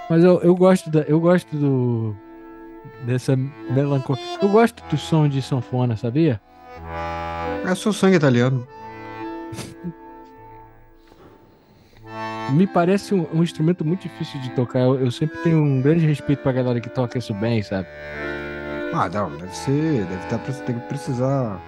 Mas 0.08 0.24
eu, 0.24 0.40
eu 0.42 0.54
gosto 0.54 0.90
da, 0.90 1.00
eu 1.00 1.20
gosto 1.20 1.56
do 1.56 2.16
dessa 3.04 3.36
melancolia. 3.36 4.22
Eu 4.40 4.48
gosto 4.48 4.82
do 4.88 4.96
som 4.96 5.28
de 5.28 5.40
sanfona, 5.40 5.96
sabia? 5.96 6.40
É 7.64 7.74
seu 7.74 7.92
sangue 7.92 8.16
italiano. 8.16 8.66
Me 12.52 12.66
parece 12.66 13.14
um, 13.14 13.26
um, 13.32 13.42
instrumento 13.42 13.84
muito 13.84 14.02
difícil 14.02 14.40
de 14.40 14.50
tocar. 14.50 14.80
Eu, 14.80 15.00
eu, 15.00 15.10
sempre 15.10 15.38
tenho 15.38 15.58
um 15.58 15.80
grande 15.80 16.06
respeito 16.06 16.42
pra 16.42 16.52
galera 16.52 16.80
que 16.80 16.90
toca 16.90 17.18
isso 17.18 17.32
bem, 17.34 17.62
sabe? 17.62 17.88
Ah, 18.92 19.08
não, 19.08 19.30
deve 19.36 19.56
ser. 19.56 20.04
Deve 20.04 20.24
estar, 20.24 20.38
tá, 20.38 20.52
tem 20.64 20.78
que 20.78 20.86
precisar. 20.86 21.60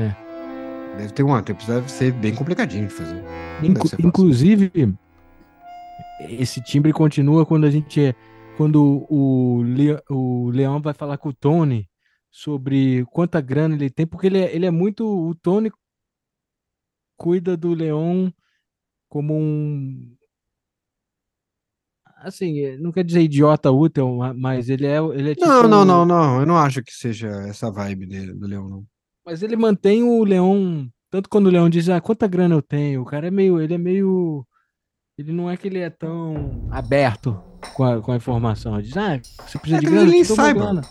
É. 0.00 0.24
Deve 0.96 1.12
ter 1.12 1.22
uma. 1.22 1.42
Deve 1.42 1.90
ser 1.90 2.12
bem 2.12 2.34
complicadinho 2.34 2.88
de 2.88 2.92
fazer. 2.92 3.22
Inclu 3.62 3.90
inclusive, 4.00 4.72
esse 6.20 6.60
timbre 6.60 6.92
continua 6.92 7.46
quando 7.46 7.64
a 7.64 7.70
gente 7.70 8.00
é. 8.00 8.14
Quando 8.56 9.06
o, 9.10 9.62
Le, 9.64 9.98
o 10.08 10.50
Leão 10.50 10.80
vai 10.80 10.94
falar 10.94 11.18
com 11.18 11.30
o 11.30 11.32
Tony 11.32 11.88
sobre 12.30 13.04
quanta 13.10 13.40
grana 13.40 13.74
ele 13.74 13.90
tem, 13.90 14.06
porque 14.06 14.28
ele 14.28 14.38
é, 14.38 14.54
ele 14.54 14.66
é 14.66 14.70
muito. 14.70 15.04
O 15.04 15.34
Tony 15.34 15.70
cuida 17.16 17.56
do 17.56 17.74
Leão 17.74 18.32
como 19.08 19.34
um. 19.34 20.14
Assim, 22.18 22.76
não 22.78 22.90
quer 22.90 23.04
dizer 23.04 23.20
idiota 23.20 23.70
útil, 23.70 24.18
mas 24.34 24.68
ele 24.68 24.86
é. 24.86 24.98
Ele 24.98 25.32
é 25.32 25.34
tipo... 25.34 25.46
Não, 25.46 25.68
não, 25.68 25.84
não, 25.84 26.06
não. 26.06 26.40
Eu 26.40 26.46
não 26.46 26.56
acho 26.56 26.82
que 26.82 26.92
seja 26.92 27.28
essa 27.48 27.70
vibe 27.70 28.06
dele, 28.06 28.32
do 28.32 28.46
Leão, 28.46 28.68
não. 28.68 28.84
Mas 29.24 29.42
ele 29.42 29.56
mantém 29.56 30.02
o 30.02 30.24
Leão. 30.24 30.88
Tanto 31.10 31.28
quando 31.28 31.46
o 31.46 31.50
Leão 31.50 31.70
diz, 31.70 31.88
ah, 31.88 32.00
quanta 32.00 32.26
grana 32.26 32.54
eu 32.54 32.62
tenho, 32.62 33.02
o 33.02 33.04
cara 33.04 33.28
é 33.28 33.30
meio. 33.30 33.60
Ele 33.60 33.74
é 33.74 33.78
meio. 33.78 34.44
Ele 35.16 35.32
não 35.32 35.48
é 35.48 35.56
que 35.56 35.68
ele 35.68 35.78
é 35.78 35.90
tão 35.90 36.66
aberto 36.72 37.40
com 37.74 37.84
a, 37.84 38.02
com 38.02 38.10
a 38.10 38.16
informação. 38.16 38.74
Ele 38.74 38.88
diz, 38.88 38.96
ah, 38.96 39.20
você 39.46 39.58
precisa 39.58 39.76
é 39.76 39.80
de 39.80 39.86
grana, 39.86 40.14
ele 40.14 40.24
saiba. 40.24 40.60
grana. 40.60 40.82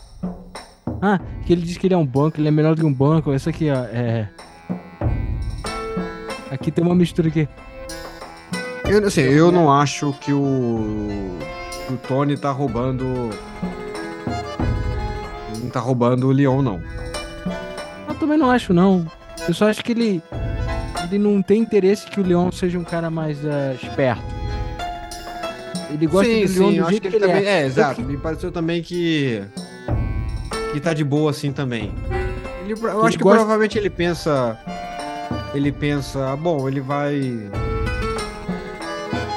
Ah, 1.01 1.19
que 1.45 1.51
ele 1.51 1.63
diz 1.63 1.77
que 1.77 1.87
ele 1.87 1.93
é 1.93 1.97
um 1.97 2.05
banco, 2.05 2.39
ele 2.39 2.47
é 2.47 2.51
melhor 2.51 2.75
do 2.75 2.81
que 2.81 2.87
um 2.87 2.93
banco. 2.93 3.33
Essa 3.33 3.49
aqui, 3.49 3.69
ó, 3.69 3.83
é. 3.85 4.31
Aqui 6.53 6.71
tem 6.71 6.85
uma 6.85 6.93
mistura 6.93 7.29
aqui. 7.29 7.49
Eu, 8.87 9.07
assim, 9.07 9.21
eu 9.21 9.51
não 9.51 9.71
acho 9.71 10.13
que 10.21 10.31
o, 10.31 11.35
que 11.87 11.93
o 11.93 11.97
Tony 11.97 12.37
tá 12.37 12.51
roubando. 12.51 13.31
Não 15.59 15.69
tá 15.71 15.79
roubando 15.79 16.27
o 16.27 16.31
Leon, 16.31 16.61
não. 16.61 16.79
Eu 18.07 18.13
também 18.15 18.37
não 18.37 18.51
acho, 18.51 18.71
não. 18.71 19.03
Eu 19.47 19.53
só 19.55 19.67
acho 19.67 19.83
que 19.83 19.93
ele. 19.93 20.21
Ele 21.05 21.17
não 21.17 21.41
tem 21.41 21.59
interesse 21.59 22.05
que 22.07 22.19
o 22.19 22.23
Leon 22.23 22.51
seja 22.51 22.77
um 22.77 22.83
cara 22.83 23.09
mais 23.09 23.39
uh, 23.43 23.73
esperto. 23.81 24.21
Ele 25.89 26.05
gosta 26.05 26.31
sim, 26.31 26.45
do 26.45 26.59
Leon 26.59 26.71
sim, 26.71 26.81
do 26.81 26.89
jeito 26.89 27.01
que, 27.01 27.09
que 27.09 27.15
ele, 27.15 27.27
também, 27.27 27.45
é. 27.45 27.61
É, 27.61 27.65
exato. 27.65 28.01
Me 28.03 28.17
pareceu 28.17 28.51
também 28.51 28.83
que. 28.83 29.43
Que 30.71 30.79
tá 30.79 30.93
de 30.93 31.03
boa 31.03 31.31
assim 31.31 31.51
também. 31.51 31.91
Ele, 32.63 32.73
eu 32.73 32.77
ele 32.77 33.07
acho 33.07 33.17
que 33.17 33.23
gosta... 33.23 33.39
provavelmente 33.39 33.75
ele 33.75 33.89
pensa. 33.89 34.55
Ele 35.53 35.71
pensa, 35.71 36.35
bom, 36.35 36.67
ele 36.67 36.81
vai. 36.81 37.49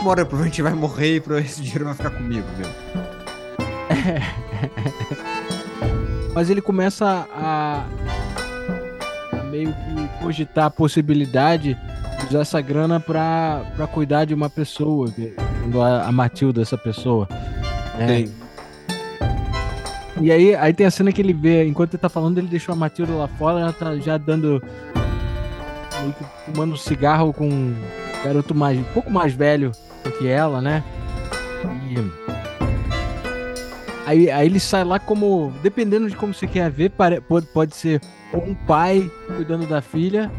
Uma 0.00 0.10
hora 0.10 0.24
provavelmente 0.24 0.62
vai 0.62 0.72
morrer 0.72 1.16
e 1.16 1.32
esse 1.40 1.60
dinheiro 1.60 1.84
vai 1.84 1.94
ficar 1.94 2.10
comigo. 2.10 2.46
É. 4.06 4.22
Mas 6.34 6.50
ele 6.50 6.60
começa 6.60 7.26
a, 7.32 7.86
meio 9.50 9.72
que 9.72 10.22
cogitar 10.22 10.66
a 10.66 10.70
possibilidade 10.70 11.78
de 12.20 12.26
usar 12.26 12.40
essa 12.40 12.60
grana 12.60 13.00
para 13.00 13.88
cuidar 13.92 14.26
de 14.26 14.34
uma 14.34 14.50
pessoa, 14.50 15.08
a, 15.82 16.08
a 16.08 16.12
Matilda, 16.12 16.60
essa 16.60 16.76
pessoa. 16.76 17.26
Né? 17.98 18.28
E 20.20 20.30
aí, 20.30 20.54
aí 20.54 20.72
tem 20.72 20.86
a 20.86 20.90
cena 20.90 21.12
que 21.12 21.20
ele 21.20 21.32
vê, 21.32 21.66
enquanto 21.66 21.94
ele 21.94 22.00
tá 22.00 22.08
falando, 22.08 22.38
ele 22.38 22.48
deixou 22.48 22.72
a 22.72 22.76
Matilda 22.76 23.12
lá 23.12 23.28
fora, 23.28 23.60
ela 23.60 23.72
tá 23.72 23.96
já 23.96 24.16
dando. 24.16 24.62
Que 26.12 26.24
fumando 26.44 26.74
um 26.74 26.76
cigarro 26.76 27.32
com 27.32 27.48
um 27.48 27.74
garoto 28.24 28.54
mais, 28.54 28.78
um 28.78 28.84
pouco 28.84 29.10
mais 29.10 29.32
velho 29.32 29.72
do 30.04 30.12
que 30.12 30.26
ela, 30.26 30.60
né? 30.60 30.82
E. 31.90 32.26
Aí, 34.06 34.30
aí 34.30 34.46
ele 34.46 34.60
sai 34.60 34.84
lá 34.84 34.98
como. 34.98 35.52
Dependendo 35.62 36.08
de 36.08 36.16
como 36.16 36.32
você 36.32 36.46
quer 36.46 36.70
ver, 36.70 36.90
pode, 36.90 37.46
pode 37.48 37.74
ser 37.74 38.00
um 38.32 38.54
pai 38.54 39.10
cuidando 39.34 39.66
da 39.66 39.80
filha. 39.80 40.30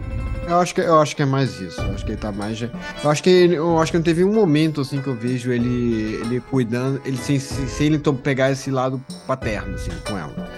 Eu 0.47 0.59
acho 0.59 0.73
que, 0.73 0.79
eu 0.79 0.97
acho 1.01 1.13
que 1.13 1.21
é 1.21 1.25
mais 1.25 1.59
isso. 1.59 1.81
Eu 1.81 1.93
acho 1.93 2.05
que 2.05 2.11
ele 2.11 2.17
tá 2.17 2.31
mais. 2.31 2.61
Eu 2.61 3.09
acho 3.09 3.21
que 3.21 3.29
eu 3.29 3.77
acho 3.79 3.91
que 3.91 3.97
não 3.97 4.03
teve 4.03 4.23
um 4.23 4.33
momento 4.33 4.79
assim 4.79 5.01
que 5.01 5.07
eu 5.07 5.15
vejo 5.15 5.51
ele, 5.51 6.15
ele 6.21 6.39
cuidando, 6.39 7.01
ele 7.03 7.17
sem, 7.17 7.37
sem 7.37 7.87
ele 7.87 7.99
pegar 8.23 8.51
esse 8.51 8.71
lado 8.71 9.01
paterno, 9.27 9.75
assim, 9.75 9.91
com 10.07 10.17
ela. 10.17 10.49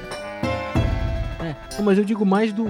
É, 1.42 1.82
mas 1.82 1.98
eu 1.98 2.06
digo 2.06 2.24
mais 2.24 2.54
do, 2.54 2.68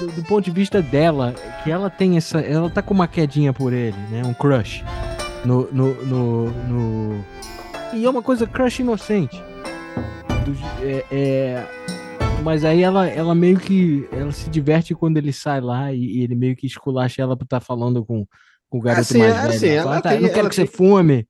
do, 0.00 0.06
do, 0.12 0.22
ponto 0.24 0.44
de 0.44 0.50
vista 0.50 0.80
dela, 0.80 1.34
que 1.62 1.70
ela 1.70 1.90
tem 1.90 2.16
essa. 2.16 2.40
Ela 2.40 2.70
tá 2.70 2.82
com 2.82 2.94
uma 2.94 3.08
quedinha 3.08 3.52
por 3.52 3.72
ele, 3.72 3.96
né? 4.10 4.22
Um 4.24 4.34
crush. 4.34 4.84
No. 5.44 5.70
no, 5.72 5.94
no, 6.04 6.50
no... 6.50 7.24
E 7.92 8.04
é 8.04 8.10
uma 8.10 8.22
coisa 8.22 8.46
crush 8.46 8.80
inocente. 8.80 9.42
Do, 10.44 10.56
é, 10.82 11.04
é 11.10 11.66
mas 12.44 12.62
aí 12.62 12.82
ela, 12.82 13.08
ela 13.08 13.34
meio 13.34 13.58
que 13.58 14.06
ela 14.12 14.30
se 14.30 14.50
diverte 14.50 14.94
quando 14.94 15.16
ele 15.16 15.32
sai 15.32 15.62
lá 15.62 15.92
e, 15.92 16.18
e 16.18 16.22
ele 16.22 16.34
meio 16.34 16.54
que 16.54 16.66
esculacha 16.66 17.22
ela 17.22 17.34
por 17.34 17.44
estar 17.44 17.60
tá 17.60 17.64
falando 17.64 18.04
com, 18.04 18.26
com 18.68 18.78
o 18.78 18.80
garoto 18.82 19.00
assim, 19.00 19.18
mais 19.18 19.34
velho. 19.34 19.48
Assim, 19.48 19.68
ela 19.68 20.00
tá, 20.02 20.10
tem, 20.10 20.20
não 20.20 20.28
quero 20.28 20.50
que 20.50 20.56
tem, 20.56 20.66
você 20.66 20.70
fume. 20.70 21.26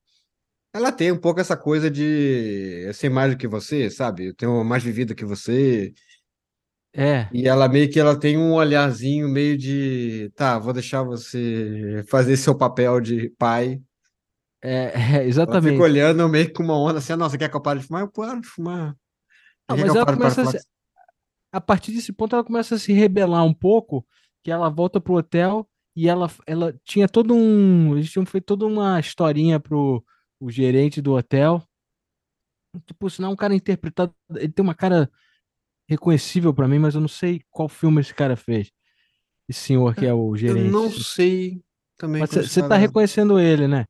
Ela 0.73 0.91
tem 0.91 1.13
um 1.13 1.17
pouco 1.17 1.39
essa 1.39 1.55
coisa 1.55 1.89
de 1.89 2.91
ser 2.93 3.07
mais 3.07 3.31
do 3.31 3.37
que 3.37 3.47
você, 3.47 3.89
sabe? 3.89 4.27
Eu 4.27 4.33
tenho 4.35 4.61
mais 4.65 4.83
vivido 4.83 5.15
que 5.15 5.23
você. 5.23 5.93
É. 6.97 7.27
E 7.33 7.45
ela 7.45 7.67
meio 7.67 7.91
que 7.91 7.99
ela 7.99 8.17
tem 8.17 8.37
um 8.37 8.53
olharzinho 8.53 9.27
meio 9.27 9.57
de, 9.57 10.31
tá, 10.33 10.57
vou 10.57 10.71
deixar 10.71 11.03
você 11.03 12.05
fazer 12.07 12.37
seu 12.37 12.55
papel 12.55 13.01
de 13.01 13.29
pai. 13.37 13.81
É, 14.63 15.17
é 15.17 15.25
exatamente. 15.25 15.67
Ela 15.67 15.73
fica 15.73 15.83
olhando 15.83 16.29
meio 16.29 16.53
com 16.53 16.63
uma 16.63 16.79
onda 16.79 16.99
assim, 16.99 17.11
ah, 17.11 17.17
nossa, 17.17 17.37
quer 17.37 17.49
que 17.49 17.55
eu 17.55 17.61
pare 17.61 17.79
de 17.81 17.85
fumar? 17.85 18.01
Eu 18.01 18.07
paro 18.07 18.39
de 18.39 18.47
fumar. 18.47 18.95
Não, 19.69 19.77
mas 19.77 19.93
ela 19.93 20.05
começa 20.05 20.41
a, 20.41 21.57
a 21.57 21.61
partir 21.61 21.91
desse 21.91 22.13
ponto 22.13 22.33
ela 22.33 22.45
começa 22.45 22.75
a 22.75 22.79
se 22.79 22.93
rebelar 22.93 23.43
um 23.43 23.53
pouco, 23.53 24.07
que 24.41 24.49
ela 24.49 24.69
volta 24.69 25.01
pro 25.01 25.15
hotel 25.15 25.67
e 25.95 26.07
ela, 26.07 26.31
ela 26.47 26.73
tinha 26.85 27.09
todo 27.09 27.33
um. 27.33 27.97
Eles 27.97 28.09
tinham 28.09 28.25
feito 28.25 28.45
toda 28.45 28.65
uma 28.65 28.99
historinha 28.99 29.59
pro 29.59 30.01
o 30.39 30.49
gerente 30.49 31.01
do 31.01 31.13
hotel. 31.13 31.61
Tipo, 32.85 33.09
senão 33.09 33.33
um 33.33 33.35
cara 33.35 33.53
interpretado. 33.53 34.13
Ele 34.35 34.51
tem 34.51 34.63
uma 34.63 34.75
cara 34.75 35.09
reconhecível 35.87 36.53
para 36.53 36.67
mim, 36.67 36.79
mas 36.79 36.95
eu 36.95 37.01
não 37.01 37.07
sei 37.07 37.41
qual 37.49 37.69
filme 37.69 38.01
esse 38.01 38.13
cara 38.13 38.35
fez. 38.35 38.71
Esse 39.47 39.59
senhor 39.59 39.93
que 39.95 40.05
é 40.05 40.13
o 40.13 40.35
gerente. 40.35 40.65
Eu 40.65 40.71
não 40.71 40.89
sei 40.89 41.63
também. 41.97 42.21
Mas 42.21 42.31
você 42.31 42.67
tá 42.67 42.75
reconhecendo 42.75 43.39
ele, 43.39 43.67
né? 43.67 43.85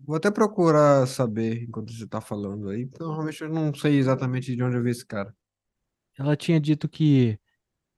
Vou 0.00 0.16
até 0.16 0.30
procurar 0.30 1.06
saber 1.06 1.64
enquanto 1.64 1.92
você 1.92 2.06
tá 2.06 2.20
falando 2.20 2.68
aí. 2.68 2.88
Normalmente 2.98 3.42
eu 3.42 3.48
não 3.48 3.74
sei 3.74 3.96
exatamente 3.96 4.54
de 4.54 4.62
onde 4.62 4.76
eu 4.76 4.82
vi 4.82 4.90
esse 4.90 5.04
cara. 5.04 5.34
Ela 6.18 6.36
tinha 6.36 6.60
dito 6.60 6.88
que 6.88 7.38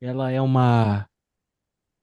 ela 0.00 0.30
é 0.30 0.40
uma 0.40 1.08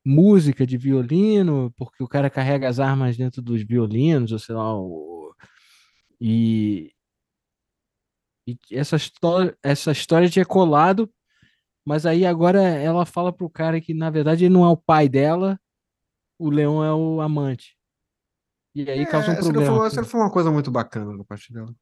música 0.05 0.65
de 0.65 0.77
violino, 0.77 1.73
porque 1.75 2.03
o 2.03 2.07
cara 2.07 2.29
carrega 2.29 2.69
as 2.69 2.79
armas 2.79 3.17
dentro 3.17 3.41
dos 3.41 3.63
violinos, 3.63 4.31
ou 4.31 4.37
sei 4.37 4.53
lá, 4.53 4.77
o... 4.77 5.33
e... 6.21 6.94
e 8.47 8.57
essa 8.71 8.95
história, 8.95 9.57
essa 9.63 9.91
história 9.91 10.29
tinha 10.29 10.45
colado, 10.45 11.11
mas 11.85 12.05
aí 12.05 12.25
agora 12.25 12.61
ela 12.61 13.05
fala 13.05 13.33
pro 13.33 13.49
cara 13.49 13.81
que 13.81 13.93
na 13.93 14.09
verdade 14.09 14.45
ele 14.45 14.53
não 14.53 14.65
é 14.65 14.69
o 14.69 14.77
pai 14.77 15.09
dela, 15.09 15.59
o 16.39 16.49
Leão 16.49 16.83
é 16.83 16.93
o 16.93 17.21
amante. 17.21 17.75
E 18.75 18.89
aí 18.89 19.05
causa 19.05 19.29
um 19.29 19.31
É, 19.31 19.33
essa 19.37 19.43
não 19.45 19.53
problema. 19.53 19.77
foi, 19.77 19.87
essa 19.87 20.03
foi 20.03 20.19
uma 20.19 20.31
coisa 20.31 20.51
muito 20.51 20.69
bacana 20.69 21.17
da 21.17 21.23
parte 21.23 21.51
dela. 21.53 21.73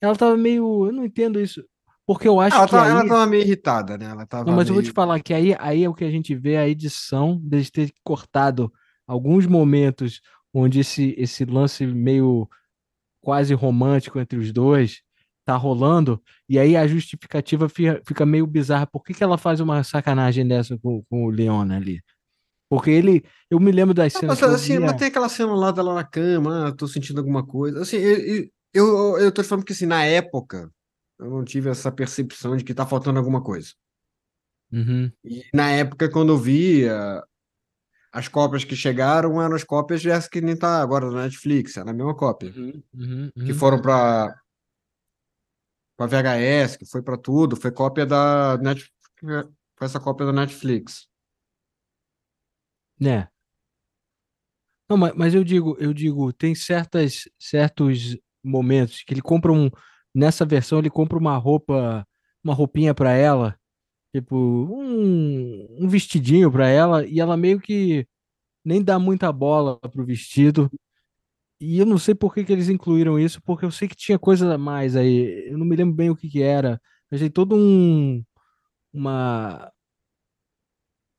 Ela 0.00 0.16
tava 0.16 0.36
meio. 0.36 0.86
Eu 0.86 0.92
não 0.92 1.04
entendo 1.04 1.38
isso. 1.38 1.62
Porque 2.06 2.26
eu 2.26 2.40
acho 2.40 2.56
Ela, 2.56 2.64
que 2.66 2.70
tá, 2.70 2.82
aí. 2.84 2.90
ela 2.90 3.08
tava 3.08 3.26
meio 3.26 3.42
irritada, 3.42 3.96
né? 3.96 4.06
Ela 4.06 4.26
tava 4.26 4.44
Não, 4.44 4.56
mas 4.56 4.68
eu 4.68 4.74
vou 4.74 4.82
te 4.82 4.86
meio... 4.86 4.94
falar 4.94 5.20
que 5.20 5.32
aí, 5.32 5.54
aí 5.58 5.84
é 5.84 5.88
o 5.88 5.94
que 5.94 6.04
a 6.04 6.10
gente 6.10 6.34
vê 6.34 6.56
a 6.56 6.68
edição 6.68 7.38
deles 7.42 7.70
ter 7.70 7.92
cortado 8.02 8.72
alguns 9.06 9.46
momentos 9.46 10.20
onde 10.52 10.80
esse, 10.80 11.14
esse 11.18 11.44
lance 11.44 11.86
meio 11.86 12.48
quase 13.22 13.54
romântico 13.54 14.18
entre 14.18 14.38
os 14.38 14.52
dois 14.52 15.02
tá 15.44 15.56
rolando, 15.56 16.22
e 16.48 16.58
aí 16.58 16.76
a 16.76 16.86
justificativa 16.86 17.68
fica, 17.68 18.00
fica 18.06 18.24
meio 18.24 18.46
bizarra. 18.46 18.86
Por 18.86 19.02
que, 19.04 19.12
que 19.12 19.22
ela 19.22 19.36
faz 19.36 19.60
uma 19.60 19.84
sacanagem 19.84 20.46
dessa 20.46 20.78
com, 20.78 21.02
com 21.08 21.26
o 21.26 21.30
Leon 21.30 21.70
ali? 21.70 22.00
Porque 22.68 22.90
ele. 22.90 23.24
Eu 23.50 23.60
me 23.60 23.70
lembro 23.70 23.94
das 23.94 24.12
cenas 24.12 24.40
mas, 24.40 24.54
assim, 24.54 24.78
mas 24.78 24.94
tem 24.94 25.08
aquela 25.08 25.28
cena 25.28 25.54
lá 25.54 25.70
dela 25.70 25.94
na 25.94 26.04
cama, 26.04 26.68
ah, 26.68 26.72
tô 26.72 26.88
sentindo 26.88 27.18
alguma 27.18 27.46
coisa. 27.46 27.82
Assim, 27.82 27.98
eu, 27.98 28.48
eu, 28.72 29.18
eu, 29.18 29.32
tô 29.32 29.42
te 29.42 29.48
falando 29.48 29.64
que 29.64 29.72
assim, 29.72 29.86
na 29.86 30.04
época 30.04 30.70
eu 31.18 31.30
não 31.30 31.44
tive 31.44 31.70
essa 31.70 31.92
percepção 31.92 32.56
de 32.56 32.64
que 32.64 32.74
tá 32.74 32.86
faltando 32.86 33.18
alguma 33.18 33.42
coisa. 33.42 33.68
Uhum. 34.72 35.10
E 35.24 35.44
na 35.54 35.70
época, 35.70 36.10
quando 36.10 36.32
eu 36.32 36.38
via 36.38 37.22
as 38.12 38.28
cópias 38.28 38.64
que 38.64 38.74
chegaram, 38.74 39.40
eram 39.40 39.54
as 39.54 39.64
cópias 39.64 40.02
dessa 40.02 40.28
que 40.28 40.40
nem 40.40 40.56
tá 40.56 40.80
agora 40.80 41.10
na 41.10 41.22
Netflix, 41.22 41.76
era 41.76 41.90
a 41.90 41.94
mesma 41.94 42.14
cópia. 42.14 42.52
Uhum, 42.56 42.82
uhum, 42.94 43.30
Que 43.36 43.52
uhum. 43.52 43.58
foram 43.58 43.80
para 43.80 44.34
para 45.96 46.06
VHS, 46.06 46.76
que 46.78 46.86
foi 46.86 47.02
para 47.02 47.16
tudo, 47.16 47.56
foi 47.56 47.70
cópia 47.70 48.04
da 48.06 48.58
Netflix, 48.58 48.92
foi 49.76 49.86
essa 49.86 50.00
cópia 50.00 50.26
da 50.26 50.32
Netflix. 50.32 51.08
Né? 52.98 53.28
Não, 54.88 54.96
mas, 54.96 55.14
mas 55.14 55.34
eu 55.34 55.42
digo, 55.42 55.76
eu 55.80 55.94
digo, 55.94 56.32
tem 56.32 56.54
certas, 56.54 57.28
certos 57.38 58.16
momentos 58.42 59.02
que 59.02 59.14
ele 59.14 59.22
compra 59.22 59.52
um, 59.52 59.70
nessa 60.14 60.44
versão 60.44 60.78
ele 60.78 60.90
compra 60.90 61.18
uma 61.18 61.36
roupa, 61.38 62.06
uma 62.42 62.54
roupinha 62.54 62.94
pra 62.94 63.12
ela, 63.12 63.58
tipo 64.14 64.36
um, 64.36 65.66
um 65.84 65.88
vestidinho 65.88 66.50
pra 66.52 66.68
ela 66.68 67.06
e 67.06 67.20
ela 67.20 67.36
meio 67.36 67.60
que 67.60 68.06
nem 68.64 68.82
dá 68.82 68.98
muita 68.98 69.32
bola 69.32 69.78
pro 69.80 70.04
vestido. 70.04 70.70
E 71.60 71.78
eu 71.78 71.86
não 71.86 71.98
sei 71.98 72.14
por 72.14 72.34
que 72.34 72.44
que 72.44 72.52
eles 72.52 72.68
incluíram 72.68 73.18
isso, 73.18 73.40
porque 73.42 73.64
eu 73.64 73.70
sei 73.70 73.88
que 73.88 73.96
tinha 73.96 74.18
coisa 74.18 74.54
a 74.54 74.58
mais 74.58 74.96
aí. 74.96 75.48
Eu 75.50 75.58
não 75.58 75.66
me 75.66 75.76
lembro 75.76 75.94
bem 75.94 76.10
o 76.10 76.16
que 76.16 76.28
que 76.28 76.42
era. 76.42 76.80
Mas 77.10 77.20
tem 77.20 77.30
todo 77.30 77.56
um 77.56 78.22
uma 78.92 79.72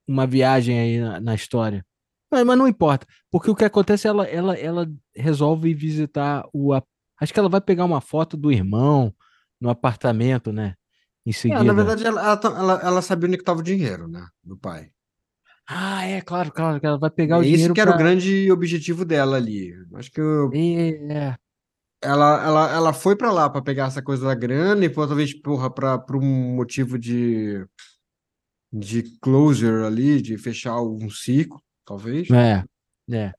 uma 0.07 0.27
viagem 0.27 0.79
aí 0.79 0.99
na, 0.99 1.19
na 1.19 1.35
história. 1.35 1.85
Mas, 2.31 2.45
mas 2.45 2.57
não 2.57 2.67
importa, 2.67 3.07
porque 3.31 3.49
o 3.49 3.55
que 3.55 3.65
acontece, 3.65 4.07
ela, 4.07 4.25
ela, 4.25 4.55
ela 4.57 4.91
resolve 5.15 5.73
visitar 5.73 6.45
o. 6.53 6.73
Acho 7.19 7.33
que 7.33 7.39
ela 7.39 7.49
vai 7.49 7.61
pegar 7.61 7.85
uma 7.85 8.01
foto 8.01 8.35
do 8.35 8.51
irmão 8.51 9.13
no 9.59 9.69
apartamento, 9.69 10.51
né? 10.51 10.75
Em 11.25 11.31
É, 11.47 11.63
seguida. 11.63 11.63
na 11.63 11.73
verdade, 11.73 12.05
ela, 12.05 12.21
ela, 12.21 12.37
tá- 12.37 12.49
ela, 12.49 12.73
ela 12.81 13.01
sabia 13.01 13.27
onde 13.29 13.37
estava 13.37 13.59
o 13.59 13.63
dinheiro, 13.63 14.07
né? 14.07 14.27
Do 14.43 14.57
pai. 14.57 14.91
Ah, 15.67 16.05
é, 16.05 16.21
claro, 16.21 16.51
claro, 16.51 16.79
que 16.79 16.85
ela 16.85 16.97
vai 16.99 17.09
pegar 17.09 17.37
o 17.39 17.41
Esse 17.41 17.51
dinheiro 17.51 17.73
que 17.73 17.81
era 17.81 17.89
o 17.89 17.93
pra- 17.93 18.01
grande 18.03 18.51
objetivo 18.51 19.03
dela 19.03 19.37
ali. 19.37 19.73
Acho 19.95 20.11
que 20.11 20.21
o- 20.21 20.51
É, 20.53 20.89
é. 20.89 21.35
ela, 22.03 22.43
ela, 22.45 22.71
ela 22.71 22.93
foi 22.93 23.15
pra 23.15 23.31
lá 23.31 23.49
pra 23.49 23.61
pegar 23.63 23.87
essa 23.87 24.01
coisa 24.01 24.25
da 24.27 24.35
grana 24.35 24.85
e 24.85 24.89
pô, 24.89 25.07
talvez, 25.07 25.33
porra, 25.33 25.69
pra, 25.73 25.97
por 25.97 26.17
um 26.17 26.55
motivo 26.55 26.99
de, 26.99 27.65
de 28.71 29.03
closure 29.19 29.85
ali, 29.85 30.21
de 30.21 30.37
fechar 30.37 30.79
um 30.81 31.09
ciclo, 31.09 31.59
talvez. 31.83 32.29
É, 32.29 32.63
é. 33.11 33.31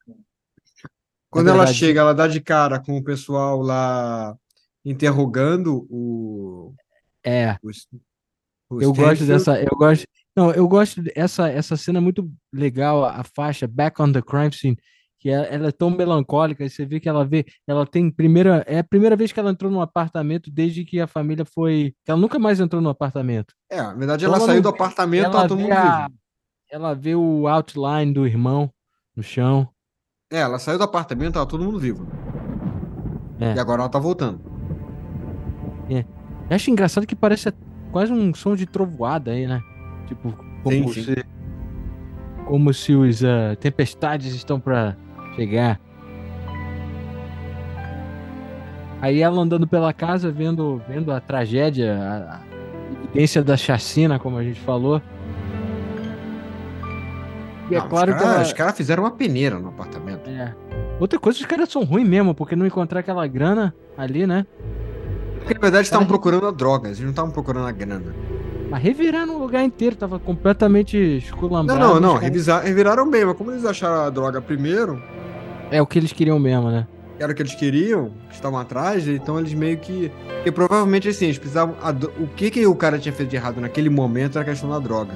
Quando 1.30 1.48
ela 1.48 1.58
verdade. 1.58 1.78
chega, 1.78 2.00
ela 2.00 2.14
dá 2.14 2.26
de 2.26 2.40
cara 2.40 2.80
com 2.82 2.96
o 2.96 3.04
pessoal 3.04 3.60
lá 3.60 4.34
interrogando 4.84 5.86
o, 5.90 6.74
É, 7.22 7.56
o, 7.62 7.68
o 8.70 8.82
eu 8.82 8.92
gosto 8.92 9.22
Stanfield. 9.22 9.26
dessa, 9.26 9.60
eu 9.60 9.76
gosto, 9.76 10.06
não, 10.36 10.50
eu 10.52 10.68
gosto 10.68 11.02
dessa 11.02 11.48
essa 11.48 11.76
cena 11.76 11.98
é 11.98 12.00
muito 12.00 12.30
legal, 12.52 13.04
a, 13.04 13.20
a 13.20 13.24
faixa 13.24 13.66
Back 13.66 14.00
on 14.02 14.12
the 14.12 14.20
Crime 14.22 14.52
Scene, 14.52 14.76
que 15.18 15.30
ela, 15.30 15.46
ela 15.46 15.68
é 15.68 15.72
tão 15.72 15.90
melancólica, 15.90 16.64
e 16.64 16.68
você 16.70 16.84
vê 16.84 17.00
que 17.00 17.08
ela 17.08 17.24
vê, 17.24 17.44
ela 17.66 17.86
tem 17.86 18.10
primeira, 18.10 18.62
é 18.66 18.80
a 18.80 18.84
primeira 18.84 19.16
vez 19.16 19.32
que 19.32 19.40
ela 19.40 19.50
entrou 19.50 19.70
num 19.70 19.80
apartamento 19.80 20.50
desde 20.50 20.84
que 20.84 21.00
a 21.00 21.06
família 21.06 21.44
foi, 21.44 21.94
ela 22.06 22.18
nunca 22.18 22.38
mais 22.38 22.60
entrou 22.60 22.82
no 22.82 22.90
apartamento. 22.90 23.54
É, 23.70 23.80
na 23.80 23.94
verdade, 23.94 24.24
ela 24.24 24.36
ela 24.36 24.46
saiu 24.46 24.62
do 24.62 24.68
apartamento, 24.68 25.24
ela 25.24 25.32
tava 25.32 25.48
todo 25.48 25.58
mundo 25.58 25.72
a- 25.72 26.06
vivo. 26.06 26.18
Ela 26.70 26.94
vê 26.94 27.14
o 27.14 27.46
outline 27.48 28.12
do 28.12 28.26
irmão 28.26 28.70
no 29.16 29.22
chão. 29.22 29.68
É, 30.32 30.40
ela 30.40 30.58
saiu 30.58 30.78
do 30.78 30.84
apartamento, 30.84 31.34
tava 31.34 31.46
todo 31.46 31.64
mundo 31.64 31.78
vivo. 31.78 32.06
É. 33.40 33.54
E 33.54 33.58
agora 33.58 33.82
ela 33.82 33.88
tá 33.88 33.98
voltando. 33.98 34.40
Eu 35.88 36.04
acho 36.54 36.70
engraçado 36.70 37.06
que 37.06 37.16
parece 37.16 37.52
quase 37.90 38.12
um 38.12 38.32
som 38.34 38.54
de 38.54 38.66
trovoada 38.66 39.32
aí, 39.32 39.46
né? 39.46 39.60
Tipo, 40.06 40.32
como 40.62 40.88
Sim, 40.88 40.92
sim. 40.92 41.02
se 41.04 41.24
como 42.44 42.72
se 42.72 42.94
os 42.94 43.24
ah, 43.24 43.56
tempestades 43.58 44.34
estão 44.34 44.60
pra 44.60 44.96
chegar. 45.34 45.80
Aí 49.00 49.20
ela 49.20 49.40
andando 49.42 49.66
pela 49.66 49.92
casa, 49.92 50.30
vendo, 50.30 50.80
vendo 50.88 51.12
a 51.12 51.20
tragédia, 51.20 51.94
a, 51.98 52.36
a 52.36 52.40
evidência 53.04 53.42
da 53.42 53.56
chacina, 53.56 54.18
como 54.18 54.38
a 54.38 54.42
gente 54.44 54.60
falou. 54.60 55.02
E 57.70 57.74
é 57.74 57.78
Não, 57.78 57.88
claro 57.88 58.12
os 58.12 58.16
que 58.16 58.22
caras 58.22 58.34
ela, 58.36 58.42
os 58.46 58.52
caras 58.52 58.76
fizeram 58.76 59.02
uma 59.02 59.10
peneira 59.10 59.58
no 59.58 59.68
apartamento. 59.68 60.28
é. 60.30 60.54
Outra 60.98 61.18
coisa, 61.18 61.38
os 61.38 61.44
caras 61.44 61.68
são 61.68 61.84
ruins 61.84 62.08
mesmo, 62.08 62.34
porque 62.34 62.56
não 62.56 62.64
encontrar 62.64 63.00
aquela 63.00 63.26
grana 63.26 63.74
ali, 63.98 64.26
né? 64.26 64.46
Porque, 65.38 65.52
na 65.54 65.60
verdade, 65.60 65.84
estavam 65.84 66.06
Cara, 66.06 66.18
procurando 66.18 66.46
a 66.46 66.50
droga, 66.50 66.88
eles 66.88 67.00
não 67.00 67.10
estavam 67.10 67.30
procurando 67.30 67.66
a 67.66 67.72
grana. 67.72 68.14
Mas 68.68 68.82
reviraram 68.82 69.36
o 69.36 69.38
lugar 69.38 69.62
inteiro, 69.64 69.94
tava 69.96 70.18
completamente 70.18 70.96
Não, 70.98 71.16
esculambado. 71.18 71.78
não, 71.78 72.00
não, 72.00 72.08
caras- 72.14 72.22
revisar, 72.22 72.62
reviraram 72.64 73.08
bem, 73.08 73.24
mas 73.24 73.36
como 73.36 73.52
eles 73.52 73.64
acharam 73.64 74.02
a 74.02 74.10
droga 74.10 74.40
primeiro, 74.40 75.00
É 75.70 75.80
o 75.80 75.86
que 75.86 75.98
eles 75.98 76.12
queriam 76.12 76.38
mesmo, 76.38 76.70
né? 76.70 76.86
era 77.18 77.32
o 77.32 77.34
que 77.34 77.40
eles 77.42 77.54
queriam, 77.54 78.10
que 78.28 78.34
estavam 78.34 78.58
atrás, 78.58 79.08
então 79.08 79.38
eles 79.38 79.54
meio 79.54 79.78
que. 79.78 80.12
Porque 80.36 80.52
provavelmente 80.52 81.08
assim, 81.08 81.24
eles 81.26 81.38
precisavam. 81.38 81.74
o 82.20 82.26
que, 82.26 82.50
que 82.50 82.66
o 82.66 82.74
cara 82.74 82.98
tinha 82.98 83.12
feito 83.12 83.30
de 83.30 83.36
errado 83.36 83.58
naquele 83.60 83.88
momento 83.88 84.36
era 84.38 84.42
a 84.46 84.50
questão 84.50 84.68
da 84.68 84.78
droga. 84.78 85.12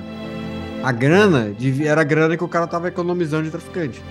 A 0.83 0.93
grana 0.93 1.55
era 1.85 2.01
a 2.01 2.05
grana 2.05 2.39
que 2.39 2.43
o 2.45 2.49
cara 2.49 2.67
tava 2.67 2.89
economizando 2.89 3.43
de 3.45 3.51
traficante. 3.51 4.03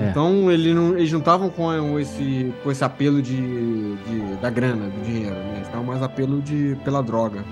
É. 0.00 0.06
É. 0.06 0.10
Então 0.10 0.50
ele 0.50 0.72
não, 0.74 0.96
eles 0.96 1.12
não 1.12 1.18
estavam 1.20 1.50
com 1.50 1.98
esse, 1.98 2.52
com 2.62 2.70
esse 2.70 2.82
apelo 2.84 3.20
de, 3.20 3.36
de- 3.36 4.36
da 4.40 4.48
grana, 4.50 4.88
do 4.88 5.02
dinheiro, 5.04 5.34
né? 5.34 5.52
Eles 5.56 5.66
estavam 5.66 5.84
mais 5.84 6.02
apelo 6.02 6.40
de, 6.40 6.76
pela 6.84 7.02
droga. 7.02 7.44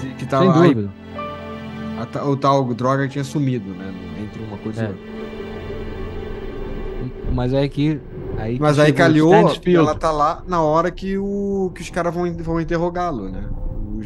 Que 0.00 0.20
Sem 0.20 0.28
tava, 0.28 0.62
aí, 0.62 0.74
dúvida. 0.74 0.90
a 2.16 2.24
o 2.28 2.36
tal 2.36 2.64
droga 2.74 3.08
tinha 3.08 3.24
sumido, 3.24 3.70
né? 3.70 3.92
Entre 4.22 4.42
uma 4.42 4.56
coisa 4.58 4.82
e 4.82 4.84
É. 4.84 4.88
outra. 4.88 5.14
Mas 7.32 7.52
aí 7.54 7.68
que. 7.68 8.00
Aí 8.38 8.58
Mas 8.60 8.78
aí 8.78 8.92
calhou 8.92 9.32
ela 9.66 9.94
tá 9.94 10.10
lá 10.10 10.42
na 10.46 10.60
hora 10.60 10.90
que, 10.90 11.16
o, 11.18 11.70
que 11.74 11.82
os 11.82 11.90
caras 11.90 12.12
vão, 12.14 12.32
vão 12.38 12.60
interrogá-lo, 12.60 13.28
né? 13.28 13.44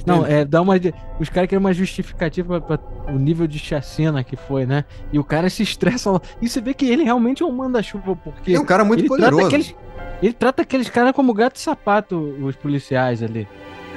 Não, 0.06 0.24
é, 0.26 0.44
dá 0.44 0.60
uma. 0.60 0.74
Os 1.18 1.28
caras 1.28 1.48
querem 1.48 1.58
uma 1.58 1.72
justificativa 1.72 2.60
pra, 2.60 2.78
pra 2.78 3.12
o 3.12 3.18
nível 3.18 3.46
de 3.46 3.58
chacina 3.58 4.22
que 4.22 4.36
foi, 4.36 4.66
né? 4.66 4.84
E 5.12 5.18
o 5.18 5.24
cara 5.24 5.48
se 5.48 5.62
estressa 5.62 6.10
lá. 6.10 6.20
E 6.40 6.48
você 6.48 6.60
vê 6.60 6.74
que 6.74 6.88
ele 6.88 7.04
realmente 7.04 7.42
é 7.42 7.46
um 7.46 7.52
manda-chuva, 7.52 8.16
porque. 8.16 8.52
é 8.52 8.60
um 8.60 8.64
cara 8.64 8.84
muito 8.84 9.00
ele 9.00 9.08
poderoso. 9.08 9.36
Trata 9.36 9.46
aqueles, 9.48 9.74
ele 10.22 10.32
trata 10.32 10.62
aqueles 10.62 10.88
caras 10.88 11.12
como 11.12 11.32
gato 11.32 11.56
e 11.56 11.60
sapato, 11.60 12.16
os 12.42 12.56
policiais 12.56 13.22
ali. 13.22 13.48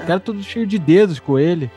O 0.03 0.05
cara 0.07 0.19
todo 0.19 0.41
cheio 0.41 0.65
de 0.65 0.79
dedos 0.79 1.19
com 1.19 1.37
ele. 1.37 1.69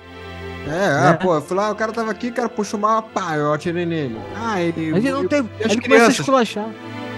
É, 0.67 0.87
ah, 0.87 1.11
né? 1.11 1.13
pô, 1.15 1.35
eu 1.35 1.43
falei, 1.43 1.65
ah, 1.65 1.71
o 1.73 1.75
cara 1.75 1.93
tava 1.93 2.11
aqui, 2.11 2.29
o 2.29 2.33
cara 2.33 2.49
puxou 2.49 2.79
uma 2.79 3.03
pá, 3.03 3.37
eu 3.37 3.53
atirei 3.53 3.85
nele. 3.85 4.19
Ah, 4.35 4.61
ele. 4.61 4.93
Mas 4.93 5.05
ele 5.05 5.13
não 5.13 5.29
tem. 5.29 5.41
as 5.41 5.47
Ele 5.47 5.53
começa 5.61 5.75
a 5.75 5.81
crianças? 5.81 6.19
esculachar. 6.21 6.71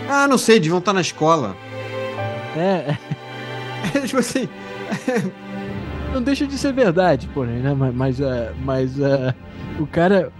Ah, 0.09 0.27
não 0.27 0.39
sei, 0.39 0.59
deviam 0.59 0.79
estar 0.79 0.93
na 0.93 1.01
escola. 1.01 1.57
É, 2.57 2.97
tipo 4.07 4.19
assim. 4.19 4.49
Não 6.17 6.23
deixa 6.23 6.47
de 6.47 6.57
ser 6.59 6.73
verdade, 6.73 7.29
porém, 7.33 7.59
né? 7.59 7.75
Mas, 7.75 7.95
mas, 7.95 8.21
eh, 8.21 8.53
mas 8.65 9.01
eh, 9.01 9.35
o 9.79 9.87
cara. 9.87 10.33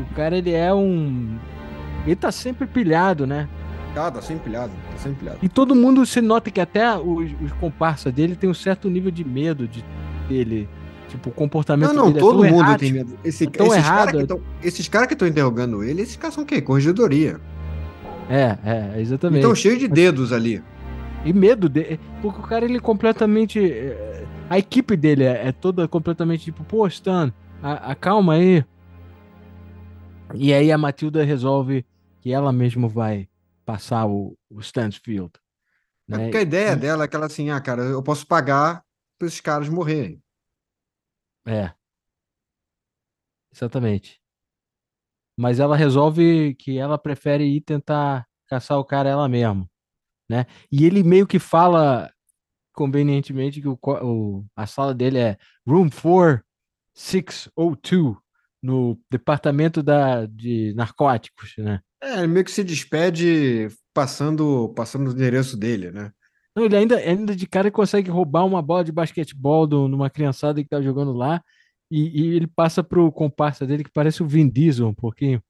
O 0.00 0.14
cara, 0.14 0.36
ele 0.36 0.52
é 0.52 0.72
um. 0.72 1.36
Ele 2.06 2.16
tá 2.16 2.32
sempre 2.32 2.66
pilhado, 2.66 3.26
né? 3.26 3.48
Ah, 3.94 4.10
tá 4.10 4.22
sem 4.22 4.38
pilhado, 4.38 4.72
tá 4.90 4.96
sem 4.96 5.12
pilhado. 5.14 5.38
E 5.42 5.48
todo 5.48 5.74
mundo 5.74 6.04
se 6.06 6.20
nota 6.20 6.50
que 6.50 6.60
até 6.60 6.96
os, 6.96 7.30
os 7.42 7.52
comparsas 7.60 8.12
dele 8.12 8.34
tem 8.34 8.48
um 8.48 8.54
certo 8.54 8.88
nível 8.88 9.10
de 9.10 9.22
medo 9.24 9.68
de, 9.68 9.84
dele. 10.28 10.68
Tipo, 11.08 11.28
o 11.28 11.32
comportamento 11.32 11.88
Não, 11.92 12.04
não, 12.04 12.06
dele 12.06 12.18
é 12.18 12.20
todo 12.20 12.40
tão 12.40 12.50
mundo 12.50 12.60
errático. 12.62 12.80
tem 12.80 12.92
medo. 12.92 13.18
Esse, 13.22 13.44
é 13.44 13.50
tão 13.50 13.66
esses 13.66 13.78
errado. 13.78 14.06
caras 14.06 14.20
que 14.22 14.26
tão- 14.26 14.40
esses 14.62 14.88
caras 14.88 15.06
que 15.08 15.12
estão 15.12 15.28
interrogando 15.28 15.84
ele, 15.84 16.00
esses 16.00 16.16
caras 16.16 16.34
são 16.34 16.42
o 16.42 16.46
quê? 16.46 16.62
Corregedoria. 16.62 17.38
É, 18.30 18.56
é, 18.64 18.94
exatamente. 19.00 19.40
Então, 19.40 19.54
cheio 19.54 19.78
de 19.78 19.86
dedos 19.86 20.32
ali. 20.32 20.62
E 21.24 21.32
medo 21.34 21.68
dele. 21.68 22.00
Porque 22.22 22.40
o 22.40 22.42
cara, 22.42 22.64
ele 22.64 22.78
é 22.78 22.80
completamente. 22.80 23.58
A 24.50 24.58
equipe 24.58 24.96
dele 24.96 25.24
é, 25.24 25.48
é 25.48 25.52
toda 25.52 25.88
completamente 25.88 26.44
tipo, 26.44 26.62
pô, 26.64 26.86
Stan, 26.86 27.32
acalma 27.62 28.34
aí. 28.34 28.64
E 30.34 30.52
aí 30.52 30.70
a 30.70 30.78
Matilda 30.78 31.24
resolve 31.24 31.86
que 32.20 32.32
ela 32.32 32.52
mesma 32.52 32.86
vai 32.88 33.28
passar 33.64 34.06
o, 34.06 34.36
o 34.50 34.60
Stansfield. 34.60 35.32
É 36.10 36.16
Né? 36.16 36.24
porque 36.24 36.36
a 36.38 36.42
ideia 36.42 36.72
E- 36.72 36.76
dela 36.76 37.04
é 37.04 37.08
que 37.08 37.16
ela 37.16 37.26
assim, 37.26 37.50
ah, 37.50 37.60
cara, 37.60 37.82
eu 37.82 38.02
posso 38.02 38.26
pagar 38.26 38.84
para 39.18 39.26
esses 39.28 39.40
caras 39.40 39.68
morrerem. 39.68 40.22
É. 41.46 41.72
Exatamente. 43.54 44.20
Mas 45.38 45.58
ela 45.60 45.76
resolve 45.76 46.54
que 46.56 46.78
ela 46.78 46.98
prefere 46.98 47.44
ir 47.44 47.60
tentar 47.62 48.26
caçar 48.46 48.78
o 48.78 48.84
cara 48.84 49.08
ela 49.08 49.28
mesma, 49.28 49.68
né? 50.28 50.46
E 50.70 50.84
ele 50.84 51.02
meio 51.02 51.26
que 51.26 51.38
fala 51.38 52.12
convenientemente 52.72 53.60
que 53.60 53.68
o, 53.68 53.78
o- 54.02 54.44
a 54.56 54.66
sala 54.66 54.94
dele 54.94 55.18
é 55.18 55.36
Room 55.66 55.90
4602 55.90 58.16
no 58.62 58.98
departamento 59.10 59.82
da, 59.82 60.26
de 60.26 60.72
narcóticos, 60.74 61.54
né? 61.58 61.80
É, 62.00 62.26
meio 62.26 62.44
que 62.44 62.50
se 62.50 62.62
despede 62.62 63.68
passando, 63.92 64.72
passando 64.76 65.08
o 65.08 65.12
endereço 65.12 65.56
dele, 65.56 65.90
né? 65.90 66.12
Não, 66.54 66.64
ele 66.64 66.76
ainda, 66.76 66.96
ainda 66.96 67.34
de 67.34 67.46
cara 67.46 67.70
consegue 67.70 68.10
roubar 68.10 68.44
uma 68.44 68.60
bola 68.62 68.84
de 68.84 68.92
basquetebol 68.92 69.66
de 69.66 69.74
numa 69.74 70.10
criançada 70.10 70.62
que 70.62 70.68
tá 70.68 70.80
jogando 70.82 71.12
lá 71.12 71.42
e, 71.90 72.20
e 72.22 72.36
ele 72.36 72.46
passa 72.46 72.84
pro 72.84 73.10
comparsa 73.10 73.66
dele 73.66 73.82
que 73.84 73.90
parece 73.92 74.22
o 74.22 74.28
Vin 74.28 74.48
Diesel 74.48 74.86
um 74.86 74.94
pouquinho. 74.94 75.42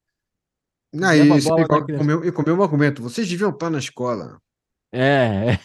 Aí, 1.03 1.23
Leva 1.23 1.35
a 1.35 1.39
esse- 1.39 1.49
bola 1.49 1.63
e, 1.63 1.67
co- 1.67 1.85
criança. 1.85 2.05
comeu, 2.05 2.25
e 2.25 2.33
comeu 2.33 2.57
um 2.57 2.63
argumento. 2.63 3.03
Vocês 3.03 3.29
deviam 3.29 3.51
estar 3.51 3.69
na 3.71 3.79
escola. 3.79 4.39
É, 4.93 5.55
é. 5.55 5.59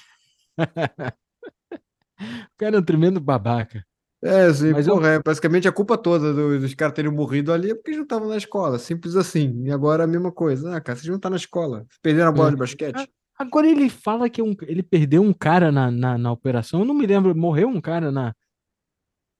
O 2.19 2.57
cara 2.57 2.75
é 2.75 2.79
um 2.79 2.83
tremendo 2.83 3.19
babaca. 3.19 3.85
É, 4.23 4.45
assim, 4.45 4.71
Mas 4.71 4.87
eu- 4.87 4.95
porra, 4.95 5.09
é 5.09 5.19
basicamente 5.21 5.67
a 5.67 5.71
culpa 5.71 5.95
toda 5.97 6.33
do- 6.33 6.59
dos 6.59 6.73
caras 6.73 6.95
terem 6.95 7.11
morrido 7.11 7.53
ali 7.53 7.69
é 7.69 7.75
porque 7.75 7.91
eles 7.91 7.97
não 7.99 8.03
estavam 8.05 8.27
na 8.27 8.37
escola. 8.37 8.79
Simples 8.79 9.15
assim. 9.15 9.63
E 9.65 9.71
agora 9.71 10.05
a 10.05 10.07
mesma 10.07 10.31
coisa. 10.31 10.75
Ah, 10.75 10.81
cara, 10.81 10.95
vocês 10.97 11.07
não 11.07 11.17
estão 11.17 11.29
na 11.29 11.37
escola. 11.37 11.79
Vocês 11.87 11.99
perderam 12.01 12.29
a 12.29 12.31
bola 12.31 12.47
É. 12.47 12.51
de 12.51 12.57
basquete. 12.57 13.07
Agora 13.37 13.67
ele 13.67 13.87
fala 13.89 14.27
que 14.27 14.41
é 14.41 14.43
um- 14.43 14.55
ele 14.63 14.81
perdeu 14.81 15.21
um 15.21 15.31
cara 15.31 15.71
na, 15.71 15.91
na, 15.91 16.17
na 16.17 16.31
operação. 16.31 16.79
Eu 16.79 16.85
não 16.87 16.95
me 16.95 17.05
lembro, 17.05 17.35
morreu 17.37 17.67
um 17.67 17.79
cara 17.79 18.11
na. 18.11 18.33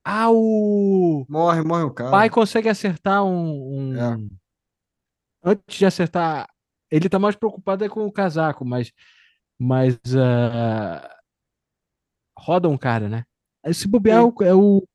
Ah, 0.04 0.30
o 0.30 1.26
Morre, 1.28 1.62
morre 1.62 1.82
o 1.82 1.90
cara. 1.90 2.10
pai 2.12 2.30
consegue 2.30 2.68
acertar 2.68 3.24
um. 3.24 3.90
um- 3.90 3.96
É. 3.96 4.16
Antes 5.44 5.76
de 5.78 5.86
acertar. 5.86 6.48
Ele 6.90 7.08
tá 7.08 7.18
mais 7.18 7.34
preocupado 7.36 7.84
é 7.84 7.88
com 7.88 8.06
o 8.06 8.12
casaco, 8.12 8.64
mas. 8.64 8.92
Mas. 9.58 9.98
ah, 10.16 11.17
roda 12.38 12.68
um 12.68 12.78
cara, 12.78 13.08
né? 13.08 13.24
Se 13.72 13.86
bobear, 13.88 14.18
é 14.18 14.22
o- 14.22 14.42
é 14.42 14.54
o. 14.54 14.88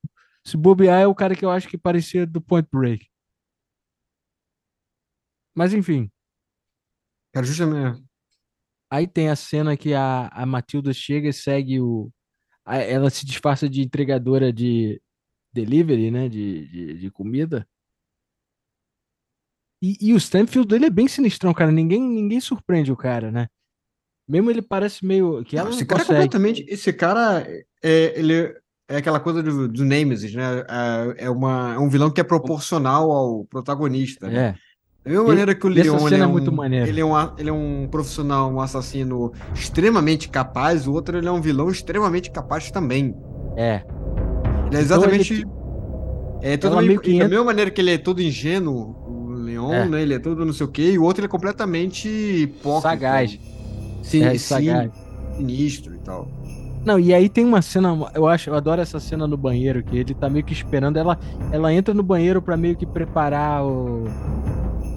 Se 0.44 0.56
bobear 0.56 1.00
é 1.02 1.06
o 1.06 1.14
cara 1.14 1.34
que 1.36 1.44
eu 1.44 1.50
acho 1.50 1.68
que 1.68 1.78
parecia 1.78 2.26
do 2.26 2.40
Point 2.40 2.68
Break. 2.72 3.06
Mas 5.54 5.72
enfim. 5.72 6.10
Cara, 7.32 7.46
justamente. 7.46 8.04
Aí 8.90 9.06
tem 9.06 9.28
a 9.28 9.36
cena 9.36 9.76
que 9.76 9.94
a, 9.94 10.28
a 10.28 10.46
Matilda 10.46 10.92
chega 10.92 11.28
e 11.28 11.32
segue 11.32 11.80
o. 11.80 12.10
a- 12.64 12.78
ela 12.78 13.10
se 13.10 13.24
disfarça 13.26 13.68
de 13.68 13.82
entregadora 13.82 14.52
de 14.52 15.00
delivery, 15.52 16.10
né? 16.10 16.28
De, 16.28 16.66
de, 16.68 16.98
de 16.98 17.10
comida. 17.10 17.66
E, 19.82 19.96
e 20.00 20.12
o 20.14 20.16
Stanfield 20.16 20.66
dele 20.68 20.86
é 20.86 20.90
bem 20.90 21.06
sinistrão, 21.06 21.52
cara. 21.52 21.70
Ninguém, 21.70 22.00
ninguém 22.00 22.40
surpreende 22.40 22.90
o 22.90 22.96
cara, 22.96 23.30
né? 23.30 23.48
Mesmo 24.28 24.50
ele 24.50 24.62
parece 24.62 25.04
meio. 25.04 25.44
Que 25.44 25.56
ela 25.56 25.64
Não, 25.64 25.70
não 25.72 25.76
esse 25.76 25.86
cara 25.86 26.00
é 26.00 26.04
consegue. 26.04 26.22
completamente. 26.22 26.66
Esse 26.68 26.92
cara 26.92 27.46
é, 27.82 28.18
ele 28.18 28.54
é 28.88 28.96
aquela 28.96 29.20
coisa 29.20 29.42
do, 29.42 29.68
do 29.68 29.84
Nemesis, 29.84 30.34
né? 30.34 30.64
É, 31.18 31.24
é, 31.26 31.30
uma, 31.30 31.74
é 31.74 31.78
um 31.78 31.88
vilão 31.88 32.10
que 32.10 32.20
é 32.20 32.24
proporcional 32.24 33.10
ao 33.10 33.44
protagonista, 33.44 34.28
né? 34.28 34.54
É. 34.60 34.74
Da 35.04 35.10
mesma 35.10 35.26
maneira 35.28 35.54
que 35.54 35.66
o 35.66 35.68
Leon 35.68 36.06
ele 36.06 36.14
é, 36.16 36.18
é 36.20 36.26
muito 36.26 36.50
um, 36.50 36.54
maneira. 36.54 36.88
ele, 36.88 36.98
é 37.00 37.04
um, 37.04 37.12
ele 37.36 37.50
é 37.50 37.52
um 37.52 37.86
profissional, 37.90 38.50
um 38.50 38.58
assassino 38.58 39.32
extremamente 39.54 40.30
capaz, 40.30 40.86
o 40.86 40.92
outro 40.94 41.18
ele 41.18 41.28
é 41.28 41.30
um 41.30 41.42
vilão 41.42 41.68
extremamente 41.68 42.30
capaz 42.30 42.70
também. 42.70 43.14
É. 43.54 43.82
Ele 43.84 43.84
é 43.84 44.66
Então 44.68 44.80
exatamente. 44.80 45.34
ele- 45.34 45.44
é 46.40 46.56
todo 46.56 46.72
ela 46.72 46.82
meio, 46.82 47.00
da 47.02 47.28
mesma 47.28 47.44
maneira 47.44 47.70
que 47.70 47.80
ele 47.82 47.90
é 47.92 47.98
todo 47.98 48.22
ingênuo, 48.22 48.96
o 49.06 49.32
Leon, 49.34 49.72
É. 49.74 49.86
né? 49.88 50.02
Ele 50.02 50.14
é 50.14 50.18
todo 50.18 50.42
não 50.44 50.52
sei 50.54 50.64
o 50.66 50.70
quê, 50.70 50.92
e 50.92 50.98
o 50.98 51.02
outro 51.02 51.20
ele 51.20 51.26
é 51.26 51.30
completamente 51.30 52.08
hipócrita. 52.08 52.88
Sagaz. 52.88 53.38
Sim, 54.04 54.22
É, 54.22 54.38
sim, 54.38 54.90
sinistro 55.36 55.94
e 55.94 55.98
tal. 55.98 56.28
Não, 56.84 57.00
e 57.00 57.14
aí 57.14 57.30
tem 57.30 57.44
uma 57.44 57.62
cena, 57.62 57.96
eu 58.14 58.28
acho, 58.28 58.50
eu 58.50 58.54
adoro 58.54 58.80
essa 58.80 59.00
cena 59.00 59.26
no 59.26 59.38
banheiro, 59.38 59.82
que 59.82 59.96
ele 59.96 60.14
tá 60.14 60.28
meio 60.28 60.44
que 60.44 60.52
esperando 60.52 60.98
ela, 60.98 61.18
ela 61.50 61.72
entra 61.72 61.94
no 61.94 62.02
banheiro 62.02 62.42
pra 62.42 62.58
meio 62.58 62.76
que 62.76 62.84
preparar 62.84 63.64
o 63.64 64.04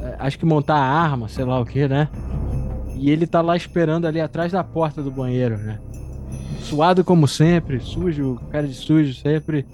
é, 0.03 0.15
acho 0.19 0.37
que 0.37 0.45
montar 0.45 0.75
a 0.75 0.83
arma, 0.83 1.29
sei 1.29 1.45
lá 1.45 1.59
o 1.59 1.65
que, 1.65 1.87
né? 1.87 2.09
E 2.95 3.09
ele 3.09 3.25
tá 3.25 3.41
lá 3.41 3.55
esperando 3.55 4.05
ali 4.05 4.19
atrás 4.19 4.51
da 4.51 4.63
porta 4.63 5.01
do 5.01 5.09
banheiro, 5.09 5.57
né? 5.57 5.79
Suado 6.59 7.05
como 7.05 7.25
sempre, 7.25 7.79
sujo, 7.79 8.37
cara 8.51 8.67
de 8.67 8.73
sujo 8.73 9.13
sempre. 9.13 9.65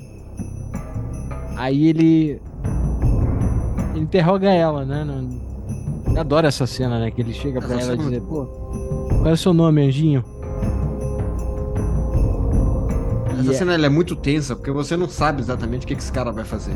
Aí 1.56 1.88
ele 1.88 2.40
ele 3.92 4.00
interroga 4.04 4.52
ela, 4.52 4.86
né? 4.86 5.06
Eu 6.14 6.22
adoro 6.22 6.46
essa 6.46 6.68
cena, 6.68 7.00
né? 7.00 7.10
Que 7.10 7.22
ele 7.22 7.34
chega 7.34 7.60
pra 7.60 7.80
ela 7.80 7.92
e 7.92 7.94
é 7.94 7.98
dizer, 7.98 8.22
muito 8.22 8.28
pô, 8.28 9.03
qual 9.24 9.32
é 9.32 9.34
o 9.34 9.38
seu 9.38 9.54
nome, 9.54 9.82
anjinho? 9.86 10.24
Essa 13.40 13.44
E 13.44 13.50
é- 13.50 13.58
cena 13.58 13.74
é 13.86 13.90
muito 13.90 14.16
tensa, 14.16 14.56
porque 14.56 14.72
você 14.72 14.96
não 14.96 15.08
sabe 15.10 15.42
exatamente 15.42 15.86
o 15.86 15.88
que, 15.88 15.96
que 15.96 16.02
esse 16.02 16.12
cara 16.12 16.32
vai 16.32 16.44
fazer. 16.46 16.76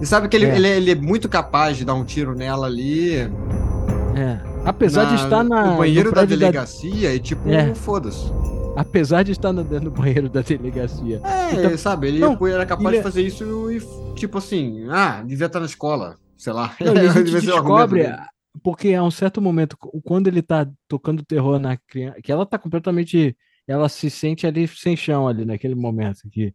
E 0.00 0.06
sabe 0.06 0.28
que 0.28 0.36
ele 0.36 0.46
É. 0.46 0.56
ele, 0.56 0.68
ele 0.68 0.90
é 0.92 0.94
muito 0.94 1.28
capaz 1.28 1.76
de 1.76 1.84
dar 1.84 1.94
um 1.94 2.04
tiro 2.04 2.34
nela 2.34 2.66
ali. 2.66 3.16
É. 4.16 4.40
Apesar 4.64 5.04
de 5.04 5.14
estar 5.16 5.42
na, 5.44 5.66
no 5.72 5.76
banheiro 5.78 6.08
no 6.10 6.14
da 6.14 6.20
prédio 6.22 6.36
da- 6.38 6.46
delegacia 6.46 7.14
e 7.14 7.18
tipo, 7.20 7.48
É. 7.50 7.74
foda-se. 7.74 8.30
apesar 8.76 9.22
de 9.24 9.32
estar 9.32 9.52
no, 9.52 9.62
no 9.64 9.90
banheiro 9.90 10.28
da 10.28 10.40
delegacia. 10.42 11.20
É, 11.24 11.54
Então- 11.54 11.76
sabe, 11.76 12.08
ele 12.08 12.18
Não, 12.20 12.38
era 12.46 12.64
capaz 12.64 12.86
ele 12.86 12.96
de 12.96 13.00
é- 13.00 13.02
fazer 13.02 13.22
isso 13.22 13.70
e, 13.70 14.14
tipo 14.14 14.38
assim, 14.38 14.86
ah, 14.90 15.22
devia 15.26 15.46
estar 15.46 15.60
na 15.60 15.66
escola, 15.66 16.16
sei 16.38 16.52
lá. 16.52 16.72
Não, 16.80 16.92
a 16.92 16.94
gente 17.12 17.30
descobre. 17.40 18.08
Porque 18.62 18.94
a 18.94 19.02
um 19.02 19.10
certo 19.10 19.40
momento, 19.40 19.76
quando 20.04 20.26
ele 20.28 20.42
tá 20.42 20.68
tocando 20.88 21.24
terror 21.24 21.58
na 21.58 21.76
criança, 21.76 22.20
que 22.22 22.32
ela 22.32 22.44
tá 22.44 22.58
completamente, 22.58 23.36
ela 23.66 23.88
se 23.88 24.10
sente 24.10 24.46
ali 24.46 24.66
sem 24.66 24.96
chão 24.96 25.28
ali 25.28 25.44
naquele 25.44 25.74
momento, 25.74 26.28
que, 26.30 26.54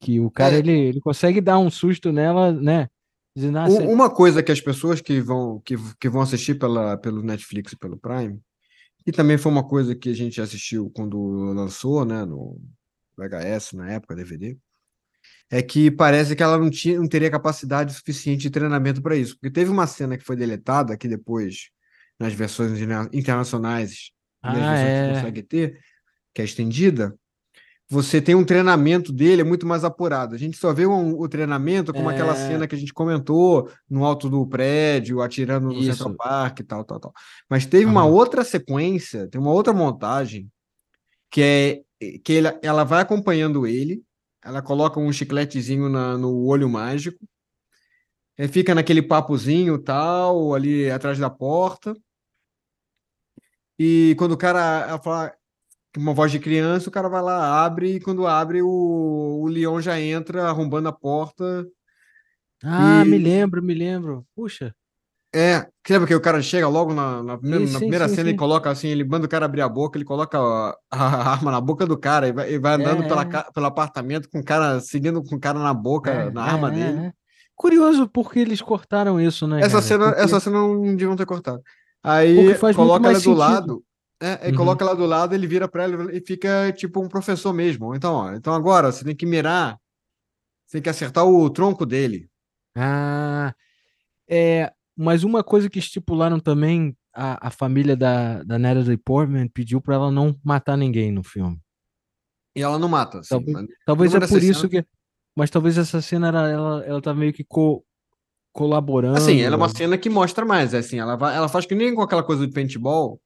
que 0.00 0.20
o 0.20 0.30
cara, 0.30 0.54
É. 0.54 0.58
ele, 0.58 0.72
ele 0.72 1.00
consegue 1.00 1.40
dar 1.40 1.58
um 1.58 1.70
susto 1.70 2.12
nela, 2.12 2.52
né? 2.52 2.88
Dizendo, 3.34 3.58
ah, 3.58 3.66
Uma 3.88 4.10
coisa 4.10 4.42
que 4.42 4.52
as 4.52 4.60
pessoas 4.60 5.00
que 5.00 5.20
vão, 5.20 5.60
que, 5.64 5.74
que 5.98 6.08
vão 6.08 6.20
assistir 6.20 6.58
pela, 6.58 6.96
pelo 6.98 7.22
Netflix 7.22 7.72
e 7.72 7.76
pelo 7.76 7.96
Prime, 7.96 8.38
e 9.06 9.10
também 9.10 9.38
foi 9.38 9.50
uma 9.50 9.66
coisa 9.66 9.96
que 9.96 10.10
a 10.10 10.14
gente 10.14 10.40
assistiu 10.40 10.90
quando 10.90 11.18
lançou, 11.54 12.04
né, 12.04 12.24
no 12.24 12.60
VHS, 13.16 13.72
na 13.72 13.90
época, 13.90 14.14
DVD, 14.14 14.56
é 15.54 15.60
que 15.62 15.90
parece 15.90 16.34
que 16.34 16.42
ela 16.42 16.56
não, 16.56 16.70
tinha, 16.70 16.98
não 16.98 17.06
teria 17.06 17.30
capacidade 17.30 17.92
suficiente 17.92 18.40
de 18.42 18.50
treinamento 18.50 19.02
para 19.02 19.14
isso. 19.14 19.34
Porque 19.34 19.50
teve 19.50 19.70
uma 19.70 19.86
cena 19.86 20.16
que 20.16 20.24
foi 20.24 20.34
deletada, 20.34 20.96
que 20.96 21.06
depois, 21.06 21.68
nas 22.18 22.32
versões 22.32 22.72
interna- 22.80 23.10
internacionais 23.12 24.10
Ah, 24.42 24.52
versões 24.54 24.80
que 24.80 24.86
é. 24.86 25.12
consegue 25.14 25.42
ter, 25.42 25.78
que 26.34 26.40
é 26.40 26.44
estendida, 26.46 27.14
você 27.86 28.22
tem 28.22 28.34
um 28.34 28.44
treinamento 28.44 29.12
dele 29.12 29.42
é 29.42 29.44
muito 29.44 29.66
mais 29.66 29.84
apurado. 29.84 30.34
A 30.34 30.38
gente 30.38 30.56
só 30.56 30.72
vê 30.72 30.86
um- 30.86 31.20
o 31.20 31.28
treinamento 31.28 31.92
como 31.92 32.08
aquela 32.08 32.32
É. 32.32 32.36
cena 32.48 32.66
que 32.66 32.74
a 32.74 32.78
gente 32.78 32.94
comentou 32.94 33.70
no 33.90 34.06
alto 34.06 34.30
do 34.30 34.46
prédio, 34.46 35.20
atirando 35.20 35.66
no 35.66 35.74
Isso. 35.74 35.92
Central 35.98 36.14
Park 36.16 36.60
e 36.60 36.64
tal, 36.64 36.82
tal, 36.84 36.98
tal. 36.98 37.12
Mas 37.50 37.66
teve 37.66 37.84
uma 37.84 38.00
Aham. 38.00 38.10
outra 38.10 38.42
sequência, 38.42 39.28
tem 39.28 39.38
uma 39.38 39.52
outra 39.52 39.74
montagem 39.74 40.50
que 41.30 41.42
é 41.42 41.80
que 42.24 42.32
ele- 42.32 42.58
ela 42.62 42.82
vai 42.84 43.02
acompanhando 43.02 43.66
ele, 43.66 44.02
ela 44.44 44.60
coloca 44.62 44.98
um 45.00 45.12
chicletezinho 45.12 45.88
na- 45.88 46.16
no 46.18 46.44
olho 46.46 46.68
mágico, 46.68 47.18
aí 48.38 48.48
fica 48.48 48.74
naquele 48.74 49.02
papozinho 49.02 49.78
tal, 49.78 50.54
ali 50.54 50.90
atrás 50.90 51.18
da 51.18 51.30
porta. 51.30 51.94
E 53.78 54.14
quando 54.18 54.32
o 54.32 54.36
cara 54.36 54.86
ela 54.88 54.98
fala 55.02 55.34
com 55.94 56.00
uma 56.00 56.14
voz 56.14 56.30
de 56.32 56.38
criança, 56.38 56.88
o 56.88 56.92
cara 56.92 57.08
vai 57.08 57.22
lá, 57.22 57.64
abre, 57.64 57.96
e 57.96 58.00
quando 58.00 58.26
abre, 58.26 58.62
o, 58.62 58.68
o 59.42 59.46
Leon 59.46 59.80
já 59.80 60.00
entra 60.00 60.48
arrombando 60.48 60.88
a 60.88 60.92
porta. 60.92 61.66
ah, 62.62 63.02
e- 63.04 63.08
me 63.08 63.18
lembro, 63.18 63.62
me 63.62 63.74
lembro. 63.74 64.26
Puxa, 64.34 64.74
É, 65.34 65.66
que 65.82 65.92
lembra 65.92 66.06
que 66.06 66.14
o 66.14 66.20
cara 66.20 66.42
chega 66.42 66.68
logo 66.68 66.92
na, 66.92 67.22
na 67.22 67.38
primeira, 67.38 67.66
Sim, 67.66 67.72
na 67.72 67.78
primeira 67.78 68.08
sim, 68.08 68.14
cena 68.16 68.28
sim. 68.28 68.34
e 68.34 68.38
coloca 68.38 68.70
assim, 68.70 68.88
ele 68.88 69.02
manda 69.02 69.24
o 69.24 69.28
cara 69.28 69.46
abrir 69.46 69.62
a 69.62 69.68
boca, 69.68 69.96
ele 69.96 70.04
coloca 70.04 70.38
a, 70.38 70.76
a 70.90 71.30
arma 71.32 71.50
na 71.50 71.60
boca 71.60 71.86
do 71.86 71.96
cara 71.98 72.28
e 72.28 72.32
vai, 72.32 72.52
e 72.52 72.58
vai 72.58 72.74
andando 72.74 73.02
É, 73.04 73.08
pela, 73.08 73.22
é. 73.22 73.24
ca- 73.24 73.50
pelo 73.50 73.66
apartamento 73.66 74.28
com 74.28 74.40
o 74.40 74.44
cara, 74.44 74.78
seguindo 74.80 75.22
com 75.24 75.36
o 75.36 75.40
cara 75.40 75.58
na 75.58 75.72
boca, 75.72 76.10
É, 76.10 76.30
na 76.30 76.46
é, 76.46 76.50
arma 76.50 76.68
é, 76.68 76.72
dele. 76.72 77.06
é. 77.06 77.12
Curioso 77.56 78.06
porque 78.08 78.40
eles 78.40 78.60
cortaram 78.60 79.18
isso, 79.20 79.46
né, 79.46 79.60
Essa 79.60 79.68
cara? 79.74 79.82
cena, 79.82 80.04
Porque- 80.08 80.20
essa 80.22 80.40
cena 80.40 80.58
não 80.58 80.82
deviam 80.96 81.16
ter 81.16 81.24
cortado. 81.26 81.62
Aí 82.02 82.34
coloca 82.74 83.06
ela 83.06 83.14
do 83.14 83.20
sentido. 83.20 83.34
lado, 83.38 83.84
é, 84.20 84.48
Uhum. 84.50 84.56
coloca 84.56 84.84
ela 84.84 84.94
do 84.94 85.06
lado, 85.06 85.34
ele 85.34 85.46
vira 85.46 85.66
pra 85.66 85.84
ela 85.84 86.14
e 86.14 86.20
fica 86.20 86.72
tipo 86.72 87.00
um 87.02 87.08
professor 87.08 87.52
mesmo. 87.54 87.94
Então, 87.94 88.14
ó, 88.14 88.32
então 88.34 88.52
agora 88.52 88.92
você 88.92 89.02
tem 89.04 89.14
que 89.16 89.24
mirar, 89.24 89.78
você 90.66 90.72
tem 90.78 90.82
que 90.82 90.90
acertar 90.90 91.24
o 91.24 91.48
tronco 91.48 91.86
dele. 91.86 92.28
Ah, 92.76 93.54
é, 94.28 94.72
mas 94.96 95.24
uma 95.24 95.42
coisa 95.42 95.68
que 95.70 95.78
estipularam 95.78 96.38
também, 96.40 96.96
a, 97.14 97.48
a 97.48 97.50
família 97.50 97.96
da, 97.96 98.42
da 98.42 98.58
Natalie 98.58 98.96
Portman 98.96 99.48
pediu 99.48 99.80
para 99.80 99.94
ela 99.94 100.10
não 100.10 100.38
matar 100.44 100.76
ninguém 100.76 101.10
no 101.12 101.22
filme. 101.22 101.58
E 102.56 102.62
ela 102.62 102.78
não 102.78 102.88
mata, 102.88 103.20
assim, 103.20 103.28
Talvez, 103.30 103.66
talvez 103.86 104.14
é 104.14 104.20
por 104.20 104.42
isso 104.42 104.60
cenas- 104.68 104.70
que. 104.70 104.84
Mas 105.34 105.48
talvez 105.50 105.78
essa 105.78 106.02
cena 106.02 106.28
era, 106.28 106.48
ela, 106.50 106.84
ela 106.84 107.00
tá 107.00 107.14
meio 107.14 107.32
que 107.32 107.42
co- 107.42 107.82
colaborando. 108.52 109.16
Assim, 109.16 109.40
ela 109.40 109.54
é 109.54 109.56
uma 109.56 109.68
cena 109.70 109.96
que 109.96 110.10
mostra 110.10 110.44
mais, 110.44 110.74
é 110.74 110.78
assim, 110.78 110.98
ela, 110.98 111.16
vai, 111.16 111.34
ela 111.34 111.48
faz 111.48 111.64
que 111.64 111.74
nem 111.74 111.94
com 111.94 112.02
aquela 112.02 112.22
coisa 112.22 112.46
do 112.46 112.52
paintball, 112.52 113.18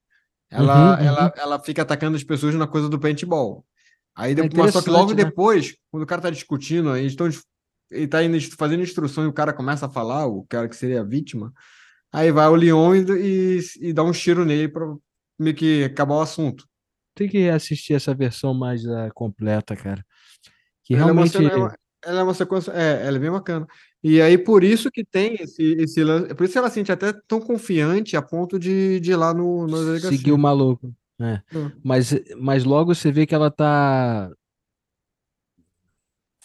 ela, 0.48 0.96
Uhum, 0.96 1.04
ela, 1.04 1.24
uhum. 1.24 1.30
ela 1.36 1.58
fica 1.58 1.82
atacando 1.82 2.16
as 2.16 2.22
pessoas 2.22 2.54
na 2.54 2.68
coisa 2.68 2.88
do 2.88 3.00
paintball. 3.00 3.64
Aí 4.14 4.30
É 4.32 4.34
depois, 4.36 4.66
mas 4.66 4.72
só 4.74 4.82
que 4.82 4.90
logo 4.90 5.12
né? 5.12 5.24
depois, 5.24 5.76
quando 5.90 6.04
o 6.04 6.06
cara 6.06 6.22
tá 6.22 6.30
discutindo, 6.30 6.90
aí 6.90 7.04
estão, 7.06 7.28
ele 7.90 8.06
tá 8.06 8.22
indo, 8.22 8.38
fazendo 8.56 8.82
instrução 8.82 9.24
e 9.24 9.28
o 9.28 9.32
cara 9.32 9.52
começa 9.52 9.86
a 9.86 9.90
falar, 9.90 10.26
o 10.26 10.44
cara 10.48 10.68
que 10.68 10.76
seria 10.76 11.00
a 11.00 11.04
vítima, 11.04 11.52
aí 12.12 12.30
vai 12.30 12.48
o 12.48 12.54
Leon 12.54 12.94
e, 12.94 13.58
e, 13.58 13.88
e 13.88 13.92
dá 13.92 14.02
um 14.02 14.12
tiro 14.12 14.44
nele 14.44 14.68
pra 14.68 14.86
meio 15.38 15.54
que 15.54 15.84
acabar 15.84 16.14
o 16.16 16.20
assunto. 16.20 16.66
Tem 17.14 17.28
que 17.28 17.48
assistir 17.48 17.94
essa 17.94 18.14
versão 18.14 18.52
mais 18.52 18.86
ah, 18.86 19.10
completa, 19.14 19.74
cara. 19.74 20.04
Que 20.84 20.94
Ela 20.94 21.02
é 21.02 21.04
realmente. 21.06 21.36
é 21.36 21.56
uma- 21.56 21.74
ela 22.04 22.20
é 22.20 22.22
uma 22.22 22.34
sequência, 22.34 22.70
é, 22.70 23.04
ela 23.06 23.16
é 23.16 23.20
bem 23.20 23.30
bacana. 23.30 23.66
E 24.02 24.22
aí 24.22 24.38
por 24.38 24.62
isso 24.62 24.90
que 24.92 25.04
tem 25.04 25.34
esse, 25.40 25.72
esse 25.74 26.04
lance, 26.04 26.32
por 26.34 26.44
isso 26.44 26.56
ela 26.56 26.68
se 26.68 26.74
sente 26.74 26.92
até 26.92 27.12
tão 27.26 27.40
confiante 27.40 28.16
a 28.16 28.22
ponto 28.22 28.58
de, 28.58 29.00
de 29.00 29.10
ir 29.10 29.16
lá 29.16 29.34
no, 29.34 29.66
delegacia. 29.66 30.10
seguir 30.16 30.30
o 30.32 30.38
maluco. 30.38 30.94
É. 31.20 31.40
Hum. 31.52 31.72
Mas, 31.82 32.14
mas 32.38 32.62
logo 32.64 32.94
você 32.94 33.10
vê 33.10 33.26
que 33.26 33.34
ela 33.34 33.50
tá 33.50 34.30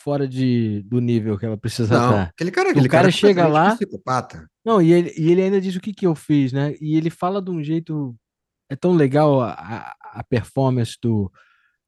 fora 0.02 0.28
de, 0.28 0.82
do 0.84 1.00
nível 1.00 1.38
que 1.38 1.46
ela 1.46 1.58
precisa 1.58 1.94
Não, 1.98 2.10
estar. 2.10 2.24
aquele 2.24 2.52
cara, 2.52 2.68
O 2.68 2.72
aquele 2.72 2.90
cara 2.90 3.02
cara 3.04 3.10
é 3.10 3.12
chega 3.12 3.48
lá- 3.48 3.76
psicopata. 3.76 4.48
Não, 4.66 4.82
e 4.82 4.92
ele, 4.94 5.14
e 5.18 5.32
ele 5.32 5.42
ainda 5.42 5.60
diz 5.62 5.76
o 5.76 5.80
que 5.80 5.94
que 5.94 6.06
eu 6.06 6.14
fiz, 6.16 6.52
né? 6.54 6.76
E 6.82 6.96
ele 6.96 7.10
fala 7.10 7.42
de 7.42 7.50
um 7.52 7.64
jeito. 7.64 8.16
É 8.70 8.76
tão 8.76 8.94
legal 8.94 9.42
a, 9.42 9.52
a, 9.52 9.96
a 10.20 10.24
performance 10.24 10.96
do, 11.02 11.30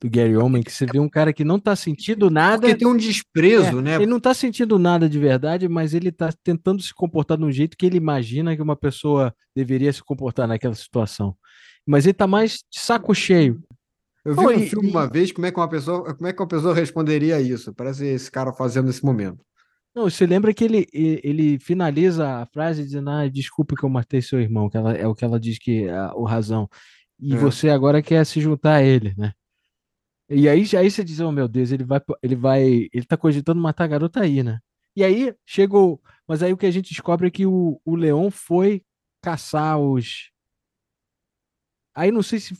do 0.01 0.09
Gary 0.09 0.35
Oldman 0.35 0.61
que 0.63 0.71
você 0.71 0.85
vê 0.85 0.99
um 0.99 1.07
cara 1.07 1.31
que 1.31 1.43
não 1.45 1.57
tá 1.59 1.75
sentindo 1.75 2.29
nada. 2.29 2.61
Porque 2.61 2.75
tem 2.75 2.87
um 2.87 2.97
desprezo, 2.97 3.79
É, 3.79 3.81
né? 3.81 3.95
Ele 3.95 4.05
não 4.05 4.19
tá 4.19 4.33
sentindo 4.33 4.77
nada 4.77 5.07
de 5.07 5.17
verdade, 5.17 5.69
mas 5.69 5.93
ele 5.93 6.11
tá 6.11 6.29
tentando 6.43 6.81
se 6.81 6.93
comportar 6.93 7.37
de 7.37 7.43
um 7.45 7.51
jeito 7.51 7.77
que 7.77 7.85
ele 7.85 7.95
imagina 7.97 8.55
que 8.55 8.61
uma 8.61 8.75
pessoa 8.75 9.33
deveria 9.55 9.93
se 9.93 10.03
comportar 10.03 10.47
naquela 10.47 10.75
situação. 10.75 11.35
Mas 11.87 12.05
ele 12.05 12.13
tá 12.13 12.27
mais 12.27 12.63
de 12.71 12.79
saco 12.81 13.13
cheio. 13.15 13.61
Eu 14.25 14.35
vi 14.35 14.45
um 14.47 14.51
e- 14.51 14.69
filme 14.69 14.87
e- 14.87 14.91
uma 14.91 15.07
vez, 15.07 15.31
como 15.31 15.45
é 15.45 15.51
que 15.51 15.59
uma 15.59 15.69
pessoa, 15.69 16.13
como 16.15 16.27
é 16.27 16.33
que 16.33 16.41
uma 16.41 16.47
pessoa 16.47 16.73
responderia 16.73 17.35
a 17.37 17.41
isso? 17.41 17.73
Parece 17.73 18.05
esse 18.05 18.31
cara 18.31 18.53
fazendo 18.53 18.85
nesse 18.87 19.03
momento. 19.03 19.43
Não, 19.95 20.09
você 20.09 20.25
lembra 20.25 20.53
que 20.53 20.63
ele, 20.63 20.87
ele 20.91 21.59
finaliza 21.59 22.27
a 22.41 22.45
frase 22.47 22.83
dizendo, 22.83 23.09
ah, 23.11 23.27
desculpe 23.27 23.75
que 23.75 23.83
eu 23.83 23.89
matei 23.89 24.21
seu 24.21 24.39
irmão, 24.41 24.67
que 24.69 24.75
ela, 24.77 24.93
é 24.93 25.05
o 25.07 25.13
que 25.13 25.23
ela 25.23 25.39
diz 25.39 25.59
que 25.59 25.83
é 25.87 26.05
o 26.15 26.23
razão. 26.23 26.67
E 27.19 27.33
É. 27.35 27.37
você 27.37 27.69
agora 27.69 28.01
quer 28.01 28.25
se 28.25 28.41
juntar 28.41 28.75
a 28.77 28.83
ele, 28.83 29.13
né? 29.15 29.33
E 30.29 30.49
aí, 30.49 30.63
aí 30.77 30.89
você 30.89 31.03
diz, 31.03 31.19
oh 31.19 31.31
meu 31.31 31.47
Deus, 31.47 31.71
ele 31.71 31.83
vai, 31.83 32.01
ele 32.23 32.35
vai, 32.35 32.63
ele 32.91 33.05
tá 33.05 33.15
cogitando 33.15 33.61
matar 33.61 33.83
a 33.83 33.87
garota 33.87 34.21
aí, 34.21 34.41
né? 34.41 34.59
E 34.95 35.03
aí 35.03 35.35
chegou, 35.45 36.01
mas 36.27 36.41
aí 36.41 36.51
o 36.53 36.57
que 36.57 36.65
a 36.65 36.71
gente 36.71 36.89
descobre 36.89 37.27
é 37.27 37.31
que 37.31 37.45
o, 37.45 37.79
o 37.85 37.95
Leon 37.95 38.31
foi 38.31 38.81
caçar 39.21 39.77
os. 39.79 40.31
Aí 41.95 42.11
não 42.11 42.23
sei 42.23 42.39
se 42.39 42.57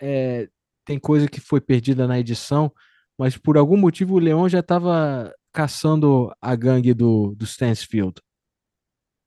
é, 0.00 0.48
tem 0.86 0.98
coisa 0.98 1.28
que 1.28 1.40
foi 1.40 1.60
perdida 1.60 2.06
na 2.06 2.18
edição, 2.18 2.72
mas 3.18 3.36
por 3.36 3.58
algum 3.58 3.76
motivo 3.76 4.14
o 4.14 4.18
Leon 4.18 4.48
já 4.48 4.60
estava 4.60 5.30
caçando 5.52 6.32
a 6.40 6.54
gangue 6.54 6.94
do, 6.94 7.34
do 7.34 7.44
Stansfield, 7.44 8.20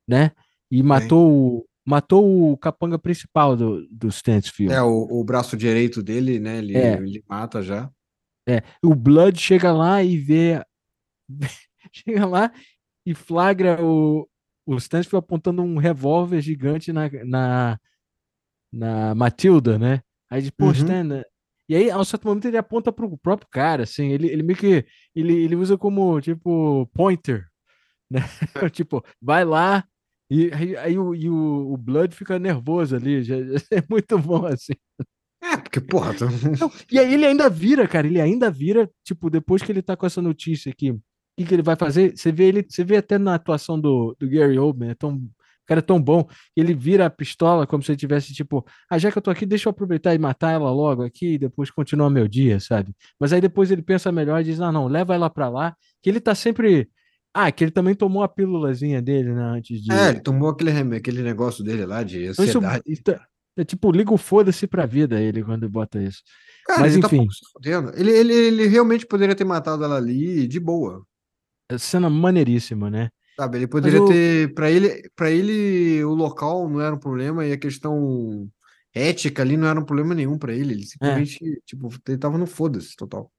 né? 0.08 0.32
E 0.70 0.82
matou, 0.82 1.30
o- 1.58 1.66
matou 1.84 2.52
o 2.52 2.56
capanga 2.56 2.98
principal 2.98 3.56
do, 3.56 3.86
do 3.90 4.08
Stansfield. 4.08 4.72
É, 4.72 4.82
o, 4.82 5.06
o 5.20 5.24
braço 5.24 5.56
direito 5.56 6.02
dele, 6.02 6.38
né? 6.40 6.58
Ele, 6.58 6.76
É. 6.76 6.94
ele 6.96 7.22
mata 7.28 7.62
já. 7.62 7.90
É, 8.48 8.62
o 8.82 8.94
Blood 8.94 9.38
chega 9.40 9.72
lá 9.72 10.02
e 10.02 10.16
vê. 10.16 10.64
chega 11.92 12.26
lá 12.26 12.52
e 13.04 13.14
flagra 13.14 13.84
o, 13.84 14.28
o 14.66 14.76
Stansfield 14.76 15.24
apontando 15.24 15.62
um 15.62 15.76
revólver 15.78 16.40
gigante 16.40 16.92
na, 16.92 17.08
na, 17.24 17.78
na 18.72 19.14
Matilda, 19.14 19.78
né? 19.78 20.00
Aí 20.30 20.42
diz, 20.42 20.50
pô, 20.50 20.66
Uhum. 20.66 20.72
Stan. 20.72 21.24
E 21.70 21.76
aí, 21.76 21.90
ao 21.90 22.04
certo 22.04 22.26
momento, 22.28 22.46
ele 22.48 22.58
aponta 22.58 22.92
pro 22.92 23.16
próprio 23.18 23.48
cara, 23.50 23.84
assim, 23.84 24.08
ele, 24.10 24.28
ele 24.28 24.42
meio 24.42 24.58
que. 24.58 24.86
Ele, 25.14 25.34
ele 25.44 25.56
usa 25.56 25.78
como, 25.78 26.20
tipo, 26.20 26.86
pointer, 26.94 27.46
né? 28.10 28.20
tipo, 28.72 29.04
vai 29.22 29.44
lá. 29.44 29.84
E 30.30 30.50
aí, 30.54 30.76
aí 30.76 30.98
o, 30.98 31.14
e 31.14 31.28
o, 31.30 31.72
o 31.74 31.76
Blood 31.78 32.14
fica 32.16 32.38
nervoso 32.38 32.96
ali, 32.96 33.22
já, 33.24 33.36
já- 33.42 33.58
é 33.72 33.82
muito 33.90 34.18
bom, 34.18 34.46
assim. 34.46 34.74
É, 35.42 35.56
porque, 35.56 35.80
porra, 35.80 36.14
tu- 36.14 36.26
Não, 36.60 36.70
e 36.90 36.98
aí 36.98 37.14
ele 37.14 37.26
ainda 37.26 37.48
vira, 37.50 37.88
cara, 37.88 38.06
ele 38.06 38.20
ainda 38.20 38.50
vira, 38.50 38.90
tipo, 39.04 39.30
depois 39.30 39.62
que 39.62 39.72
ele 39.72 39.82
tá 39.82 39.96
com 39.96 40.06
essa 40.06 40.22
notícia 40.22 40.70
aqui, 40.72 40.90
o 40.92 41.00
que, 41.38 41.46
que 41.46 41.54
ele 41.54 41.62
vai 41.62 41.76
fazer? 41.76 42.16
Você 42.16 42.30
vê 42.32 42.44
ele, 42.48 42.66
você 42.68 42.84
vê 42.84 42.96
até 42.98 43.18
na 43.18 43.34
atuação 43.36 43.80
do, 43.80 44.14
do 44.18 44.28
Gary 44.28 44.58
Oldman, 44.58 44.90
é 44.90 44.94
tão, 44.94 45.20
cara 45.70 45.78
é 45.78 45.82
tão 45.82 46.02
bom, 46.02 46.26
ele 46.56 46.74
vira 46.74 47.06
a 47.06 47.10
pistola 47.10 47.64
como 47.66 47.80
se 47.82 47.92
ele 47.92 47.98
tivesse, 47.98 48.34
tipo, 48.34 48.66
ah, 48.90 48.98
já 48.98 49.10
que 49.12 49.16
eu 49.16 49.22
tô 49.22 49.30
aqui, 49.30 49.46
deixa 49.46 49.68
eu 49.68 49.70
aproveitar 49.70 50.14
e 50.14 50.18
matar 50.18 50.50
ela 50.52 50.70
logo 50.70 51.02
aqui 51.04 51.34
e 51.34 51.38
depois 51.38 51.70
continuar 51.70 52.10
meu 52.10 52.26
dia, 52.26 52.58
sabe? 52.58 52.92
Mas 53.20 53.32
aí 53.32 53.40
depois 53.40 53.70
ele 53.70 53.80
pensa 53.82 54.10
melhor 54.10 54.40
e 54.40 54.44
diz, 54.44 54.60
ah, 54.60 54.72
não, 54.72 54.88
leva 54.88 55.14
ela 55.14 55.30
pra 55.30 55.48
lá, 55.48 55.74
que 56.02 56.10
ele 56.10 56.18
tá 56.20 56.34
sempre... 56.34 56.88
Ah, 57.32 57.52
que 57.52 57.62
ele 57.62 57.70
também 57.70 57.94
tomou 57.94 58.24
a 58.24 58.28
pílulazinha 58.28 59.00
dele, 59.00 59.32
né, 59.32 59.42
antes 59.42 59.80
de... 59.80 59.92
é, 59.92 60.08
ele 60.08 60.20
tomou 60.20 60.48
aquele, 60.48 60.72
rem- 60.72 60.94
aquele 60.96 61.22
negócio 61.22 61.62
dele 61.62 61.86
lá 61.86 62.02
de 62.02 62.24
Então 62.24 62.44
isso- 62.44 62.58
ansiedade. 62.58 62.82
isso 62.88 63.02
é, 63.56 63.64
tipo, 63.64 63.92
liga 63.92 64.12
o 64.12 64.16
foda-se 64.16 64.66
pra 64.66 64.86
vida 64.86 65.20
ele 65.20 65.44
quando 65.44 65.68
bota 65.70 66.02
isso. 66.02 66.22
Cara, 66.66 66.80
mas 66.80 66.94
ele 66.94 67.02
tá 67.02 67.06
enfim. 67.08 67.26
fudendo. 67.52 67.92
Ele, 67.94 68.10
ele, 68.10 68.32
ele 68.34 68.66
realmente 68.66 69.06
poderia 69.06 69.34
ter 69.36 69.44
matado 69.44 69.84
ela 69.84 69.96
ali 69.96 70.48
de 70.48 70.58
boa. 70.58 71.04
É 71.70 71.78
cena 71.78 72.10
maneiríssima, 72.10 72.90
né? 72.90 73.10
Sabe, 73.36 73.58
ele 73.58 73.66
poderia 73.66 74.02
o- 74.02 74.06
ter. 74.08 74.54
Pra 74.54 74.70
ele, 74.70 75.08
para 75.16 75.30
ele, 75.30 76.04
o 76.04 76.14
local 76.14 76.68
não 76.68 76.80
era 76.80 76.94
um 76.94 76.98
problema 76.98 77.46
e 77.46 77.52
a 77.52 77.58
questão 77.58 78.48
ética 78.94 79.42
ali 79.42 79.56
não 79.56 79.68
era 79.68 79.80
um 79.80 79.84
problema 79.84 80.14
nenhum 80.14 80.38
pra 80.38 80.52
ele. 80.54 80.74
Ele 80.74 80.86
simplesmente, 80.86 81.38
tipo, 81.64 81.88
ele 82.06 82.18
tava 82.18 82.36
no 82.36 82.46
foda-se 82.46 82.94
total. 82.96 83.30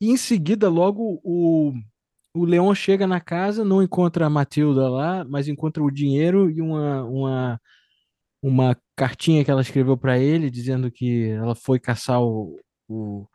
E 0.00 0.10
em 0.10 0.16
seguida, 0.16 0.68
logo, 0.68 1.20
o, 1.24 1.72
o 2.34 2.44
Leon 2.44 2.74
chega 2.74 3.06
na 3.06 3.20
casa, 3.20 3.64
não 3.64 3.82
encontra 3.82 4.26
a 4.26 4.30
Matilda 4.30 4.88
lá, 4.90 5.24
mas 5.24 5.48
encontra 5.48 5.82
o 5.82 5.90
dinheiro 5.90 6.50
e 6.50 6.60
uma, 6.60 7.04
uma, 7.04 7.60
uma 8.42 8.76
cartinha 8.94 9.44
que 9.44 9.50
ela 9.50 9.62
escreveu 9.62 9.96
para 9.96 10.18
ele, 10.18 10.50
dizendo 10.50 10.90
que 10.90 11.28
ela 11.30 11.54
foi 11.54 11.80
caçar 11.80 12.20
o, 12.22 12.60
o, 12.88 13.26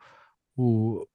o, 0.56 1.06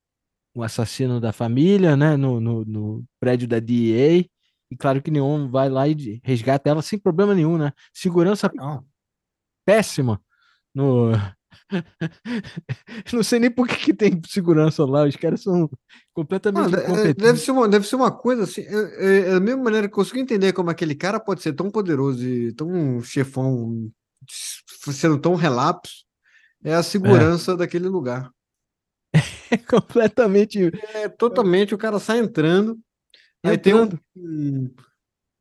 o 0.58 0.64
assassino 0.64 1.22
da 1.22 1.32
família, 1.32 1.96
né, 1.96 2.18
no, 2.18 2.42
no, 2.42 2.66
no 2.66 3.06
prédio 3.20 3.48
da 3.48 3.60
DEA. 3.60 4.26
E 4.72 4.76
claro 4.76 5.02
que 5.04 5.12
Leon 5.12 5.48
vai 5.48 5.70
lá 5.70 5.88
e 5.88 6.20
resgata 6.24 6.68
ela 6.68 6.82
sem 6.82 6.98
problema 6.98 7.36
nenhum, 7.36 7.60
né? 7.60 7.72
Segurança 7.94 8.52
Não. 8.56 8.84
péssima 9.64 10.20
no. 10.74 11.12
Não 13.14 13.22
sei 13.22 13.40
nem 13.40 13.52
por 13.52 13.68
que, 13.68 13.76
que 13.76 13.94
tem 13.94 14.20
segurança 14.28 14.84
lá, 14.84 15.06
os 15.06 15.16
caras 15.16 15.44
são 15.44 15.70
completamente 16.12 16.76
Ah, 16.76 17.14
deve 17.14 17.40
ser 17.40 17.52
uma, 17.52 17.68
deve 17.70 17.88
ser 17.88 17.96
uma 17.96 18.12
coisa 18.12 18.44
assim. 18.44 18.62
É, 18.62 18.74
é, 18.74 19.18
é 19.30 19.34
da 19.34 19.40
mesma 19.40 19.64
maneira 19.64 19.88
que 19.88 19.94
eu 19.94 19.96
consigo 19.96 20.18
entender 20.18 20.54
como 20.54 20.72
aquele 20.72 20.96
cara 20.96 21.20
pode 21.20 21.44
ser 21.44 21.54
tão 21.54 21.70
poderoso 21.70 22.28
e 22.28 22.52
tão 22.52 23.00
chefão, 23.02 23.92
sendo 24.92 25.20
tão 25.20 25.36
relapso, 25.36 26.04
é 26.64 26.74
a 26.74 26.82
segurança 26.82 27.56
daquele 27.56 27.88
lugar. 27.88 28.32
É 29.52 29.58
completamente. 29.58 30.72
É 30.94 31.08
totalmente 31.10 31.74
o 31.74 31.78
cara 31.78 32.00
sai 32.00 32.20
entrando. 32.20 32.80
Aí 33.44 33.58
tem 33.58 33.74
Entrando. 33.74 34.00
um. 34.16 34.22
um- 34.66 34.76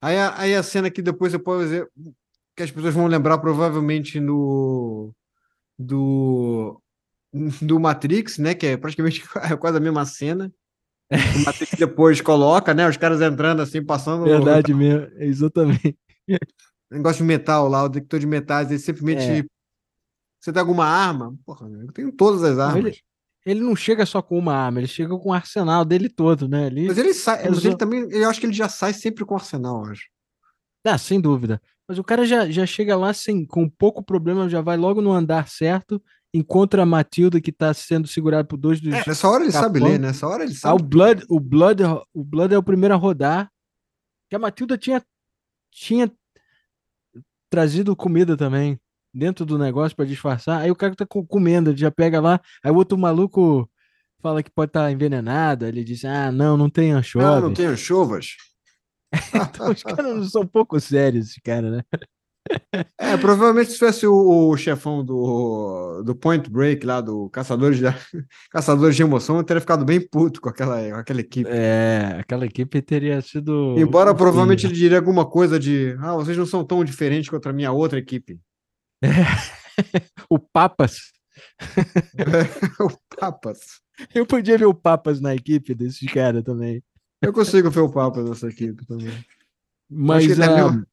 Aí, 0.03 0.17
a, 0.19 0.39
aí 0.41 0.55
a 0.55 0.63
cena 0.63 0.91
que 0.91 1.01
depois 1.03 1.33
você 1.33 1.39
pode 1.39 1.67
ver, 1.69 1.91
que 2.55 2.63
as 2.63 2.71
pessoas 2.71 2.95
vão 2.95 3.07
lembrar 3.07 3.39
provavelmente 3.39 4.21
no. 4.21 5.13
Do. 5.79 6.81
Do 7.61 7.81
Matrix, 7.81 8.39
né? 8.39 8.55
Que 8.55 8.67
é 8.67 8.77
praticamente 8.77 9.23
é 9.53 9.57
quase 9.57 9.77
a 9.79 9.81
mesma 9.81 10.05
cena. 10.07 10.53
O 11.11 11.45
Matrix 11.45 11.73
depois 11.79 12.21
coloca, 12.21 12.73
né? 12.75 12.89
Os 12.89 12.97
caras 12.97 13.21
entrando 13.21 13.63
assim, 13.63 13.85
passando 13.85 14.23
o 14.23 14.25
Verdade 14.25 14.73
mesmo, 14.75 15.09
exatamente. 15.19 15.97
negócio 16.91 17.19
de 17.19 17.25
metal 17.29 17.69
lá, 17.69 17.85
o 17.85 17.89
detector 17.89 18.21
de 18.21 18.27
metais, 18.27 18.71
ele 18.71 18.79
simplesmente. 18.79 19.23
É. 19.23 19.45
Você 20.41 20.53
tem 20.53 20.61
alguma 20.61 20.85
arma? 20.87 21.37
Porra, 21.45 21.69
eu 21.69 21.93
tenho 21.93 22.13
todas 22.13 22.43
as 22.45 22.59
armas. 22.59 22.85
ele- 22.85 23.01
Ele 23.47 23.61
não 23.61 23.77
chega 23.77 24.05
só 24.05 24.21
com 24.21 24.37
uma 24.37 24.53
arma, 24.55 24.81
ele 24.81 24.89
chega 24.89 25.17
com 25.17 25.29
o 25.29 25.33
arsenal 25.33 25.85
dele 25.85 26.09
todo, 26.09 26.49
né? 26.49 26.69
Mas 26.69 26.99
ele 26.99 27.15
sai, 27.15 27.49
mas 27.49 27.65
ele 27.65 27.77
também, 27.77 28.05
eu 28.11 28.29
acho 28.29 28.41
que 28.41 28.47
ele 28.47 28.53
já 28.53 28.69
sai 28.69 28.93
sempre 28.93 29.25
com 29.25 29.37
arsenal, 29.37 29.85
eu 29.87 29.93
acho. 29.93 30.09
Ah, 30.85 30.99
sem 30.99 31.21
dúvida. 31.21 31.63
Mas 31.89 31.97
o 31.97 32.03
cara 32.05 32.27
já, 32.27 32.51
já 32.51 32.67
chega 32.67 32.97
lá 32.97 33.15
sem, 33.15 33.47
com 33.47 33.69
pouco 33.69 34.03
problema, 34.03 34.49
já 34.49 34.61
vai 34.61 34.77
logo 34.77 35.01
no 35.01 35.13
andar 35.13 35.49
certo, 35.49 36.03
encontra 36.35 36.83
a 36.83 36.87
Matilda 36.87 37.41
que 37.41 37.53
tá 37.53 37.73
sendo 37.73 38.09
segurada 38.09 38.43
por 38.47 38.57
dois 38.57 38.81
dos. 38.81 38.93
É, 38.93 39.05
nessa 39.07 39.29
hora 39.29 39.45
ele 39.45 39.53
sabe 39.53 39.79
capão. 39.79 39.93
ler, 39.93 40.01
né? 40.01 40.09
Nessa 40.09 40.27
hora 40.27 40.43
ele 40.43 40.53
Ah, 40.65 40.75
o 40.75 40.79
sabe. 40.79 40.83
Blood, 40.83 41.25
o 41.29 41.39
Blood, 41.39 41.83
o 42.13 42.25
Blood 42.25 42.53
é 42.53 42.59
o 42.59 42.63
primeiro 42.65 42.95
a 42.95 42.99
rodar. 42.99 43.49
Que 44.29 44.35
a 44.35 44.41
Matilda 44.41 44.77
tinha, 44.77 45.01
tinha 45.71 46.11
trazido 47.49 47.95
comida 47.95 48.37
também 48.37 48.77
dentro 49.17 49.47
do 49.47 49.59
negócio 49.59 49.97
para 49.97 50.05
disfarçar. 50.05 50.61
Aí 50.61 50.71
o 50.71 50.77
cara 50.77 50.95
tá 50.95 51.07
comendo, 51.07 51.71
ele 51.71 51.79
já 51.79 51.91
pega 51.91 52.21
lá. 52.21 52.41
Aí 52.63 52.71
o 52.71 52.77
outro 52.77 52.99
maluco 52.99 53.69
fala 54.21 54.43
que 54.43 54.51
pode 54.51 54.71
estar 54.71 54.85
tá 54.85 54.93
envenenado. 54.93 55.67
Ele 55.67 55.83
diz: 55.83 56.05
Ah, 56.05 56.31
não, 56.31 56.57
não 56.57 56.69
tem 56.69 56.93
anchovas. 56.93 57.29
Ah, 57.29 57.41
não 57.41 57.55
tem 57.55 57.67
anchovas. 57.67 58.37
então 59.35 59.71
os 59.73 59.83
caras 59.83 60.17
não 60.17 60.25
são 60.25 60.43
um 60.43 60.47
pouco 60.47 60.79
sérios, 60.79 61.31
esse 61.31 61.41
cara, 61.41 61.71
né? 61.71 61.83
É, 62.97 63.17
provavelmente 63.17 63.73
se 63.73 63.79
fosse 63.79 64.07
o, 64.07 64.51
o, 64.51 64.57
chefão 64.57 65.05
do, 65.05 66.01
do 66.05 66.15
Point 66.15 66.49
Break 66.49 66.87
lá, 66.87 67.01
do 67.01 67.29
Caçadores 67.31 67.77
de, 67.77 67.85
Caçadores 68.53 68.95
de 68.95 69.03
Emoção, 69.03 69.37
eu 69.37 69.43
teria 69.43 69.61
ficado 69.61 69.85
bem 69.85 70.01
puto 70.01 70.41
com 70.41 70.49
aquela, 70.49 70.81
com 70.91 70.95
aquela 70.95 71.21
equipe. 71.21 71.51
É, 71.53 72.17
aquela 72.21 72.47
equipe 72.47 72.81
teria 72.81 73.21
sido. 73.21 73.75
Embora 73.77 74.15
provavelmente 74.15 74.65
ele 74.65 74.75
diria 74.75 74.99
alguma 74.99 75.27
coisa 75.27 75.59
de 75.59 75.97
ah, 75.99 76.15
vocês 76.15 76.37
não 76.37 76.47
são 76.47 76.65
tão 76.65 76.85
diferentes 76.85 77.29
contra 77.29 77.51
a 77.51 77.55
minha 77.55 77.73
outra 77.73 77.99
equipe. 77.99 78.39
É. 79.03 79.09
o 80.31 80.39
Papas. 80.39 80.97
O 82.81 83.17
Papas. 83.17 83.59
Eu 84.15 84.27
podia 84.27 84.59
ver 84.59 84.67
o 84.67 84.75
Papas 84.75 85.21
na 85.21 85.35
equipe 85.35 85.75
desses 85.75 86.11
caras 86.11 86.43
também. 86.43 86.83
Eu 87.21 87.33
consigo 87.33 87.71
ver 87.71 87.81
o 87.81 87.93
Papas 87.93 88.29
nessa 88.29 88.49
equipe 88.49 88.87
também. 88.87 89.25
Mas. 89.89 90.25
Acho 90.25 90.35
que 90.35 90.79
uh... 90.79 90.87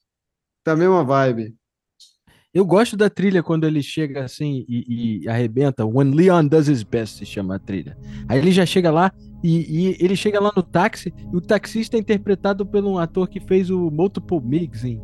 Tá 0.64 0.74
a 0.74 0.76
mesma 0.76 1.04
vibe. 1.04 1.56
Eu 2.54 2.64
gosto 2.66 2.96
da 2.96 3.10
trilha 3.10 3.42
quando 3.42 3.66
ele 3.66 3.82
chega 3.82 4.24
assim 4.24 4.64
e, 4.70 5.24
e, 5.24 5.30
arrebenta. 5.30 5.84
When 5.84 6.12
Leon 6.12 6.46
Does 6.46 6.68
His 6.68 6.84
Best 6.84 7.18
se 7.18 7.26
chama 7.26 7.56
a 7.56 7.60
trilha. 7.60 7.98
Aí 8.30 8.38
ele 8.38 8.52
já 8.52 8.66
chega 8.66 8.92
lá 8.92 9.12
e, 9.44 9.90
e, 9.90 9.98
ele 10.00 10.16
chega 10.16 10.40
lá 10.40 10.52
no 10.56 10.62
táxi 10.62 11.12
e 11.34 11.36
o 11.36 11.42
taxista 11.42 11.98
é 11.98 12.00
interpretado 12.00 12.64
por 12.64 12.86
um 12.86 13.00
ator 13.00 13.28
que 13.28 13.40
fez 13.40 13.72
o 13.72 13.90
Multiple 13.90 14.40
Migs 14.40 14.84
hein, 14.86 15.02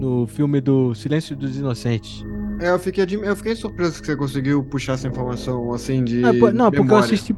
no 0.00 0.26
filme 0.26 0.60
do 0.60 0.94
Silêncio 0.94 1.36
dos 1.36 1.56
Inocentes. 1.58 2.24
É, 2.58 2.70
eu 2.70 2.78
fiquei, 2.78 3.06
eu 3.22 3.36
fiquei 3.36 3.54
surpreso 3.54 4.00
que 4.00 4.06
você 4.06 4.16
conseguiu 4.16 4.64
puxar 4.64 4.94
essa 4.94 5.06
informação 5.06 5.72
assim 5.72 6.02
de. 6.02 6.20
Não, 6.20 6.32
não 6.52 6.70
porque 6.70 6.92
eu 6.92 6.96
assisti. 6.96 7.36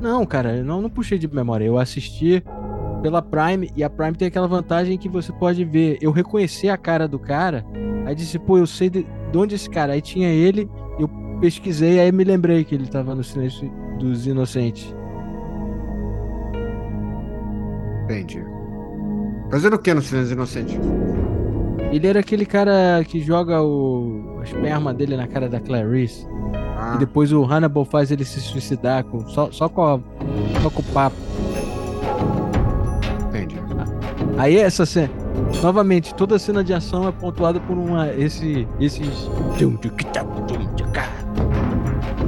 Não, 0.00 0.24
cara, 0.26 0.56
eu 0.56 0.64
não, 0.64 0.80
não 0.80 0.90
puxei 0.90 1.18
de 1.18 1.28
memória. 1.32 1.64
Eu 1.64 1.78
assisti 1.78 2.42
pela 3.02 3.22
Prime, 3.22 3.70
e 3.76 3.84
a 3.84 3.88
Prime 3.88 4.14
tem 4.14 4.28
aquela 4.28 4.46
vantagem 4.46 4.98
que 4.98 5.08
você 5.08 5.32
pode 5.32 5.64
ver. 5.64 5.98
Eu 6.00 6.10
reconheci 6.10 6.68
a 6.68 6.76
cara 6.76 7.06
do 7.06 7.18
cara, 7.18 7.64
aí 8.06 8.14
disse, 8.14 8.38
pô, 8.38 8.58
eu 8.58 8.66
sei 8.66 8.90
de, 8.90 9.06
de 9.32 9.38
onde 9.38 9.54
esse 9.54 9.68
cara. 9.68 9.92
Aí 9.92 10.02
tinha 10.02 10.28
ele, 10.28 10.68
eu 10.98 11.08
pesquisei, 11.40 12.00
aí 12.00 12.12
me 12.12 12.24
lembrei 12.24 12.64
que 12.64 12.74
ele 12.74 12.86
tava 12.86 13.14
no 13.14 13.24
Silêncio 13.24 13.70
dos 13.98 14.26
Inocentes. 14.26 14.94
Entendi. 18.04 18.44
Fazendo 19.50 19.74
o 19.74 19.78
que 19.78 19.94
no 19.94 20.02
Silêncio 20.02 20.36
dos 20.36 20.48
Inocentes? 20.50 20.78
Ele 21.92 22.06
era 22.06 22.20
aquele 22.20 22.46
cara 22.46 23.02
que 23.04 23.20
joga 23.20 23.60
o 23.62 24.38
a 24.40 24.44
esperma 24.44 24.94
dele 24.94 25.16
na 25.16 25.26
cara 25.26 25.48
da 25.48 25.60
Clarice. 25.60 26.26
Ah. 26.78 26.94
E 26.94 26.98
depois 26.98 27.32
o 27.32 27.44
Hannibal 27.44 27.84
faz 27.84 28.10
ele 28.10 28.24
se 28.24 28.40
suicidar 28.40 29.04
com, 29.04 29.26
só, 29.28 29.50
só, 29.50 29.68
com, 29.68 29.82
a, 29.82 30.00
só 30.62 30.70
com 30.70 30.80
o 30.80 30.84
papo. 30.94 31.16
Aí 34.38 34.56
essa 34.56 34.86
cena, 34.86 35.10
novamente, 35.62 36.14
toda 36.14 36.38
cena 36.38 36.64
de 36.64 36.72
ação 36.72 37.06
é 37.06 37.12
pontuada 37.12 37.60
por 37.60 37.76
uma 37.76 38.08
esse 38.14 38.66
esses 38.80 39.28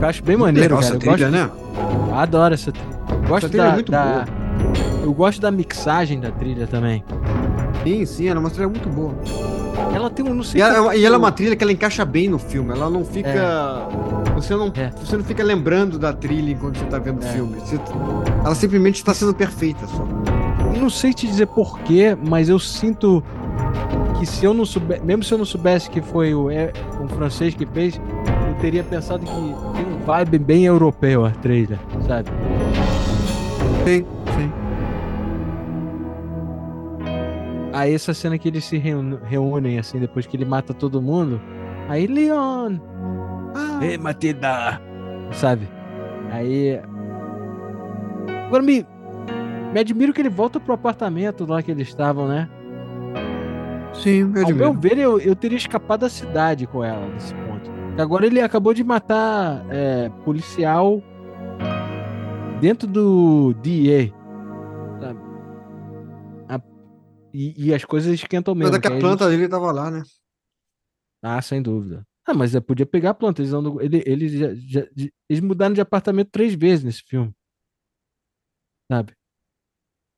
eu 0.02 0.08
acho 0.08 0.22
bem 0.24 0.36
maneiro, 0.36 0.76
cara. 0.78 0.98
Trilha, 0.98 1.16
gosto... 1.16 1.30
né? 1.30 1.50
Eu 2.08 2.14
adoro 2.16 2.54
essa 2.54 2.72
trilha. 2.72 2.88
Gosto 3.28 3.46
essa 3.46 3.48
trilha 3.48 3.62
da, 3.62 3.70
é 3.70 3.72
muito 3.72 3.92
da... 3.92 4.04
boa. 4.04 4.24
Eu 5.04 5.14
gosto 5.14 5.40
da 5.40 5.50
mixagem 5.50 6.18
da 6.18 6.32
trilha 6.32 6.66
também. 6.66 7.04
Sim, 7.82 8.06
sim, 8.06 8.28
ela 8.28 8.38
é 8.38 8.40
uma 8.40 8.50
trilha 8.50 8.68
muito 8.68 8.88
boa. 8.88 9.14
Ela 9.94 10.10
tem 10.10 10.24
um 10.24 10.34
não 10.34 10.42
sei 10.42 10.60
e, 10.60 10.62
ela, 10.62 10.96
e 10.96 11.04
ela 11.04 11.16
é 11.16 11.18
uma 11.18 11.32
trilha 11.32 11.56
que 11.56 11.62
ela 11.62 11.72
encaixa 11.72 12.04
bem 12.04 12.28
no 12.28 12.38
filme. 12.38 12.72
Ela 12.72 12.88
não 12.88 13.04
fica. 13.04 13.28
É. 13.28 14.34
Você, 14.34 14.54
não, 14.54 14.72
é. 14.74 14.90
você 14.90 15.16
não 15.16 15.24
fica 15.24 15.42
lembrando 15.42 15.98
da 15.98 16.12
trilha 16.12 16.52
enquanto 16.52 16.78
você 16.78 16.86
tá 16.86 16.98
vendo 16.98 17.22
o 17.22 17.26
é. 17.26 17.32
filme. 17.32 17.58
Você, 17.60 17.78
ela 18.44 18.54
simplesmente 18.54 18.96
está 18.96 19.12
sendo 19.12 19.34
perfeita 19.34 19.86
só 19.86 20.06
não 20.82 20.90
sei 20.90 21.12
te 21.12 21.26
dizer 21.26 21.46
porquê, 21.46 22.16
mas 22.28 22.48
eu 22.48 22.58
sinto 22.58 23.22
que 24.18 24.26
se 24.26 24.44
eu 24.44 24.52
não 24.52 24.64
soubesse, 24.64 25.04
mesmo 25.04 25.22
se 25.22 25.32
eu 25.32 25.38
não 25.38 25.44
soubesse 25.44 25.88
que 25.88 26.00
foi 26.02 26.34
o, 26.34 26.50
é, 26.50 26.72
o 27.02 27.08
francês 27.08 27.54
que 27.54 27.64
fez, 27.66 28.00
eu 28.48 28.54
teria 28.60 28.82
pensado 28.82 29.24
que 29.24 29.32
tem 29.32 29.86
um 29.86 30.04
vibe 30.04 30.38
bem 30.38 30.64
europeu 30.64 31.24
a 31.24 31.30
trilha, 31.30 31.78
sabe? 32.06 32.30
Sim, 33.84 34.04
Aí 37.82 37.94
essa 37.94 38.14
cena 38.14 38.38
que 38.38 38.46
eles 38.46 38.64
se 38.64 38.78
reúnem, 38.78 39.76
assim, 39.76 39.98
depois 39.98 40.24
que 40.24 40.36
ele 40.36 40.44
mata 40.44 40.72
todo 40.72 41.02
mundo. 41.02 41.40
Aí, 41.88 42.06
Leon! 42.06 42.78
Ah. 43.56 43.84
Ei, 43.84 43.98
Matilda! 43.98 44.80
Sabe? 45.32 45.68
Aí. 46.30 46.80
Agora 48.46 48.62
me, 48.62 48.86
me 49.74 49.80
admiro 49.80 50.12
que 50.12 50.20
ele 50.20 50.28
volta 50.28 50.60
pro 50.60 50.74
apartamento 50.74 51.44
lá 51.44 51.60
que 51.60 51.72
eles 51.72 51.88
estavam, 51.88 52.28
né? 52.28 52.48
Sim, 53.94 54.26
me 54.26 54.42
admiro. 54.42 54.64
Ao 54.64 54.72
meu 54.74 54.80
ver, 54.80 54.98
eu, 54.98 55.18
eu 55.18 55.34
teria 55.34 55.58
escapado 55.58 56.02
da 56.02 56.08
cidade 56.08 56.68
com 56.68 56.84
ela 56.84 57.04
nesse 57.08 57.34
ponto. 57.34 57.68
Agora 57.98 58.24
ele 58.24 58.40
acabou 58.40 58.72
de 58.72 58.84
matar 58.84 59.66
é, 59.70 60.08
policial 60.24 61.02
dentro 62.60 62.86
do 62.86 63.52
DEA. 63.54 64.12
E, 67.32 67.68
e, 67.68 67.74
as 67.74 67.84
coisas 67.84 68.12
esquentam 68.12 68.54
mesmo. 68.54 68.72
Mas 68.72 68.80
daqui 68.80 68.94
a 68.94 68.98
planta 68.98 69.24
gente... 69.24 69.38
dele 69.38 69.48
tava 69.48 69.72
lá, 69.72 69.90
né? 69.90 70.02
Ah, 71.22 71.40
sem 71.40 71.62
dúvida. 71.62 72.06
Ah, 72.26 72.34
mas 72.34 72.58
podia 72.60 72.86
pegar 72.86 73.10
a 73.10 73.14
planta. 73.14 73.42
Eles, 73.42 73.52
andam, 73.52 73.80
ele, 73.80 74.02
eles, 74.06 74.32
já, 74.32 74.54
já, 74.54 74.86
eles 75.28 75.42
mudaram 75.42 75.74
de 75.74 75.80
apartamento 75.80 76.30
três 76.30 76.54
vezes 76.54 76.84
nesse 76.84 77.02
filme. 77.02 77.34
Sabe? 78.90 79.14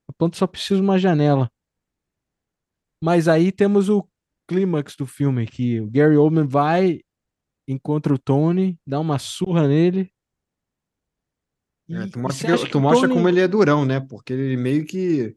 A 0.09 0.13
planta 0.13 0.37
só 0.37 0.47
precisa 0.47 0.77
de 0.77 0.83
uma 0.83 0.99
janela. 0.99 1.51
Mas 3.03 3.29
aí 3.29 3.53
temos 3.53 3.89
o 3.89 4.07
clímax 4.49 4.97
do 4.97 5.07
filme, 5.07 5.47
que 5.47 5.81
o 5.81 5.91
Gary 5.91 6.17
Oldman 6.17 6.47
vai, 6.47 7.01
encontra 7.69 8.15
o 8.15 8.19
Tony, 8.19 8.79
dá 8.87 9.01
uma 9.01 9.19
surra 9.19 9.67
nele. 9.67 10.11
É, 11.89 12.07
tu 12.07 12.19
mostra, 12.19 12.57
que, 12.57 12.71
tu 12.71 12.81
mostra 12.81 13.09
Tony... 13.09 13.15
como 13.15 13.29
ele 13.29 13.41
é 13.41 13.49
durão, 13.49 13.85
né? 13.85 14.01
Porque 14.01 14.33
ele 14.33 14.57
meio 14.57 14.87
que. 14.87 15.37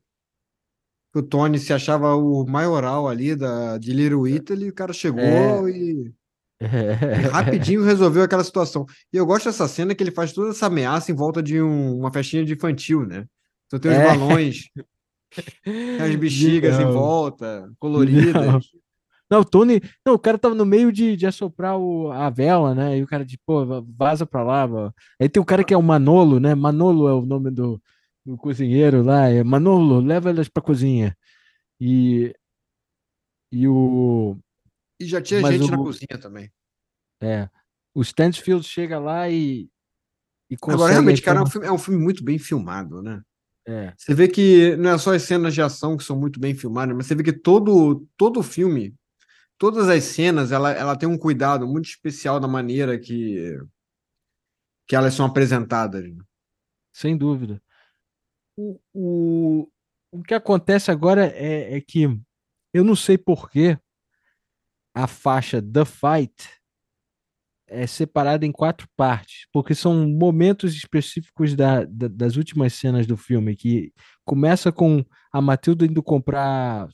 O 1.16 1.22
Tony 1.22 1.58
se 1.58 1.74
achava 1.74 2.16
o 2.16 2.46
maioral 2.46 3.08
ali 3.08 3.36
da, 3.36 3.78
de 3.78 3.92
Little 3.92 4.28
Italy, 4.28 4.70
o 4.70 4.74
cara 4.74 4.94
chegou 4.94 5.22
é... 5.22 5.72
e, 5.72 6.14
é... 6.60 6.68
e, 7.24 7.28
rapidinho 7.28 7.84
resolveu 7.84 8.24
aquela 8.24 8.44
situação. 8.44 8.86
E 9.12 9.18
eu 9.18 9.26
gosto 9.26 9.46
dessa 9.46 9.68
cena 9.68 9.96
que 9.96 10.04
ele 10.04 10.12
faz 10.12 10.34
toda 10.34 10.52
essa 10.52 10.68
ameaça 10.68 11.12
em 11.12 11.16
volta 11.16 11.42
de 11.42 11.62
um, 11.62 11.98
uma 11.98 12.12
festinha 12.12 12.46
de 12.46 12.54
infantil, 12.54 13.06
né? 13.06 13.26
Só 13.70 13.80
tem 13.80 13.92
os 13.92 13.98
é. 13.98 14.06
balões, 14.06 14.70
as 16.02 16.16
bexigas 16.16 16.78
não. 16.78 16.90
em 16.90 16.94
volta, 16.94 17.70
coloridas. 17.80 18.34
Não. 18.34 18.60
Não, 19.30 19.42
o 19.42 19.46
Tony. 19.46 19.82
Não, 20.06 20.14
o 20.14 20.20
cara 20.20 20.38
tava 20.38 20.56
no 20.56 20.66
meio 20.66 20.92
de, 20.92 21.16
de 21.18 21.28
assoprar 21.28 21.78
o, 21.78 22.12
a 22.12 22.30
vela, 22.30 22.74
né? 22.74 22.98
E 22.98 23.04
o 23.04 23.08
cara 23.08 23.26
de, 23.26 23.38
pô, 23.46 23.84
vaza 23.98 24.26
pra 24.26 24.44
lá. 24.44 24.68
Pô. 24.68 24.92
Aí 25.20 25.28
tem 25.28 25.42
o 25.42 25.46
cara 25.46 25.64
que 25.64 25.74
é 25.74 25.78
o 25.78 25.84
Manolo, 25.84 26.40
né? 26.40 26.56
Manolo 26.56 27.10
é 27.10 27.14
o 27.14 27.26
nome 27.26 27.52
do, 27.52 27.82
do 28.28 28.38
cozinheiro 28.38 29.02
lá. 29.02 29.30
É 29.30 29.44
Manolo, 29.44 30.02
leva 30.02 30.30
elas 30.30 30.50
pra 30.50 30.62
cozinha. 30.62 31.18
E. 31.80 32.36
E 33.52 33.68
o. 33.68 34.38
E 35.00 35.06
já 35.06 35.22
tinha 35.22 35.40
Mas 35.40 35.54
gente 35.54 35.72
o, 35.72 35.72
na 35.72 35.78
cozinha 35.78 36.18
também. 36.20 36.52
É. 37.22 37.50
O 37.96 38.02
Stansfield 38.02 38.68
chega 38.68 39.00
lá 39.00 39.30
e. 39.30 39.70
e 40.50 40.58
Agora, 40.62 40.92
realmente, 40.92 41.22
cara, 41.22 41.40
é 41.40 41.44
um, 41.44 41.48
filme, 41.48 41.68
é 41.68 41.72
um 41.72 41.78
filme 41.78 42.04
muito 42.04 42.24
bem 42.24 42.38
filmado, 42.38 43.02
né? 43.02 43.22
É. 43.66 43.94
Você 43.98 44.14
vê 44.14 44.28
que 44.28 44.76
não 44.78 44.92
é 44.92 44.98
só 44.98 45.14
as 45.14 45.24
cenas 45.24 45.54
de 45.54 45.62
ação 45.62 45.98
que 45.98 46.04
são 46.04 46.18
muito 46.18 46.40
bem 46.40 46.54
filmadas, 46.54 46.96
mas 46.96 47.06
você 47.06 47.16
vê 47.16 47.24
que 47.24 47.34
todo 47.34 48.06
todo 48.16 48.40
o 48.40 48.44
filme, 48.44 48.96
todas 49.58 49.90
as 49.90 50.04
cenas, 50.06 50.52
ela, 50.52 50.72
ela 50.72 50.96
tem 50.96 51.08
um 51.08 51.18
cuidado 51.18 51.68
muito 51.68 51.90
especial 51.90 52.40
da 52.40 52.48
maneira 52.48 53.00
que 53.00 53.58
que 54.88 54.96
elas 54.96 55.14
são 55.14 55.26
apresentadas. 55.26 56.04
Né? 56.04 56.24
Sem 56.94 57.18
dúvida. 57.18 57.62
O, 58.58 58.80
o, 58.94 59.70
o 60.12 60.24
que 60.24 60.34
acontece 60.34 60.90
agora 60.90 61.28
é, 61.28 61.78
é 61.78 61.82
que 61.82 62.04
eu 62.74 62.84
não 62.84 62.96
sei 62.96 63.18
porquê 63.18 63.78
a 64.94 65.06
faixa 65.06 65.62
The 65.62 65.86
Fight 65.86 66.34
é 67.68 67.86
separada 67.86 68.46
em 68.46 68.52
quatro 68.52 68.88
partes, 68.96 69.46
porque 69.52 69.76
são 69.76 70.08
momentos 70.08 70.74
específicos 70.74 71.54
da, 71.54 71.84
da, 71.84 72.08
das 72.08 72.36
últimas 72.38 72.74
cenas 72.74 73.06
do 73.06 73.18
filme, 73.18 73.56
que 73.56 73.94
começa 74.26 74.72
com 74.72 75.06
a 75.32 75.42
Matilda 75.42 75.86
indo 75.86 76.02
comprar 76.02 76.90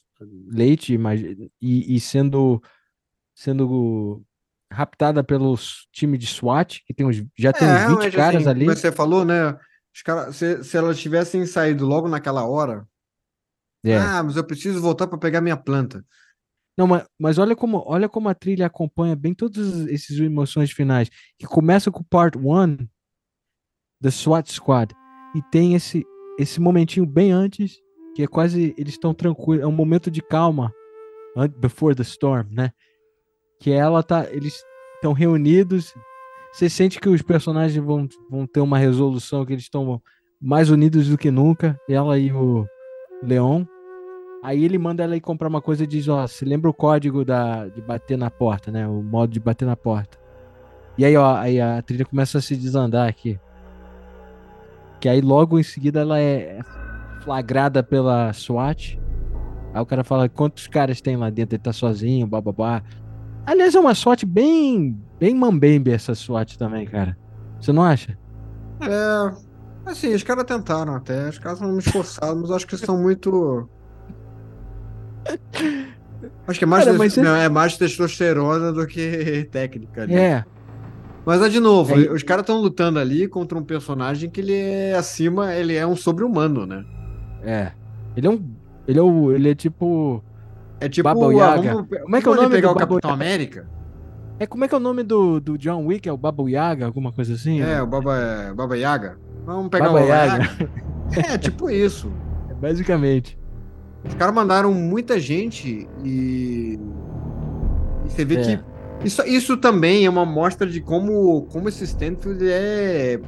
leite 0.48 0.98
mas, 0.98 1.22
e, 1.62 1.96
e 1.96 2.00
sendo, 2.00 2.62
sendo 3.36 4.24
raptada 4.72 5.24
pelos 5.24 5.88
time 5.92 6.18
de 6.18 6.26
SWAT, 6.26 6.82
que 6.86 6.94
tem 6.94 7.06
uns, 7.06 7.24
já 7.38 7.54
tem 7.54 7.68
é, 7.68 7.88
uns 7.88 8.04
20 8.04 8.12
caras 8.12 8.48
assim, 8.48 8.50
ali. 8.50 8.66
Você 8.66 8.92
falou, 8.92 9.24
né? 9.24 9.58
Os 9.94 10.02
cara, 10.02 10.32
se, 10.32 10.64
se 10.64 10.76
elas 10.76 11.00
tivessem 11.00 11.46
saído 11.46 11.86
logo 11.86 12.08
naquela 12.08 12.46
hora, 12.46 12.88
é. 13.86 13.98
ah, 13.98 14.24
mas 14.24 14.36
eu 14.36 14.44
preciso 14.44 14.82
voltar 14.82 15.08
para 15.08 15.18
pegar 15.18 15.42
minha 15.42 15.58
planta. 15.58 16.04
Não, 16.78 16.88
mas, 16.88 17.06
mas 17.20 17.38
olha 17.38 17.56
como 17.56 17.84
olha 17.86 18.10
como 18.10 18.30
a 18.30 18.34
trilha 18.34 18.66
acompanha 18.66 19.16
bem 19.16 19.34
todas 19.34 19.88
essas 19.88 20.18
emoções 20.18 20.72
finais. 20.72 21.10
Que 21.38 21.46
começa 21.46 21.92
com 21.92 22.04
part 22.04 22.38
1 22.38 22.88
The 24.02 24.10
SWAT 24.10 24.52
Squad 24.52 24.96
e 25.36 25.42
tem 25.44 25.76
esse 25.76 26.04
esse 26.40 26.60
momentinho 26.60 27.06
bem 27.06 27.32
antes 27.32 27.80
que 28.16 28.24
é 28.24 28.28
quase 28.28 28.74
eles 28.78 28.94
estão 28.94 29.14
tranquilos, 29.14 29.64
é 29.64 29.68
um 29.68 29.72
momento 29.72 30.10
de 30.10 30.22
calma 30.22 30.74
before 31.60 31.96
the 31.96 32.04
storm, 32.04 32.48
né? 32.52 32.72
Que 33.60 33.72
ela 33.72 34.04
tá 34.04 34.28
eles 34.32 34.64
estão 34.96 35.14
reunidos, 35.14 35.94
você 36.54 36.70
sente 36.70 37.00
que 37.00 37.10
os 37.10 37.24
personagens 37.24 37.84
vão, 37.84 38.08
vão 38.30 38.46
ter 38.46 38.62
uma 38.62 38.78
resolução 38.78 39.44
que 39.44 39.54
eles 39.54 39.64
estão 39.64 40.00
mais 40.40 40.70
unidos 40.70 41.10
do 41.10 41.18
que 41.18 41.32
nunca, 41.32 41.80
ela 41.90 42.20
e 42.20 42.32
o 42.32 42.68
Leon. 43.24 43.66
Aí 44.44 44.64
ele 44.64 44.78
manda 44.78 45.04
ela 45.04 45.16
ir 45.16 45.22
comprar 45.22 45.48
uma 45.48 45.62
coisa 45.62 45.84
e 45.84 45.88
diz, 45.88 46.08
ó, 46.08 46.28
você 46.28 46.46
lembra 46.46 46.70
o 46.70 46.74
código 46.74 47.26
da, 47.26 47.68
de 47.70 47.82
bater 47.82 48.20
na 48.20 48.30
porta, 48.30 48.72
né? 48.72 48.88
O 48.88 49.02
modo 49.02 49.32
de 49.32 49.40
bater 49.40 49.66
na 49.66 49.76
porta. 49.76 50.16
E 50.96 51.04
aí, 51.04 51.18
ó, 51.18 51.38
aí 51.38 51.60
a 51.60 51.82
trilha 51.82 52.06
começa 52.06 52.38
a 52.38 52.42
se 52.42 52.56
desandar 52.56 53.10
aqui. 53.10 53.40
Que 55.00 55.10
aí 55.10 55.22
logo 55.22 55.58
em 55.58 55.64
seguida 55.64 56.02
ela 56.02 56.20
é 56.20 56.60
flagrada 57.24 57.82
pela 57.82 58.32
SWAT. 58.32 59.00
Aí 59.74 59.82
o 59.82 59.86
cara 59.88 60.04
fala, 60.04 60.30
quantos 60.30 60.68
caras 60.68 61.02
tem 61.02 61.18
lá 61.18 61.32
dentro? 61.32 61.56
Ele 61.56 61.64
tá 61.64 61.74
sozinho, 61.74 62.28
bababá. 62.28 62.84
Aliás, 63.46 63.76
é 63.76 63.80
uma 63.80 63.94
SWAT 63.94 64.26
bem, 64.26 65.00
bem 65.20 65.36
mambembe 65.36 65.92
essa 65.92 66.16
SWAT 66.16 66.58
também, 66.58 66.86
cara. 66.86 67.18
Você 67.60 67.72
não 67.72 67.84
acha? 67.84 68.18
É, 68.82 69.34
assim, 69.86 70.14
os 70.14 70.24
caras 70.24 70.44
tentaram 70.46 70.96
até, 70.96 71.30
os 71.30 71.40
caras 71.40 71.60
são 71.60 71.78
esforçados, 71.78 72.42
mas 72.42 72.52
acho 72.52 72.68
que 72.68 72.78
são 72.78 72.98
muito 72.98 73.70
Acho 76.48 76.60
que 76.60 76.66
é 76.66 76.68
mais, 76.68 76.86
Cara, 76.86 76.98
não, 77.18 77.36
é 77.36 77.50
mais 77.50 77.78
testosterona 77.78 78.72
do 78.72 78.86
que 78.86 79.48
técnica. 79.52 80.04
Ali. 80.04 80.16
É. 80.16 80.44
Mas 81.26 81.42
é 81.42 81.48
de 81.48 81.60
novo, 81.60 81.94
é... 81.94 82.12
os 82.12 82.22
caras 82.22 82.44
estão 82.44 82.60
lutando 82.60 83.00
ali 83.00 83.28
contra 83.28 83.58
um 83.58 83.64
personagem 83.64 84.30
que 84.30 84.42
ele 84.42 84.54
é 84.54 84.94
acima, 84.94 85.54
ele 85.54 85.74
é 85.74 85.88
um 85.88 85.96
sobre-humano, 85.96 86.66
né? 86.66 86.86
É. 87.44 87.72
Ele 88.16 88.28
é 88.28 88.30
um. 88.30 88.44
Ele 88.86 89.00
é, 89.00 89.02
o, 89.02 89.32
ele 89.32 89.50
é 89.50 89.56
tipo. 89.56 90.24
É 90.84 90.90
tipo. 90.90 91.04
Baba 91.04 91.34
Yaga. 91.34 91.74
Vamos, 91.74 91.88
como 92.02 92.16
é 92.16 92.22
que 92.22 92.28
é 92.28 92.32
o 92.32 92.36
nome 92.36 92.50
pegar 92.50 92.68
do 92.70 92.74
o 92.74 92.78
Capitão? 92.78 93.12
América? 93.12 93.70
É, 94.40 94.46
como 94.46 94.66
é 94.66 94.68
que 94.68 94.74
é 94.74 94.78
o 94.78 94.82
nome 94.82 95.04
do, 95.04 95.40
do 95.40 95.58
John 95.58 95.86
Wick? 95.86 96.10
É 96.10 96.12
o 96.12 96.18
Baba 96.18 96.44
Yaga, 96.50 96.86
alguma 96.86 97.14
coisa 97.14 97.34
assim? 97.34 97.62
É, 97.62 97.66
né? 97.66 97.82
o 97.82 97.88
Baba, 97.88 98.54
Baba 98.54 98.78
Yaga. 98.78 99.18
Vamos 99.46 99.70
pegar 99.70 99.86
Baba 99.86 100.00
o 100.00 100.02
Baba 100.02 100.14
Yaga. 100.14 100.44
Yaga. 100.44 100.70
É, 101.34 101.38
tipo 101.40 101.70
isso. 101.70 102.12
É, 102.50 102.54
basicamente. 102.54 103.40
Os 104.04 104.14
caras 104.16 104.36
mandaram 104.36 104.74
muita 104.74 105.20
gente 105.20 105.88
e. 106.04 106.78
E 108.06 108.10
você 108.10 108.26
vê 108.26 108.36
é. 108.36 108.42
que. 108.42 108.60
Isso, 109.06 109.22
isso 109.24 109.58
também 109.58 110.06
é 110.06 110.10
uma 110.10 110.26
mostra 110.26 110.68
de 110.68 110.82
como, 110.82 111.44
como 111.44 111.70
esse 111.70 111.86
Stanfield 111.86 112.46
é. 112.50 113.20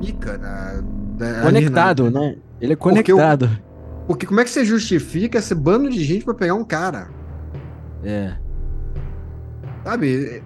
pica 0.00 0.38
na, 0.38 0.82
na, 1.18 1.42
Conectado, 1.42 2.06
ali, 2.06 2.14
né? 2.14 2.36
Ele 2.60 2.72
é 2.72 2.76
conectado. 2.76 3.48
Porque, 3.48 3.69
porque, 4.10 4.26
como 4.26 4.40
é 4.40 4.44
que 4.44 4.50
você 4.50 4.64
justifica 4.64 5.38
esse 5.38 5.54
bando 5.54 5.88
de 5.88 6.02
gente 6.02 6.24
para 6.24 6.34
pegar 6.34 6.54
um 6.54 6.64
cara? 6.64 7.08
É. 8.02 8.34
Sabe? 9.84 10.42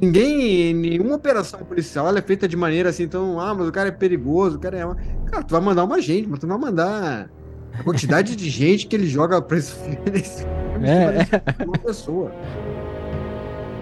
Ninguém, 0.00 0.72
nenhuma 0.72 1.16
operação 1.16 1.58
policial 1.64 2.16
é 2.16 2.22
feita 2.22 2.46
de 2.46 2.56
maneira 2.56 2.90
assim, 2.90 3.02
então, 3.02 3.40
ah, 3.40 3.52
mas 3.52 3.66
o 3.66 3.72
cara 3.72 3.88
é 3.88 3.90
perigoso, 3.90 4.58
o 4.58 4.60
cara 4.60 4.78
é. 4.78 4.84
Cara, 5.28 5.42
tu 5.42 5.50
vai 5.50 5.60
mandar 5.60 5.82
uma 5.82 6.00
gente, 6.00 6.28
mas 6.28 6.38
tu 6.38 6.46
não 6.46 6.56
vai 6.56 6.70
mandar 6.70 7.28
a 7.72 7.82
quantidade 7.82 8.36
de 8.36 8.46
gente 8.48 8.86
que 8.86 8.94
ele 8.94 9.08
joga 9.08 9.42
pra 9.42 9.58
esse 9.58 9.74
filme, 9.74 9.98
é, 10.88 11.26
é. 11.58 11.64
uma 11.64 11.78
pessoa. 11.78 12.32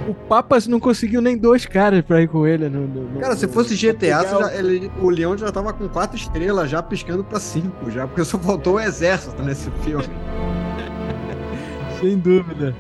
O 0.09 0.15
Papas 0.15 0.67
não 0.67 0.81
conseguiu 0.81 1.21
nem 1.21 1.37
dois 1.37 1.67
caras 1.67 2.03
pra 2.03 2.23
ir 2.23 2.29
com 2.29 2.47
ele. 2.47 2.69
No, 2.69 2.87
no, 2.87 3.21
cara, 3.21 3.37
se 3.37 3.47
fosse 3.47 3.77
GTA, 3.77 4.25
já, 4.25 4.55
ele, 4.55 4.91
o 5.01 5.11
Leão 5.11 5.37
já 5.37 5.53
tava 5.53 5.73
com 5.73 5.87
quatro 5.87 6.17
estrelas, 6.17 6.71
já 6.71 6.83
piscando 6.83 7.23
pra 7.23 7.39
cinco, 7.39 7.91
já, 7.91 8.07
porque 8.07 8.25
só 8.25 8.39
faltou 8.39 8.77
o 8.77 8.81
exército 8.81 9.43
nesse 9.43 9.71
filme. 9.83 10.09
Sem 12.01 12.17
dúvida. 12.17 12.75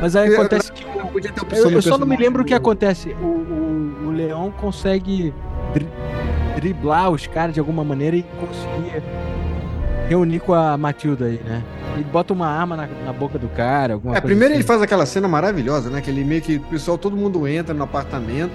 Mas 0.00 0.16
aí 0.16 0.34
acontece 0.34 0.72
que. 0.72 0.84
Eu, 0.84 1.70
eu 1.70 1.82
só 1.82 1.96
não 1.96 2.06
me 2.06 2.16
lembro 2.16 2.42
o 2.42 2.44
que 2.44 2.54
acontece. 2.54 3.10
O, 3.22 3.26
o, 3.26 4.08
o 4.08 4.10
Leão 4.10 4.50
consegue 4.50 5.32
dri 5.72 5.86
driblar 6.56 7.10
os 7.10 7.26
caras 7.26 7.52
de 7.54 7.60
alguma 7.60 7.84
maneira 7.84 8.16
e 8.16 8.22
conseguir 8.22 9.02
reunir 10.08 10.40
com 10.40 10.52
a 10.52 10.76
Matilda 10.76 11.26
aí, 11.26 11.40
né? 11.44 11.62
Ele 11.94 12.04
bota 12.04 12.32
uma 12.32 12.46
arma 12.46 12.76
na, 12.76 12.86
na 12.86 13.12
boca 13.12 13.38
do 13.38 13.48
cara, 13.48 13.94
alguma 13.94 14.14
é, 14.14 14.20
coisa 14.20 14.26
primeiro 14.26 14.52
assim. 14.52 14.60
ele 14.60 14.66
faz 14.66 14.82
aquela 14.82 15.06
cena 15.06 15.28
maravilhosa, 15.28 15.90
né? 15.90 16.00
Que 16.00 16.10
ele 16.10 16.24
meio 16.24 16.42
que 16.42 16.56
o 16.56 16.60
pessoal, 16.62 16.98
todo 16.98 17.16
mundo 17.16 17.46
entra 17.46 17.74
no 17.74 17.84
apartamento. 17.84 18.54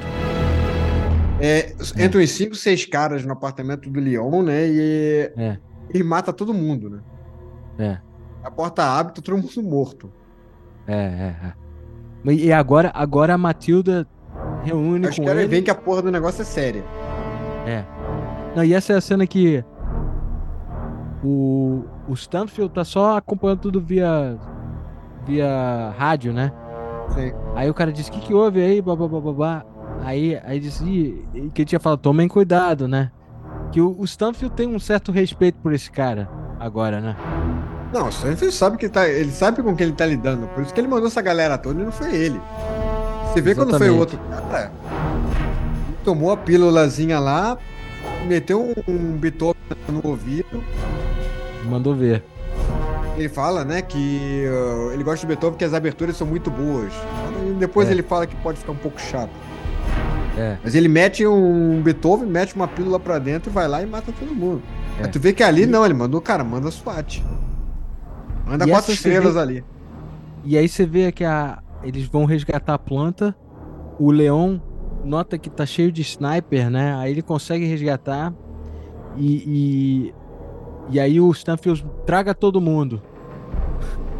É, 1.39 1.73
é. 1.95 2.03
Entram 2.03 2.21
os 2.21 2.31
cinco, 2.31 2.55
seis 2.55 2.85
caras 2.85 3.23
no 3.23 3.31
apartamento 3.31 3.89
do 3.89 3.99
Leon, 3.99 4.43
né? 4.43 4.67
E, 4.67 5.31
é. 5.37 5.57
e 5.93 6.03
mata 6.03 6.33
todo 6.33 6.53
mundo, 6.53 6.89
né? 6.89 6.99
É. 7.79 7.97
A 8.43 8.51
porta 8.51 8.83
abre, 8.83 9.13
tá 9.13 9.21
todo 9.21 9.37
mundo 9.37 9.63
morto. 9.63 10.11
É, 10.87 10.93
é, 10.95 11.35
é. 11.47 12.33
E 12.33 12.51
agora, 12.51 12.91
agora 12.93 13.33
a 13.33 13.37
Matilda 13.37 14.05
reúne 14.63 15.07
Acho 15.07 15.21
com 15.21 15.23
que 15.23 15.29
ele. 15.29 15.47
vem 15.47 15.63
que 15.63 15.71
a 15.71 15.75
porra 15.75 16.01
do 16.01 16.11
negócio 16.11 16.41
é 16.41 16.45
séria. 16.45 16.83
É. 17.65 17.85
Não, 18.55 18.63
e 18.63 18.73
essa 18.73 18.93
é 18.93 18.97
a 18.97 19.01
cena 19.01 19.25
que 19.25 19.63
o, 21.23 21.83
o 22.07 22.13
Stanfield 22.13 22.73
tá 22.73 22.83
só 22.83 23.17
acompanhando 23.17 23.59
tudo 23.59 23.81
via 23.81 24.37
via 25.25 25.93
rádio, 25.97 26.33
né? 26.33 26.51
Sim. 27.09 27.33
Aí 27.55 27.69
o 27.69 27.73
cara 27.73 27.91
disse: 27.91 28.09
O 28.09 28.13
que, 28.13 28.21
que 28.21 28.33
houve 28.33 28.61
aí? 28.61 28.81
Babá, 28.81 29.65
Aí, 30.03 30.39
aí 30.45 30.59
disse 30.59 30.83
que 31.53 31.61
ele 31.61 31.65
tinha 31.65 31.79
falado: 31.79 31.99
Tomem 31.99 32.27
cuidado, 32.27 32.87
né? 32.87 33.11
Que 33.71 33.81
o, 33.81 33.95
o 33.99 34.05
Stanfield 34.05 34.55
tem 34.55 34.73
um 34.73 34.79
certo 34.79 35.11
respeito 35.11 35.59
por 35.61 35.73
esse 35.73 35.91
cara 35.91 36.29
agora, 36.59 36.99
né? 36.99 37.15
Não, 37.93 38.05
o 38.05 38.09
Stanfield 38.09 38.53
sabe 38.53 38.77
que 38.77 38.87
tá, 38.87 39.07
ele 39.07 39.31
sabe 39.31 39.61
com 39.63 39.75
quem 39.75 39.87
ele 39.87 39.95
tá 39.95 40.05
lidando. 40.05 40.47
Por 40.47 40.63
isso 40.63 40.73
que 40.73 40.79
ele 40.79 40.87
mandou 40.87 41.07
essa 41.07 41.21
galera 41.21 41.57
toda 41.57 41.81
e 41.81 41.85
não 41.85 41.91
foi 41.91 42.15
ele. 42.15 42.39
Você 43.25 43.41
vê 43.41 43.51
Exatamente. 43.51 43.55
quando 43.55 43.77
foi 43.77 43.89
o 43.89 43.97
outro 43.97 44.19
cara, 44.49 44.71
tomou 46.03 46.31
a 46.31 46.37
pílulazinha 46.37 47.19
lá, 47.19 47.57
meteu 48.27 48.61
um, 48.61 48.91
um 48.91 49.17
Beethoven 49.17 49.55
no 49.87 50.01
ouvido. 50.07 50.63
Mandou 51.65 51.95
ver. 51.95 52.23
Ele 53.17 53.27
fala, 53.27 53.65
né, 53.65 53.81
que 53.81 54.45
uh, 54.45 54.91
ele 54.93 55.03
gosta 55.03 55.19
de 55.19 55.27
Beethoven 55.27 55.51
porque 55.51 55.65
as 55.65 55.73
aberturas 55.73 56.15
são 56.15 56.25
muito 56.25 56.49
boas. 56.49 56.93
Depois 57.59 57.89
é. 57.89 57.91
ele 57.91 58.03
fala 58.03 58.25
que 58.25 58.35
pode 58.37 58.59
ficar 58.59 58.71
um 58.71 58.77
pouco 58.77 58.99
chato. 58.99 59.31
É. 60.37 60.57
Mas 60.63 60.73
ele 60.73 60.87
mete 60.87 61.27
um 61.27 61.81
Beethoven, 61.81 62.27
mete 62.29 62.55
uma 62.55 62.67
pílula 62.67 62.99
pra 62.99 63.19
dentro, 63.19 63.51
vai 63.51 63.67
lá 63.67 63.81
e 63.81 63.85
mata 63.85 64.13
todo 64.17 64.33
mundo. 64.33 64.61
É. 64.97 65.01
Mas 65.01 65.11
tu 65.11 65.19
vê 65.19 65.33
que 65.33 65.43
ali 65.43 65.65
não, 65.65 65.83
ele 65.83 65.93
mandou, 65.93 66.21
cara, 66.21 66.43
manda 66.43 66.71
SWAT. 66.71 67.23
Manda 68.45 68.65
e 68.65 68.69
quatro 68.69 68.93
estrelas 68.93 69.33
vê... 69.33 69.39
ali. 69.39 69.65
E 70.45 70.57
aí 70.57 70.67
você 70.69 70.85
vê 70.85 71.11
que 71.11 71.25
a... 71.25 71.59
eles 71.83 72.05
vão 72.05 72.23
resgatar 72.23 72.73
a 72.73 72.79
planta, 72.79 73.35
o 73.99 74.11
leão 74.11 74.61
nota 75.03 75.37
que 75.37 75.49
tá 75.49 75.65
cheio 75.65 75.91
de 75.91 76.01
sniper, 76.01 76.69
né? 76.69 76.95
Aí 76.95 77.11
ele 77.11 77.21
consegue 77.21 77.65
resgatar 77.65 78.33
e, 79.15 79.43
e, 79.45 80.13
e 80.91 80.99
aí 80.99 81.19
o 81.19 81.31
Stanfield 81.31 81.85
traga 82.05 82.33
todo 82.33 82.61
mundo. 82.61 83.01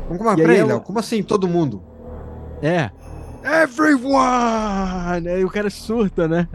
Como, 0.08 0.20
como, 0.20 0.36
peraí, 0.36 0.64
Léo, 0.64 0.82
como 0.82 1.00
assim 1.00 1.22
todo 1.22 1.48
mundo? 1.48 1.84
É. 2.62 2.90
Everyone! 3.64 5.28
Aí 5.28 5.46
o 5.46 5.50
cara 5.50 5.70
surta, 5.70 6.28
né? 6.28 6.48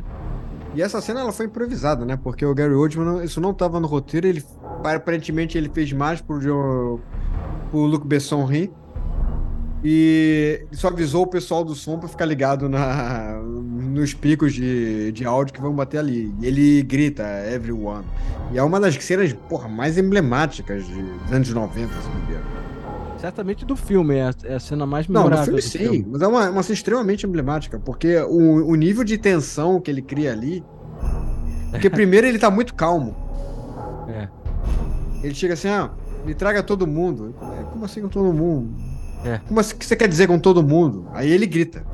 E 0.75 0.83
essa 0.83 1.01
cena 1.01 1.21
ela 1.21 1.33
foi 1.33 1.47
improvisada, 1.47 2.05
né? 2.05 2.17
Porque 2.17 2.45
o 2.45 2.55
Gary 2.55 2.75
Oldman, 2.75 3.23
isso 3.23 3.41
não 3.41 3.55
tava 3.55 3.79
no 3.79 3.87
roteiro, 3.87 4.27
ele 4.27 4.45
aparentemente 4.83 5.57
ele 5.57 5.71
fez 5.73 5.93
mais 5.93 6.21
pro, 6.21 7.01
pro 7.71 7.81
Luc 7.81 8.05
Besson 8.05 8.45
rir. 8.45 8.73
E 9.85 10.67
só 10.73 10.89
avisou 10.89 11.23
o 11.23 11.27
pessoal 11.27 11.63
do 11.63 11.75
som 11.75 11.99
para 11.99 12.09
ficar 12.09 12.25
ligado 12.25 12.69
na, 12.69 13.39
nos 13.95 14.13
picos 14.13 14.53
de, 14.53 15.13
de 15.13 15.25
áudio 15.25 15.55
que 15.55 15.61
vão 15.61 15.73
bater 15.73 15.99
ali. 15.99 16.35
E 16.41 16.47
ele 16.47 16.83
grita, 16.83 17.23
everyone. 17.51 18.05
E 18.53 18.59
é 18.59 18.63
uma 18.63 18.81
das 18.81 18.95
cenas, 18.97 19.33
porra, 19.49 19.69
mais 19.69 19.97
emblemáticas 19.97 20.87
de, 20.87 21.03
dos 21.03 21.33
anos 21.33 21.49
90, 21.49 21.89
se 21.89 22.09
não 22.09 22.15
me 22.15 22.23
engano. 22.23 22.45
Certamente 23.19 23.65
do 23.65 23.75
filme, 23.75 24.17
é 24.17 24.25
a, 24.25 24.35
é 24.45 24.55
a 24.57 24.61
cena 24.61 24.85
mais 24.85 25.07
memorável. 25.07 25.53
Não, 25.53 25.57
do 25.57 25.63
filme 25.63 25.63
do 25.63 25.63
sim, 25.63 25.79
filme. 25.79 26.07
mas 26.13 26.23
é 26.23 26.27
uma, 26.27 26.51
uma 26.51 26.63
cena 26.63 26.75
extremamente 26.75 27.27
emblemática, 27.27 27.79
porque 27.79 28.19
o, 28.19 28.67
o 28.67 28.75
nível 28.75 29.03
de 29.03 29.17
tensão 29.17 29.81
que 29.81 29.91
ele 29.91 30.03
cria 30.03 30.33
ali. 30.33 30.63
Porque 31.71 31.89
primeiro 31.89 32.27
ele 32.27 32.39
tá 32.39 32.51
muito 32.51 32.75
calmo. 32.75 33.17
É. 34.09 34.29
Ele 35.23 35.35
chega 35.35 35.55
assim, 35.55 35.69
ah, 35.69 35.91
me 36.25 36.35
traga 36.35 36.63
todo 36.63 36.87
mundo. 36.87 37.35
Como 37.73 37.85
assim 37.85 38.03
com 38.03 38.09
todo 38.09 38.33
mundo? 38.33 38.75
É. 39.25 39.41
Como 39.49 39.59
assim, 39.59 39.75
o 39.75 39.79
que 39.79 39.87
você 39.87 39.97
quer 39.97 40.07
dizer 40.07 40.27
com 40.27 40.39
todo 40.39 40.63
mundo? 40.63 41.09
Aí 41.13 41.31
ele 41.31 41.47
grita. 41.47 41.85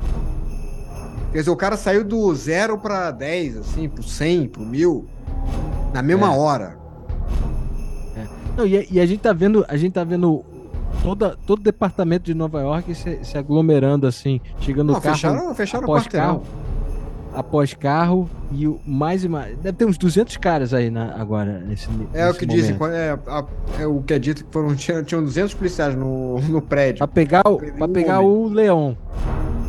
Quer 1.31 1.39
dizer, 1.39 1.51
o 1.51 1.55
cara 1.55 1.77
saiu 1.77 2.03
do 2.03 2.33
zero 2.35 2.77
pra 2.77 3.09
10, 3.09 3.57
assim, 3.57 3.87
pro 3.87 4.03
100, 4.03 4.47
pro 4.49 4.65
1000, 4.65 5.05
na 5.93 6.01
mesma 6.01 6.27
é. 6.27 6.37
hora. 6.37 6.77
É. 8.17 8.25
Não, 8.57 8.65
e, 8.65 8.87
e, 8.91 8.99
a 8.99 9.05
gente 9.05 9.21
tá 9.21 9.31
vendo, 9.31 9.65
a 9.69 9.77
gente 9.77 9.93
tá 9.93 10.03
vendo 10.03 10.43
toda, 11.01 11.37
todo 11.47 11.61
departamento 11.61 12.25
de 12.25 12.33
Nova 12.33 12.59
York 12.59 12.93
se, 12.93 13.19
se 13.23 13.37
aglomerando 13.37 14.05
assim, 14.05 14.41
chegando 14.59 14.91
Não, 14.91 14.99
carro 14.99 15.15
fecharam, 15.15 15.55
fecharam 15.55 15.83
o 15.83 15.85
após 15.85 16.03
quarteirão. 16.03 16.27
carro, 16.27 16.43
após 17.33 17.73
carro 17.73 18.29
e 18.51 18.67
o 18.67 18.77
mais 18.85 19.23
e 19.23 19.29
mais. 19.29 19.57
Deve 19.57 19.77
ter 19.77 19.85
uns 19.85 19.97
200 19.97 20.35
caras 20.35 20.73
aí 20.73 20.89
na, 20.89 21.15
agora 21.15 21.59
nesse 21.59 21.87
É 22.13 22.25
o 22.25 22.27
nesse 22.27 22.39
que 22.39 22.45
dizem, 22.45 22.75
é, 22.91 23.17
é 23.79 23.87
o 23.87 24.01
que 24.01 24.13
é 24.13 24.19
dito 24.19 24.43
que 24.43 24.51
foram, 24.51 24.75
tinham, 24.75 25.01
tinham 25.01 25.23
200 25.23 25.53
policiais 25.53 25.95
no, 25.95 26.41
no 26.41 26.61
prédio. 26.61 26.97
Pra 26.97 27.07
pegar, 27.07 27.43
o, 27.45 27.57
pra 27.57 27.87
pegar 27.87 28.19
homem. 28.19 28.31
o 28.31 28.47
leão. 28.49 28.97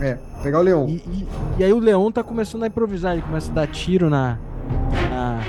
É, 0.02 0.18
pegar 0.42 0.58
o 0.58 0.62
leão. 0.62 0.88
E, 0.88 0.94
e- 0.96 1.26
e 1.58 1.64
aí 1.64 1.72
o 1.72 1.78
leão 1.78 2.10
tá 2.10 2.24
começando 2.24 2.64
a 2.64 2.66
improvisar, 2.66 3.12
ele 3.12 3.22
começa 3.22 3.50
a 3.50 3.54
dar 3.54 3.66
tiro 3.68 4.10
na. 4.10 4.36
na- 5.10 5.40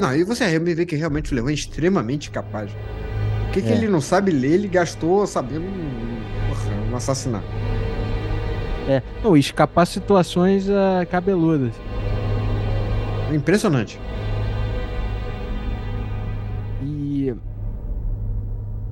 Não, 0.00 0.14
e 0.16 0.24
você 0.24 0.58
vê 0.58 0.84
que 0.84 0.96
realmente 0.96 1.32
o 1.32 1.34
leão 1.36 1.48
é 1.48 1.52
extremamente 1.52 2.30
capaz. 2.30 2.70
O 3.48 3.52
que, 3.52 3.62
que 3.62 3.68
É. 3.68 3.76
ele 3.76 3.86
não 3.88 4.00
sabe 4.00 4.32
ler, 4.32 4.52
ele 4.52 4.68
gastou 4.68 5.26
sabendo 5.26 5.64
porra, 6.48 6.92
um 6.92 6.96
assassinato. 6.96 7.46
É, 8.88 9.00
não, 9.22 9.36
escapar 9.36 9.86
situações 9.86 10.68
ah, 10.68 11.06
cabeludas. 11.08 11.72
É 13.30 13.34
impressionante. 13.34 13.98
E. 16.82 17.34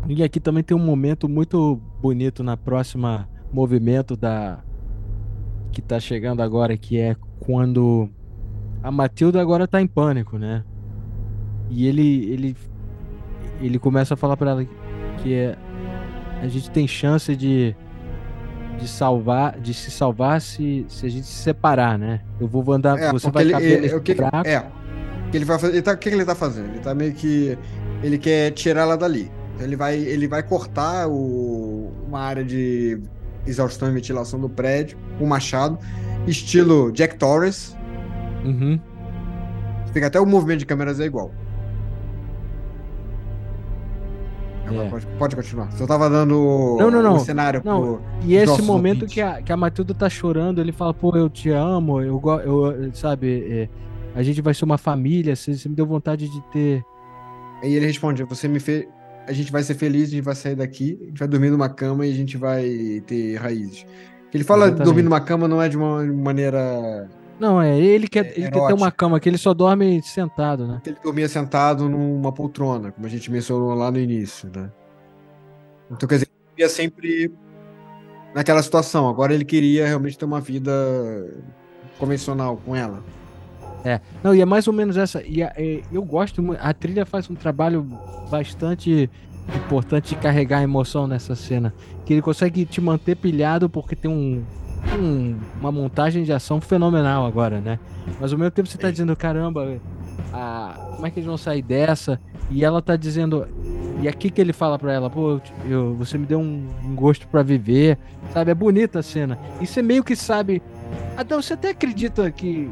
E 0.09 0.23
aqui 0.23 0.39
também 0.39 0.63
tem 0.63 0.77
um 0.77 0.81
momento 0.81 1.29
muito 1.29 1.81
bonito 2.01 2.43
na 2.43 2.57
próxima 2.57 3.29
movimento 3.55 4.17
da. 4.17 4.59
Que 5.73 5.81
tá 5.81 5.99
chegando 5.99 6.43
agora, 6.43 6.77
que 6.77 6.99
é 6.99 7.17
quando 7.41 8.09
a 8.83 8.91
Matilda 8.91 9.41
agora 9.41 9.67
tá 9.67 9.81
em 9.81 9.87
pânico, 9.87 10.39
né? 10.39 10.65
E 11.71 11.87
ele. 11.87 12.33
ele. 12.33 12.57
ele 13.61 13.79
começa 13.79 14.15
a 14.15 14.17
falar 14.17 14.37
pra 14.37 14.51
ela 14.51 14.67
que 15.23 15.33
é, 15.33 15.57
a 16.43 16.49
gente 16.49 16.71
tem 16.71 16.87
chance 16.87 17.35
de. 17.37 17.75
de 18.79 18.89
salvar. 18.89 19.59
de 19.61 19.73
se 19.73 19.91
salvar 19.91 20.41
se, 20.41 20.85
se 20.89 21.07
a 21.07 21.09
gente 21.09 21.27
se 21.27 21.43
separar, 21.43 21.99
né? 21.99 22.21
Eu 22.41 22.49
vou 22.49 22.71
andar. 22.73 22.99
É, 22.99 23.13
você 23.13 23.31
vai 23.31 23.45
ele, 23.45 23.53
caber 23.53 23.79
é, 23.79 23.81
nesse 23.81 23.95
o 23.95 24.01
que, 24.01 24.15
buraco. 24.15 24.49
é, 24.49 24.67
que 25.31 25.37
ele 25.39 25.45
vai 25.45 25.59
fazer, 25.59 25.73
ele 25.75 25.83
tá, 25.83 25.93
o 25.93 25.97
que, 25.97 26.11
que 26.11 26.17
ele 26.17 26.25
tá 26.25 26.35
fazendo? 26.35 26.69
Ele 26.71 26.81
tá 26.81 26.95
meio 26.95 27.13
que 27.15 27.57
ele 28.03 28.19
quer 28.19 28.51
tirar 28.51 28.83
ela 28.83 28.97
dali. 28.97 29.31
Então 29.55 29.67
ele 29.67 29.77
vai, 29.77 29.97
ele 29.97 30.27
vai 30.27 30.43
cortar 30.43 31.09
o, 31.09 31.93
uma 32.07 32.21
área 32.21 32.45
de 32.45 33.01
exaustão 33.47 33.89
e 33.89 33.93
ventilação 33.93 34.41
do 34.41 34.49
prédio 34.49 34.99
com 35.19 35.25
um 35.25 35.29
machado, 35.29 35.79
estilo 36.27 36.93
Jack 36.93 37.16
Torres. 37.16 37.77
Uhum. 38.45 38.79
Fica 39.93 40.07
até 40.07 40.21
o 40.21 40.27
movimento 40.27 40.61
de 40.61 40.66
câmeras 40.66 41.01
é 41.01 41.05
igual. 41.05 41.31
É. 44.66 44.89
Pode, 44.89 45.07
pode 45.19 45.37
continuar. 45.37 45.71
Só 45.73 45.87
tava 45.87 46.09
dando 46.09 46.77
Não, 46.79 46.91
não, 46.91 47.03
não. 47.03 47.16
o 47.16 47.21
cenário 47.21 47.61
Não, 47.65 47.81
pro. 47.81 48.03
E 48.25 48.35
esse 48.35 48.62
momento 48.62 49.03
ouvintes. 49.03 49.15
que 49.15 49.21
a, 49.21 49.43
que 49.43 49.53
a 49.53 49.57
Matilda 49.57 49.95
tá 49.95 50.09
chorando, 50.09 50.59
ele 50.61 50.73
fala, 50.73 50.95
pô, 50.95 51.15
eu 51.15 51.29
te 51.29 51.51
amo, 51.51 52.01
eu, 52.01 52.21
eu 52.45 52.91
sabe, 52.95 53.45
é, 53.47 53.69
a 54.15 54.23
gente 54.23 54.41
vai 54.41 54.55
ser 54.55 54.65
uma 54.65 54.79
família, 54.79 55.35
você, 55.35 55.55
você 55.55 55.69
me 55.69 55.75
deu 55.75 55.85
vontade 55.85 56.29
de 56.29 56.41
ter. 56.53 56.85
Aí 57.62 57.75
ele 57.75 57.87
responde: 57.87 58.23
Você 58.25 58.47
me 58.47 58.61
fez. 58.61 58.87
A 59.27 59.33
gente 59.33 59.51
vai 59.51 59.63
ser 59.63 59.75
feliz, 59.75 60.09
a 60.09 60.13
gente 60.13 60.25
vai 60.25 60.35
sair 60.35 60.55
daqui, 60.55 60.99
a 61.03 61.07
gente 61.07 61.19
vai 61.19 61.29
dormir 61.29 61.51
numa 61.51 61.69
cama 61.69 62.07
e 62.07 62.11
a 62.11 62.15
gente 62.15 62.37
vai 62.37 63.03
ter 63.07 63.37
raízes. 63.37 63.87
Ele 64.33 64.45
fala 64.45 64.67
Exatamente. 64.67 64.85
dormir 64.85 65.03
numa 65.03 65.21
cama 65.21 65.47
não 65.47 65.63
é 65.63 65.69
de 65.69 65.77
uma 65.77 66.03
maneira. 66.05 67.09
Não, 67.39 67.61
é, 67.61 67.79
ele 67.79 68.09
quer, 68.09 68.27
ele 68.37 68.51
quer 68.51 68.67
ter 68.67 68.75
uma 68.75 68.91
cama 68.91 69.19
que 69.19 69.29
ele 69.29 69.39
só 69.39 69.55
dorme 69.55 70.03
sentado, 70.03 70.67
né? 70.67 70.81
Ele 70.87 70.97
dormia 71.03 71.29
sentado 71.29 71.89
numa 71.89 72.33
poltrona, 72.33 72.93
como 72.93 73.07
a 73.07 73.11
gente 73.11 73.31
mencionou 73.31 73.75
lá 73.75 73.91
no 73.91 73.99
início, 73.99 74.51
né? 74.55 74.71
Então, 75.91 76.09
quer 76.09 76.17
dizer, 76.17 76.29
ele 76.29 76.51
vivia 76.51 76.69
sempre 76.69 77.33
naquela 78.35 78.63
situação. 78.63 79.09
Agora 79.09 79.33
ele 79.33 79.45
queria 79.45 79.87
realmente 79.87 80.19
ter 80.19 80.25
uma 80.25 80.41
vida 80.41 80.73
convencional 81.99 82.57
com 82.65 82.75
ela. 82.75 83.03
Não, 84.23 84.35
e 84.35 84.40
é 84.40 84.44
mais 84.44 84.66
ou 84.66 84.73
menos 84.73 84.97
essa. 84.97 85.23
E 85.23 85.43
a- 85.43 85.52
é, 85.56 85.82
eu 85.93 86.02
gosto. 86.02 86.43
A 86.61 86.73
trilha 86.73 87.05
faz 87.05 87.28
um 87.31 87.35
trabalho 87.35 87.86
bastante 88.31 89.11
importante 89.55 90.11
de 90.11 90.16
carregar 90.16 90.59
a 90.59 90.62
emoção 90.62 91.06
nessa 91.06 91.35
cena. 91.35 91.73
Que 92.05 92.15
ele 92.15 92.23
consegue 92.23 92.65
te 92.65 92.81
manter 92.81 93.15
pilhado 93.16 93.69
porque 93.69 93.94
tem 93.94 94.11
um, 94.11 94.43
um- 94.98 95.36
uma 95.61 95.70
montagem 95.70 96.24
de 96.24 96.32
ação 96.32 96.61
fenomenal 96.61 97.27
agora, 97.27 97.61
né? 97.61 97.78
Mas 98.20 98.32
ao 98.32 98.39
mesmo 98.39 98.51
tempo 98.51 98.69
você 98.69 98.78
tá 98.78 98.90
dizendo, 98.90 99.15
caramba, 99.15 99.78
a- 100.32 100.93
como 100.94 101.06
é 101.06 101.11
que 101.11 101.19
eles 101.19 101.27
vão 101.27 101.36
sair 101.36 101.62
dessa? 101.62 102.19
E 102.51 102.65
ela 102.65 102.81
tá 102.81 102.97
dizendo. 102.97 103.47
E 104.01 104.09
aqui 104.09 104.28
que 104.31 104.40
ele 104.40 104.52
fala 104.52 104.78
pra 104.78 104.93
ela, 104.93 105.09
pô, 105.09 105.40
eu 105.69 105.94
você 105.94 106.19
me 106.19 106.27
deu 106.27 106.39
um, 106.39 106.66
um 106.85 106.94
gosto 106.94 107.27
pra 107.28 107.43
viver, 107.43 107.97
sabe? 108.32 108.51
É 108.51 108.55
bonita 108.55 108.98
a 108.98 109.02
cena. 109.02 109.39
E 109.61 109.66
você 109.66 109.81
meio 109.82 110.02
que 110.05 110.16
sabe. 110.16 110.62
Até 111.16 111.35
você 111.36 111.55
até 111.55 111.70
acredita 111.70 112.31
que 112.31 112.69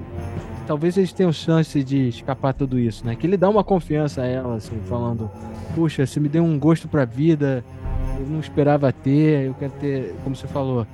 talvez 0.67 0.97
eles 0.97 1.13
tenham 1.13 1.33
chance 1.33 1.83
de 1.83 2.09
escapar 2.09 2.53
tudo 2.55 2.79
isso, 2.79 3.05
né? 3.07 3.15
Que 3.15 3.27
ele 3.27 3.37
dá 3.37 3.49
uma 3.49 3.65
confiança 3.65 4.23
a 4.23 4.27
ela, 4.27 4.57
assim, 4.57 4.79
falando: 4.89 5.31
Puxa, 5.75 6.07
você 6.07 6.19
me 6.21 6.29
deu 6.29 6.45
um 6.45 6.59
gosto 6.59 6.89
pra 6.89 7.05
vida, 7.05 7.65
eu 8.19 8.27
não 8.27 8.41
esperava 8.41 8.93
ter, 8.93 9.47
eu 9.47 9.55
quero 9.55 9.73
ter, 9.81 10.15
como 10.23 10.35
você 10.37 10.47
falou, 10.47 10.87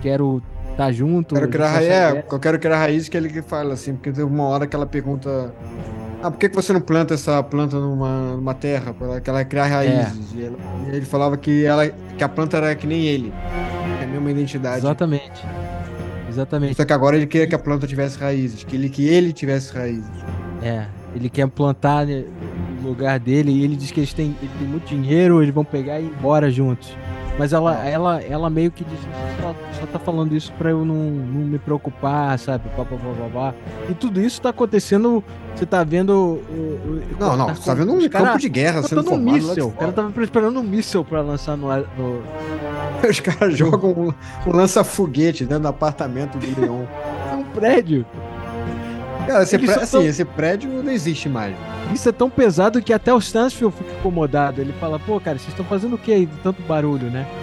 quero 0.00 0.42
estar 0.70 0.90
junto. 0.92 1.34
Quero 1.34 1.48
criar 1.48 1.68
raiz, 1.68 1.88
é, 1.88 2.12
dessa." 2.14 2.34
eu 2.34 2.40
quero 2.40 2.58
criar 2.58 2.78
raiz 2.78 3.08
que 3.08 3.16
ele 3.16 3.28
que 3.28 3.42
fala 3.42 3.74
assim, 3.74 3.94
porque 3.94 4.10
teve 4.10 4.24
uma 4.24 4.44
hora 4.44 4.66
que 4.66 4.74
ela 4.76 4.86
pergunta: 4.86 5.54
Ah, 6.22 6.30
por 6.30 6.38
que, 6.38 6.48
que 6.48 6.54
você 6.56 6.72
não 6.72 6.80
planta 6.80 7.14
essa 7.14 7.42
planta 7.42 7.78
numa, 7.78 8.32
numa 8.36 8.54
terra 8.54 8.92
para 8.94 9.20
que 9.20 9.28
ela 9.30 9.44
criar 9.44 9.66
raízes? 9.66 10.32
E, 10.34 10.44
ela- 10.44 10.56
ele 10.92 11.04
falava 11.06 11.36
que, 11.36 11.64
ela, 11.64 11.88
que 11.88 12.22
a 12.24 12.28
planta 12.28 12.56
era 12.58 12.74
que 12.74 12.86
nem 12.86 13.06
ele, 13.06 13.32
que 13.98 14.04
é 14.04 14.04
a 14.04 14.06
mesma 14.08 14.30
identidade. 14.30 14.78
Exatamente. 14.78 15.42
Exatamente. 16.32 16.74
Só 16.74 16.84
que 16.84 16.92
agora 16.92 17.16
ele 17.16 17.26
queria 17.26 17.46
que 17.46 17.54
a 17.54 17.58
planta 17.58 17.86
tivesse 17.86 18.18
raízes, 18.18 18.64
que 18.64 18.74
ele, 18.74 18.88
que 18.88 19.06
ele 19.06 19.32
tivesse 19.32 19.72
raízes. 19.74 20.10
É, 20.62 20.86
ele 21.14 21.28
quer 21.28 21.46
plantar 21.48 22.06
né, 22.06 22.24
no 22.80 22.88
lugar 22.88 23.18
dele 23.20 23.50
e 23.50 23.62
ele 23.62 23.76
diz 23.76 23.90
que 23.90 24.00
eles 24.00 24.14
têm, 24.14 24.34
ele 24.40 24.50
tem 24.58 24.66
muito 24.66 24.86
dinheiro, 24.86 25.42
eles 25.42 25.54
vão 25.54 25.64
pegar 25.64 26.00
e 26.00 26.04
ir 26.04 26.12
embora 26.18 26.50
juntos. 26.50 26.96
Mas 27.38 27.52
ela, 27.52 27.86
ela, 27.86 28.22
ela 28.22 28.50
meio 28.50 28.70
que 28.70 28.84
diz, 28.84 28.98
só, 29.40 29.54
só 29.80 29.86
tá 29.86 29.98
falando 29.98 30.36
isso 30.36 30.52
pra 30.52 30.70
eu 30.70 30.84
não, 30.84 30.94
não 30.94 31.46
me 31.46 31.58
preocupar, 31.58 32.38
sabe? 32.38 32.68
Pá, 32.76 32.84
pá, 32.84 32.96
pá, 32.96 33.28
pá. 33.32 33.54
E 33.88 33.94
tudo 33.94 34.20
isso 34.20 34.40
tá 34.40 34.50
acontecendo, 34.50 35.24
você 35.54 35.64
tá 35.64 35.82
vendo... 35.82 36.40
Não, 37.18 37.36
não, 37.36 37.46
tá 37.46 37.54
você 37.54 37.64
tá 37.64 37.74
vendo 37.74 37.92
um 37.92 38.08
campo 38.08 38.38
de 38.38 38.48
guerra 38.48 38.82
sendo 38.82 39.00
um 39.00 39.04
formado 39.04 39.38
de 39.40 39.46
míssel. 39.46 39.68
O 39.68 39.72
cara 39.72 39.92
tava 39.92 40.22
esperando 40.22 40.60
um 40.60 40.62
míssel 40.62 41.04
pra 41.04 41.22
lançar 41.22 41.56
no. 41.56 41.68
Os 43.08 43.20
caras 43.20 43.56
jogam 43.56 43.90
um, 43.90 44.12
um 44.48 44.56
lança-foguete 44.56 45.44
dentro 45.44 45.62
do 45.62 45.68
apartamento 45.68 46.38
do 46.38 46.60
Leon. 46.60 46.84
num 47.32 47.44
prédio. 47.52 48.06
Cara, 49.26 49.42
esse, 49.42 49.58
pré- 49.58 49.74
assim, 49.74 49.92
tão- 49.98 50.06
esse 50.06 50.24
prédio 50.24 50.70
não 50.82 50.92
existe 50.92 51.28
mais. 51.28 51.54
Isso 51.92 52.08
é 52.08 52.12
tão 52.12 52.28
pesado 52.28 52.80
que 52.82 52.92
até 52.92 53.12
o 53.12 53.18
Stansfield 53.18 53.74
fica 53.76 53.90
incomodado. 53.98 54.60
Ele 54.60 54.72
fala, 54.80 54.98
pô, 54.98 55.20
cara, 55.20 55.38
vocês 55.38 55.48
estão 55.50 55.64
fazendo 55.64 55.94
o 55.94 55.98
que 55.98 56.12
aí 56.12 56.26
de 56.26 56.36
tanto 56.38 56.60
barulho, 56.62 57.10
né? 57.10 57.26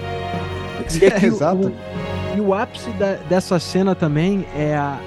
E 1.02 1.06
aqui 1.06 1.26
o- 1.26 1.34
exato. 1.34 1.68
o- 1.68 2.38
e 2.38 2.42
o 2.42 2.54
ápice 2.54 2.90
da- 2.92 3.18
dessa 3.30 3.60
cena 3.60 3.94
também 3.94 4.46
é 4.56 4.76
a. 4.76 4.98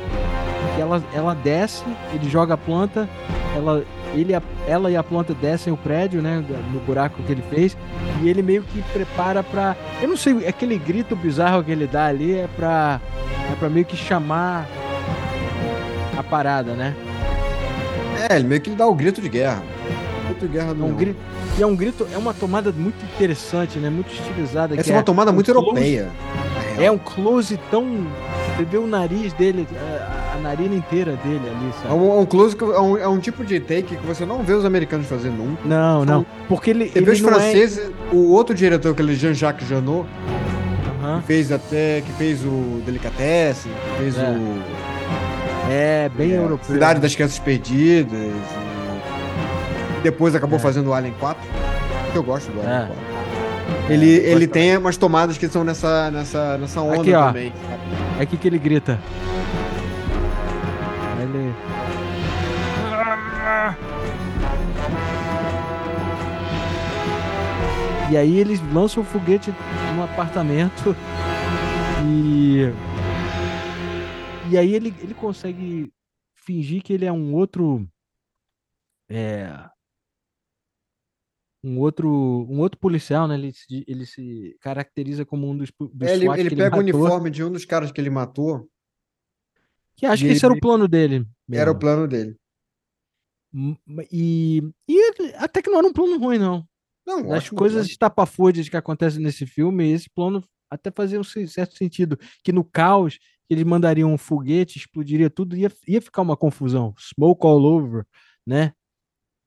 ela, 0.78 1.02
ela 1.14 1.34
desce, 1.34 1.82
ele 2.14 2.28
joga 2.30 2.54
a 2.54 2.56
planta, 2.56 3.08
ela, 3.56 3.82
ele, 4.14 4.32
ela 4.68 4.90
e 4.90 4.96
a 4.96 5.02
planta 5.02 5.34
descem 5.34 5.72
o 5.72 5.76
prédio, 5.76 6.22
né? 6.22 6.42
No 6.72 6.78
buraco 6.80 7.20
que 7.22 7.32
ele 7.32 7.42
fez, 7.50 7.76
e 8.22 8.28
ele 8.28 8.42
meio 8.42 8.62
que 8.62 8.80
prepara 8.92 9.42
pra. 9.42 9.74
Eu 10.00 10.08
não 10.08 10.16
sei, 10.16 10.46
aquele 10.46 10.78
grito 10.78 11.16
bizarro 11.16 11.64
que 11.64 11.70
ele 11.72 11.86
dá 11.86 12.06
ali 12.06 12.32
é 12.38 12.48
pra. 12.56 13.00
É 13.52 13.56
pra 13.56 13.68
meio 13.68 13.84
que 13.84 13.96
chamar 13.96 14.66
parada, 16.36 16.72
né? 16.72 16.94
É, 18.30 18.36
ele 18.36 18.44
meio 18.48 18.60
que 18.62 18.70
dá 18.70 18.86
o 18.86 18.94
grito 18.94 19.20
de 19.20 19.28
guerra. 19.28 19.62
Grito 20.26 20.46
de 20.46 20.52
guerra 20.54 20.70
É 20.70 20.74
do 20.74 20.82
um 20.82 20.86
Leon. 20.86 20.96
grito. 20.96 21.18
E 21.58 21.62
é 21.62 21.66
um 21.66 21.76
grito, 21.76 22.06
é 22.10 22.16
uma 22.16 22.32
tomada 22.32 22.72
muito 22.72 23.04
interessante, 23.04 23.78
né? 23.78 23.90
Muito 23.90 24.10
estilizada. 24.14 24.74
Essa 24.80 24.90
é 24.92 24.96
uma 24.96 25.02
tomada 25.02 25.30
um 25.30 25.34
muito 25.34 25.52
close- 25.52 25.66
europeia. 25.68 26.08
É 26.78 26.90
um 26.90 26.96
close 26.96 27.58
tão. 27.70 27.84
Você 28.56 28.64
vê 28.64 28.78
o 28.78 28.86
nariz 28.86 29.34
dele, 29.34 29.68
a, 29.78 30.36
a 30.36 30.40
narina 30.40 30.74
inteira 30.74 31.12
dele 31.22 31.40
ali, 31.44 31.68
É 31.68 31.82
sabe? 31.82 31.94
um, 31.94 32.12
é 32.12 32.20
um 32.20 32.24
close 32.26 32.56
que 32.56 32.64
é 32.64 32.80
um, 32.80 32.96
é 32.96 33.06
um 33.08 33.18
tipo 33.18 33.44
de 33.44 33.60
take 33.60 33.94
que 33.96 34.06
você 34.06 34.24
não 34.24 34.42
vê 34.42 34.54
os 34.54 34.64
americanos 34.64 35.06
fazer 35.06 35.28
nunca. 35.28 35.60
Não, 35.66 36.02
não. 36.06 36.24
Porque 36.48 36.70
ele. 36.70 36.86
Você 36.88 36.98
ele 36.98 37.04
vê 37.06 37.12
os 37.12 37.20
não 37.20 37.28
franceses, 37.28 37.90
o 38.10 38.30
outro 38.32 38.54
diretor, 38.54 38.92
aquele 38.92 39.14
Jean-Jacques 39.14 39.68
Janot, 39.68 40.06
É... 40.28 41.04
Aham. 41.04 41.20
que 41.20 41.26
fez 41.26 41.52
até, 41.52 42.00
que 42.00 42.12
fez 42.12 42.42
o 42.44 42.80
Delicatessen, 42.86 43.70
que 43.72 43.98
fez 44.02 44.16
É. 44.18 44.30
o 44.30 44.62
É, 45.72 46.10
bem 46.14 46.32
é, 46.32 46.36
europeu. 46.36 46.74
Cidade 46.74 47.00
das 47.00 47.14
Crianças 47.14 47.38
Perdidas, 47.38 48.12
e 49.98 50.02
depois 50.02 50.34
acabou 50.34 50.58
É. 50.58 50.62
fazendo 50.62 50.90
o 50.90 50.94
Alien 50.94 51.14
4, 51.18 51.42
que 52.12 52.18
eu 52.18 52.22
gosto 52.22 52.50
do 52.52 52.60
Alien 52.60 52.74
É. 52.74 52.86
4. 52.86 53.12
Ele, 53.88 54.06
eu 54.18 54.22
ele 54.32 54.46
gosto 54.46 54.50
tem 54.50 54.76
umas 54.76 54.96
tomadas 54.96 55.38
que 55.38 55.48
são 55.48 55.64
nessa, 55.64 56.10
nessa, 56.10 56.58
nessa 56.58 56.80
onda 56.80 57.00
Aqui, 57.00 57.14
ó. 57.14 57.26
também. 57.28 57.52
É 58.18 58.22
aqui 58.22 58.36
que 58.36 58.46
ele 58.48 58.58
grita. 58.58 58.98
Ele. 61.20 61.54
E 68.10 68.16
aí 68.16 68.38
eles 68.38 68.60
lançam 68.72 69.02
o 69.02 69.06
foguete 69.06 69.52
no 69.96 70.04
apartamento 70.04 70.94
e. 72.04 72.70
E 74.52 74.58
aí 74.58 74.74
ele, 74.74 74.88
ele 75.00 75.14
consegue 75.14 75.90
fingir 76.34 76.82
que 76.82 76.92
ele 76.92 77.06
é 77.06 77.12
um 77.12 77.34
outro. 77.34 77.88
É, 79.08 79.48
um 81.64 81.78
outro, 81.78 82.08
um 82.10 82.58
outro 82.58 82.78
policial, 82.78 83.28
né? 83.28 83.34
Ele 83.34 83.52
se, 83.52 83.84
ele 83.86 84.04
se 84.04 84.56
caracteriza 84.60 85.24
como 85.24 85.48
um 85.48 85.56
dos, 85.56 85.70
dos 85.78 86.08
É, 86.08 86.14
ele, 86.14 86.28
ele 86.40 86.50
pega 86.56 86.76
o 86.76 86.82
matou, 86.84 87.00
uniforme 87.00 87.30
de 87.30 87.44
um 87.44 87.50
dos 87.52 87.64
caras 87.64 87.92
que 87.92 88.00
ele 88.00 88.10
matou, 88.10 88.68
Que 89.96 90.06
acho 90.06 90.24
que 90.24 90.32
esse 90.32 90.44
era 90.44 90.52
o 90.54 90.60
plano 90.60 90.88
dele. 90.88 91.24
era 91.50 91.70
o 91.70 91.74
mesmo. 91.74 91.78
plano 91.80 92.08
dele. 92.08 92.36
E, 94.10 94.62
e 94.88 95.12
até 95.36 95.62
que 95.62 95.70
não 95.70 95.78
era 95.78 95.86
um 95.86 95.92
plano 95.92 96.18
ruim, 96.18 96.38
não. 96.38 96.66
Não, 97.06 97.28
Das 97.28 97.48
coisas 97.50 97.86
estapafúrdias 97.86 98.68
que 98.68 98.76
acontecem 98.76 99.22
nesse 99.22 99.46
filme, 99.46 99.90
esse 99.92 100.08
plano 100.08 100.42
até 100.70 100.90
fazia 100.90 101.20
um 101.20 101.24
ce- 101.24 101.46
certo 101.48 101.76
sentido. 101.76 102.18
Que 102.42 102.50
no 102.52 102.64
caos, 102.64 103.18
eles 103.50 103.64
mandariam 103.64 104.12
um 104.12 104.18
foguete, 104.18 104.78
explodiria 104.78 105.28
tudo, 105.30 105.56
ia, 105.56 105.70
ia 105.86 106.00
ficar 106.00 106.22
uma 106.22 106.36
confusão. 106.36 106.94
Smoke 106.98 107.46
all 107.46 107.62
over, 107.64 108.04
né? 108.46 108.72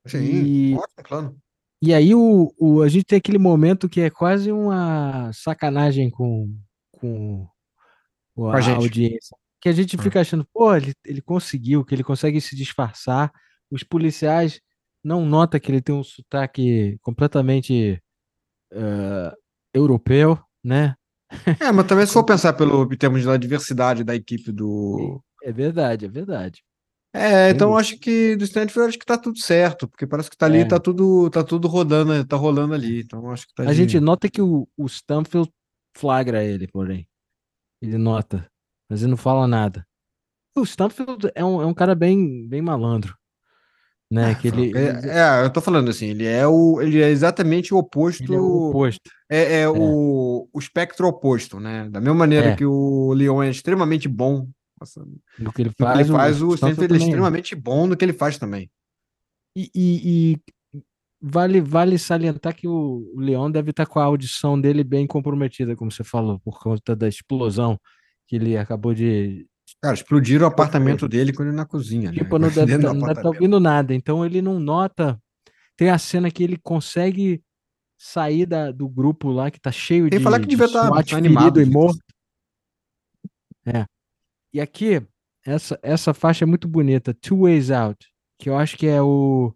Sim, 0.07 0.19
e- 0.23 0.73
ótimo 0.75 1.03
plano. 1.07 1.37
E 1.81 1.93
aí 1.93 2.15
o, 2.15 2.53
o, 2.57 2.81
a 2.81 2.87
gente 2.87 3.05
tem 3.05 3.17
aquele 3.17 3.37
momento 3.37 3.89
que 3.89 4.01
é 4.01 4.09
quase 4.09 4.51
uma 4.51 5.31
sacanagem 5.33 6.09
com, 6.09 6.55
com 6.91 7.47
o- 8.35 8.47
a 8.47 8.57
a, 8.57 8.61
gente. 8.61 8.77
audiência. 8.77 9.37
Que 9.61 9.69
a 9.69 9.71
gente 9.71 9.95
Ah. 9.97 10.01
fica 10.01 10.21
achando, 10.21 10.45
pô, 10.53 10.75
ele, 10.75 10.93
ele 11.05 11.21
conseguiu, 11.21 11.83
que 11.83 11.93
ele 11.95 12.03
consegue 12.03 12.39
se 12.39 12.55
disfarçar. 12.55 13.31
Os 13.71 13.83
policiais 13.83 14.61
não 15.03 15.25
notam 15.25 15.59
que 15.59 15.71
ele 15.71 15.81
tem 15.81 15.93
um 15.93 16.03
sotaque 16.03 16.97
completamente 17.01 18.01
eh, 18.71 19.33
europeu, 19.73 20.37
né? 20.63 20.95
É, 21.59 21.71
mas 21.71 21.87
também 21.87 22.05
se 22.05 22.13
for 22.13 22.23
pensar 22.25 22.53
pelo 22.53 22.83
em 22.91 22.97
termos 22.97 23.23
da 23.23 23.37
diversidade 23.37 24.03
da 24.03 24.15
equipe 24.15 24.51
do. 24.51 25.21
É 25.43 25.51
verdade, 25.51 26.05
é 26.05 26.09
verdade. 26.09 26.63
É, 27.13 27.45
Sem 27.47 27.55
então 27.55 27.77
acho 27.77 27.97
que 27.97 28.35
do 28.35 28.43
Stanford 28.43 28.89
acho 28.89 28.99
que 28.99 29.05
tá 29.05 29.17
tudo 29.17 29.39
certo, 29.39 29.87
porque 29.87 30.05
parece 30.05 30.29
que 30.29 30.35
tá 30.35 30.47
ali, 30.47 30.59
É. 30.59 30.65
tá 30.65 30.77
tudo, 30.79 31.29
tá 31.29 31.43
tudo 31.43 31.67
rodando, 31.67 32.25
tá 32.25 32.35
rolando 32.35 32.73
ali. 32.73 33.01
Então 33.01 33.31
acho 33.31 33.47
que 33.47 33.53
tá 33.53 33.63
A 33.63 33.67
de- 33.67 33.73
gente 33.73 33.99
nota 33.99 34.29
que 34.29 34.41
o, 34.41 34.67
o 34.77 34.85
Stanfield 34.85 35.49
flagra 35.95 36.43
ele, 36.43 36.67
porém. 36.67 37.07
Ele 37.81 37.97
nota, 37.97 38.45
mas 38.89 39.01
ele 39.01 39.11
não 39.11 39.17
fala 39.17 39.47
nada. 39.47 39.85
O 40.57 40.63
Stanfield 40.63 41.29
é 41.35 41.43
um, 41.45 41.61
é 41.61 41.65
um 41.65 41.73
cara 41.73 41.95
bem, 41.95 42.47
bem 42.47 42.61
malandro, 42.61 43.15
né? 44.11 44.35
Que 44.35 44.47
ele, 44.49 44.69
ele 44.69 45.09
É, 45.09 45.41
é, 45.41 45.45
eu 45.45 45.49
tô 45.53 45.61
falando 45.61 45.89
assim, 45.89 46.07
ele 46.07 46.25
é 46.25 46.45
o, 46.47 46.81
ele 46.81 47.01
é 47.01 47.09
exatamente 47.09 47.73
o 47.73 47.77
oposto, 47.77 48.23
ele 48.23 48.35
é 48.35 48.39
o 48.39 48.69
oposto. 48.69 49.09
É, 49.29 49.61
é 49.61 49.69
o, 49.69 50.47
o 50.53 50.59
espectro 50.59 51.07
oposto, 51.07 51.59
né? 51.59 51.89
Da 51.89 51.99
mesma 51.99 52.15
maneira 52.15 52.49
É. 52.49 52.55
que 52.55 52.65
o 52.65 53.13
Leon 53.13 53.41
é 53.43 53.49
extremamente 53.49 54.07
bom 54.07 54.47
nossa, 54.79 55.03
no 55.39 55.45
do 55.45 55.53
que 55.53 55.61
ele 55.61 55.69
que 55.73 55.81
ele 55.83 55.89
faz. 55.93 56.07
faz, 56.09 56.41
o 56.41 56.53
Stanfield 56.53 56.55
Stanford 56.55 56.93
é 56.93 56.97
é. 56.97 56.99
extremamente 57.07 57.55
bom 57.55 57.87
no 57.87 57.95
que 57.97 58.03
ele 58.05 58.13
faz 58.13 58.37
também. 58.37 58.69
E, 59.57 59.69
e- 59.73 60.33
e 60.33 60.37
vale, 61.21 61.61
vale 61.61 61.97
salientar 61.97 62.53
que 62.55 62.67
o, 62.67 63.11
o 63.15 63.19
Leon 63.19 63.49
deve 63.49 63.71
estar 63.71 63.85
com 63.85 63.99
a 63.99 64.03
audição 64.03 64.59
dele 64.59 64.83
bem 64.83 65.07
comprometida, 65.07 65.75
como 65.75 65.89
você 65.91 66.03
falou, 66.03 66.39
por 66.39 66.59
conta 66.59 66.95
da 66.95 67.07
explosão 67.07 67.79
que 68.27 68.35
ele 68.35 68.57
acabou 68.57 68.93
de. 68.93 69.47
Cara, 69.81 69.95
explodiram 69.95 70.45
o 70.45 70.49
apartamento 70.49 71.07
dele 71.07 71.31
quando 71.33 71.47
ele 71.49 71.57
na 71.57 71.65
cozinha, 71.65 72.11
né? 72.11 72.17
Tipo, 72.17 72.37
não 72.37 72.49
deve 72.53 72.73
tá, 72.73 72.77
do 72.77 72.83
não 72.83 72.93
deve 72.93 72.99
estar 72.99 73.11
apartamento. 73.11 73.25
ouvindo 73.35 73.59
nada. 73.59 73.93
Então 73.95 74.25
ele 74.25 74.41
não 74.41 74.59
nota. 74.59 75.19
Tem 75.77 75.89
a 75.89 75.97
cena 75.97 76.29
que 76.29 76.43
ele 76.43 76.57
consegue 76.61 77.41
sair 77.97 78.45
da, 78.45 78.71
do 78.71 78.87
grupo 78.87 79.29
lá 79.29 79.49
que 79.49 79.59
tá 79.59 79.71
cheio 79.71 80.09
Tem 80.09 80.19
de, 80.19 80.23
falar 80.23 80.39
que 80.39 80.45
de 80.45 80.51
devia 80.51 80.65
estar 80.65 80.87
SWAT 80.87 81.13
animado. 81.15 81.61
e 81.61 81.65
morto. 81.65 81.99
É. 83.65 83.85
E 84.53 84.61
aqui, 84.61 85.01
essa, 85.45 85.79
essa 85.81 86.13
faixa 86.13 86.45
é 86.45 86.47
muito 86.47 86.67
bonita, 86.67 87.13
Two 87.13 87.41
Ways 87.41 87.71
Out, 87.71 88.07
que 88.39 88.49
eu 88.49 88.57
acho 88.57 88.77
que 88.77 88.87
é 88.87 89.01
o. 89.01 89.53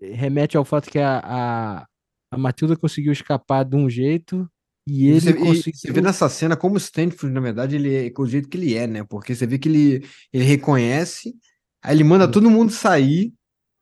Remete 0.00 0.56
ao 0.56 0.64
fato 0.64 0.88
que 0.90 0.98
a, 0.98 1.18
a, 1.24 1.86
a 2.30 2.38
Matilda 2.38 2.76
conseguiu 2.76 3.12
escapar 3.12 3.64
de 3.64 3.74
um 3.74 3.90
jeito 3.90 4.48
e 4.86 5.08
ele 5.08 5.20
você, 5.20 5.34
conseguiu. 5.34 5.72
você 5.80 5.92
vê 5.92 6.00
nessa 6.00 6.28
cena 6.28 6.56
como 6.56 6.76
o 6.76 6.78
Stanford, 6.78 7.34
na 7.34 7.40
verdade, 7.40 7.76
ele 7.76 7.94
é 8.06 8.10
com 8.10 8.22
o 8.22 8.26
jeito 8.26 8.48
que 8.48 8.56
ele 8.56 8.74
é, 8.74 8.86
né? 8.86 9.04
Porque 9.04 9.34
você 9.34 9.44
vê 9.46 9.58
que 9.58 9.68
ele, 9.68 10.06
ele 10.32 10.44
reconhece, 10.44 11.34
aí 11.82 11.96
ele 11.96 12.04
manda 12.04 12.30
todo 12.30 12.48
mundo 12.48 12.72
sair, 12.72 13.34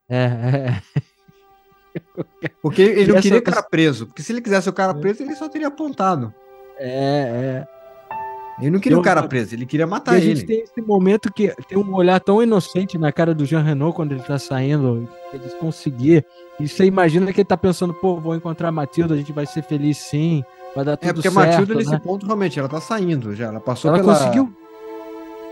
É, 0.08 0.24
é, 0.24 0.82
porque 2.62 2.82
ele 2.82 3.12
não 3.12 3.20
queria 3.20 3.38
o 3.38 3.42
cara 3.42 3.62
preso. 3.62 4.06
Porque 4.06 4.22
se 4.22 4.32
ele 4.32 4.40
quisesse 4.40 4.68
o 4.68 4.72
cara 4.72 4.94
preso, 4.94 5.22
ele 5.22 5.34
só 5.36 5.48
teria 5.48 5.68
apontado. 5.68 6.32
é, 6.78 7.64
é. 7.64 7.76
Ele 8.58 8.70
não 8.70 8.80
queria 8.80 8.96
Eu- 8.96 9.00
o 9.00 9.04
cara 9.04 9.22
preso, 9.22 9.54
ele 9.54 9.66
queria 9.66 9.86
matar 9.86 10.12
a 10.12 10.16
ele. 10.16 10.34
gente 10.34 10.46
tem 10.46 10.60
esse 10.62 10.80
momento 10.80 11.30
que 11.30 11.52
tem 11.68 11.76
um 11.76 11.94
olhar 11.94 12.18
tão 12.18 12.42
inocente 12.42 12.96
na 12.96 13.12
cara 13.12 13.34
do 13.34 13.44
Jean 13.44 13.60
Renault 13.60 13.94
quando 13.94 14.12
ele 14.12 14.22
tá 14.22 14.38
saindo, 14.38 15.06
que 15.30 15.36
eles 15.36 15.52
conseguir. 15.54 16.24
E 16.58 16.66
você 16.66 16.86
imagina 16.86 17.30
que 17.34 17.40
ele 17.42 17.46
tá 17.46 17.56
pensando, 17.58 17.92
pô, 17.92 18.18
vou 18.18 18.34
encontrar 18.34 18.68
a 18.68 18.72
Matilda, 18.72 19.12
a 19.12 19.16
gente 19.18 19.30
vai 19.30 19.44
ser 19.44 19.62
feliz 19.62 19.98
sim, 19.98 20.42
vai 20.74 20.86
dar 20.86 20.96
tudo 20.96 21.10
É 21.10 21.12
porque 21.12 21.28
a 21.28 21.30
certo. 21.30 21.46
Matilda, 21.50 21.74
nesse 21.74 21.90
né? 21.90 22.00
ponto, 22.02 22.24
realmente, 22.24 22.58
ela 22.58 22.66
tá 22.68 22.80
saindo 22.80 23.34
já. 23.36 23.48
Ela 23.48 23.60
passou 23.60 23.90
Ela 23.90 23.98
pela. 24.00 24.14
conseguiu. 24.16 24.50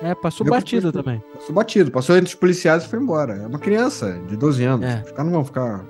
É, 0.03 0.15
passou 0.15 0.47
batida 0.47 0.91
conseguir. 0.91 1.05
também. 1.05 1.23
Passou 1.35 1.55
batido, 1.55 1.91
passou 1.91 2.17
entre 2.17 2.29
os 2.29 2.35
policiais 2.35 2.85
e 2.85 2.89
foi 2.89 2.99
embora. 2.99 3.35
É 3.35 3.47
uma 3.47 3.59
criança 3.59 4.19
de 4.27 4.35
12 4.35 4.65
anos. 4.65 4.87
É. 4.87 5.03
Os 5.05 5.11
caras 5.11 5.27
não 5.27 5.33
vão 5.33 5.45
ficar. 5.45 5.85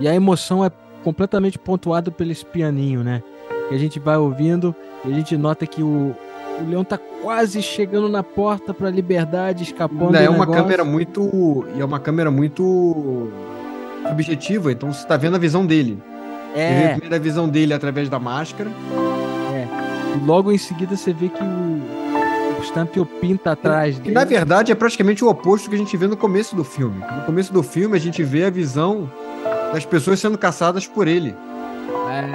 E 0.00 0.08
a 0.08 0.14
emoção 0.14 0.64
é 0.64 0.70
completamente 1.02 1.58
pontuada 1.58 2.10
pelo 2.10 2.32
esse 2.32 2.44
pianinho, 2.44 3.02
né? 3.04 3.22
Que 3.68 3.74
a 3.74 3.78
gente 3.78 3.98
vai 3.98 4.16
ouvindo 4.16 4.74
e 5.04 5.12
a 5.12 5.14
gente 5.14 5.36
nota 5.36 5.66
que 5.66 5.82
o, 5.82 6.14
o 6.60 6.68
leão 6.68 6.82
tá 6.84 6.98
quase 7.22 7.62
chegando 7.62 8.08
na 8.08 8.22
porta 8.22 8.72
pra 8.74 8.90
liberdade, 8.90 9.62
escapando 9.62 10.16
é 10.16 10.26
do 10.26 10.32
uma 10.32 10.46
câmera 10.46 10.84
muito. 10.84 11.64
E 11.76 11.80
é 11.80 11.84
uma 11.84 11.98
câmera 12.00 12.30
muito 12.30 13.28
objetiva, 14.10 14.70
então 14.72 14.92
você 14.92 15.06
tá 15.06 15.16
vendo 15.16 15.36
a 15.36 15.38
visão 15.38 15.64
dele. 15.64 15.98
Você 16.52 16.58
vê 17.08 17.14
É, 17.14 17.16
a 17.16 17.18
visão 17.18 17.48
dele 17.48 17.72
através 17.74 18.08
da 18.08 18.18
máscara. 18.18 18.70
e 20.16 20.24
logo 20.26 20.52
em 20.52 20.58
seguida 20.58 20.96
você 20.96 21.12
vê 21.12 21.28
que 21.28 21.42
o, 21.42 23.00
o 23.00 23.06
pinta 23.06 23.52
atrás 23.52 23.96
Que 23.96 24.02
dele. 24.02 24.14
na 24.14 24.24
verdade 24.24 24.70
é 24.70 24.74
praticamente 24.74 25.24
o 25.24 25.28
oposto 25.28 25.68
que 25.68 25.74
a 25.74 25.78
gente 25.78 25.96
vê 25.96 26.06
no 26.06 26.16
começo 26.16 26.54
do 26.54 26.62
filme. 26.64 26.98
No 27.18 27.22
começo 27.24 27.52
do 27.52 27.62
filme 27.62 27.96
a 27.96 28.00
gente 28.00 28.22
vê 28.22 28.44
a 28.44 28.50
visão 28.50 29.10
das 29.74 29.84
pessoas 29.84 30.18
sendo 30.20 30.38
caçadas 30.38 30.86
por 30.86 31.06
ele. 31.08 31.34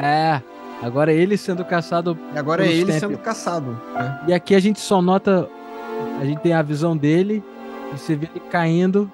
É, 0.01 0.41
agora 0.81 1.11
ele 1.13 1.37
sendo 1.37 1.63
caçado. 1.65 2.17
E 2.33 2.37
agora 2.37 2.65
é 2.65 2.71
ele 2.71 2.91
sendo 2.99 3.17
caçado. 3.17 3.79
né? 3.93 4.19
E 4.27 4.33
aqui 4.33 4.53
a 4.55 4.59
gente 4.59 4.79
só 4.79 5.01
nota. 5.01 5.47
A 6.19 6.25
gente 6.25 6.39
tem 6.39 6.53
a 6.53 6.61
visão 6.61 6.95
dele 6.95 7.43
e 7.93 7.97
você 7.97 8.15
vê 8.15 8.29
ele 8.33 8.43
caindo. 8.49 9.11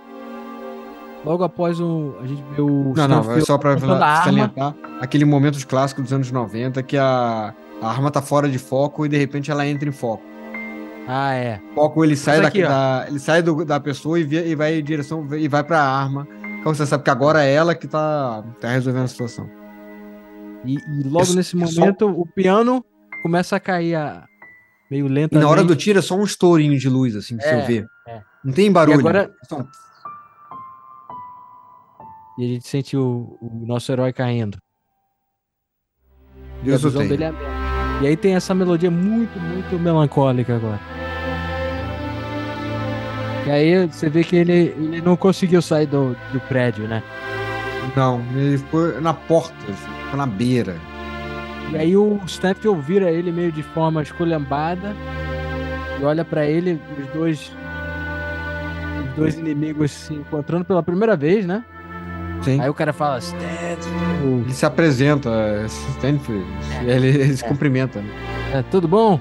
Logo 1.23 1.43
após 1.43 1.79
o. 1.79 2.15
A 2.21 2.27
gente 2.27 2.43
vê 2.55 2.61
o. 2.61 2.93
Não, 2.95 3.07
não, 3.07 3.31
é 3.33 3.41
só 3.41 3.57
pra 3.57 3.77
salientar 4.23 4.75
aquele 5.01 5.25
momento 5.25 5.65
clássico 5.67 6.01
dos 6.01 6.13
anos 6.13 6.31
90 6.31 6.83
que 6.83 6.97
a, 6.97 7.53
a 7.81 7.87
arma 7.89 8.11
tá 8.11 8.21
fora 8.21 8.47
de 8.47 8.59
foco 8.59 9.05
e 9.05 9.09
de 9.09 9.17
repente 9.17 9.49
ela 9.49 9.65
entra 9.67 9.89
em 9.89 9.91
foco. 9.91 10.23
Ah, 11.07 11.33
é. 11.33 11.59
Foco 11.75 12.03
ele 12.03 12.15
sai, 12.15 12.41
da, 12.41 12.47
aqui, 12.47 12.63
ó. 12.63 12.67
da- 12.67 13.05
ele 13.07 13.19
sai 13.19 13.41
do- 13.41 13.63
da 13.63 13.79
pessoa 13.79 14.19
e, 14.19 14.23
vê- 14.23 14.47
e 14.47 14.55
vai 14.55 14.79
em 14.79 14.83
direção 14.83 15.27
e 15.35 15.47
vai 15.47 15.63
pra 15.63 15.79
arma. 15.81 16.27
Então 16.65 16.73
você 16.73 16.83
sabe 16.87 17.03
que 17.03 17.11
agora 17.11 17.43
é 17.45 17.53
ela 17.53 17.75
que 17.75 17.87
tá, 17.87 18.43
tá 18.59 18.69
resolvendo 18.69 19.03
a 19.03 19.07
situação. 19.07 19.47
E, 20.65 20.77
e 20.79 21.03
logo 21.03 21.21
É 21.21 21.25
só- 21.25 21.33
nesse 21.35 21.61
é 21.61 21.67
só- 21.67 21.79
momento 21.81 22.09
o 22.09 22.25
piano 22.25 22.83
começa 23.21 23.55
a 23.55 23.59
cair 23.59 23.93
a... 23.93 24.25
meio 24.89 25.05
E 25.05 25.09
lentamente. 25.09 25.43
na 25.43 25.47
hora 25.47 25.63
do 25.63 25.75
tiro 25.75 25.99
é 25.99 26.01
só 26.01 26.15
um 26.15 26.23
estourinho 26.23 26.75
de 26.79 26.89
luz, 26.89 27.15
assim, 27.15 27.37
que 27.37 27.45
É, 27.45 27.61
você 27.61 27.67
vê. 27.81 27.85
é. 28.07 28.21
Não 28.43 28.51
tem 28.51 28.71
barulho. 28.71 28.97
E 28.97 28.99
agora- 28.99 29.31
Só- 29.47 29.63
E 32.39 32.43
a 32.45 32.47
gente 32.47 32.67
sente 32.67 32.97
o, 32.97 33.37
o 33.39 33.63
nosso 33.67 33.91
herói 33.91 34.11
caindo. 34.11 34.57
E 36.57 36.61
a 36.61 36.63
Deus 36.63 36.83
o 36.83 36.89
visão 36.89 37.01
tenha. 37.07 37.09
dele 37.17 37.23
é. 37.25 38.03
E 38.03 38.07
aí 38.07 38.17
tem 38.17 38.35
essa 38.35 38.55
melodia 38.55 38.89
muito, 38.89 39.39
muito 39.39 39.77
melancólica 39.79 40.55
agora. 40.55 40.79
E 43.45 43.51
aí 43.51 43.85
você 43.87 44.09
vê 44.09 44.23
que 44.23 44.35
ele, 44.35 44.73
ele 44.77 45.01
não 45.01 45.15
conseguiu 45.15 45.61
sair 45.61 45.85
do, 45.85 46.15
do 46.33 46.39
prédio, 46.41 46.87
né? 46.87 47.03
Não, 47.95 48.21
ele 48.35 48.57
ficou 48.57 48.99
na 48.99 49.13
porta, 49.13 49.53
assim, 49.69 50.03
ficou 50.03 50.17
na 50.17 50.25
beira. 50.25 50.75
E 51.71 51.77
aí 51.77 51.95
o 51.97 52.19
Stanfield 52.25 52.81
vira 52.81 53.11
ele 53.11 53.31
meio 53.31 53.51
de 53.51 53.61
forma 53.61 54.01
esculhambada 54.01 54.95
e 55.99 56.03
olha 56.03 56.25
pra 56.25 56.45
ele, 56.45 56.79
os 56.99 57.07
dois 57.07 57.51
os 59.09 59.15
dois 59.15 59.35
inimigos 59.37 59.91
se 59.91 60.13
encontrando 60.13 60.65
pela 60.65 60.81
primeira 60.83 61.15
vez, 61.15 61.45
né? 61.45 61.63
Sim. 62.41 62.59
Aí 62.59 62.69
o 62.69 62.73
cara 62.73 62.91
fala, 62.93 63.19
Stanfield, 63.19 64.43
Ele 64.43 64.53
se 64.53 64.65
apresenta, 64.65 65.29
é, 65.29 65.65
Stanford, 65.65 66.43
É. 66.85 66.91
ele, 66.91 67.07
ele 67.07 67.37
se 67.37 67.45
É. 67.45 67.47
cumprimenta. 67.47 68.01
né? 68.01 68.09
é, 68.53 68.61
tudo 68.63 68.87
bom? 68.87 69.19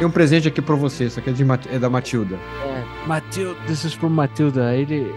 Tem 0.00 0.06
um 0.08 0.10
presente 0.10 0.48
aqui 0.48 0.62
pra 0.62 0.74
você, 0.74 1.04
isso 1.04 1.18
aqui 1.20 1.28
é, 1.28 1.32
de 1.34 1.44
Mat- 1.44 1.66
é 1.70 1.78
da 1.78 1.90
Matilda. 1.90 2.36
É, 2.64 2.82
Matilda, 3.06 3.54
this 3.66 3.84
is 3.84 3.92
from 3.92 4.08
Matilda. 4.08 4.68
Aí 4.68 4.80
ele. 4.80 5.14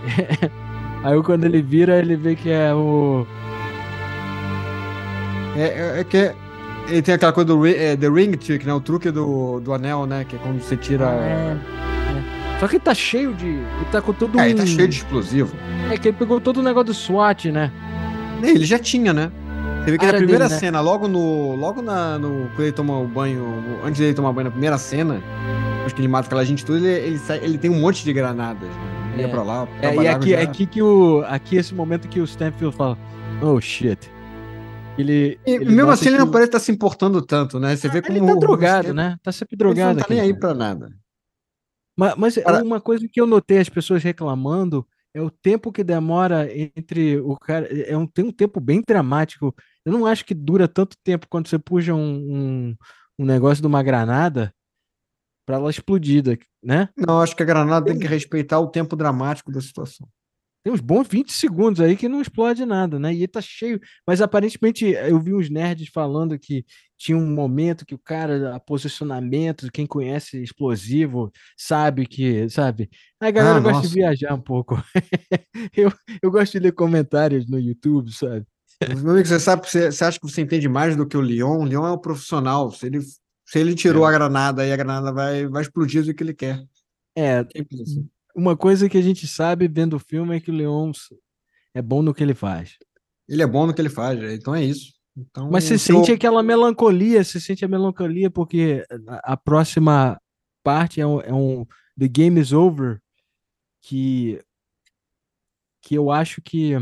aí 1.06 1.24
quando 1.24 1.46
ele 1.46 1.62
vira, 1.62 1.98
ele 1.98 2.18
vê 2.18 2.36
que 2.36 2.50
é 2.50 2.74
o. 2.74 3.26
É, 5.56 5.62
é, 5.62 6.00
é 6.02 6.04
que 6.04 6.34
ele 6.90 7.02
tem 7.02 7.14
aquela 7.16 7.32
coisa 7.32 7.48
do 7.48 7.66
é, 7.66 7.96
The 7.96 8.10
Ring 8.10 8.32
Trick, 8.34 8.66
né? 8.68 8.74
O 8.74 8.82
truque 8.82 9.10
do, 9.10 9.62
do 9.62 9.74
anel, 9.74 10.06
né? 10.06 10.26
Que 10.28 10.36
é 10.36 10.40
quando 10.40 10.62
você 10.62 10.76
tira. 10.76 11.06
É, 11.06 11.58
é. 11.58 12.60
Só 12.60 12.68
que 12.68 12.76
ele 12.76 12.84
tá 12.84 12.94
cheio 12.94 13.34
de. 13.34 13.46
Ele 13.48 13.86
tá 13.90 14.02
com 14.02 14.12
todo 14.12 14.38
É, 14.38 14.42
um. 14.44 14.46
ele 14.48 14.56
tá 14.56 14.66
cheio 14.66 14.90
de 14.90 14.98
explosivo. 14.98 15.56
É 15.90 15.98
que 15.98 16.10
ele 16.10 16.18
pegou 16.18 16.42
todo 16.42 16.58
o 16.58 16.62
negócio 16.62 16.88
do 16.88 16.94
SWAT, 16.94 17.52
né? 17.54 17.72
É, 18.42 18.50
Ele 18.50 18.66
já 18.66 18.78
tinha, 18.78 19.14
né? 19.14 19.32
Você 19.84 19.92
vê 19.92 19.98
que 19.98 20.06
na 20.06 20.14
primeira 20.14 20.46
dele, 20.46 20.54
né? 20.54 20.60
cena, 20.60 20.80
logo 20.82 21.08
no. 21.08 21.56
Logo 21.56 21.82
na, 21.82 22.18
no. 22.18 22.48
Quando 22.56 22.62
ele 22.62 22.72
toma 22.72 22.98
o 23.00 23.08
banho. 23.08 23.46
Antes 23.84 24.00
dele 24.00 24.14
tomar 24.14 24.32
banho 24.32 24.46
na 24.46 24.52
primeira 24.52 24.78
cena, 24.78 25.22
acho 25.86 25.94
que 25.94 26.00
ele 26.02 26.08
mata 26.08 26.28
aquela 26.28 26.46
gente 26.46 26.66
toda, 26.66 26.80
ele, 26.80 26.88
ele, 27.08 27.18
sai- 27.20 27.44
ele 27.44 27.58
tem 27.58 27.70
um 27.70 27.80
monte 27.82 28.04
de 28.04 28.14
granadas. 28.14 28.70
Ele 29.14 29.24
ia 29.24 29.28
É. 29.28 29.32
pra 29.32 29.44
lá. 29.44 29.68
É, 29.82 29.94
e 29.96 30.08
aqui, 30.08 30.30
já. 30.32 30.42
aqui 30.42 30.66
que 30.66 30.82
o. 30.82 31.24
Aqui 31.28 31.58
esse 31.58 31.74
momento 31.76 32.08
que 32.08 32.20
o 32.20 32.24
Stanfield 32.24 32.76
fala. 32.76 32.98
Oh 33.42 33.60
shit. 33.60 34.10
Ele. 34.98 35.38
E 35.46 35.52
ele 35.52 35.66
mesmo 35.66 35.92
assim, 35.92 36.08
ele 36.10 36.18
não 36.18 36.28
o- 36.28 36.32
parece 36.32 36.48
estar 36.50 36.60
se 36.60 36.72
importando 36.72 37.22
tanto, 37.22 37.60
né? 37.60 37.76
Você 37.76 37.90
vê 37.90 37.98
ele 37.98 38.20
como. 38.20 38.28
tá 38.28 38.34
o- 38.36 38.40
drogado, 38.40 38.88
ele- 38.88 38.94
né? 38.94 39.18
Tá 39.22 39.32
sempre 39.34 39.56
Ele 39.56 39.60
drogado 39.60 39.96
não 39.96 40.02
tá 40.04 40.08
nem 40.10 40.22
aí 40.22 40.34
pra 40.34 40.54
nada. 40.54 40.90
Mas, 41.98 42.16
mas 42.16 42.36
Cara- 42.38 42.64
uma 42.64 42.80
coisa 42.80 43.06
que 43.12 43.20
eu 43.20 43.28
notei 43.28 43.60
as 43.60 43.70
pessoas 43.70 44.02
reclamando 44.02 44.86
é 45.14 45.22
o 45.22 45.30
tempo 45.30 45.72
que 45.72 45.84
demora 45.84 46.50
entre 46.58 47.20
o 47.20 47.36
cara. 47.38 47.68
É 47.88 47.96
um, 47.98 48.08
tem 48.08 48.24
um 48.26 48.32
tempo 48.32 48.60
bem 48.62 48.82
dramático. 48.88 49.54
Eu 49.86 49.92
não 49.92 50.06
acho 50.06 50.26
que 50.26 50.34
dura 50.34 50.68
tanto 50.68 50.98
tempo 51.04 51.28
quando 51.30 51.48
você 51.48 51.60
puxa 51.60 51.94
um, 51.94 52.00
um, 52.70 52.76
um 53.20 53.26
negócio 53.26 53.62
de 53.62 53.68
uma 53.68 53.84
granada 53.84 54.54
para 55.46 55.58
ela 55.58 55.70
explodir, 55.70 56.24
né? 56.64 56.90
Não, 56.96 57.22
acho 57.22 57.36
que 57.36 57.44
a 57.44 57.46
granada 57.46 57.86
tem 57.86 58.00
que 58.00 58.08
respeitar 58.08 58.60
o 58.60 58.70
tempo 58.70 58.96
dramático 58.96 59.52
da 59.52 59.60
situação. 59.60 60.08
Tem 60.64 60.72
uns 60.72 60.80
bons 60.80 61.06
20 61.10 61.34
segundos 61.34 61.82
aí 61.82 61.98
que 61.98 62.08
não 62.08 62.22
explode 62.22 62.66
nada, 62.66 62.98
né? 62.98 63.14
E 63.14 63.18
ele 63.18 63.28
tá 63.28 63.42
cheio. 63.42 63.82
Mas 64.08 64.22
aparentemente 64.22 64.86
eu 64.86 65.20
vi 65.20 65.34
uns 65.34 65.50
nerds 65.50 65.90
falando 65.90 66.40
que 66.40 66.66
tinha 66.98 67.18
um 67.18 67.34
momento 67.34 67.86
que 67.86 67.94
o 67.94 68.00
cara, 68.00 68.56
a 68.56 68.60
posicionamento, 68.62 69.70
quem 69.74 69.86
conhece 69.86 70.42
explosivo, 70.42 71.30
sabe 71.58 72.06
que, 72.06 72.48
sabe? 72.50 72.90
A 73.20 73.30
galera 73.30 73.58
Ah, 73.58 73.60
gosta 73.60 73.78
nossa. 73.80 73.90
de 73.90 73.94
viajar 73.94 74.34
um 74.34 74.42
pouco. 74.42 74.76
eu, 75.76 75.92
eu 76.22 76.32
gosto 76.32 76.54
de 76.54 76.60
ler 76.60 76.72
comentários 76.72 77.46
no 77.46 77.60
YouTube, 77.60 78.10
sabe? 78.14 78.46
Meu 78.82 79.12
amigo, 79.12 79.28
você 79.28 79.40
sabe, 79.40 79.70
você, 79.70 79.92
você 79.92 80.04
acha 80.04 80.20
que 80.20 80.30
você 80.30 80.42
entende 80.42 80.68
mais 80.68 80.96
do 80.96 81.08
que 81.08 81.16
o 81.16 81.22
Leon? 81.22 81.62
O 81.62 81.64
Leon 81.64 81.86
é 81.86 81.92
um 81.92 81.98
profissional. 81.98 82.72
Se 82.72 82.86
ele, 82.86 83.02
se 83.02 83.60
ele 83.60 83.76
tirou 83.76 84.06
É. 84.06 84.10
a 84.10 84.12
granada 84.12 84.62
aí, 84.62 84.72
a 84.72 84.78
granada 84.78 85.12
vai, 85.12 85.48
vai 85.48 85.62
explodir 85.62 86.04
do 86.04 86.14
que 86.14 86.24
ele 86.24 86.34
quer. 86.34 86.64
É, 87.16 87.40
assim. 87.40 88.10
uma 88.36 88.58
coisa 88.58 88.90
que 88.90 88.98
a 88.98 89.02
gente 89.02 89.28
sabe 89.28 89.68
vendo 89.68 89.96
o 89.96 90.00
filme 90.00 90.36
é 90.36 90.40
que 90.40 90.50
o 90.52 90.54
Leon 90.54 90.92
é 91.74 91.82
bom 91.82 92.02
no 92.02 92.14
que 92.14 92.24
ele 92.24 92.34
faz. 92.34 92.78
Ele 93.28 93.42
é 93.42 93.48
bom 93.48 93.66
no 93.66 93.74
que 93.74 93.82
ele 93.82 93.90
faz, 93.90 94.22
então 94.34 94.54
é 94.54 94.64
isso. 94.64 94.94
Então, 95.16 95.50
Mas 95.52 95.66
você 95.66 95.78
sente 95.78 96.12
aquela 96.12 96.42
melancolia, 96.42 97.24
você 97.24 97.40
sente 97.40 97.64
a 97.64 97.68
melancolia 97.68 98.32
porque 98.32 98.84
a, 99.08 99.34
a 99.34 99.38
próxima 99.38 100.20
parte 100.64 101.00
é 101.00 101.06
um, 101.06 101.22
é 101.22 101.34
um 101.34 101.66
The 101.98 102.08
Game 102.08 102.42
is 102.42 102.52
Over, 102.52 103.00
que, 103.82 104.42
que 105.82 105.94
eu 105.96 106.10
acho 106.10 106.42
que 106.42 106.74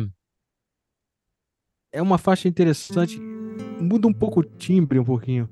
é 1.91 2.01
uma 2.01 2.17
faixa 2.17 2.47
interessante, 2.47 3.19
muda 3.79 4.07
um 4.07 4.13
pouco 4.13 4.39
o 4.39 4.43
timbre 4.43 4.99
um 4.99 5.03
pouquinho. 5.03 5.49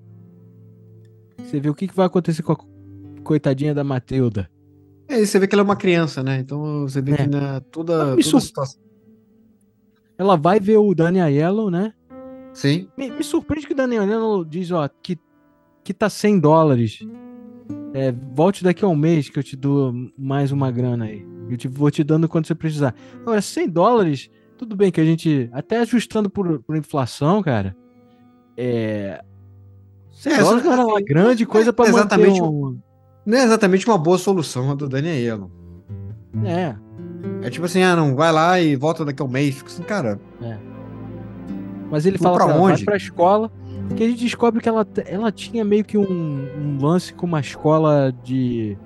Você 1.37 1.59
vê 1.59 1.69
o 1.69 1.75
que, 1.75 1.87
que 1.87 1.95
vai 1.95 2.05
acontecer 2.05 2.43
com 2.43 2.53
a 2.53 2.57
coitadinha 3.23 3.73
da 3.73 3.83
Matilda. 3.83 4.49
É, 5.07 5.19
e 5.19 5.25
você 5.25 5.39
vê 5.39 5.47
que 5.47 5.55
ela 5.55 5.61
é 5.63 5.65
uma 5.65 5.75
criança, 5.75 6.21
né? 6.21 6.39
Então 6.39 6.81
você 6.87 7.01
vê 7.01 7.13
É. 7.13 7.17
que 7.17 7.27
né, 7.27 7.59
toda, 7.71 8.05
toda 8.11 8.13
a 8.19 8.21
sur- 8.23 8.39
situação. 8.41 8.79
Ela 10.17 10.35
vai 10.35 10.59
ver 10.59 10.77
o 10.77 10.93
Daniel 10.93 11.25
Aiello, 11.25 11.69
né? 11.71 11.93
Sim. 12.53 12.87
Me, 12.97 13.09
me 13.09 13.23
surpreende 13.23 13.65
que 13.65 13.73
o 13.73 13.75
Daniel 13.75 14.03
Aiello 14.03 14.45
diz, 14.45 14.69
ó, 14.71 14.87
que, 15.01 15.17
que 15.83 15.93
tá 15.93 16.09
100 16.09 16.39
dólares. 16.39 16.99
É, 17.93 18.11
volte 18.11 18.63
daqui 18.63 18.83
a 18.85 18.87
um 18.87 18.95
mês 18.95 19.29
que 19.29 19.39
eu 19.39 19.43
te 19.43 19.55
dou 19.55 19.93
mais 20.17 20.51
uma 20.51 20.69
grana 20.69 21.05
aí. 21.05 21.25
Eu 21.49 21.57
te, 21.57 21.67
vou 21.67 21.89
te 21.89 22.03
dando 22.03 22.27
quando 22.27 22.45
você 22.45 22.53
precisar. 22.53 22.93
Agora, 23.21 23.41
100 23.41 23.69
dólares, 23.69 24.29
tudo 24.59 24.75
bem 24.75 24.91
que 24.91 24.99
a 24.99 25.05
gente, 25.05 25.49
até 25.53 25.79
ajustando 25.79 26.29
por, 26.29 26.61
por 26.63 26.75
inflação, 26.75 27.41
cara, 27.41 27.73
é... 28.57 29.21
100 30.11 30.33
É, 30.33 30.37
dólares 30.39 30.65
era 30.65 30.85
uma 30.85 30.95
assim, 30.95 31.05
grande 31.05 31.45
coisa 31.45 31.71
pra 31.71 31.87
exatamente 31.87 32.41
manter 32.41 32.53
um... 32.53 32.77
Não 33.25 33.37
é 33.37 33.43
exatamente 33.43 33.87
uma 33.87 33.97
boa 33.97 34.17
solução 34.17 34.69
a 34.69 34.75
do 34.75 34.89
Daniel. 34.89 35.49
É, 36.43 36.75
É 37.41 37.49
tipo 37.49 37.65
assim, 37.65 37.81
ah, 37.83 37.95
não, 37.95 38.15
vai 38.17 38.33
lá 38.33 38.59
e 38.59 38.75
volta 38.75 39.05
daqui 39.05 39.21
a 39.21 39.25
um 39.25 39.29
mês. 39.29 39.55
Fica 39.55 39.69
assim, 39.69 39.83
cara, 39.83 40.19
mas 41.89 42.05
ele 42.05 42.17
fala 42.17 42.35
pra 42.35 42.45
pra 42.45 42.53
ela, 42.53 42.63
vai 42.63 42.73
onde? 42.73 42.85
pra 42.85 42.97
escola, 42.97 43.49
que 43.95 44.03
a 44.03 44.07
gente 44.09 44.21
descobre 44.23 44.61
que 44.61 44.67
ela, 44.67 44.85
ela 45.05 45.31
tinha 45.31 45.63
meio 45.63 45.85
que 45.85 45.97
um, 45.97 46.03
um 46.05 46.77
lance 46.81 47.13
com 47.13 47.25
uma 47.25 47.39
escola 47.39 48.13
de... 48.23 48.77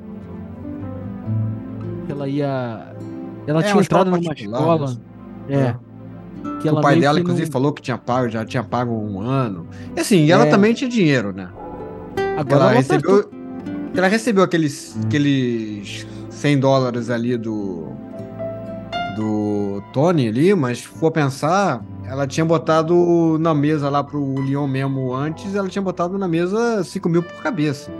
Ela 2.08 2.28
ia... 2.28 2.96
Ela 3.48 3.62
É, 3.62 3.64
tinha 3.64 3.82
entrado 3.82 4.12
numa 4.12 4.22
particular, 4.24 4.60
escola... 4.60 4.92
né? 4.92 5.13
É, 5.50 5.76
que 6.62 6.68
ela 6.68 6.80
o 6.80 6.82
pai 6.84 7.00
dela, 7.00 7.16
que 7.18 7.22
inclusive, 7.22 7.46
não- 7.48 7.52
falou 7.52 7.72
que 7.74 7.82
tinha 7.82 7.98
pago, 7.98 8.30
já 8.30 8.46
tinha 8.46 8.64
pago 8.64 8.92
um 8.94 9.20
ano. 9.22 9.68
E 9.96 10.00
assim, 10.00 10.30
ela 10.32 10.46
É. 10.46 10.50
também 10.50 10.74
tinha 10.74 10.90
dinheiro, 10.90 11.32
né? 11.34 11.50
Agora 12.38 12.56
ela 12.56 12.64
ela 12.66 12.72
recebeu, 12.74 13.30
ela 13.96 14.08
recebeu 14.08 14.44
aqueles, 14.44 14.98
aqueles 15.06 16.06
100 16.30 16.60
dólares 16.60 17.10
ali 17.10 17.38
do 17.38 17.88
do 19.16 19.82
Tony 19.94 20.28
ali, 20.28 20.56
mas 20.56 20.80
se 20.80 20.88
for 20.88 21.12
pensar, 21.12 21.84
ela 22.06 22.26
tinha 22.26 22.44
botado 22.44 23.38
na 23.40 23.54
mesa 23.54 23.88
lá 23.88 24.04
pro 24.04 24.40
Leon 24.42 24.66
mesmo 24.68 25.14
antes, 25.14 25.54
ela 25.54 25.68
tinha 25.70 25.82
botado 25.84 26.18
na 26.18 26.28
mesa 26.28 26.84
5 26.84 27.08
mil 27.10 27.22
por 27.22 27.44
cabeça 27.44 27.92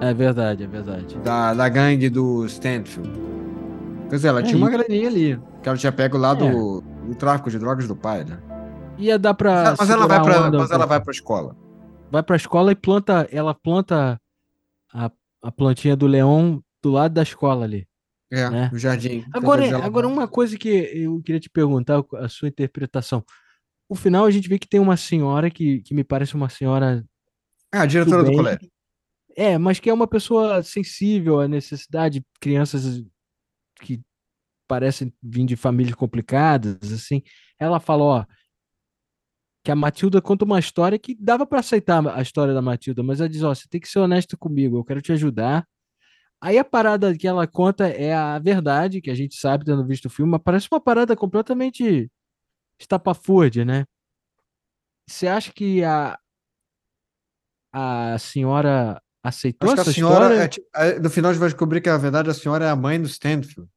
É 0.00 0.14
verdade, 0.14 0.64
é 0.64 0.66
verdade. 0.66 1.18
da, 1.22 1.52
da 1.52 1.68
gangue 1.68 2.08
do 2.08 2.46
Stanfield. 2.46 3.10
Quer 4.14 4.18
dizer, 4.18 4.28
ela 4.28 4.40
É, 4.40 4.42
tinha 4.44 4.56
uma 4.56 4.68
e- 4.68 4.70
graninha 4.70 5.08
ali, 5.08 5.40
que 5.60 5.68
ela 5.68 5.76
tinha 5.76 5.90
pego 5.90 6.16
lá 6.16 6.30
É. 6.30 6.36
do, 6.36 6.80
do 6.80 7.14
tráfico 7.16 7.50
de 7.50 7.58
drogas 7.58 7.88
do 7.88 7.96
pai, 7.96 8.22
né? 8.24 8.40
Ia 8.96 9.18
dar 9.18 9.34
pra. 9.34 9.74
Mas, 9.76 9.90
ela 9.90 10.06
vai 10.06 10.18
a 10.18 10.22
pra, 10.22 10.50
mas 10.52 10.70
ela 10.70 10.86
vai 10.86 11.00
pra 11.00 11.10
escola. 11.10 11.56
vai 12.12 12.22
pra 12.22 12.36
escola 12.36 12.70
e 12.70 12.76
planta. 12.76 13.26
Ela 13.32 13.52
planta 13.52 14.20
a, 14.92 15.10
a 15.42 15.50
plantinha 15.50 15.96
do 15.96 16.06
leão 16.06 16.62
do 16.80 16.90
lado 16.92 17.12
da 17.12 17.24
escola 17.24 17.64
ali. 17.64 17.88
É, 18.32 18.48
Né? 18.48 18.70
no 18.72 18.78
jardim. 18.78 19.24
Agora, 19.34 19.66
ela 19.66 19.84
agora 19.84 20.06
uma 20.06 20.28
coisa 20.28 20.56
que 20.56 20.68
eu 20.68 21.20
queria 21.20 21.40
te 21.40 21.50
perguntar, 21.50 22.04
a 22.14 22.28
sua 22.28 22.46
interpretação. 22.46 23.24
O 23.88 23.96
final 23.96 24.26
a 24.26 24.30
gente 24.30 24.48
vê 24.48 24.60
que 24.60 24.68
tem 24.68 24.78
uma 24.78 24.96
senhora 24.96 25.50
que, 25.50 25.80
que 25.80 25.92
me 25.92 26.04
parece 26.04 26.36
uma 26.36 26.48
senhora. 26.48 27.04
Ah, 27.72 27.80
a 27.82 27.86
diretora 27.86 28.22
do 28.22 28.28
bem. 28.28 28.36
colégio. 28.36 28.70
É, 29.36 29.58
mas 29.58 29.80
que 29.80 29.90
é 29.90 29.92
uma 29.92 30.06
pessoa 30.06 30.62
sensível 30.62 31.40
à 31.40 31.48
necessidade, 31.48 32.24
crianças 32.40 33.02
que 33.84 34.02
parecem 34.66 35.12
vir 35.22 35.44
de 35.46 35.56
famílias 35.56 35.94
complicadas, 35.94 36.92
assim. 36.92 37.22
Ela 37.58 37.78
fala, 37.78 38.04
ó, 38.04 38.24
que 39.64 39.70
a 39.70 39.76
Matilda 39.76 40.20
conta 40.20 40.44
uma 40.44 40.58
história 40.58 40.98
que 40.98 41.14
dava 41.14 41.46
pra 41.46 41.60
aceitar 41.60 42.06
a 42.06 42.20
história 42.20 42.52
da 42.52 42.60
Matilda, 42.60 43.02
mas 43.02 43.20
ela 43.20 43.28
diz, 43.28 43.42
ó, 43.42 43.54
você 43.54 43.66
tem 43.68 43.80
que 43.80 43.88
ser 43.88 43.98
honesto 43.98 44.36
comigo, 44.36 44.76
eu 44.78 44.84
quero 44.84 45.00
te 45.00 45.12
ajudar. 45.12 45.66
Aí 46.40 46.58
a 46.58 46.64
parada 46.64 47.16
que 47.16 47.26
ela 47.26 47.46
conta 47.46 47.88
é 47.88 48.12
a 48.12 48.38
verdade, 48.38 49.00
que 49.00 49.10
a 49.10 49.14
gente 49.14 49.36
sabe 49.36 49.64
tendo 49.64 49.86
visto 49.86 50.06
o 50.06 50.10
filme, 50.10 50.32
mas 50.32 50.42
parece 50.44 50.68
uma 50.70 50.80
parada 50.80 51.16
completamente 51.16 52.10
estapafúrdia, 52.78 53.64
né? 53.64 53.84
Você 55.08 55.26
acha 55.26 55.52
que 55.52 55.82
a 55.84 56.18
a 57.72 58.16
senhora 58.18 59.02
aceitou 59.22 59.68
Acho 59.68 59.74
que 59.76 59.80
a 59.80 59.82
essa 59.82 59.92
senhora. 59.92 60.44
história? 60.44 60.64
é 60.76 60.90
é, 60.90 60.98
no 61.00 61.10
final 61.10 61.30
a 61.30 61.32
gente 61.34 61.40
vai 61.40 61.48
descobrir 61.48 61.80
que, 61.80 61.90
na 61.90 61.96
verdade, 61.98 62.30
a 62.30 62.34
senhora 62.34 62.66
é 62.66 62.70
a 62.70 62.76
mãe 62.76 63.00
do 63.00 63.08
Stanfield. 63.08 63.68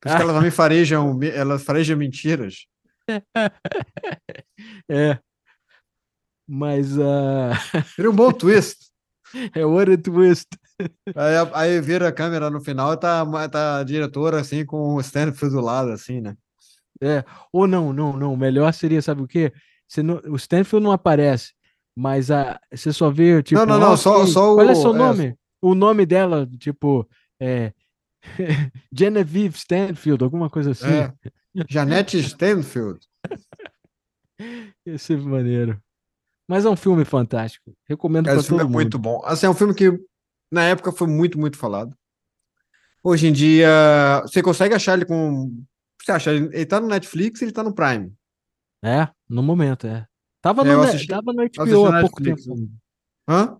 Por 0.00 0.08
isso 0.08 0.16
que 0.16 0.22
Ah. 0.22 0.24
ela 0.24 0.34
também 0.34 0.50
fareja, 0.50 0.96
ela 1.34 1.58
fareja 1.58 1.96
mentiras. 1.96 2.66
É. 4.90 5.18
Mas 6.46 6.96
uh, 6.98 7.52
Seria 7.94 8.10
um 8.10 8.14
bom 8.16 8.32
twist. 8.32 8.76
é 9.54 9.62
a 9.62 9.98
twist. 9.98 10.46
Aí, 11.14 11.34
aí 11.54 11.80
vira 11.80 12.08
a 12.08 12.12
câmera 12.12 12.48
no 12.50 12.60
final 12.60 12.92
e 12.92 12.96
tá, 12.96 13.20
a- 13.22 13.48
tá 13.48 13.78
a 13.78 13.84
diretora 13.84 14.40
assim 14.40 14.64
com 14.64 14.94
o 14.94 15.00
Stanfield 15.00 15.54
do 15.54 15.60
lado, 15.60 15.90
assim, 15.90 16.20
né? 16.20 16.36
Ou 17.52 17.66
não, 17.66 17.92
não, 17.92 18.16
não. 18.16 18.36
Melhor 18.36 18.72
seria, 18.72 19.02
sabe 19.02 19.22
o 19.22 19.26
quê? 19.28 19.52
Você 19.86 20.02
não, 20.02 20.20
o 20.28 20.36
Stanfield 20.36 20.82
não 20.84 20.92
aparece, 20.92 21.52
mas 21.96 22.30
a, 22.30 22.58
você 22.72 22.92
só 22.92 23.10
vê, 23.10 23.42
tipo, 23.42 23.64
não, 23.66 23.78
não, 23.78 23.92
ó, 23.92 23.96
só- 23.96 24.24
só 24.26 24.54
qual 24.54 24.68
é 24.68 24.72
o- 24.72 24.76
seu 24.76 24.94
é, 24.94 24.98
nome? 24.98 25.34
O 25.60 25.74
nome 25.74 26.06
dela, 26.06 26.48
tipo, 26.58 27.08
é 27.40 27.72
Genevieve 28.92 29.56
Stanfield, 29.56 30.22
alguma 30.24 30.50
coisa 30.50 30.70
assim. 30.72 30.86
É. 30.86 31.12
Janete 31.68 32.18
Stanfield. 32.18 33.00
Ia 34.86 34.98
ser 34.98 35.18
maneiro. 35.18 35.80
Mas 36.48 36.64
é 36.64 36.70
um 36.70 36.76
filme 36.76 37.04
fantástico. 37.04 37.72
Recomendo 37.86 38.24
pra 38.24 38.34
esse 38.36 38.46
filme 38.46 38.60
todo 38.62 38.66
é 38.68 38.70
mundo. 38.70 38.74
muito 38.74 38.98
bom. 38.98 39.20
Assim, 39.24 39.46
é 39.46 39.50
um 39.50 39.54
filme 39.54 39.74
que 39.74 39.90
na 40.50 40.64
época 40.64 40.92
foi 40.92 41.06
muito, 41.06 41.38
muito 41.38 41.58
falado. 41.58 41.94
Hoje 43.02 43.26
em 43.28 43.32
dia, 43.32 44.20
você 44.22 44.42
consegue 44.42 44.74
achar 44.74 44.94
ele 44.94 45.04
com. 45.04 45.62
Você 46.02 46.12
acha? 46.12 46.30
Ele 46.32 46.66
tá 46.66 46.80
no 46.80 46.88
Netflix 46.88 47.42
ele 47.42 47.52
tá 47.52 47.62
no 47.62 47.74
Prime. 47.74 48.12
É, 48.82 49.08
no 49.28 49.42
momento, 49.42 49.86
é. 49.86 50.06
Tava, 50.40 50.62
É, 50.62 50.64
no, 50.72 50.80
ne- 50.82 50.88
assisti- 50.88 51.08
tava 51.08 51.32
no 51.32 51.42
HBO 51.42 51.86
há 51.86 52.00
pouco 52.00 52.22
Netflix, 52.22 52.44
tempo. 52.46 52.70
Hã? 53.28 53.58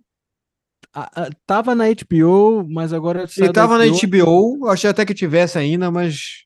Ah, 0.94 1.10
ah, 1.14 1.30
Tava 1.46 1.74
na 1.74 1.84
HBO, 1.86 2.66
mas 2.68 2.92
agora 2.92 3.26
Ele 3.36 3.52
tava 3.52 3.78
na 3.78 3.84
HBO. 3.86 4.56
HBO, 4.56 4.68
achei 4.68 4.90
até 4.90 5.04
que 5.04 5.14
tivesse 5.14 5.58
ainda, 5.58 5.90
mas. 5.90 6.44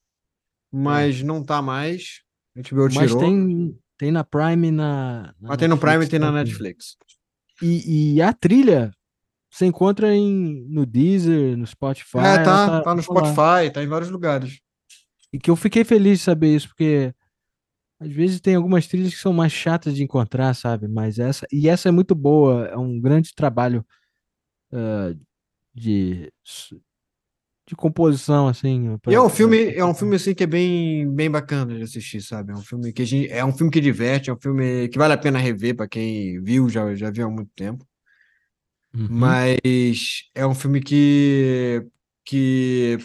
Mas 0.70 1.22
não 1.22 1.42
tá 1.42 1.60
mais. 1.60 2.22
HBO 2.56 2.84
Mas 2.94 3.10
tirou. 3.10 3.20
tem, 3.20 3.78
tem 3.96 4.10
na 4.10 4.24
Prime 4.24 4.70
na, 4.70 5.34
na 5.40 5.48
Mas 5.50 5.58
tem 5.58 5.68
no 5.68 5.78
Prime 5.78 6.04
e 6.04 6.08
tem 6.08 6.18
na. 6.18 6.32
Netflix. 6.32 6.96
E, 7.62 8.14
e 8.14 8.22
a 8.22 8.32
trilha 8.32 8.90
você 9.52 9.66
encontra 9.66 10.14
em, 10.14 10.66
no 10.68 10.86
Deezer, 10.86 11.56
no 11.58 11.66
Spotify. 11.66 12.18
É, 12.18 12.20
ela 12.20 12.42
tá, 12.42 12.80
tá 12.82 12.94
no 12.94 13.02
tá 13.02 13.12
lá. 13.12 13.30
Spotify, 13.30 13.70
tá 13.70 13.82
em 13.82 13.86
vários 13.86 14.10
lugares. 14.10 14.60
E 15.30 15.38
que 15.38 15.50
eu 15.50 15.56
fiquei 15.56 15.84
feliz 15.84 16.18
de 16.18 16.24
saber 16.24 16.54
isso, 16.56 16.68
porque 16.68 17.14
às 18.00 18.10
vezes 18.10 18.40
tem 18.40 18.54
algumas 18.54 18.86
trilhas 18.86 19.14
que 19.14 19.20
são 19.20 19.32
mais 19.32 19.52
chatas 19.52 19.94
de 19.94 20.02
encontrar, 20.02 20.54
sabe? 20.54 20.88
Mas 20.88 21.18
essa, 21.18 21.46
e 21.52 21.68
essa 21.68 21.88
é 21.88 21.92
muito 21.92 22.14
boa, 22.14 22.66
é 22.66 22.76
um 22.76 22.98
grande 22.98 23.34
trabalho 23.34 23.84
ah, 24.72 25.14
de, 25.74 26.32
de 27.66 27.76
composição, 27.76 28.48
assim. 28.48 28.96
Pra- 28.98 29.12
é 29.12 29.20
um 29.20 29.28
filme, 29.28 29.72
é 29.74 29.84
um 29.84 29.94
filme 29.94 30.16
assim 30.16 30.34
que 30.34 30.44
é 30.44 30.46
bem, 30.46 31.08
bem 31.12 31.30
bacana 31.30 31.76
de 31.76 31.82
assistir, 31.82 32.20
sabe? 32.20 32.52
É 32.52 32.54
um 32.54 32.62
filme 32.62 32.92
que 32.92 33.02
a 33.02 33.06
gente, 33.06 33.30
é 33.30 33.44
um 33.44 33.52
filme 33.52 33.72
que 33.72 33.80
diverte, 33.80 34.30
é 34.30 34.32
um 34.32 34.40
filme 34.40 34.88
que 34.88 34.98
vale 34.98 35.14
a 35.14 35.18
pena 35.18 35.38
rever 35.38 35.76
para 35.76 35.88
quem 35.88 36.42
viu, 36.42 36.68
já, 36.68 36.94
já 36.94 37.10
viu 37.10 37.26
há 37.26 37.30
muito 37.30 37.50
tempo. 37.54 37.86
Uhum. 38.94 39.08
Mas 39.08 40.24
é 40.34 40.46
um 40.46 40.54
filme 40.54 40.80
que 40.80 41.86
que 42.24 42.98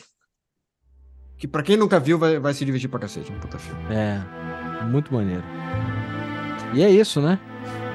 que 1.38 1.48
para 1.48 1.64
quem 1.64 1.78
nunca 1.78 2.00
viu 2.00 2.18
vai, 2.18 2.40
vai 2.40 2.54
se 2.54 2.66
divertir 2.66 2.90
pra 2.90 3.00
cacete, 3.00 3.32
é 3.32 3.36
um 3.36 3.40
puta 3.40 3.58
filme. 3.58 3.82
É, 3.94 4.22
muito 4.86 5.14
maneiro. 5.14 5.44
E 6.74 6.82
é 6.82 6.90
isso, 6.90 7.22
né? 7.22 7.40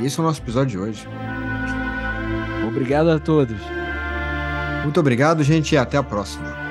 Esse 0.00 0.18
é 0.18 0.22
o 0.22 0.26
nosso 0.26 0.40
episódio 0.40 0.70
de 0.70 0.78
hoje. 0.78 1.06
Obrigado 2.72 3.10
a 3.10 3.18
todos. 3.18 3.60
Muito 4.82 4.98
obrigado, 4.98 5.44
gente, 5.44 5.74
e 5.74 5.78
até 5.78 5.96
a 5.96 6.02
próxima. 6.02 6.61